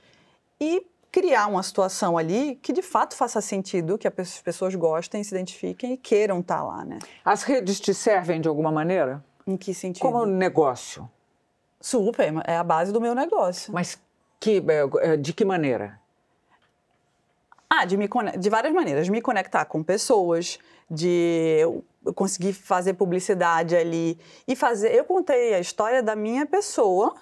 e 0.61 0.87
criar 1.11 1.49
uma 1.49 1.65
situação 1.65 2.17
ali 2.17 2.55
que, 2.63 2.73
de 2.73 2.81
fato, 2.81 3.17
faça 3.17 3.41
sentido, 3.41 3.99
que 3.99 4.07
as 4.07 4.41
pessoas 4.41 4.73
gostem, 4.77 5.25
se 5.25 5.35
identifiquem 5.35 5.95
e 5.95 5.97
queiram 5.97 6.39
estar 6.39 6.63
lá, 6.63 6.85
né? 6.85 7.01
As 7.25 7.43
redes 7.43 7.81
te 7.81 7.93
servem 7.93 8.41
de 8.41 8.49
alguma 8.49 8.71
maneira? 8.71 9.23
Em 9.45 9.57
que 9.57 9.75
sentido? 9.75 10.01
Como 10.01 10.25
negócio? 10.25 11.11
Super, 11.81 12.33
é 12.47 12.57
a 12.57 12.63
base 12.63 12.93
do 12.93 13.01
meu 13.01 13.17
negócio. 13.17 13.73
Mas 13.73 14.01
que, 14.39 14.63
eh, 15.03 15.17
de 15.17 15.33
que 15.33 15.45
maneira? 15.45 16.01
Ah, 17.75 17.85
de, 17.87 17.97
me 17.97 18.07
de 18.39 18.51
várias 18.51 18.73
maneiras. 18.75 19.09
Me 19.09 19.23
conectar 19.23 19.65
com 19.65 19.83
pessoas, 19.83 20.59
de 20.91 21.57
eu 21.61 21.85
conseguir 22.15 22.53
fazer 22.53 22.95
publicidade 22.95 23.75
ali 23.75 24.19
e 24.47 24.55
fazer. 24.55 24.95
Eu 24.95 25.05
contei 25.05 25.55
a 25.55 25.61
história 25.61 26.03
da 26.03 26.15
minha 26.15 26.45
pessoa. 26.45 27.15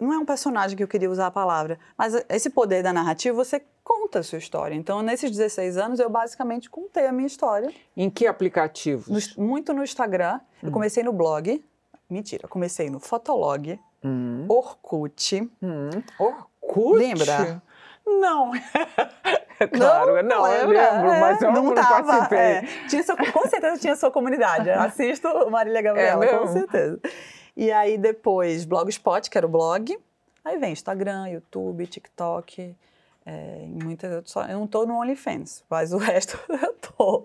Não 0.00 0.12
é 0.12 0.18
um 0.18 0.24
personagem 0.24 0.76
que 0.76 0.82
eu 0.84 0.88
queria 0.88 1.10
usar 1.10 1.26
a 1.26 1.30
palavra, 1.30 1.78
mas 1.98 2.14
esse 2.28 2.48
poder 2.50 2.82
da 2.82 2.92
narrativa, 2.92 3.34
você 3.36 3.62
conta 3.82 4.20
a 4.20 4.22
sua 4.22 4.38
história. 4.38 4.74
Então, 4.74 5.02
nesses 5.02 5.30
16 5.30 5.76
anos, 5.76 5.98
eu 5.98 6.08
basicamente 6.08 6.70
contei 6.70 7.06
a 7.06 7.12
minha 7.12 7.26
história. 7.26 7.72
Em 7.96 8.08
que 8.08 8.26
aplicativos? 8.26 9.34
No- 9.36 9.44
muito 9.44 9.72
no 9.74 9.82
Instagram. 9.82 10.38
Eu 10.62 10.70
comecei 10.70 11.02
no 11.02 11.12
blog. 11.12 11.62
Mentira, 12.08 12.46
comecei 12.48 12.88
no 12.88 13.00
Fotolog, 13.00 13.78
Hum, 14.04 14.46
Orkut. 14.48 15.42
hum. 15.62 15.90
Orkut? 16.18 16.96
Lembra? 16.98 17.62
Não. 18.18 18.52
É 18.54 19.66
claro, 19.68 20.22
não, 20.22 20.46
eu 20.46 20.68
lembra? 20.68 20.90
lembro, 20.92 21.10
É, 21.12 21.20
mas 21.20 21.42
eu 21.42 21.52
não, 21.52 21.74
tava, 21.74 22.02
participei. 22.04 22.38
é. 22.38 22.62
Tinha 22.88 23.02
sua- 23.02 23.16
com 23.16 23.48
certeza 23.48 23.78
tinha 23.78 23.96
sua 23.96 24.10
comunidade. 24.10 24.68
Assisto 24.70 25.28
Marília 25.50 25.82
Gabriela, 25.82 26.24
É 26.24 26.38
com 26.38 26.46
certeza. 26.48 26.98
E 27.56 27.70
aí 27.70 27.98
depois 27.98 28.64
Blogspot, 28.64 29.28
que 29.28 29.36
era 29.36 29.46
o 29.46 29.50
blog. 29.50 29.98
Aí 30.44 30.56
vem 30.58 30.72
Instagram, 30.72 31.28
YouTube, 31.28 31.86
TikTok. 31.86 32.74
É, 33.26 33.64
muitas, 33.68 34.10
eu, 34.10 34.22
só, 34.24 34.44
eu 34.44 34.58
não 34.58 34.66
tô 34.66 34.86
no 34.86 34.98
OnlyFans, 34.98 35.62
mas 35.68 35.92
o 35.92 35.98
resto 35.98 36.38
eu 36.48 36.72
tô. 36.74 37.24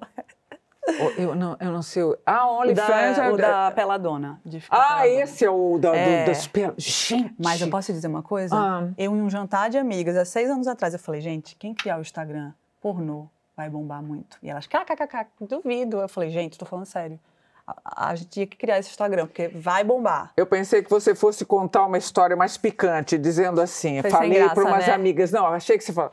Eu 1.17 1.33
não, 1.35 1.57
eu 1.59 1.71
não 1.71 1.81
sei. 1.81 2.03
o- 2.03 2.17
Ah, 2.25 2.45
O 2.47 2.59
OnlyFans. 2.61 2.87
da, 3.17 3.25
é- 3.25 3.31
o 3.31 3.37
da 3.37 3.71
Peladona. 3.71 4.39
de 4.45 4.59
ficar 4.59 4.77
Ah, 4.77 4.87
peladona. 5.01 5.21
esse 5.23 5.43
é 5.45 5.49
o 5.49 5.77
da, 5.79 5.95
É. 5.95 6.23
do, 6.23 6.27
das 6.27 6.47
pelas. 6.47 6.75
Gente! 6.77 7.33
Mas 7.43 7.59
eu 7.61 7.69
posso 7.69 7.87
te 7.87 7.93
dizer 7.93 8.07
uma 8.07 8.21
coisa? 8.21 8.55
Ah. 8.55 8.87
Eu, 8.97 9.15
em 9.15 9.21
um 9.21 9.29
jantar 9.29 9.69
de 9.69 9.77
amigas, 9.77 10.15
há 10.15 10.23
seis 10.25 10.49
anos 10.49 10.67
atrás, 10.67 10.93
eu 10.93 10.99
falei, 10.99 11.21
gente, 11.21 11.55
quem 11.55 11.73
criar 11.73 11.97
o 11.97 12.01
Instagram 12.01 12.51
pornô 12.81 13.27
vai 13.57 13.69
bombar 13.69 14.03
muito. 14.03 14.37
E 14.43 14.49
elas, 14.49 14.67
kkkk, 14.67 15.25
duvido. 15.41 15.97
Eu 15.99 16.07
falei, 16.09 16.29
gente, 16.29 16.57
tô 16.57 16.65
falando 16.65 16.85
sério. 16.85 17.19
A, 17.65 18.09
a 18.11 18.15
gente 18.15 18.29
tinha 18.29 18.45
que 18.45 18.55
criar 18.55 18.77
esse 18.77 18.89
Instagram, 18.91 19.25
porque 19.25 19.47
vai 19.47 19.83
bombar. 19.83 20.31
Eu 20.37 20.45
pensei 20.45 20.83
que 20.83 20.89
você 20.89 21.15
fosse 21.15 21.43
contar 21.45 21.85
uma 21.87 21.97
história 21.97 22.35
mais 22.35 22.57
picante, 22.57 23.17
dizendo 23.17 23.59
assim. 23.59 23.99
Foi 24.03 24.11
falei 24.11 24.47
para 24.49 24.63
umas 24.65 24.85
né? 24.85 24.93
amigas. 24.93 25.31
Não, 25.31 25.47
achei 25.47 25.75
que 25.77 25.83
você 25.83 25.91
fala- 25.91 26.11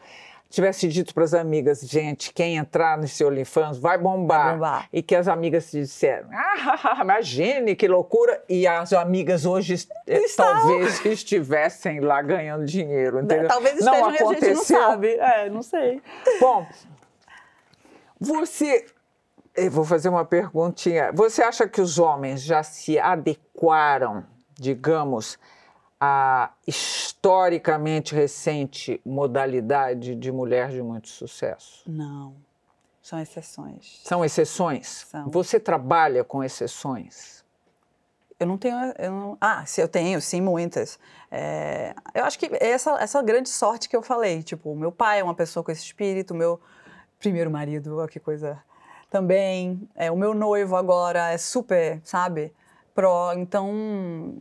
tivesse 0.53 0.87
dito 0.87 1.15
para 1.15 1.25
as 1.25 1.33
amigas, 1.33 1.81
gente, 1.81 2.33
quem 2.33 2.57
entrar 2.57 2.99
nesse 2.99 3.25
OnlyFans 3.25 3.79
vai 3.79 3.97
bombar. 3.97 4.45
Vai 4.45 4.55
bombar. 4.55 4.89
E 4.93 5.03
que 5.03 5.17
as 5.17 5.27
amigas 5.27 5.71
te 5.71 5.81
disseram, 5.81 6.29
ah, 6.31 6.99
imagine 7.03 7.75
que 7.75 7.89
loucura. 7.89 8.43
E 8.49 8.67
as 8.67 8.93
amigas 8.93 9.47
hoje 9.47 9.89
eh, 10.07 10.19
Estavam. 10.21 10.63
talvez 10.63 11.05
estivessem 11.07 12.01
lá 12.01 12.21
ganhando 12.21 12.67
dinheiro, 12.67 13.21
entendeu? 13.21 13.49
Talvez 13.49 13.81
não 13.81 14.11
estejam 14.11 14.11
e 14.11 14.13
a 14.13 14.13
gente 14.13 14.21
não 14.21 14.31
aconteceu. 14.31 14.79
sabe. 14.79 15.09
É, 15.15 15.51
não 15.51 15.63
sei. 15.63 16.03
Bom, 16.39 16.67
você. 18.21 18.85
Eu 19.55 19.71
vou 19.71 19.85
fazer 19.85 20.09
uma 20.09 20.25
perguntinha. 20.25 21.13
Você 21.13 21.43
acha 21.43 21.69
que 21.69 21.81
os 21.81 21.99
homens 21.99 22.43
já 22.43 22.63
se 22.63 22.99
adequaram, 22.99 24.25
digamos, 24.55 25.39
à 26.05 26.51
historicamente 26.67 28.13
recente 28.13 29.01
modalidade 29.07 30.17
de 30.17 30.33
mulher 30.33 30.71
de 30.71 30.83
muito 30.83 31.07
sucesso? 31.07 31.85
Não. 31.87 32.35
São 33.01 33.21
exceções. 33.21 34.01
São 34.03 34.25
exceções? 34.25 35.07
São. 35.09 35.31
Você 35.31 35.61
trabalha 35.61 36.25
com 36.25 36.43
exceções? 36.43 37.45
Eu 38.39 38.49
não 38.49 38.59
tenho. 38.59 38.77
Eu 38.99 39.13
não- 39.13 39.39
ah, 39.41 39.65
se 39.65 39.81
eu 39.81 39.87
tenho, 39.87 40.21
sim, 40.21 40.41
muitas. 40.41 40.99
É, 41.31 41.95
eu 42.13 42.25
acho 42.25 42.37
que 42.37 42.47
é 42.47 42.71
essa, 42.71 43.01
essa 43.01 43.23
grande 43.23 43.49
sorte 43.49 43.89
que 43.89 43.95
eu 43.95 44.03
falei. 44.03 44.43
Tipo, 44.43 44.73
o 44.73 44.77
meu 44.77 44.91
pai 44.91 45.21
é 45.21 45.23
uma 45.25 45.35
pessoa 45.37 45.63
com 45.63 45.71
esse 45.71 45.85
espírito, 45.85 46.35
meu 46.35 46.61
primeiro 47.21 47.49
marido, 47.49 48.01
ó, 48.01 48.09
que 48.09 48.19
coisa. 48.19 48.61
Também. 49.09 49.89
É, 49.95 50.11
o 50.11 50.17
meu 50.17 50.35
noivo 50.35 50.75
agora 50.75 51.31
é 51.31 51.39
super, 51.39 52.01
sabe? 52.03 52.53
Pró. 52.93 53.33
Então. 53.35 54.35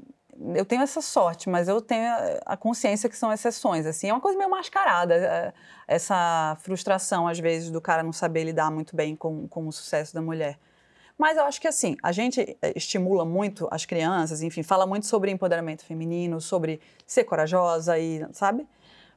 Eu 0.55 0.65
tenho 0.65 0.81
essa 0.81 1.01
sorte, 1.01 1.49
mas 1.49 1.67
eu 1.67 1.81
tenho 1.81 2.03
a- 2.45 2.57
consciência 2.57 3.09
que 3.09 3.15
são 3.17 3.31
exceções. 3.31 3.85
Assim, 3.85 4.09
é 4.09 4.13
uma 4.13 4.21
coisa 4.21 4.37
meio 4.37 4.49
mascarada, 4.49 5.13
é, 5.15 5.53
essa 5.87 6.57
frustração, 6.61 7.27
às 7.27 7.39
vezes, 7.39 7.69
do 7.69 7.79
cara 7.81 8.01
não 8.03 8.13
saber 8.13 8.43
lidar 8.43 8.71
muito 8.71 8.95
bem 8.95 9.15
com, 9.15 9.47
com 9.47 9.67
o 9.67 9.71
sucesso 9.71 10.13
da 10.13 10.21
mulher. 10.21 10.57
Mas 11.17 11.37
eu 11.37 11.43
acho 11.43 11.61
que 11.61 11.67
assim, 11.67 11.95
a 12.01 12.11
gente 12.11 12.57
eh, 12.61 12.73
estimula 12.75 13.23
muito 13.23 13.67
as 13.69 13.85
crianças, 13.85 14.41
enfim, 14.41 14.63
fala 14.63 14.87
muito 14.87 15.05
sobre 15.05 15.29
empoderamento 15.29 15.85
feminino, 15.85 16.41
sobre 16.41 16.81
ser 17.05 17.25
corajosa 17.25 17.99
e, 17.99 18.25
sabe? 18.33 18.67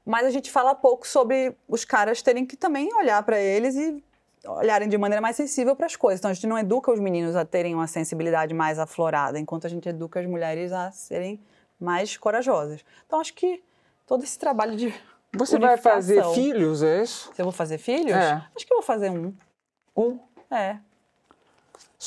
Mas 0.04 0.26
a 0.26 0.30
gente 0.30 0.50
fala 0.50 0.74
pouco 0.74 1.08
sobre 1.08 1.56
os 1.66 1.82
caras 1.84 2.20
terem 2.20 2.44
que 2.44 2.56
também 2.58 2.92
olhar 2.94 3.22
para 3.22 3.38
eles 3.40 3.74
e 3.74 4.04
olharem 4.46 4.88
de 4.88 4.98
maneira 4.98 5.20
mais 5.20 5.36
sensível 5.36 5.74
para 5.74 5.86
as 5.86 5.96
coisas. 5.96 6.20
Então 6.20 6.30
a 6.30 6.34
gente 6.34 6.46
não 6.46 6.58
educa 6.58 6.92
os 6.92 7.00
meninos 7.00 7.36
a 7.36 7.44
terem 7.44 7.74
uma 7.74 7.86
sensibilidade 7.86 8.54
mais 8.54 8.78
aflorada, 8.78 9.38
enquanto 9.38 9.66
a 9.66 9.70
gente 9.70 9.88
educa 9.88 10.20
as 10.20 10.26
mulheres 10.26 10.72
a 10.72 10.90
serem 10.90 11.40
mais 11.78 12.16
corajosas. 12.16 12.84
Então 13.06 13.20
acho 13.20 13.34
que 13.34 13.62
todo 14.06 14.22
esse 14.24 14.38
trabalho 14.38 14.76
de 14.76 14.94
Você 15.34 15.58
vai 15.58 15.76
fazer 15.76 16.22
filhos, 16.34 16.82
é 16.82 17.02
isso? 17.02 17.30
Se 17.34 17.42
eu 17.42 17.44
vou 17.44 17.52
fazer 17.52 17.78
filhos? 17.78 18.12
É. 18.12 18.42
Acho 18.54 18.66
que 18.66 18.72
eu 18.72 18.78
vou 18.78 18.84
fazer 18.84 19.10
um. 19.10 19.34
Um? 19.96 20.18
É. 20.50 20.78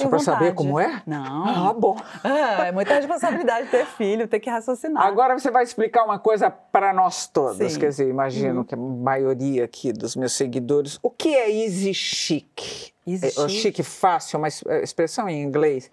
Só 0.03 0.09
para 0.09 0.19
saber 0.19 0.53
como 0.53 0.79
é? 0.79 1.01
Não. 1.05 1.69
Ah, 1.69 1.73
bom. 1.73 1.97
É, 2.23 2.67
é 2.67 2.71
muita 2.71 2.93
responsabilidade 2.95 3.69
ter 3.69 3.85
filho, 3.85 4.27
ter 4.27 4.39
que 4.39 4.49
raciocinar. 4.49 5.03
Agora 5.03 5.37
você 5.37 5.49
vai 5.49 5.63
explicar 5.63 6.03
uma 6.03 6.19
coisa 6.19 6.49
para 6.49 6.93
nós 6.93 7.27
todas, 7.27 7.73
Sim. 7.73 7.79
quer 7.79 7.89
dizer, 7.89 8.09
imagino 8.09 8.63
que 8.65 8.73
a 8.75 8.77
maioria 8.77 9.65
aqui 9.65 9.91
dos 9.91 10.15
meus 10.15 10.33
seguidores. 10.33 10.99
O 11.01 11.09
que 11.09 11.35
é 11.35 11.49
easy 11.49 11.93
chic? 11.93 12.91
Easy 13.05 13.25
É, 13.27 13.31
chic? 13.31 13.49
chique 13.49 13.83
fácil, 13.83 14.39
uma 14.39 14.47
é, 14.47 14.83
expressão 14.83 15.27
em 15.29 15.41
inglês. 15.41 15.89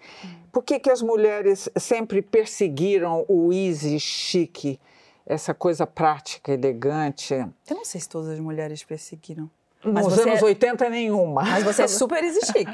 Por 0.51 0.63
que, 0.63 0.79
que 0.79 0.89
as 0.91 1.01
mulheres 1.01 1.69
sempre 1.77 2.21
perseguiram 2.21 3.25
o 3.27 3.51
easy 3.51 3.99
chic, 3.99 4.79
essa 5.25 5.53
coisa 5.53 5.87
prática, 5.87 6.51
elegante? 6.51 7.33
Eu 7.33 7.75
não 7.75 7.85
sei 7.85 7.99
se 8.01 8.07
todas 8.09 8.29
as 8.29 8.39
mulheres 8.39 8.83
perseguiram. 8.83 9.49
Nos 9.85 10.03
você 10.05 10.21
anos 10.21 10.41
é- 10.41 10.45
80, 10.45 10.89
nenhuma. 10.89 11.43
Mas 11.43 11.63
você 11.63 11.83
é 11.83 11.87
super 11.87 12.21
easy 12.23 12.39
chic. 12.45 12.67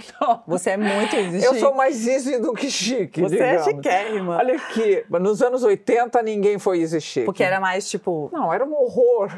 Você 0.47 0.71
é 0.71 0.77
muito 0.77 1.15
easy 1.15 1.43
Eu 1.45 1.51
chic. 1.53 1.59
sou 1.59 1.73
mais 1.75 2.07
easy 2.07 2.39
do 2.39 2.53
que 2.53 2.69
chique, 2.69 3.21
Você 3.21 3.37
é 3.37 3.57
digamos. 3.57 3.63
chiquérrima. 3.65 4.37
Olha 4.37 4.55
aqui, 4.55 5.03
nos 5.09 5.41
anos 5.41 5.63
80 5.63 6.21
ninguém 6.23 6.57
foi 6.57 6.79
easy 6.81 7.01
chic. 7.01 7.25
Porque 7.25 7.43
era 7.43 7.59
mais 7.59 7.89
tipo. 7.89 8.29
Não, 8.31 8.53
era 8.53 8.63
um 8.65 8.73
horror. 8.73 9.29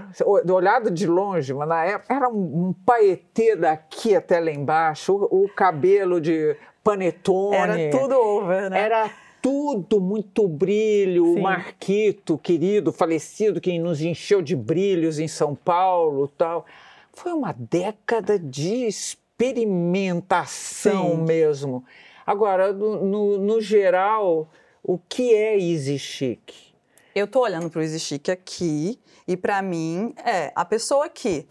Do 0.45 0.53
olhado 0.55 0.91
de 0.91 1.07
longe, 1.07 1.53
mas 1.53 1.67
na 1.67 1.84
época 1.86 2.13
era 2.13 2.30
um, 2.30 2.67
um 2.69 2.76
paetê 2.86 3.55
daqui 3.55 4.15
até 4.15 4.39
lá 4.39 4.51
embaixo, 4.51 5.13
o, 5.32 5.45
o 5.45 5.49
cabelo 5.49 6.21
de 6.21 6.55
panetone. 6.84 7.55
Era 7.55 7.89
tudo 7.91 8.15
over, 8.19 8.69
né? 8.69 8.80
Era 8.80 9.09
tudo 9.41 9.99
muito 9.99 10.47
brilho. 10.47 11.26
Sim. 11.34 11.39
O 11.39 11.41
Marquito, 11.41 12.38
querido, 12.38 12.93
falecido, 12.93 13.59
que 13.59 13.78
nos 13.78 14.01
encheu 14.01 14.41
de 14.41 14.55
brilhos 14.55 15.19
em 15.19 15.28
São 15.28 15.53
Paulo 15.55 16.28
tal. 16.38 16.65
Foi 17.14 17.32
uma 17.32 17.53
década 17.53 18.38
de 18.39 18.88
experimentação 18.88 21.11
Sim. 21.11 21.18
mesmo. 21.24 21.86
Agora, 22.26 22.74
no, 22.74 23.05
no- 23.05 23.38
no 23.38 23.61
geral, 23.61 24.49
o 24.82 24.97
que 24.97 25.32
é 25.34 25.57
easy 25.59 25.99
chic? 25.99 26.74
Eu 27.16 27.28
tô 27.28 27.41
olhando 27.41 27.70
pro 27.70 27.84
Easy 27.84 27.99
Chic 27.99 28.28
aqui 28.30 28.99
e 29.28 29.38
pra 29.38 29.61
mim 29.61 30.16
é 30.26 30.51
a 30.55 30.66
pessoa 30.66 31.07
que 31.07 31.47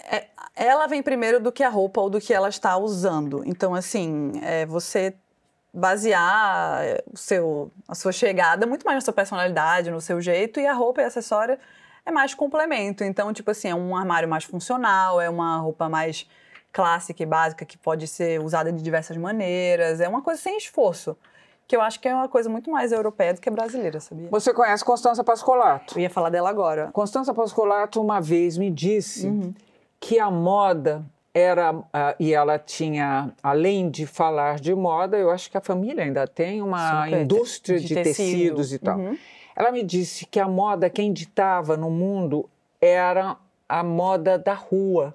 é, 0.00 0.26
ela 0.54 0.86
vem 0.86 1.02
primeiro 1.02 1.40
do 1.40 1.50
que 1.50 1.62
a 1.62 1.70
roupa 1.70 2.02
ou 2.02 2.10
do 2.10 2.20
que 2.20 2.34
ela 2.34 2.50
está 2.50 2.76
usando. 2.76 3.42
Então 3.46 3.74
assim, 3.74 4.32
é 4.42 4.66
você 4.66 5.14
basear 5.72 6.82
o 7.10 7.16
seu, 7.16 7.70
a 7.88 7.94
sua 7.94 8.12
chegada 8.12 8.66
muito 8.66 8.84
mais 8.84 8.96
na 8.96 9.00
sua 9.00 9.14
personalidade, 9.14 9.90
no 9.90 10.02
seu 10.02 10.20
jeito 10.20 10.60
e 10.60 10.66
a 10.66 10.74
roupa 10.74 11.00
e 11.00 11.04
acessório 11.04 11.56
é 12.04 12.10
mais 12.10 12.34
complemento. 12.34 13.04
Então, 13.04 13.32
tipo 13.32 13.50
assim, 13.50 13.68
é 13.68 13.74
um 13.74 13.96
armário 13.96 14.28
mais 14.28 14.44
funcional, 14.44 15.20
é 15.20 15.28
uma 15.28 15.58
roupa 15.58 15.88
mais 15.88 16.26
clássica 16.72 17.22
e 17.22 17.26
básica 17.26 17.64
que 17.64 17.76
pode 17.76 18.06
ser 18.06 18.40
usada 18.40 18.72
de 18.72 18.82
diversas 18.82 19.16
maneiras, 19.16 20.00
é 20.00 20.08
uma 20.08 20.22
coisa 20.22 20.40
sem 20.40 20.56
esforço. 20.56 21.16
Que 21.66 21.76
eu 21.76 21.80
acho 21.82 22.00
que 22.00 22.08
é 22.08 22.14
uma 22.14 22.28
coisa 22.28 22.48
muito 22.50 22.68
mais 22.70 22.90
europeia 22.90 23.32
do 23.34 23.40
que 23.40 23.48
brasileira, 23.48 24.00
sabia? 24.00 24.28
Você 24.30 24.52
conhece 24.52 24.84
Constança 24.84 25.22
Pascolato? 25.22 25.96
Eu 25.96 26.02
ia 26.02 26.10
falar 26.10 26.28
dela 26.30 26.48
agora. 26.50 26.90
Constança 26.92 27.32
Pascolato 27.32 28.00
uma 28.00 28.20
vez 28.20 28.56
me 28.58 28.70
disse 28.70 29.26
Uhum. 29.28 29.54
que 30.00 30.18
a 30.18 30.30
moda 30.30 31.04
era 31.32 31.72
ah, 31.92 32.16
e 32.18 32.34
ela 32.34 32.58
tinha 32.58 33.30
além 33.40 33.88
de 33.88 34.04
falar 34.04 34.58
de 34.58 34.74
moda, 34.74 35.16
eu 35.16 35.30
acho 35.30 35.48
que 35.48 35.56
a 35.56 35.60
família 35.60 36.02
ainda 36.02 36.26
tem 36.26 36.60
uma 36.60 37.04
Super. 37.04 37.22
indústria 37.22 37.78
de, 37.78 37.86
De 37.86 37.94
tecido. 37.94 38.16
tecidos 38.26 38.72
e 38.72 38.78
tal. 38.80 38.98
Uhum. 38.98 39.16
Ela 39.60 39.70
me 39.70 39.82
disse 39.82 40.24
que 40.24 40.40
a 40.40 40.48
moda 40.48 40.88
quem 40.88 41.12
ditava 41.12 41.76
no 41.76 41.90
mundo 41.90 42.48
era 42.80 43.36
a 43.68 43.84
moda 43.84 44.38
da 44.38 44.54
rua. 44.54 45.14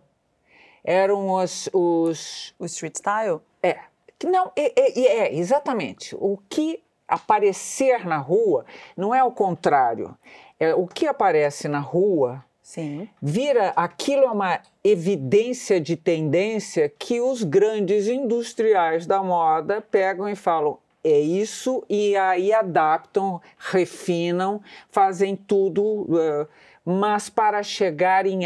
Eram 0.83 1.31
os, 1.31 1.67
os 1.73 2.53
O 2.59 2.65
street 2.65 2.95
style? 2.95 3.39
é, 3.63 3.79
que 4.19 4.27
não, 4.27 4.51
é, 4.55 4.71
é, 4.79 4.99
é, 4.99 5.35
exatamente. 5.35 6.15
O 6.19 6.37
que 6.47 6.83
aparecer 7.07 8.05
na 8.05 8.17
rua 8.17 8.67
não 8.95 9.15
é 9.15 9.23
o 9.23 9.31
contrário. 9.31 10.15
É, 10.59 10.75
o 10.75 10.85
que 10.85 11.07
aparece 11.07 11.67
na 11.67 11.79
rua 11.79 12.45
Sim. 12.61 13.09
vira 13.19 13.69
aquilo 13.75 14.25
é 14.25 14.29
uma 14.29 14.59
evidência 14.83 15.81
de 15.81 15.95
tendência 15.95 16.87
que 16.87 17.19
os 17.19 17.41
grandes 17.41 18.07
industriais 18.07 19.07
da 19.07 19.23
moda 19.23 19.81
pegam 19.81 20.29
e 20.29 20.35
falam 20.35 20.77
é 21.05 21.19
isso 21.19 21.83
e 21.87 22.15
aí 22.17 22.51
adaptam, 22.51 23.39
refinam, 23.57 24.59
fazem 24.89 25.35
tudo, 25.35 26.07
eh, 26.19 26.47
mas 26.83 27.29
para 27.29 27.61
chegar 27.61 28.25
em, 28.25 28.41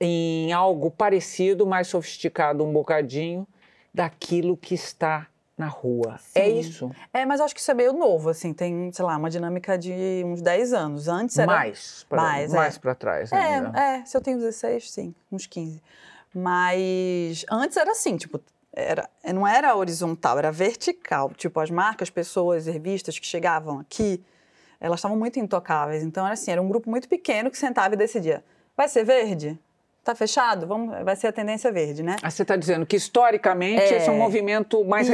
em 0.00 0.52
algo 0.52 0.92
parecido, 0.92 1.66
mais 1.66 1.88
sofisticado 1.88 2.64
um 2.64 2.72
bocadinho 2.72 3.46
daquilo 3.92 4.56
que 4.56 4.74
está 4.74 5.26
na 5.56 5.66
rua. 5.66 6.20
É 6.36 6.44
Sim. 6.44 6.58
isso. 6.60 6.90
É, 7.12 7.26
mas 7.26 7.40
acho 7.40 7.52
que 7.52 7.60
isso 7.60 7.70
é 7.72 7.74
meio 7.74 7.92
novo, 7.92 8.28
assim, 8.28 8.52
tem, 8.52 8.92
sei 8.92 9.04
lá, 9.04 9.16
uma 9.16 9.28
dinâmica 9.28 9.76
de 9.76 10.22
uns 10.24 10.40
10 10.40 10.72
anos. 10.72 11.08
Antes 11.08 11.36
era. 11.36 11.52
Mais 11.52 12.06
para 12.08 12.22
Mais, 12.22 12.52
mais, 12.52 12.76
é. 12.76 12.78
para 12.78 12.94
trás. 12.94 13.32
É, 13.32 13.56
é, 13.74 14.04
se 14.04 14.16
eu 14.16 14.20
tenho 14.20 14.38
16, 14.38 14.88
sim, 14.88 15.12
uns 15.32 15.46
15. 15.46 15.82
Mas 16.32 17.44
antes 17.50 17.76
era 17.76 17.90
assim, 17.90 18.16
tipo, 18.16 18.40
era, 18.78 19.08
não 19.34 19.46
era 19.46 19.74
horizontal, 19.74 20.38
era 20.38 20.50
vertical. 20.52 21.30
Tipo, 21.36 21.60
as 21.60 21.70
marcas, 21.70 22.10
pessoas, 22.10 22.66
revistas 22.66 23.18
que 23.18 23.26
chegavam 23.26 23.78
aqui, 23.80 24.22
elas 24.80 24.98
estavam 25.00 25.16
muito 25.18 25.38
intocáveis. 25.40 26.02
Então 26.02 26.24
era 26.24 26.34
assim, 26.34 26.50
era 26.52 26.62
um 26.62 26.68
grupo 26.68 26.88
muito 26.88 27.08
pequeno 27.08 27.50
que 27.50 27.58
sentava 27.58 27.94
e 27.94 27.96
decidia: 27.96 28.44
vai 28.76 28.88
ser 28.88 29.04
verde? 29.04 29.58
Tá 30.04 30.14
fechado? 30.14 30.66
Vamos, 30.66 31.04
vai 31.04 31.14
ser 31.16 31.26
a 31.26 31.32
tendência 31.32 31.70
verde, 31.70 32.02
né? 32.02 32.16
Ah, 32.22 32.30
Você 32.30 32.40
está 32.40 32.56
dizendo 32.56 32.86
que 32.86 32.96
historicamente 32.96 33.82
É. 33.82 33.96
esse 33.98 34.08
é 34.08 34.12
um 34.12 34.16
movimento 34.16 34.82
mais 34.82 35.06
Isso, 35.06 35.12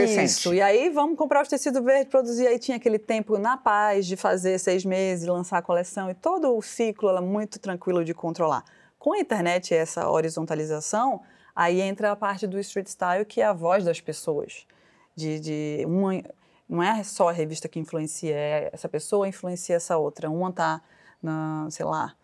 recente. 0.51 0.55
e 0.57 0.63
aí 0.63 0.89
vamos 0.91 1.17
comprar 1.19 1.43
os 1.43 1.49
tecidos 1.49 1.83
verdes, 1.83 2.09
produzir. 2.09 2.47
Aí 2.47 2.61
tinha 2.61 2.77
aquele 2.77 2.99
tempo 2.99 3.37
na 3.37 3.57
paz 3.57 4.07
de 4.07 4.17
fazer 4.17 4.57
seis 4.61 4.85
meses, 4.85 5.27
lançar 5.27 5.59
a 5.59 5.63
coleção 5.63 6.09
e 6.11 6.15
todo 6.15 6.57
o 6.57 6.63
ciclo 6.63 7.09
era 7.09 7.21
muito 7.21 7.59
tranquilo 7.59 8.05
de 8.05 8.15
controlar. 8.15 8.63
Com 8.97 9.15
a 9.15 9.19
internet 9.19 9.73
e 9.73 9.77
essa 9.77 10.09
horizontalização, 10.09 11.21
aí 11.55 11.81
entra 11.81 12.11
a 12.13 12.17
parte 12.17 12.47
do 12.47 12.59
street 12.59 12.89
style, 12.89 13.25
que 13.25 13.41
é 13.41 13.45
a 13.45 13.53
voz 13.53 13.85
das 13.85 14.01
pessoas. 14.01 14.67
De, 15.17 15.39
de 15.39 15.85
uma, 15.87 16.11
não 16.69 16.83
é 16.83 17.03
só 17.05 17.29
a 17.29 17.33
revista 17.33 17.69
que 17.69 17.79
influencia, 17.79 18.35
é 18.35 18.71
essa 18.73 18.89
pessoa 18.89 19.29
influencia 19.29 19.77
essa 19.77 19.97
outra. 19.97 20.29
Uma 20.31 20.53
tá 20.53 20.83
na, 21.23 21.67
sei 21.71 21.87
lá, 21.87 22.15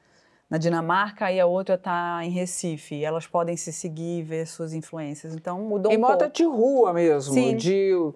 na 0.49 0.59
Dinamarca 0.59 1.31
e 1.31 1.39
a 1.39 1.47
outra 1.47 1.77
está 1.77 2.21
em 2.25 2.31
Recife. 2.31 3.05
Elas 3.05 3.27
podem 3.27 3.57
se 3.57 3.73
seguir 3.73 4.19
e 4.19 4.23
ver 4.23 4.47
suas 4.47 4.73
influências. 4.73 5.35
Então 5.35 5.61
mudou 5.61 5.93
E 5.93 5.97
um 5.97 6.01
moda 6.01 6.19
pouco. 6.19 6.35
de 6.35 6.45
rua 6.45 6.93
mesmo, 6.93 7.33
Sim. 7.33 7.57
de 7.57 7.93
uh, 7.95 8.15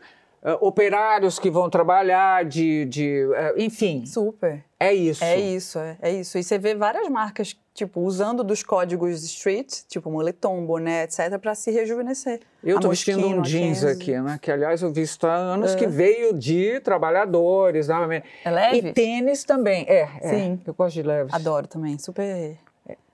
operários 0.61 1.39
que 1.39 1.49
vão 1.49 1.71
trabalhar, 1.71 2.45
de, 2.45 2.85
de 2.87 3.25
uh, 3.27 3.61
enfim, 3.61 4.05
Super. 4.05 4.65
é 4.81 4.93
isso. 4.93 5.23
É 5.23 5.39
isso, 5.39 5.79
é, 5.79 5.97
é 6.03 6.13
isso. 6.13 6.37
E 6.37 6.43
você 6.43 6.59
vê 6.59 6.75
várias 6.75 7.09
marcas, 7.09 7.57
tipo, 7.75 8.01
usando 8.01 8.45
dos 8.45 8.63
códigos 8.63 9.25
street, 9.25 9.81
tipo 9.89 10.09
moletom, 10.11 10.65
boné, 10.65 11.03
etc., 11.03 11.39
para 11.41 11.55
se 11.57 11.73
rejuvenescer. 11.73 12.41
Eu 12.63 12.77
estou 12.77 12.91
vestindo 12.91 13.27
um 13.27 13.43
jeans 13.43 13.83
aqui, 13.85 14.19
né? 14.21 14.39
Que 14.41 14.51
aliás 14.53 14.81
eu 14.81 14.93
visto 14.93 15.27
há 15.27 15.35
anos 15.35 15.73
É. 15.75 15.77
que 15.77 15.87
veio 15.89 16.33
de 16.33 16.79
trabalhadores, 16.81 17.89
né? 17.89 18.23
É 18.45 18.51
leve? 18.51 18.77
E 18.89 18.93
tênis 18.93 19.43
também, 19.43 19.85
é, 19.89 20.09
é. 20.23 20.29
Sim. 20.31 20.61
Eu 20.65 20.73
gosto 20.73 20.95
de 20.95 21.03
leves. 21.03 21.35
Adoro 21.35 21.67
também, 21.67 21.99
super. 21.99 22.57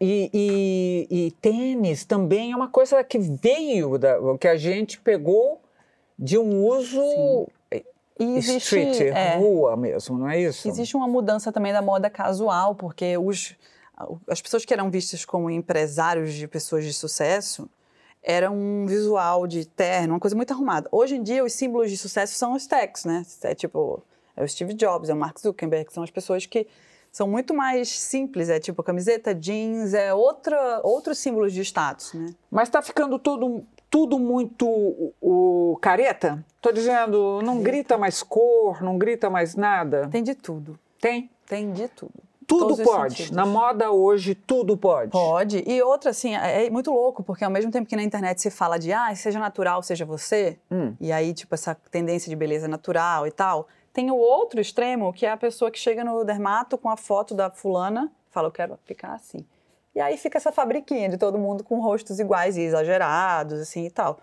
E, 0.00 0.30
e- 0.34 1.06
e 1.10 1.30
tênis 1.40 2.04
também 2.04 2.52
é 2.52 2.56
uma 2.56 2.68
coisa 2.68 3.02
que 3.02 3.18
veio, 3.18 3.96
da, 3.98 4.16
que 4.38 4.46
a 4.48 4.56
gente 4.56 5.00
pegou 5.00 5.60
de 6.18 6.36
um 6.36 6.66
uso 6.66 7.48
existe, 8.18 8.56
street, 8.58 9.00
é, 9.00 9.36
rua 9.36 9.76
mesmo, 9.76 10.18
não 10.18 10.28
é 10.28 10.38
isso? 10.38 10.68
existe 10.68 10.94
uma 10.96 11.08
mudança 11.08 11.50
também 11.50 11.72
da 11.72 11.80
moda 11.80 12.10
casual, 12.10 12.74
porque 12.74 13.16
os, 13.16 13.54
as 14.28 14.40
pessoas 14.40 14.64
que 14.64 14.72
eram 14.72 14.90
vistas 14.90 15.24
como 15.24 15.50
empresários 15.50 16.32
de 16.34 16.46
pessoas 16.46 16.84
de 16.84 16.92
sucesso 16.92 17.68
era 18.22 18.50
um 18.50 18.86
visual 18.86 19.46
de 19.46 19.64
terno, 19.64 20.14
uma 20.14 20.20
coisa 20.20 20.36
muito 20.36 20.52
arrumada. 20.52 20.88
Hoje 20.92 21.16
em 21.16 21.22
dia, 21.22 21.42
os 21.42 21.52
símbolos 21.52 21.90
de 21.90 21.96
sucesso 21.96 22.34
são 22.34 22.52
os 22.54 22.66
techs, 22.66 23.04
né? 23.04 23.24
É 23.42 23.54
tipo, 23.54 24.02
é 24.36 24.44
o 24.44 24.48
Steve 24.48 24.74
Jobs, 24.74 25.08
é 25.08 25.14
o 25.14 25.16
Mark 25.16 25.38
Zuckerberg, 25.38 25.92
são 25.92 26.02
as 26.02 26.10
pessoas 26.10 26.44
que 26.44 26.66
são 27.10 27.26
muito 27.26 27.54
mais 27.54 27.88
simples, 27.88 28.48
é 28.48 28.60
tipo 28.60 28.82
camiseta, 28.82 29.34
jeans, 29.34 29.94
é 29.94 30.14
outra, 30.14 30.80
outros 30.84 31.18
símbolos 31.18 31.52
de 31.52 31.62
status, 31.62 32.12
né? 32.14 32.34
Mas 32.50 32.68
está 32.68 32.82
ficando 32.82 33.18
tudo, 33.18 33.64
tudo 33.88 34.18
muito 34.18 34.68
o, 34.68 35.14
o 35.20 35.78
careta? 35.80 36.44
Estou 36.56 36.72
dizendo, 36.72 37.40
não 37.42 37.62
grita 37.62 37.96
mais 37.96 38.22
cor, 38.22 38.82
não 38.82 38.98
grita 38.98 39.30
mais 39.30 39.56
nada. 39.56 40.08
Tem 40.08 40.22
de 40.22 40.34
tudo, 40.34 40.78
Tem? 41.00 41.30
tem 41.46 41.72
de 41.72 41.88
tudo. 41.88 42.29
Tudo 42.58 42.76
pode. 42.82 43.16
sentidos. 43.16 43.36
Na 43.36 43.46
moda 43.46 43.90
hoje, 43.90 44.34
tudo 44.34 44.76
pode. 44.76 45.10
Pode. 45.10 45.62
E 45.66 45.82
outra, 45.82 46.10
assim, 46.10 46.34
é 46.36 46.66
é 46.66 46.70
muito 46.70 46.90
louco, 46.90 47.22
porque 47.22 47.44
ao 47.44 47.50
mesmo 47.50 47.70
tempo 47.70 47.88
que 47.88 47.96
na 47.96 48.02
internet 48.02 48.40
se 48.40 48.50
fala 48.50 48.78
de, 48.78 48.92
ah, 48.92 49.14
seja 49.14 49.38
natural, 49.38 49.82
seja 49.82 50.04
você, 50.04 50.58
Hum. 50.70 50.94
e 51.00 51.10
aí, 51.12 51.32
tipo, 51.32 51.54
essa 51.54 51.74
tendência 51.90 52.28
de 52.28 52.36
beleza 52.36 52.66
natural 52.68 53.26
e 53.26 53.30
tal, 53.30 53.66
tem 53.92 54.10
o 54.10 54.16
outro 54.16 54.60
extremo, 54.60 55.12
que 55.12 55.24
é 55.26 55.30
a 55.30 55.36
pessoa 55.36 55.70
que 55.70 55.78
chega 55.78 56.04
no 56.04 56.24
dermato 56.24 56.76
com 56.78 56.88
a 56.88 56.96
foto 56.96 57.34
da 57.34 57.50
fulana, 57.50 58.10
fala, 58.30 58.48
eu 58.48 58.52
quero 58.52 58.78
ficar 58.84 59.14
assim. 59.14 59.44
E 59.94 60.00
aí 60.00 60.16
fica 60.16 60.38
essa 60.38 60.52
fabriquinha 60.52 61.08
de 61.08 61.16
todo 61.16 61.36
mundo 61.38 61.64
com 61.64 61.80
rostos 61.80 62.20
iguais 62.20 62.56
e 62.56 62.60
exagerados, 62.62 63.58
assim, 63.60 63.86
e 63.86 63.90
tal. 63.90 64.20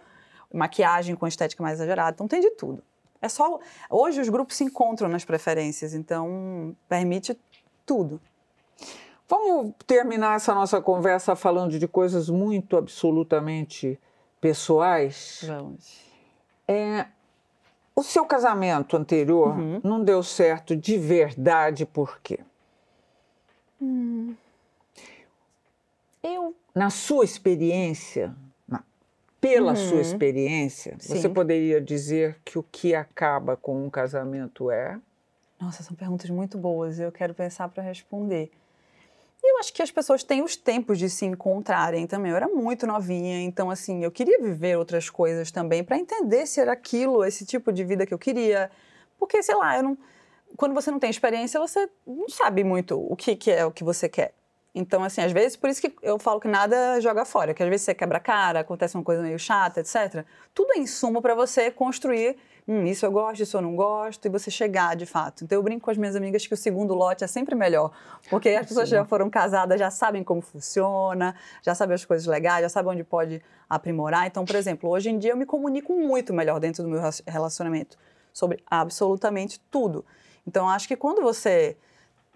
Maquiagem 0.53 1.15
com 1.15 1.27
estética 1.27 1.61
mais 1.61 1.75
exagerada, 1.79 2.11
então 2.15 2.27
tem 2.27 2.39
de 2.39 2.51
tudo. 2.51 2.81
É 3.21 3.27
só... 3.27 3.59
Hoje 3.89 4.21
os 4.21 4.29
grupos 4.29 4.55
se 4.55 4.63
encontram 4.63 5.09
nas 5.09 5.25
preferências, 5.25 5.93
então 5.93 6.75
permite 6.87 7.37
tudo. 7.87 8.21
Vamos 9.27 9.73
terminar 9.87 10.35
essa 10.35 10.53
nossa 10.53 10.79
conversa 10.81 11.35
falando 11.35 11.79
de 11.79 11.87
coisas 11.87 12.29
muito 12.29 12.77
absolutamente 12.77 13.99
pessoais. 14.39 15.41
Vamos. 15.47 15.99
É, 16.67 17.07
o 17.95 18.03
seu 18.03 18.25
casamento 18.25 18.95
anterior 18.95 19.57
Uhum. 19.57 19.81
não 19.83 20.03
deu 20.03 20.21
certo 20.21 20.75
de 20.75 20.97
verdade 20.97 21.85
por 21.85 22.19
quê? 22.21 22.39
Eu, 26.23 26.55
na 26.75 26.89
sua 26.89 27.23
experiência, 27.23 28.35
na- 28.67 28.83
pela 29.39 29.71
Uhum. 29.71 29.75
sua 29.75 30.01
experiência, 30.01 30.95
você 30.99 31.21
Sim. 31.21 31.33
poderia 31.33 31.79
dizer 31.81 32.39
que 32.43 32.57
o 32.59 32.63
que 32.63 32.93
acaba 32.95 33.55
com 33.55 33.85
um 33.85 33.89
casamento 33.89 34.69
é? 34.71 34.99
Nossa, 35.59 35.81
são 35.81 35.95
perguntas 35.95 36.29
muito 36.29 36.57
boas 36.57 36.99
e 36.99 37.03
eu 37.03 37.11
quero 37.11 37.33
pensar 37.33 37.67
para 37.69 37.81
responder. 37.81 38.51
Eu 39.43 39.59
acho 39.59 39.73
que 39.73 39.81
as 39.81 39.91
pessoas 39.91 40.23
têm 40.23 40.43
os 40.43 40.55
tempos 40.55 40.99
de 40.99 41.09
se 41.09 41.25
encontrarem 41.25 42.05
também. 42.05 42.31
Eu 42.31 42.37
era 42.37 42.47
muito 42.47 42.85
novinha, 42.85 43.41
então 43.41 43.69
assim, 43.69 44.03
eu 44.03 44.11
queria 44.11 44.39
viver 44.39 44.77
outras 44.77 45.09
coisas 45.09 45.51
também 45.51 45.83
para 45.83 45.97
entender 45.97 46.45
se 46.45 46.59
era 46.59 46.73
aquilo, 46.73 47.23
esse 47.23 47.45
tipo 47.45 47.71
de 47.71 47.83
vida 47.83 48.05
que 48.05 48.13
eu 48.13 48.19
queria. 48.19 48.69
Porque, 49.17 49.41
sei 49.41 49.55
lá, 49.55 49.77
eu 49.77 49.83
não... 49.83 49.97
quando 50.55 50.73
você 50.73 50.91
não 50.91 50.99
tem 50.99 51.09
experiência, 51.09 51.59
você 51.59 51.89
não 52.05 52.29
sabe 52.29 52.63
muito 52.63 52.99
o 52.99 53.15
que, 53.15 53.35
que 53.35 53.49
é 53.51 53.65
o 53.65 53.71
que 53.71 53.83
você 53.83 54.07
quer. 54.09 54.33
Então, 54.75 55.03
assim, 55.03 55.21
às 55.21 55.31
vezes, 55.31 55.55
por 55.57 55.69
isso 55.69 55.81
que 55.81 55.91
eu 56.03 56.19
falo 56.19 56.39
que 56.39 56.47
nada 56.47 56.99
joga 57.01 57.25
fora, 57.25 57.51
que 57.51 57.63
às 57.63 57.69
vezes 57.69 57.85
você 57.85 57.95
quebra 57.95 58.17
a 58.17 58.21
cara, 58.21 58.59
acontece 58.59 58.95
uma 58.95 59.03
coisa 59.03 59.23
meio 59.23 59.39
chata, 59.39 59.79
etc. 59.79 60.23
Tudo 60.53 60.73
é 60.73 60.77
insumo 60.77 61.19
para 61.19 61.33
você 61.33 61.71
construir 61.71 62.37
hum, 62.67 62.85
isso 62.85 63.05
eu 63.05 63.11
gosto, 63.11 63.41
isso 63.41 63.57
eu 63.57 63.61
não 63.61 63.75
gosto, 63.75 64.25
e 64.25 64.29
você 64.29 64.51
chegar 64.51 64.95
de 64.95 65.05
fato. 65.05 65.43
Então 65.43 65.57
eu 65.57 65.63
brinco 65.63 65.85
com 65.85 65.91
as 65.91 65.97
minhas 65.97 66.15
amigas 66.15 66.45
que 66.45 66.53
o 66.53 66.57
segundo 66.57 66.93
lote 66.93 67.23
é 67.23 67.27
sempre 67.27 67.55
melhor, 67.55 67.91
porque 68.29 68.49
as 68.49 68.67
pessoas 68.67 68.89
já 68.89 69.05
foram 69.05 69.29
casadas, 69.29 69.79
já 69.79 69.89
sabem 69.89 70.23
como 70.23 70.41
funciona, 70.41 71.35
já 71.61 71.73
sabem 71.73 71.95
as 71.95 72.03
coisas 72.03 72.27
legais, 72.27 72.63
já 72.63 72.69
sabem 72.69 72.91
onde 72.91 73.03
pode 73.03 73.41
aprimorar. 73.69 74.27
Então, 74.27 74.43
por 74.43 74.55
exemplo, 74.55 74.89
hoje 74.89 75.09
em 75.09 75.17
dia 75.17 75.31
eu 75.31 75.37
me 75.37 75.45
comunico 75.45 75.93
muito 75.93 76.33
melhor 76.33 76.59
dentro 76.59 76.83
do 76.83 76.89
meu 76.89 77.01
relacionamento 77.25 77.97
sobre 78.33 78.61
absolutamente 78.69 79.59
tudo. 79.71 80.05
Então, 80.45 80.69
acho 80.69 80.87
que 80.87 80.95
quando 80.95 81.21
você 81.21 81.77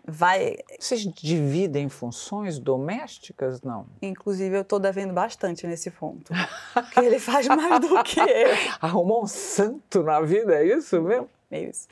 vai. 0.06 0.58
Vocês 0.80 1.02
dividem 1.02 1.90
funções 1.90 2.60
domésticas, 2.60 3.62
não? 3.62 3.86
Inclusive, 4.02 4.58
eu 4.58 4.62
estou 4.62 4.80
devendo 4.80 5.14
bastante 5.14 5.66
nesse 5.68 5.92
ponto. 5.92 6.34
porque 6.74 7.00
ele 7.00 7.20
faz 7.20 7.48
mais 7.48 7.80
do 7.80 8.04
que 8.04 8.20
eu. 8.20 8.50
Arrumou 8.82 9.24
um 9.24 9.28
santo 9.28 10.04
na 10.04 10.22
vida, 10.22 10.56
é 10.56 10.66
isso 10.66 11.02
mesmo? 11.02 11.30
É 11.50 11.62
isso. 11.62 11.88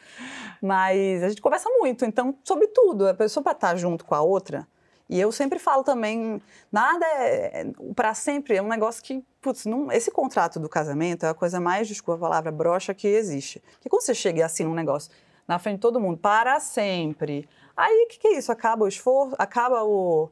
Mas 0.62 1.24
a 1.24 1.30
gente 1.30 1.42
conversa 1.42 1.70
muito, 1.70 2.06
então, 2.06 2.36
sobre 2.44 2.68
tudo. 2.68 3.08
A 3.08 3.14
pessoa 3.14 3.44
para 3.44 3.54
estar 3.54 3.76
junto 3.76 4.06
com 4.06 4.16
a 4.16 4.22
outra. 4.22 4.68
E 5.10 5.20
eu 5.20 5.32
sempre 5.32 5.58
falo 5.58 5.84
também, 5.84 6.40
nada 6.72 7.04
é, 7.04 7.62
é 7.62 7.66
para 7.96 8.14
sempre, 8.14 8.56
é 8.56 8.62
um 8.62 8.68
negócio 8.68 9.04
que, 9.04 9.26
putz, 9.42 9.66
não, 9.66 9.92
esse 9.92 10.12
contrato 10.12 10.60
do 10.60 10.70
casamento 10.70 11.26
é 11.26 11.30
a 11.30 11.34
coisa 11.34 11.60
mais, 11.60 11.88
desculpa 11.88 12.20
a 12.20 12.30
palavra, 12.30 12.52
broxa 12.52 12.94
que 12.94 13.08
existe. 13.08 13.60
Que 13.82 13.90
quando 13.90 14.04
você 14.04 14.14
chega 14.14 14.46
assim 14.46 14.64
num 14.64 14.76
negócio 14.76 15.12
na 15.50 15.60
frente 15.60 15.76
de 15.76 15.82
todo 15.82 16.00
mundo, 16.00 16.18
para 16.18 16.62
sempre, 16.62 17.50
Aí, 17.80 18.04
o 18.04 18.08
que, 18.10 18.20
que 18.20 18.28
é 18.28 18.38
isso? 18.38 18.52
Acaba 18.52 18.84
o 18.84 18.90
esforço? 18.90 19.34
Acaba 19.40 19.86
o. 19.86 20.30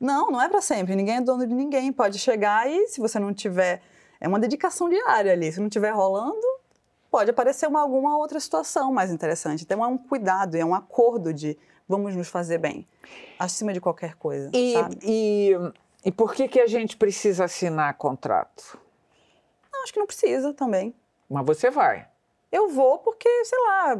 Não, 0.00 0.28
não 0.28 0.42
é 0.42 0.48
para 0.48 0.60
sempre. 0.60 0.96
Ninguém 0.96 1.18
é 1.18 1.20
dono 1.20 1.46
de 1.46 1.54
ninguém. 1.54 1.92
Pode 1.92 2.18
chegar 2.18 2.68
e, 2.68 2.88
se 2.88 3.00
você 3.00 3.16
não 3.20 3.32
tiver. 3.32 3.80
É 4.20 4.26
uma 4.26 4.40
dedicação 4.40 4.88
diária 4.88 5.32
ali. 5.32 5.52
Se 5.52 5.60
não 5.60 5.68
estiver 5.68 5.92
rolando, 5.92 6.44
pode 7.08 7.30
aparecer 7.30 7.68
uma, 7.68 7.80
alguma 7.80 8.18
outra 8.18 8.40
situação 8.40 8.92
mais 8.92 9.12
interessante. 9.12 9.62
Então, 9.62 9.84
é 9.84 9.86
um 9.86 9.96
cuidado, 9.96 10.56
é 10.56 10.64
um 10.64 10.74
acordo 10.74 11.32
de 11.32 11.56
vamos 11.88 12.16
nos 12.16 12.26
fazer 12.26 12.58
bem, 12.58 12.86
acima 13.38 13.72
de 13.72 13.80
qualquer 13.80 14.16
coisa. 14.16 14.50
E, 14.52 14.74
e, 15.02 15.52
e 16.06 16.10
por 16.10 16.34
que, 16.34 16.48
que 16.48 16.60
a 16.60 16.66
gente 16.66 16.96
precisa 16.96 17.44
assinar 17.44 17.94
contrato? 17.94 18.78
Não, 19.72 19.84
acho 19.84 19.92
que 19.92 19.98
não 20.00 20.06
precisa 20.06 20.52
também. 20.52 20.92
Mas 21.28 21.46
você 21.46 21.70
vai. 21.70 22.08
Eu 22.50 22.68
vou 22.68 22.98
porque, 22.98 23.28
sei 23.44 23.58
lá. 23.60 23.96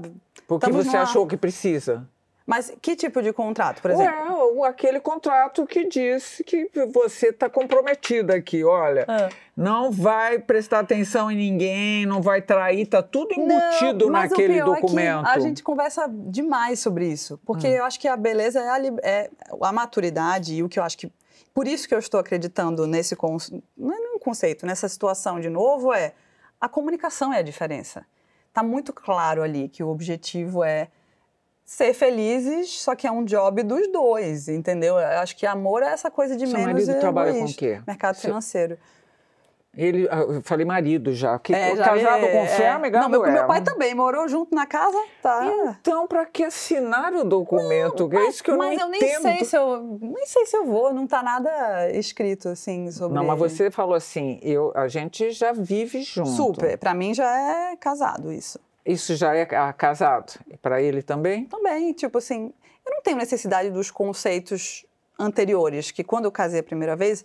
Porque 0.59 0.73
você 0.73 0.97
achou 0.97 1.27
que 1.27 1.37
precisa? 1.37 2.07
Mas 2.51 2.73
que 2.83 2.97
tipo 2.97 3.23
de 3.23 3.33
contrato, 3.33 3.81
por 3.81 3.93
exemplo? 3.93 4.59
Ué, 4.59 4.69
aquele 4.69 4.99
contrato 4.99 5.65
que 5.65 5.87
diz 5.87 6.43
que 6.45 6.69
você 6.93 7.29
está 7.29 7.49
comprometido 7.49 8.33
aqui, 8.33 8.65
olha, 8.65 9.05
ah. 9.07 9.29
não 9.57 9.93
vai 9.93 10.41
prestar 10.41 10.81
atenção 10.81 11.31
em 11.31 11.37
ninguém, 11.37 12.05
não 12.05 12.21
vai 12.21 12.43
trair, 12.43 12.87
tá 12.87 13.05
tudo 13.05 13.33
embutido 13.35 14.07
não, 14.07 14.13
mas 14.13 14.31
naquele 14.31 14.55
o 14.55 14.65
pior 14.65 14.75
documento. 14.81 15.21
É 15.21 15.33
que 15.33 15.39
a 15.39 15.39
gente 15.39 15.63
conversa 15.63 16.11
demais 16.11 16.81
sobre 16.81 17.07
isso, 17.07 17.39
porque 17.47 17.69
hum. 17.69 17.73
eu 17.73 17.85
acho 17.85 18.01
que 18.01 18.09
a 18.09 18.17
beleza 18.17 18.59
é 18.59 18.69
a, 18.69 18.81
é 19.05 19.31
a 19.63 19.73
maturidade 19.73 20.53
e 20.55 20.63
o 20.65 20.69
que 20.69 20.81
eu 20.81 20.83
acho 20.83 20.99
que 20.99 21.13
por 21.55 21.69
isso 21.69 21.87
que 21.87 21.95
eu 21.95 22.01
estou 22.01 22.19
acreditando 22.19 22.85
nesse 22.85 23.17
não 23.77 23.93
é 23.93 24.17
um 24.17 24.19
conceito, 24.19 24.67
nessa 24.67 24.89
situação 24.89 25.39
de 25.39 25.49
novo 25.49 25.93
é 25.93 26.15
a 26.61 26.69
comunicação 26.69 27.33
é 27.33 27.39
a 27.39 27.43
diferença. 27.43 28.05
Está 28.51 28.63
muito 28.63 28.93
claro 28.93 29.43
ali 29.43 29.69
que 29.69 29.83
o 29.83 29.89
objetivo 29.89 30.63
é 30.63 30.89
ser 31.65 31.95
felizes, 31.95 32.81
só 32.81 32.97
que 32.97 33.07
é 33.07 33.11
um 33.13 33.25
job 33.25 33.63
dos 33.63 33.87
dois, 33.93 34.49
entendeu? 34.49 34.99
Eu 34.99 35.21
acho 35.21 35.37
que 35.37 35.47
amor 35.47 35.85
é 35.85 35.87
essa 35.87 36.11
coisa 36.11 36.37
de 36.37 36.45
Seu 36.45 36.59
menos 36.59 36.87
marido 36.87 37.01
trabalha 37.01 37.33
com 37.33 37.45
o 37.45 37.55
quê? 37.55 37.81
Mercado 37.87 38.17
Seu... 38.17 38.29
financeiro. 38.29 38.77
Ele, 39.77 40.09
ah, 40.11 40.19
eu 40.19 40.43
falei 40.43 40.67
marido 40.67 41.13
já. 41.13 41.39
Que, 41.39 41.55
é, 41.55 41.77
já 41.77 41.85
casado 41.85 42.25
é, 42.25 42.33
com 42.33 42.47
fé, 42.49 42.65
é. 42.65 42.69
amigado 42.71 43.03
Não, 43.03 43.09
meu, 43.09 43.23
meu 43.23 43.47
pai 43.47 43.63
também 43.63 43.95
morou 43.95 44.27
junto 44.29 44.53
na 44.53 44.67
casa, 44.67 44.99
tá? 45.23 45.77
Então, 45.81 46.09
para 46.09 46.27
que 46.27 46.43
assinar 46.43 47.15
o 47.15 47.23
documento? 47.23 48.09
Não, 48.09 48.21
é 48.21 48.29
isso 48.29 48.43
que 48.43 48.51
eu 48.51 48.59
mas 48.59 48.77
não 48.77 48.89
eu 48.89 48.95
entendo. 48.95 49.23
nem 49.23 49.37
sei 49.37 49.45
se 49.45 49.57
eu 49.57 49.99
nem 50.01 50.27
sei 50.27 50.47
se 50.47 50.57
eu 50.57 50.67
vou, 50.67 50.93
não 50.93 51.07
tá 51.07 51.23
nada 51.23 51.89
escrito 51.93 52.49
assim 52.49 52.91
sobre 52.91 53.17
Não, 53.17 53.25
mas 53.25 53.39
você 53.39 53.71
falou 53.71 53.95
assim, 53.95 54.41
eu, 54.43 54.73
a 54.75 54.89
gente 54.89 55.31
já 55.31 55.53
vive 55.53 56.03
junto. 56.03 56.31
Super, 56.31 56.77
para 56.77 56.93
mim 56.93 57.15
já 57.15 57.31
é 57.31 57.77
casado 57.77 58.33
isso. 58.33 58.59
Isso 58.85 59.15
já 59.15 59.37
é 59.37 59.47
casado? 59.73 60.33
Para 60.61 60.83
ele 60.83 61.01
também? 61.01 61.45
Também, 61.45 61.93
tipo 61.93 62.19
assim, 62.19 62.53
eu 62.85 62.93
não 62.93 63.03
tenho 63.03 63.19
necessidade 63.19 63.71
dos 63.71 63.89
conceitos 63.89 64.85
anteriores, 65.17 65.93
que 65.93 66.03
quando 66.03 66.25
eu 66.25 66.33
casei 66.33 66.59
a 66.59 66.63
primeira 66.63 66.97
vez, 66.97 67.25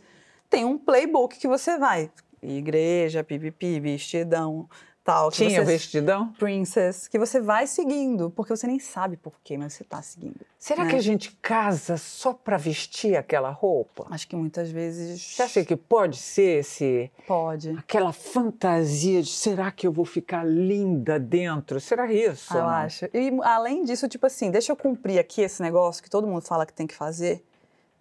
tem 0.50 0.66
um 0.66 0.78
playbook 0.78 1.38
que 1.38 1.48
você 1.48 1.78
vai. 1.78 2.12
Igreja, 2.46 3.24
pipipi, 3.24 3.80
vestidão, 3.80 4.68
tal. 5.06 5.30
Tinha 5.30 5.64
você, 5.64 5.72
vestidão? 5.72 6.34
Princess, 6.34 7.08
que 7.08 7.20
você 7.20 7.40
vai 7.40 7.68
seguindo, 7.68 8.32
porque 8.32 8.54
você 8.56 8.66
nem 8.66 8.80
sabe 8.80 9.16
por 9.16 9.34
quê, 9.44 9.58
mas 9.58 9.74
você 9.74 9.84
está 9.84 10.02
seguindo. 10.02 10.42
Será 10.58 10.84
né? 10.84 10.90
que 10.90 10.96
a 10.96 11.02
gente 11.02 11.32
casa 11.42 11.96
só 11.96 12.34
para 12.34 12.58
vestir 12.58 13.16
aquela 13.16 13.52
roupa? 13.52 14.08
Acho 14.10 14.28
que 14.28 14.36
muitas 14.36 14.72
vezes. 14.72 15.22
Você 15.22 15.44
acha 15.44 15.64
que 15.64 15.76
pode 15.76 16.18
ser 16.18 16.60
esse. 16.60 17.12
Pode. 17.28 17.70
Aquela 17.78 18.12
fantasia 18.12 19.22
de 19.22 19.30
será 19.30 19.72
que 19.72 19.86
eu 19.86 19.92
vou 19.92 20.06
ficar 20.06 20.44
linda 20.44 21.20
dentro? 21.20 21.80
Será 21.80 22.12
isso? 22.12 22.58
Ah, 22.58 22.58
eu 22.58 22.66
acho. 22.66 23.06
E 23.14 23.32
além 23.44 23.84
disso, 23.84 24.08
tipo 24.10 24.26
assim, 24.26 24.50
deixa 24.50 24.72
eu 24.72 24.76
cumprir 24.76 25.20
aqui 25.20 25.42
esse 25.42 25.62
negócio 25.62 26.02
que 26.02 26.10
todo 26.10 26.26
mundo 26.28 26.42
fala 26.42 26.66
que 26.66 26.74
tem 26.74 26.88
que 26.88 26.96
fazer 26.96 27.46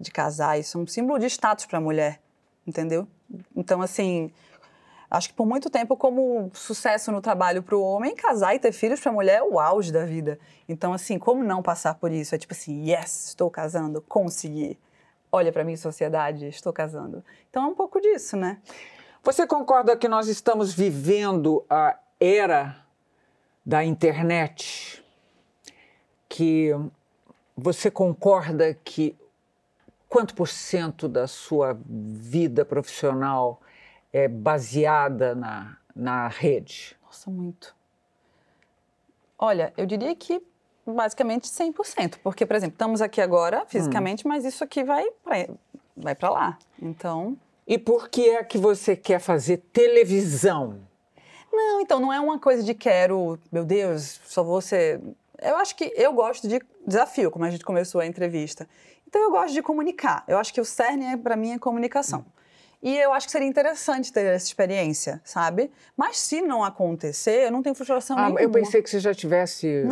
de 0.00 0.10
casar. 0.10 0.58
Isso 0.58 0.78
é 0.78 0.80
um 0.80 0.86
símbolo 0.86 1.18
de 1.18 1.26
status 1.26 1.66
para 1.66 1.78
a 1.78 1.80
mulher, 1.80 2.20
entendeu? 2.66 3.06
Então, 3.56 3.80
assim, 3.82 4.30
Acho 5.14 5.28
que 5.28 5.34
por 5.34 5.46
muito 5.46 5.70
tempo, 5.70 5.96
como 5.96 6.50
sucesso 6.54 7.12
no 7.12 7.20
trabalho 7.20 7.62
para 7.62 7.76
o 7.76 7.80
homem, 7.80 8.16
casar 8.16 8.52
e 8.56 8.58
ter 8.58 8.72
filhos 8.72 8.98
para 8.98 9.12
a 9.12 9.14
mulher 9.14 9.38
é 9.38 9.42
o 9.44 9.60
auge 9.60 9.92
da 9.92 10.04
vida. 10.04 10.40
Então, 10.68 10.92
assim, 10.92 11.20
como 11.20 11.44
não 11.44 11.62
passar 11.62 11.94
por 11.94 12.10
isso? 12.10 12.34
É 12.34 12.38
tipo 12.38 12.52
assim, 12.52 12.90
yes, 12.90 13.28
estou 13.28 13.48
casando, 13.48 14.02
consegui. 14.02 14.76
Olha 15.30 15.52
para 15.52 15.62
mim, 15.62 15.76
sociedade, 15.76 16.48
estou 16.48 16.72
casando. 16.72 17.24
Então 17.48 17.62
é 17.62 17.66
um 17.66 17.74
pouco 17.76 18.00
disso, 18.00 18.36
né? 18.36 18.58
Você 19.22 19.46
concorda 19.46 19.96
que 19.96 20.08
nós 20.08 20.26
estamos 20.26 20.74
vivendo 20.74 21.64
a 21.70 21.96
era 22.18 22.76
da 23.64 23.84
internet? 23.84 25.04
Que 26.28 26.72
você 27.56 27.88
concorda 27.88 28.74
que 28.74 29.16
quanto 30.14 30.32
por 30.32 30.46
cento 30.46 31.08
da 31.08 31.26
sua 31.26 31.76
vida 31.84 32.64
profissional 32.64 33.60
é, 34.12 34.28
baseada 34.28 35.34
na, 35.34 35.76
na 35.92 36.28
rede? 36.28 36.96
Nossa, 37.04 37.28
muito. 37.28 37.74
Olha, 39.36 39.72
eu 39.76 39.84
diria 39.84 40.14
que 40.14 40.40
basicamente 40.86 41.48
100%, 41.48 42.18
porque, 42.22 42.46
por 42.46 42.54
exemplo, 42.54 42.76
estamos 42.76 43.02
aqui 43.02 43.20
agora 43.20 43.66
fisicamente, 43.66 44.24
hum. 44.24 44.28
mas 44.28 44.44
isso 44.44 44.62
aqui 44.62 44.84
vai 44.84 45.04
para 45.24 45.48
vai 45.96 46.16
lá. 46.22 46.58
Então. 46.80 47.36
E 47.66 47.76
por 47.76 48.08
que 48.08 48.28
é 48.28 48.44
que 48.44 48.56
você 48.56 48.94
quer 48.94 49.18
fazer 49.18 49.64
televisão? 49.72 50.78
Não, 51.52 51.80
então 51.80 51.98
não 51.98 52.12
é 52.12 52.20
uma 52.20 52.38
coisa 52.38 52.62
de 52.62 52.72
quero, 52.72 53.36
meu 53.50 53.64
Deus, 53.64 54.20
só 54.26 54.44
vou 54.44 54.60
ser. 54.60 55.00
Eu 55.42 55.56
acho 55.56 55.74
que 55.74 55.92
eu 55.96 56.12
gosto 56.12 56.46
de 56.46 56.60
desafio, 56.86 57.32
como 57.32 57.44
a 57.44 57.50
gente 57.50 57.64
começou 57.64 58.00
a 58.00 58.06
entrevista. 58.06 58.68
Então 59.14 59.22
eu 59.22 59.30
gosto 59.30 59.54
de 59.54 59.62
comunicar. 59.62 60.24
Eu 60.26 60.38
acho 60.38 60.52
que 60.52 60.60
o 60.60 60.64
cerne 60.64 61.04
é, 61.04 61.16
para 61.16 61.36
mim 61.36 61.52
é 61.52 61.58
comunicação. 61.58 62.24
E 62.82 62.98
eu 62.98 63.12
acho 63.12 63.28
que 63.28 63.30
seria 63.30 63.46
interessante 63.46 64.12
ter 64.12 64.26
essa 64.26 64.44
experiência, 64.44 65.20
sabe? 65.22 65.70
Mas 65.96 66.18
se 66.18 66.42
não 66.42 66.64
acontecer, 66.64 67.46
eu 67.46 67.52
não 67.52 67.62
tenho 67.62 67.76
frustração 67.76 68.18
ah, 68.18 68.22
nenhuma. 68.22 68.40
Eu 68.40 68.50
pensei 68.50 68.82
que 68.82 68.90
você 68.90 68.98
já 68.98 69.12
estivesse 69.12 69.84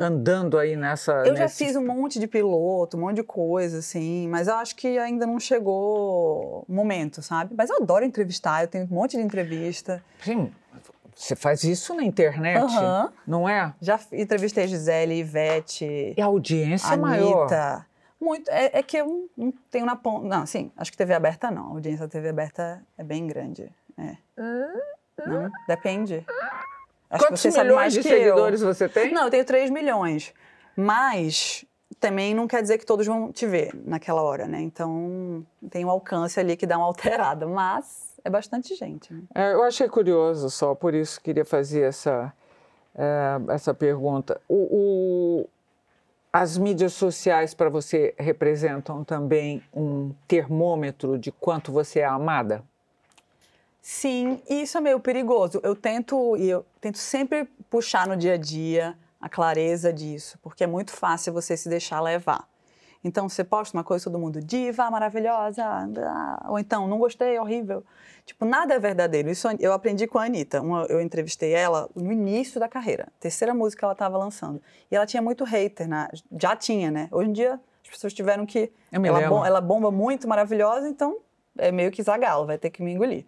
andando 0.00 0.58
aí 0.58 0.74
nessa. 0.74 1.12
Eu 1.24 1.34
nesse... 1.34 1.36
já 1.36 1.48
fiz 1.48 1.76
um 1.76 1.86
monte 1.86 2.18
de 2.18 2.26
piloto, 2.26 2.96
um 2.96 3.00
monte 3.02 3.14
de 3.14 3.22
coisa, 3.22 3.78
assim, 3.78 4.26
mas 4.26 4.48
eu 4.48 4.56
acho 4.56 4.74
que 4.74 4.98
ainda 4.98 5.24
não 5.24 5.38
chegou 5.38 6.64
o 6.68 6.74
momento, 6.74 7.22
sabe? 7.22 7.54
Mas 7.56 7.70
eu 7.70 7.76
adoro 7.76 8.04
entrevistar, 8.04 8.64
eu 8.64 8.68
tenho 8.68 8.86
um 8.86 8.94
monte 8.94 9.16
de 9.16 9.22
entrevista. 9.22 10.02
Sim. 10.20 10.52
Você 11.14 11.36
faz 11.36 11.62
isso 11.62 11.94
na 11.94 12.02
internet, 12.02 12.60
uhum. 12.60 13.08
não 13.24 13.48
é? 13.48 13.72
Já 13.80 14.00
entrevistei 14.12 14.66
Gisele, 14.66 15.14
Ivete. 15.14 16.12
E 16.16 16.20
a 16.20 16.24
audiência 16.24 16.88
Anitta. 16.88 17.06
é 17.06 17.08
maior. 17.08 17.86
Muito. 18.20 18.50
É, 18.50 18.78
é, 18.78 18.82
que 18.82 18.96
eu 18.96 19.28
não 19.36 19.52
tenho 19.70 19.86
na 19.86 19.96
ponta. 19.96 20.26
Não, 20.26 20.46
sim, 20.46 20.70
acho 20.76 20.90
que 20.90 20.96
TV 20.96 21.14
aberta 21.14 21.50
não. 21.50 21.66
A 21.66 21.70
audiência 21.70 22.06
da 22.06 22.10
TV 22.10 22.28
aberta 22.28 22.82
é 22.96 23.04
bem 23.04 23.26
grande. 23.26 23.70
É. 23.98 24.16
Não, 25.26 25.50
depende. 25.68 26.24
Acho 27.10 27.26
Quantos 27.26 27.44
milhões 27.44 27.92
de 27.92 28.02
seguidores 28.02 28.60
eu. 28.60 28.74
você 28.74 28.88
tem? 28.88 29.12
Não, 29.12 29.24
eu 29.24 29.30
tenho 29.30 29.44
3 29.44 29.70
milhões. 29.70 30.34
Mas 30.76 31.64
também 32.00 32.34
não 32.34 32.48
quer 32.48 32.60
dizer 32.60 32.78
que 32.78 32.86
todos 32.86 33.06
vão 33.06 33.30
te 33.30 33.46
ver 33.46 33.70
naquela 33.84 34.22
hora, 34.22 34.46
né? 34.46 34.60
Então 34.60 35.46
tem 35.70 35.84
um 35.84 35.90
alcance 35.90 36.40
ali 36.40 36.56
que 36.56 36.66
dá 36.66 36.76
uma 36.76 36.86
alterada. 36.86 37.46
Mas 37.46 38.14
é 38.24 38.30
bastante 38.30 38.74
gente. 38.74 39.12
Né? 39.12 39.22
É, 39.34 39.52
eu 39.52 39.62
achei 39.62 39.88
curioso 39.88 40.50
só, 40.50 40.74
por 40.74 40.94
isso 40.94 41.20
queria 41.20 41.44
fazer 41.44 41.82
essa, 41.82 42.32
é, 42.94 43.36
essa 43.50 43.72
pergunta. 43.72 44.40
O, 44.48 45.46
as 46.34 46.58
mídias 46.58 46.94
sociais 46.94 47.54
para 47.54 47.70
você 47.70 48.12
representam 48.18 49.04
também 49.04 49.62
um 49.72 50.12
termômetro 50.26 51.16
de 51.16 51.30
quanto 51.30 51.70
você 51.70 52.00
é 52.00 52.04
amada? 52.04 52.64
Sim, 53.80 54.42
isso 54.50 54.76
é 54.76 54.80
meio 54.80 54.98
perigoso. 54.98 55.60
Eu 55.62 55.76
tento, 55.76 56.36
e 56.36 56.50
eu 56.50 56.66
tento 56.80 56.98
sempre 56.98 57.44
puxar 57.70 58.08
no 58.08 58.16
dia 58.16 58.32
a 58.32 58.36
dia 58.36 58.98
a 59.20 59.28
clareza 59.28 59.92
disso, 59.92 60.36
porque 60.42 60.64
é 60.64 60.66
muito 60.66 60.90
fácil 60.90 61.32
você 61.32 61.56
se 61.56 61.68
deixar 61.68 62.00
levar. 62.00 62.48
Então, 63.04 63.28
você 63.28 63.44
posta 63.44 63.76
uma 63.76 63.84
coisa, 63.84 64.04
todo 64.04 64.18
mundo, 64.18 64.40
diva, 64.40 64.90
maravilhosa, 64.90 65.62
ah, 65.62 66.46
ou 66.48 66.58
então, 66.58 66.88
não 66.88 66.98
gostei, 66.98 67.38
horrível. 67.38 67.84
Tipo, 68.24 68.46
nada 68.46 68.74
é 68.74 68.78
verdadeiro. 68.78 69.28
Isso 69.28 69.46
eu 69.60 69.74
aprendi 69.74 70.06
com 70.06 70.18
a 70.18 70.24
Anitta. 70.24 70.62
Uma, 70.62 70.84
eu 70.84 71.00
entrevistei 71.00 71.52
ela 71.52 71.90
no 71.94 72.10
início 72.10 72.58
da 72.58 72.66
carreira, 72.66 73.08
terceira 73.20 73.52
música 73.52 73.80
que 73.80 73.84
ela 73.84 73.92
estava 73.92 74.16
lançando. 74.16 74.60
E 74.90 74.96
ela 74.96 75.04
tinha 75.04 75.20
muito 75.20 75.44
hater, 75.44 75.86
né? 75.86 76.08
já 76.40 76.56
tinha, 76.56 76.90
né? 76.90 77.08
Hoje 77.12 77.28
em 77.28 77.32
dia, 77.34 77.60
as 77.84 77.90
pessoas 77.90 78.14
tiveram 78.14 78.46
que. 78.46 78.72
Ela, 78.90 79.28
bom, 79.28 79.44
ela 79.44 79.60
bomba 79.60 79.90
muito, 79.90 80.26
maravilhosa, 80.26 80.88
então 80.88 81.18
é 81.58 81.70
meio 81.70 81.90
que 81.90 82.02
zagalo, 82.02 82.46
vai 82.46 82.56
ter 82.56 82.70
que 82.70 82.82
me 82.82 82.92
engolir. 82.92 83.26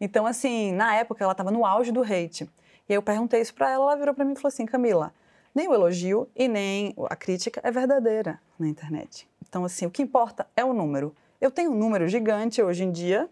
Então, 0.00 0.24
assim, 0.24 0.72
na 0.72 0.94
época 0.94 1.24
ela 1.24 1.32
estava 1.32 1.50
no 1.50 1.66
auge 1.66 1.90
do 1.90 2.02
hate. 2.02 2.44
E 2.88 2.92
aí 2.92 2.96
eu 2.96 3.02
perguntei 3.02 3.40
isso 3.40 3.52
para 3.52 3.70
ela, 3.70 3.84
ela 3.84 3.96
virou 3.96 4.14
para 4.14 4.24
mim 4.24 4.34
e 4.34 4.36
falou 4.36 4.48
assim: 4.48 4.64
Camila, 4.64 5.12
nem 5.56 5.68
o 5.68 5.72
elogio 5.72 6.28
e 6.36 6.46
nem 6.48 6.94
a 7.08 7.16
crítica 7.16 7.62
é 7.64 7.70
verdadeira 7.70 8.38
na 8.58 8.68
internet. 8.68 9.26
Então, 9.48 9.64
assim, 9.64 9.86
o 9.86 9.90
que 9.90 10.02
importa 10.02 10.46
é 10.54 10.62
o 10.62 10.74
número. 10.74 11.16
Eu 11.40 11.50
tenho 11.50 11.72
um 11.72 11.74
número 11.74 12.06
gigante 12.08 12.62
hoje 12.62 12.84
em 12.84 12.92
dia, 12.92 13.26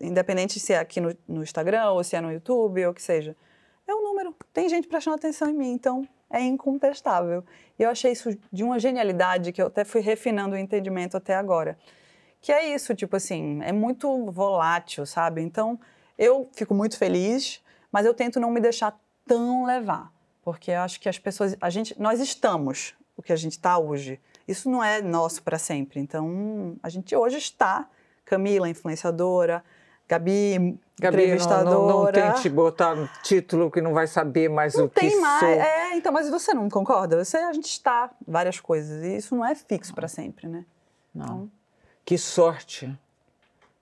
independente 0.00 0.58
se 0.58 0.72
é 0.72 0.78
aqui 0.78 0.98
no, 0.98 1.14
no 1.28 1.42
Instagram 1.42 1.90
ou 1.90 2.02
se 2.02 2.16
é 2.16 2.22
no 2.22 2.32
YouTube 2.32 2.86
ou 2.86 2.92
o 2.92 2.94
que 2.94 3.02
seja. 3.02 3.36
É 3.86 3.94
um 3.94 4.02
número. 4.02 4.34
Tem 4.50 4.66
gente 4.66 4.88
prestando 4.88 5.16
atenção 5.16 5.50
em 5.50 5.52
mim, 5.52 5.72
então 5.72 6.08
é 6.30 6.40
incontestável. 6.40 7.44
E 7.78 7.82
eu 7.82 7.90
achei 7.90 8.12
isso 8.12 8.30
de 8.50 8.64
uma 8.64 8.78
genialidade 8.78 9.52
que 9.52 9.60
eu 9.60 9.66
até 9.66 9.84
fui 9.84 10.00
refinando 10.00 10.54
o 10.54 10.58
entendimento 10.58 11.18
até 11.18 11.34
agora. 11.34 11.78
Que 12.40 12.50
é 12.50 12.74
isso, 12.74 12.94
tipo 12.94 13.14
assim, 13.16 13.60
é 13.62 13.72
muito 13.72 14.30
volátil, 14.30 15.04
sabe? 15.04 15.42
Então, 15.42 15.78
eu 16.16 16.48
fico 16.54 16.74
muito 16.74 16.96
feliz, 16.96 17.62
mas 17.92 18.06
eu 18.06 18.14
tento 18.14 18.40
não 18.40 18.50
me 18.50 18.58
deixar 18.60 18.98
tão 19.26 19.66
levar, 19.66 20.10
porque 20.50 20.72
eu 20.72 20.80
acho 20.80 20.98
que 20.98 21.08
as 21.08 21.16
pessoas, 21.16 21.56
a 21.60 21.70
gente, 21.70 21.94
nós 22.00 22.18
estamos 22.18 22.94
o 23.16 23.22
que 23.22 23.32
a 23.32 23.36
gente 23.36 23.52
está 23.52 23.78
hoje. 23.78 24.18
Isso 24.48 24.68
não 24.68 24.82
é 24.82 25.00
nosso 25.00 25.44
para 25.44 25.58
sempre. 25.58 26.00
Então, 26.00 26.76
a 26.82 26.88
gente 26.88 27.14
hoje 27.14 27.38
está, 27.38 27.88
Camila, 28.24 28.68
influenciadora, 28.68 29.62
Gabi, 30.08 30.76
Gabi 30.98 31.22
entrevistadora. 31.22 31.70
Não, 31.70 31.86
não, 31.86 32.04
não 32.04 32.12
tente 32.12 32.48
botar 32.48 32.94
um 32.94 33.08
título 33.22 33.70
que 33.70 33.80
não 33.80 33.94
vai 33.94 34.08
saber 34.08 34.48
mais 34.48 34.74
não 34.74 34.86
o 34.86 34.88
que 34.88 35.00
tem 35.00 35.20
mais. 35.20 35.38
sou. 35.38 35.48
É, 35.48 35.94
então, 35.94 36.12
mas 36.12 36.28
você 36.28 36.52
não 36.52 36.68
concorda? 36.68 37.24
Você, 37.24 37.36
a 37.36 37.52
gente 37.52 37.70
está 37.70 38.10
várias 38.26 38.58
coisas 38.58 39.04
e 39.04 39.18
isso 39.18 39.36
não 39.36 39.44
é 39.44 39.54
fixo 39.54 39.94
para 39.94 40.08
sempre, 40.08 40.48
né? 40.48 40.64
Não. 41.14 41.24
Então, 41.24 41.50
que 42.04 42.18
sorte. 42.18 42.92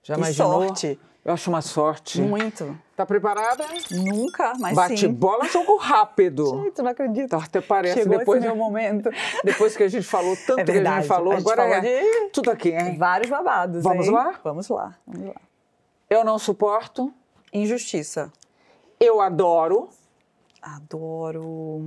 Já 0.03 0.13
que 0.13 0.19
imaginou? 0.19 0.67
sorte. 0.67 0.99
Eu 1.23 1.33
acho 1.33 1.49
uma 1.49 1.61
sorte. 1.61 2.21
Muito. 2.21 2.77
Tá 2.95 3.05
preparada? 3.05 3.65
Nunca, 3.91 4.53
mas 4.59 4.75
Bate 4.75 4.97
sim. 4.97 5.13
bola, 5.13 5.45
jogo 5.45 5.77
rápido. 5.77 6.45
Gente, 6.63 6.81
não 6.81 6.91
acredito. 6.91 7.25
Então, 7.25 7.39
até 7.39 7.61
parece 7.61 7.99
Chegou 7.99 8.17
depois 8.17 8.39
esse 8.39 8.47
meu 8.47 8.55
momento. 8.55 9.09
Depois 9.43 9.75
que 9.75 9.83
a 9.83 9.87
gente 9.87 10.05
falou 10.05 10.35
tanto 10.47 10.59
é 10.59 10.63
que 10.63 10.71
a 10.71 10.95
gente 10.95 11.07
falou, 11.07 11.33
a 11.33 11.35
gente 11.35 11.45
agora 11.45 11.63
falou 11.63 11.75
é 11.75 11.81
de 11.81 12.29
tudo 12.31 12.49
aqui, 12.51 12.69
hein? 12.69 12.97
Vários 12.97 13.29
babados. 13.29 13.83
Vamos 13.83 14.07
hein? 14.07 14.13
lá? 14.13 14.39
Vamos 14.43 14.69
lá. 14.69 14.95
Vamos 15.05 15.27
lá. 15.27 15.41
Eu 16.09 16.23
não 16.23 16.39
suporto. 16.39 17.13
Injustiça. 17.53 18.31
Eu 18.99 19.21
adoro. 19.21 19.89
Adoro. 20.61 21.81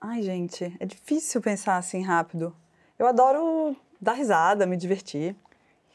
Ai, 0.00 0.22
gente, 0.22 0.76
é 0.80 0.86
difícil 0.86 1.40
pensar 1.40 1.76
assim 1.76 2.02
rápido. 2.02 2.54
Eu 2.98 3.06
adoro 3.06 3.76
dar 4.00 4.12
risada, 4.12 4.66
me 4.66 4.76
divertir. 4.76 5.36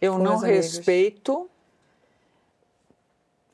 Eu 0.02 0.18
não 0.18 0.38
respeito. 0.38 1.50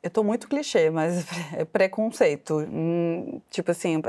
Eu 0.04 0.10
tô 0.10 0.24
muito 0.24 0.48
clichê, 0.48 0.90
mas 0.90 1.26
é 1.54 1.64
preconceito. 1.64 2.60
Hum, 2.60 3.40
tipo 3.50 3.72
assim, 3.72 4.02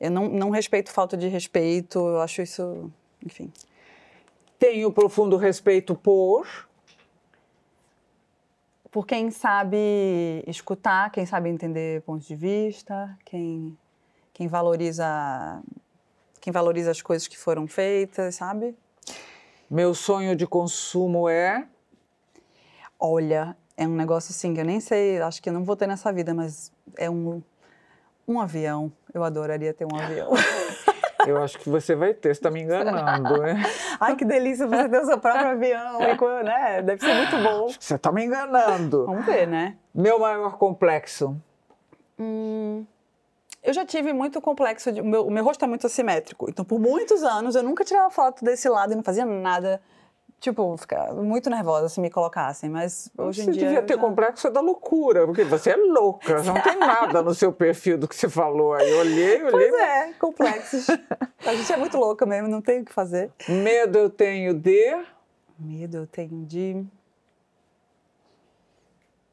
eu 0.00 0.10
não, 0.10 0.28
não 0.28 0.50
respeito 0.50 0.90
falta 0.90 1.16
de 1.16 1.28
respeito, 1.28 1.98
eu 1.98 2.20
acho 2.20 2.42
isso, 2.42 2.90
enfim. 3.24 3.52
Tenho 4.58 4.92
profundo 4.92 5.36
respeito 5.36 5.94
por. 5.94 6.68
Por 8.90 9.06
quem 9.06 9.30
sabe 9.30 10.44
escutar, 10.46 11.10
quem 11.10 11.24
sabe 11.24 11.48
entender 11.48 12.02
pontos 12.02 12.28
de 12.28 12.36
vista, 12.36 13.16
quem, 13.24 13.76
quem 14.34 14.48
valoriza 14.48 15.62
quem 16.42 16.52
valoriza 16.52 16.90
as 16.90 17.00
coisas 17.00 17.28
que 17.28 17.38
foram 17.38 17.68
feitas, 17.68 18.34
sabe? 18.34 18.74
Meu 19.72 19.94
sonho 19.94 20.36
de 20.36 20.46
consumo 20.46 21.30
é. 21.30 21.66
Olha, 23.00 23.56
é 23.74 23.88
um 23.88 23.96
negócio 23.96 24.30
assim 24.30 24.52
que 24.52 24.60
eu 24.60 24.66
nem 24.66 24.80
sei, 24.80 25.18
acho 25.22 25.42
que 25.42 25.48
eu 25.48 25.52
não 25.54 25.64
vou 25.64 25.74
ter 25.74 25.86
nessa 25.86 26.12
vida, 26.12 26.34
mas 26.34 26.70
é 26.98 27.08
um, 27.08 27.42
um 28.28 28.38
avião. 28.38 28.92
Eu 29.14 29.24
adoraria 29.24 29.72
ter 29.72 29.86
um 29.86 29.98
avião. 29.98 30.28
Eu 31.24 31.40
acho 31.40 31.56
que 31.56 31.70
você 31.70 31.94
vai 31.94 32.12
ter, 32.12 32.30
você 32.34 32.40
está 32.40 32.50
me 32.50 32.60
enganando, 32.60 33.40
né? 33.40 33.62
Ai, 34.00 34.16
que 34.16 34.24
delícia 34.24 34.66
você 34.66 34.88
ter 34.88 35.00
o 35.00 35.06
seu 35.06 35.18
próprio 35.18 35.52
avião, 35.52 36.00
né? 36.42 36.82
Deve 36.82 37.00
ser 37.00 37.14
muito 37.14 37.38
bom. 37.38 37.68
Você 37.68 37.94
está 37.94 38.10
me 38.10 38.24
enganando. 38.24 39.06
Vamos 39.06 39.24
ver, 39.24 39.46
né? 39.46 39.76
Meu 39.94 40.18
maior 40.18 40.58
complexo. 40.58 41.40
Hum, 42.18 42.84
eu 43.62 43.72
já 43.72 43.86
tive 43.86 44.12
muito 44.12 44.40
complexo, 44.40 44.90
de, 44.90 45.00
o, 45.00 45.04
meu, 45.04 45.26
o 45.26 45.30
meu 45.30 45.44
rosto 45.44 45.64
é 45.64 45.68
muito 45.68 45.86
assimétrico, 45.86 46.48
então 46.48 46.64
por 46.64 46.80
muitos 46.80 47.22
anos 47.22 47.54
eu 47.54 47.62
nunca 47.62 47.84
tirava 47.84 48.10
foto 48.10 48.44
desse 48.44 48.68
lado 48.68 48.92
e 48.92 48.96
não 48.96 49.02
fazia 49.02 49.24
nada. 49.24 49.80
Tipo, 50.40 50.76
ficava 50.76 51.22
muito 51.22 51.48
nervosa 51.48 51.88
se 51.88 52.00
me 52.00 52.10
colocassem, 52.10 52.68
mas 52.68 53.08
hoje 53.16 53.42
você 53.44 53.48
em 53.48 53.52
dia. 53.52 53.60
Você 53.60 53.66
devia 53.68 53.82
ter 53.82 53.94
já... 53.94 54.00
complexo 54.00 54.50
da 54.50 54.60
loucura, 54.60 55.24
porque 55.24 55.44
você 55.44 55.70
é 55.70 55.76
louca, 55.76 56.42
não 56.42 56.60
tem 56.60 56.74
nada 56.80 57.22
no 57.22 57.32
seu 57.32 57.52
perfil 57.52 57.96
do 57.96 58.08
que 58.08 58.16
você 58.16 58.28
falou 58.28 58.74
aí. 58.74 58.90
Eu 58.90 58.98
olhei, 58.98 59.40
olhei. 59.40 59.70
Pois 59.70 59.74
é, 59.74 60.12
complexos. 60.14 60.86
A 61.46 61.54
gente 61.54 61.72
é 61.72 61.76
muito 61.76 61.96
louca 61.96 62.26
mesmo, 62.26 62.48
não 62.48 62.60
tem 62.60 62.80
o 62.80 62.84
que 62.84 62.92
fazer. 62.92 63.30
Medo 63.48 63.96
eu 63.96 64.10
tenho 64.10 64.52
de. 64.52 65.00
Medo 65.56 65.98
eu 65.98 66.06
tenho 66.08 66.44
de. 66.44 66.84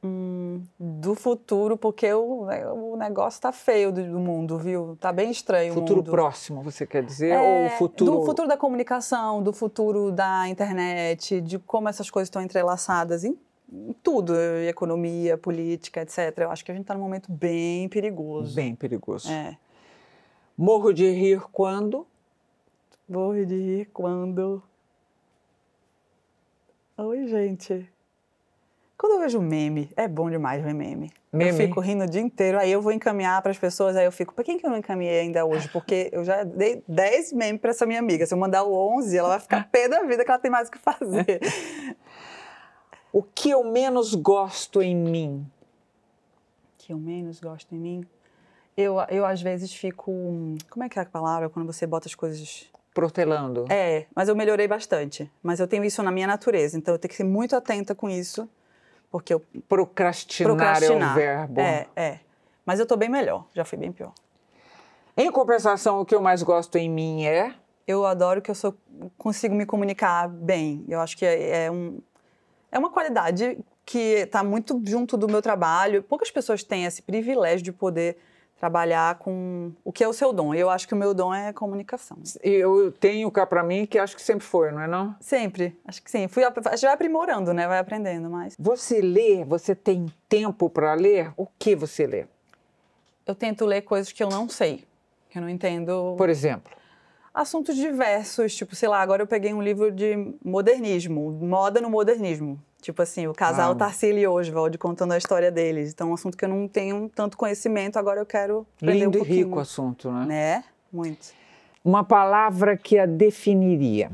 Hum, 0.02 0.64
do 0.80 1.14
futuro, 1.14 1.76
porque 1.76 2.12
o, 2.14 2.48
o 2.94 2.96
negócio 2.96 3.42
tá 3.42 3.52
feio 3.52 3.92
do, 3.92 4.02
do, 4.02 4.18
mundo, 4.18 4.58
viu? 4.58 4.98
Tá 4.98 5.12
bem 5.12 5.30
estranho 5.30 5.74
futuro 5.74 5.96
o 6.00 6.04
mundo. 6.04 6.12
próximo, 6.12 6.62
você 6.62 6.88
quer 6.88 7.04
dizer? 7.04 7.32
É, 7.32 7.66
ou 7.66 7.70
futuro... 7.72 8.12
Do 8.12 8.26
futuro 8.26 8.48
da 8.48 8.56
comunicação, 8.56 9.44
do 9.44 9.52
futuro 9.52 10.10
da 10.10 10.48
internet, 10.48 11.42
de 11.42 11.60
como 11.60 11.90
essas 11.90 12.10
coisas 12.10 12.28
estão 12.28 12.42
entrelaçadas 12.42 13.26
em, 13.26 13.38
em 13.70 13.94
tudo, 14.02 14.34
economia, 14.70 15.38
política, 15.38 16.02
etc. 16.02 16.34
Eu 16.38 16.52
acho 16.52 16.64
que 16.64 16.72
a 16.72 16.76
gente 16.76 16.84
está 16.84 16.94
num 16.94 17.02
momento 17.02 17.30
bem 17.30 17.90
perigoso. 17.90 18.56
Bem 18.56 18.76
perigoso. 18.76 19.30
É. 19.30 19.58
Morro 20.58 20.94
de 20.94 21.12
rir 21.12 21.42
quando? 21.52 22.08
Morro 23.08 23.46
de 23.46 23.56
rir 23.56 23.90
quando... 23.92 24.64
Oi, 26.98 27.28
gente. 27.28 27.90
Quando 29.00 29.14
eu 29.14 29.20
vejo 29.22 29.40
meme, 29.40 29.90
é 29.96 30.10
bom 30.10 30.30
demais 30.30 30.62
ver 30.62 30.74
meme. 30.74 31.10
meme. 31.32 31.52
Eu 31.52 31.56
fico 31.56 31.80
rindo 31.80 32.04
o 32.04 32.06
dia 32.06 32.20
inteiro, 32.20 32.60
aí 32.60 32.70
eu 32.70 32.82
vou 32.82 32.92
encaminhar 32.92 33.42
para 33.42 33.50
as 33.50 33.58
pessoas, 33.58 33.96
aí 33.96 34.04
eu 34.04 34.12
fico, 34.12 34.34
para 34.34 34.44
quem 34.44 34.58
que 34.58 34.66
eu 34.66 34.70
não 34.70 34.78
encaminhei 34.78 35.22
ainda 35.22 35.46
hoje? 35.46 35.70
Porque 35.72 36.10
eu 36.12 36.26
já 36.26 36.44
dei 36.44 36.84
10 36.86 37.32
memes 37.32 37.62
para 37.62 37.70
essa 37.70 37.86
minha 37.86 37.98
amiga. 37.98 38.26
Se 38.26 38.34
eu 38.34 38.38
mandar 38.38 38.64
o 38.64 38.74
11, 38.98 39.18
ela 39.18 39.30
vai 39.30 39.40
ficar 39.40 39.64
pé 39.72 39.88
da 39.88 40.04
vida 40.04 40.26
que 40.26 40.30
ela 40.30 40.38
tem 40.38 40.52
mais 40.52 40.68
o 40.68 40.72
que 40.72 40.78
fazer. 40.78 41.40
o 43.14 43.24
que 43.24 43.50
eu 43.50 43.64
menos 43.64 44.14
gosto 44.16 44.82
em 44.82 44.98
mim? 44.98 45.50
O 46.74 46.78
que 46.80 46.92
eu 46.92 46.98
menos 46.98 47.40
gosto 47.40 47.74
em 47.74 47.80
mim? 47.80 48.06
Eu, 48.76 48.98
eu 49.08 49.26
às 49.26 49.42
vezes 49.42 49.74
fico. 49.74 50.12
Como 50.70 50.84
é 50.84 50.90
que 50.90 51.00
é 51.00 51.04
a 51.04 51.06
palavra 51.06 51.48
quando 51.48 51.66
você 51.66 51.88
bota 51.88 52.10
as 52.10 52.16
coisas 52.16 52.70
protelando. 52.94 53.66
É, 53.70 54.08
mas 54.14 54.28
eu 54.28 54.36
melhorei 54.36 54.68
bastante. 54.68 55.32
Mas 55.42 55.62
eu 55.62 55.68
tenho 55.70 55.86
isso 55.86 56.04
na 56.04 56.12
minha 56.12 56.28
natureza, 56.28 56.78
então 56.78 56.94
eu 56.94 57.00
tenho 57.00 57.10
que 57.10 57.16
ser 57.16 57.24
muito 57.24 57.56
atenta 57.56 57.96
com 57.96 58.10
isso. 58.10 58.50
Porque 59.11 59.34
eu. 59.34 59.41
Procrastinar, 59.68 60.56
procrastinar. 60.56 61.10
é 61.10 61.11
o 61.11 61.15
verbo. 61.15 61.61
É, 61.61 61.88
é. 61.95 62.19
Mas 62.65 62.80
eu 62.80 62.86
tô 62.86 62.95
bem 62.95 63.10
melhor, 63.10 63.45
já 63.53 63.65
fui 63.65 63.77
bem 63.77 63.91
pior. 63.91 64.14
Em 65.18 65.31
compensação, 65.31 65.99
o 65.99 66.06
que 66.06 66.15
eu 66.15 66.22
mais 66.22 66.44
gosto 66.44 66.77
em 66.77 66.90
mim 66.90 67.26
é. 67.26 67.53
Eu 67.88 68.06
adoro 68.06 68.41
que 68.41 68.52
eu 68.52 68.56
sou, 68.56 68.76
consigo 69.18 69.56
me 69.56 69.65
comunicar 69.65 70.30
bem. 70.30 70.86
Eu 70.88 71.02
acho 71.02 71.18
que 71.18 71.26
é, 71.26 71.65
é 71.65 71.72
um, 71.72 71.99
é 72.72 72.77
uma 72.77 72.91
qualidade 72.91 73.57
que 73.84 73.98
está 73.98 74.44
muito 74.44 74.80
junto 74.86 75.18
do 75.18 75.27
meu 75.27 75.41
trabalho. 75.41 76.03
Poucas 76.03 76.30
pessoas 76.30 76.64
têm 76.64 76.86
esse 76.86 77.02
privilégio 77.02 77.64
de 77.64 77.72
poder 77.72 78.18
trabalhar 78.60 79.15
com 79.15 79.72
o 79.84 79.91
que 79.91 80.03
é 80.03 80.07
o 80.07 80.14
seu 80.14 80.34
dom. 80.34 80.53
Eu 80.53 80.69
acho 80.69 80.88
que 80.88 80.94
o 80.94 80.98
meu 80.98 81.14
dom 81.14 81.34
é 81.34 81.53
comunicação. 81.53 82.18
Eu 82.44 82.91
tenho 82.91 83.31
cá 83.31 83.45
para 83.45 83.64
mim 83.64 83.86
que 83.86 83.98
acho 83.98 84.15
que 84.15 84.22
sempre 84.22 84.45
foi, 84.45 84.72
não 84.72 84.81
é 84.81 84.88
não? 84.88 85.15
Sempre, 85.19 85.80
acho 85.86 86.03
que 86.03 86.11
sim. 86.11 86.27
Fui 86.27 86.44
a 86.44 86.49
gente 86.49 86.81
vai 86.81 86.94
aprimorando, 86.94 87.53
né? 87.53 87.68
Vai 87.68 87.80
aprendendo 87.80 88.30
mais. 88.30 88.56
Você 88.60 88.99
lê? 89.02 89.45
Você 89.45 89.73
tem 89.73 90.07
tempo 90.27 90.69
para 90.69 90.94
ler? 90.94 91.31
O 91.38 91.48
que 91.57 91.76
você 91.76 92.06
lê? 92.06 92.26
Eu 93.26 93.34
tento 93.34 93.65
ler 93.65 93.84
coisas 93.84 94.11
que 94.11 94.22
eu 94.22 94.30
não 94.30 94.49
sei, 94.49 94.84
que 95.30 95.38
eu 95.38 95.41
não 95.41 95.49
entendo. 95.49 96.15
Por 96.18 96.30
exemplo? 96.30 96.73
Assuntos 97.34 97.76
diversos, 97.76 98.56
tipo, 98.56 98.76
sei 98.76 98.90
lá, 98.90 98.99
agora 98.99 99.22
eu 99.22 99.27
peguei 99.27 99.53
um 99.53 99.61
livro 99.61 99.91
de 99.91 100.34
modernismo, 100.44 101.31
moda 101.31 101.80
no 101.80 101.90
modernismo. 101.90 102.60
Tipo 102.82 103.02
assim, 103.02 103.28
o 103.28 103.34
casal 103.34 103.72
Ah. 103.72 103.76
Tarsila 103.76 104.20
e 104.20 104.28
Oswald 104.28 104.78
contando 104.78 105.12
a 105.12 105.18
história 105.18 105.52
deles. 105.52 105.92
Então, 105.92 106.08
é 106.08 106.12
um 106.12 106.14
assunto 106.14 106.38
que 106.38 106.46
eu 106.46 106.50
não 106.50 106.68
tenho 106.68 107.10
tanto 107.14 107.38
conhecimento, 107.38 107.98
agora 108.00 108.22
eu 108.22 108.26
quero 108.26 108.66
aprender 108.78 109.00
Lindo 109.06 109.10
um 109.10 109.22
e 109.22 109.26
pouquinho. 109.26 109.46
rico 109.48 109.60
assunto, 109.60 110.12
né? 110.12 110.26
Né? 110.26 110.64
Muito. 110.92 111.34
Uma 111.84 112.04
palavra 112.04 112.78
que 112.78 112.98
a 112.98 113.06
definiria. 113.06 114.12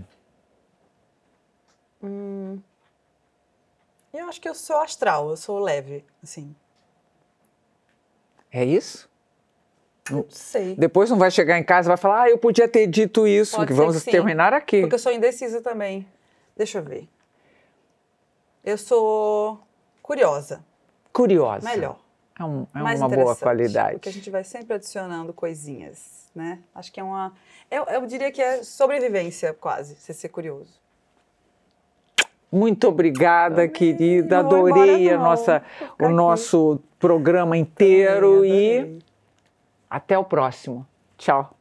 Eu 4.13 4.29
acho 4.29 4.39
que 4.39 4.47
eu 4.47 4.55
sou 4.55 4.77
astral, 4.77 5.29
eu 5.29 5.37
sou 5.37 5.59
leve, 5.59 6.03
assim. 6.23 6.55
É 8.51 8.63
isso? 8.63 9.09
Não 10.09 10.25
sei. 10.29 10.75
Depois 10.75 11.09
não 11.09 11.17
vai 11.17 11.31
chegar 11.31 11.57
em 11.57 11.63
casa 11.63 11.87
e 11.87 11.89
vai 11.89 11.97
falar, 11.97 12.21
ah, 12.23 12.29
eu 12.29 12.37
podia 12.37 12.67
ter 12.67 12.87
dito 12.87 13.27
isso, 13.27 13.57
Pode 13.57 13.67
que 13.67 13.73
vamos 13.73 14.03
que 14.03 14.11
terminar 14.11 14.53
aqui. 14.53 14.81
Porque 14.81 14.95
eu 14.95 14.99
sou 14.99 15.11
indecisa 15.11 15.61
também. 15.61 16.07
Deixa 16.55 16.77
eu 16.77 16.83
ver. 16.83 17.09
Eu 18.65 18.77
sou 18.79 19.59
curiosa. 20.01 20.65
Curiosa. 21.13 21.69
Melhor. 21.69 21.97
É, 22.37 22.43
um- 22.43 22.65
é 22.75 22.79
mais 22.81 22.99
uma 22.99 23.07
boa 23.07 23.35
qualidade. 23.35 23.93
Porque 23.93 24.09
a 24.09 24.11
gente 24.11 24.29
vai 24.29 24.43
sempre 24.43 24.73
adicionando 24.73 25.31
coisinhas, 25.31 26.29
né? 26.35 26.59
Acho 26.73 26.91
que 26.91 26.99
é 26.99 27.03
uma. 27.03 27.31
Eu, 27.71 27.83
eu 27.85 28.05
diria 28.05 28.31
que 28.31 28.41
é 28.41 28.63
sobrevivência, 28.63 29.53
quase, 29.53 29.95
você 29.95 30.13
ser 30.13 30.29
curioso. 30.29 30.81
Muito 32.51 32.87
obrigada, 32.87 33.55
Também. 33.55 33.69
querida. 33.69 34.41
Não 34.41 34.47
Adorei 34.47 35.03
embora, 35.05 35.15
a 35.15 35.23
nossa, 35.23 35.63
o 35.99 36.05
aqui. 36.05 36.13
nosso 36.13 36.79
programa 36.99 37.55
inteiro 37.57 38.37
Também 38.37 38.51
e 38.97 38.99
até 39.89 40.17
o 40.17 40.23
próximo. 40.23 40.85
Tchau. 41.17 41.54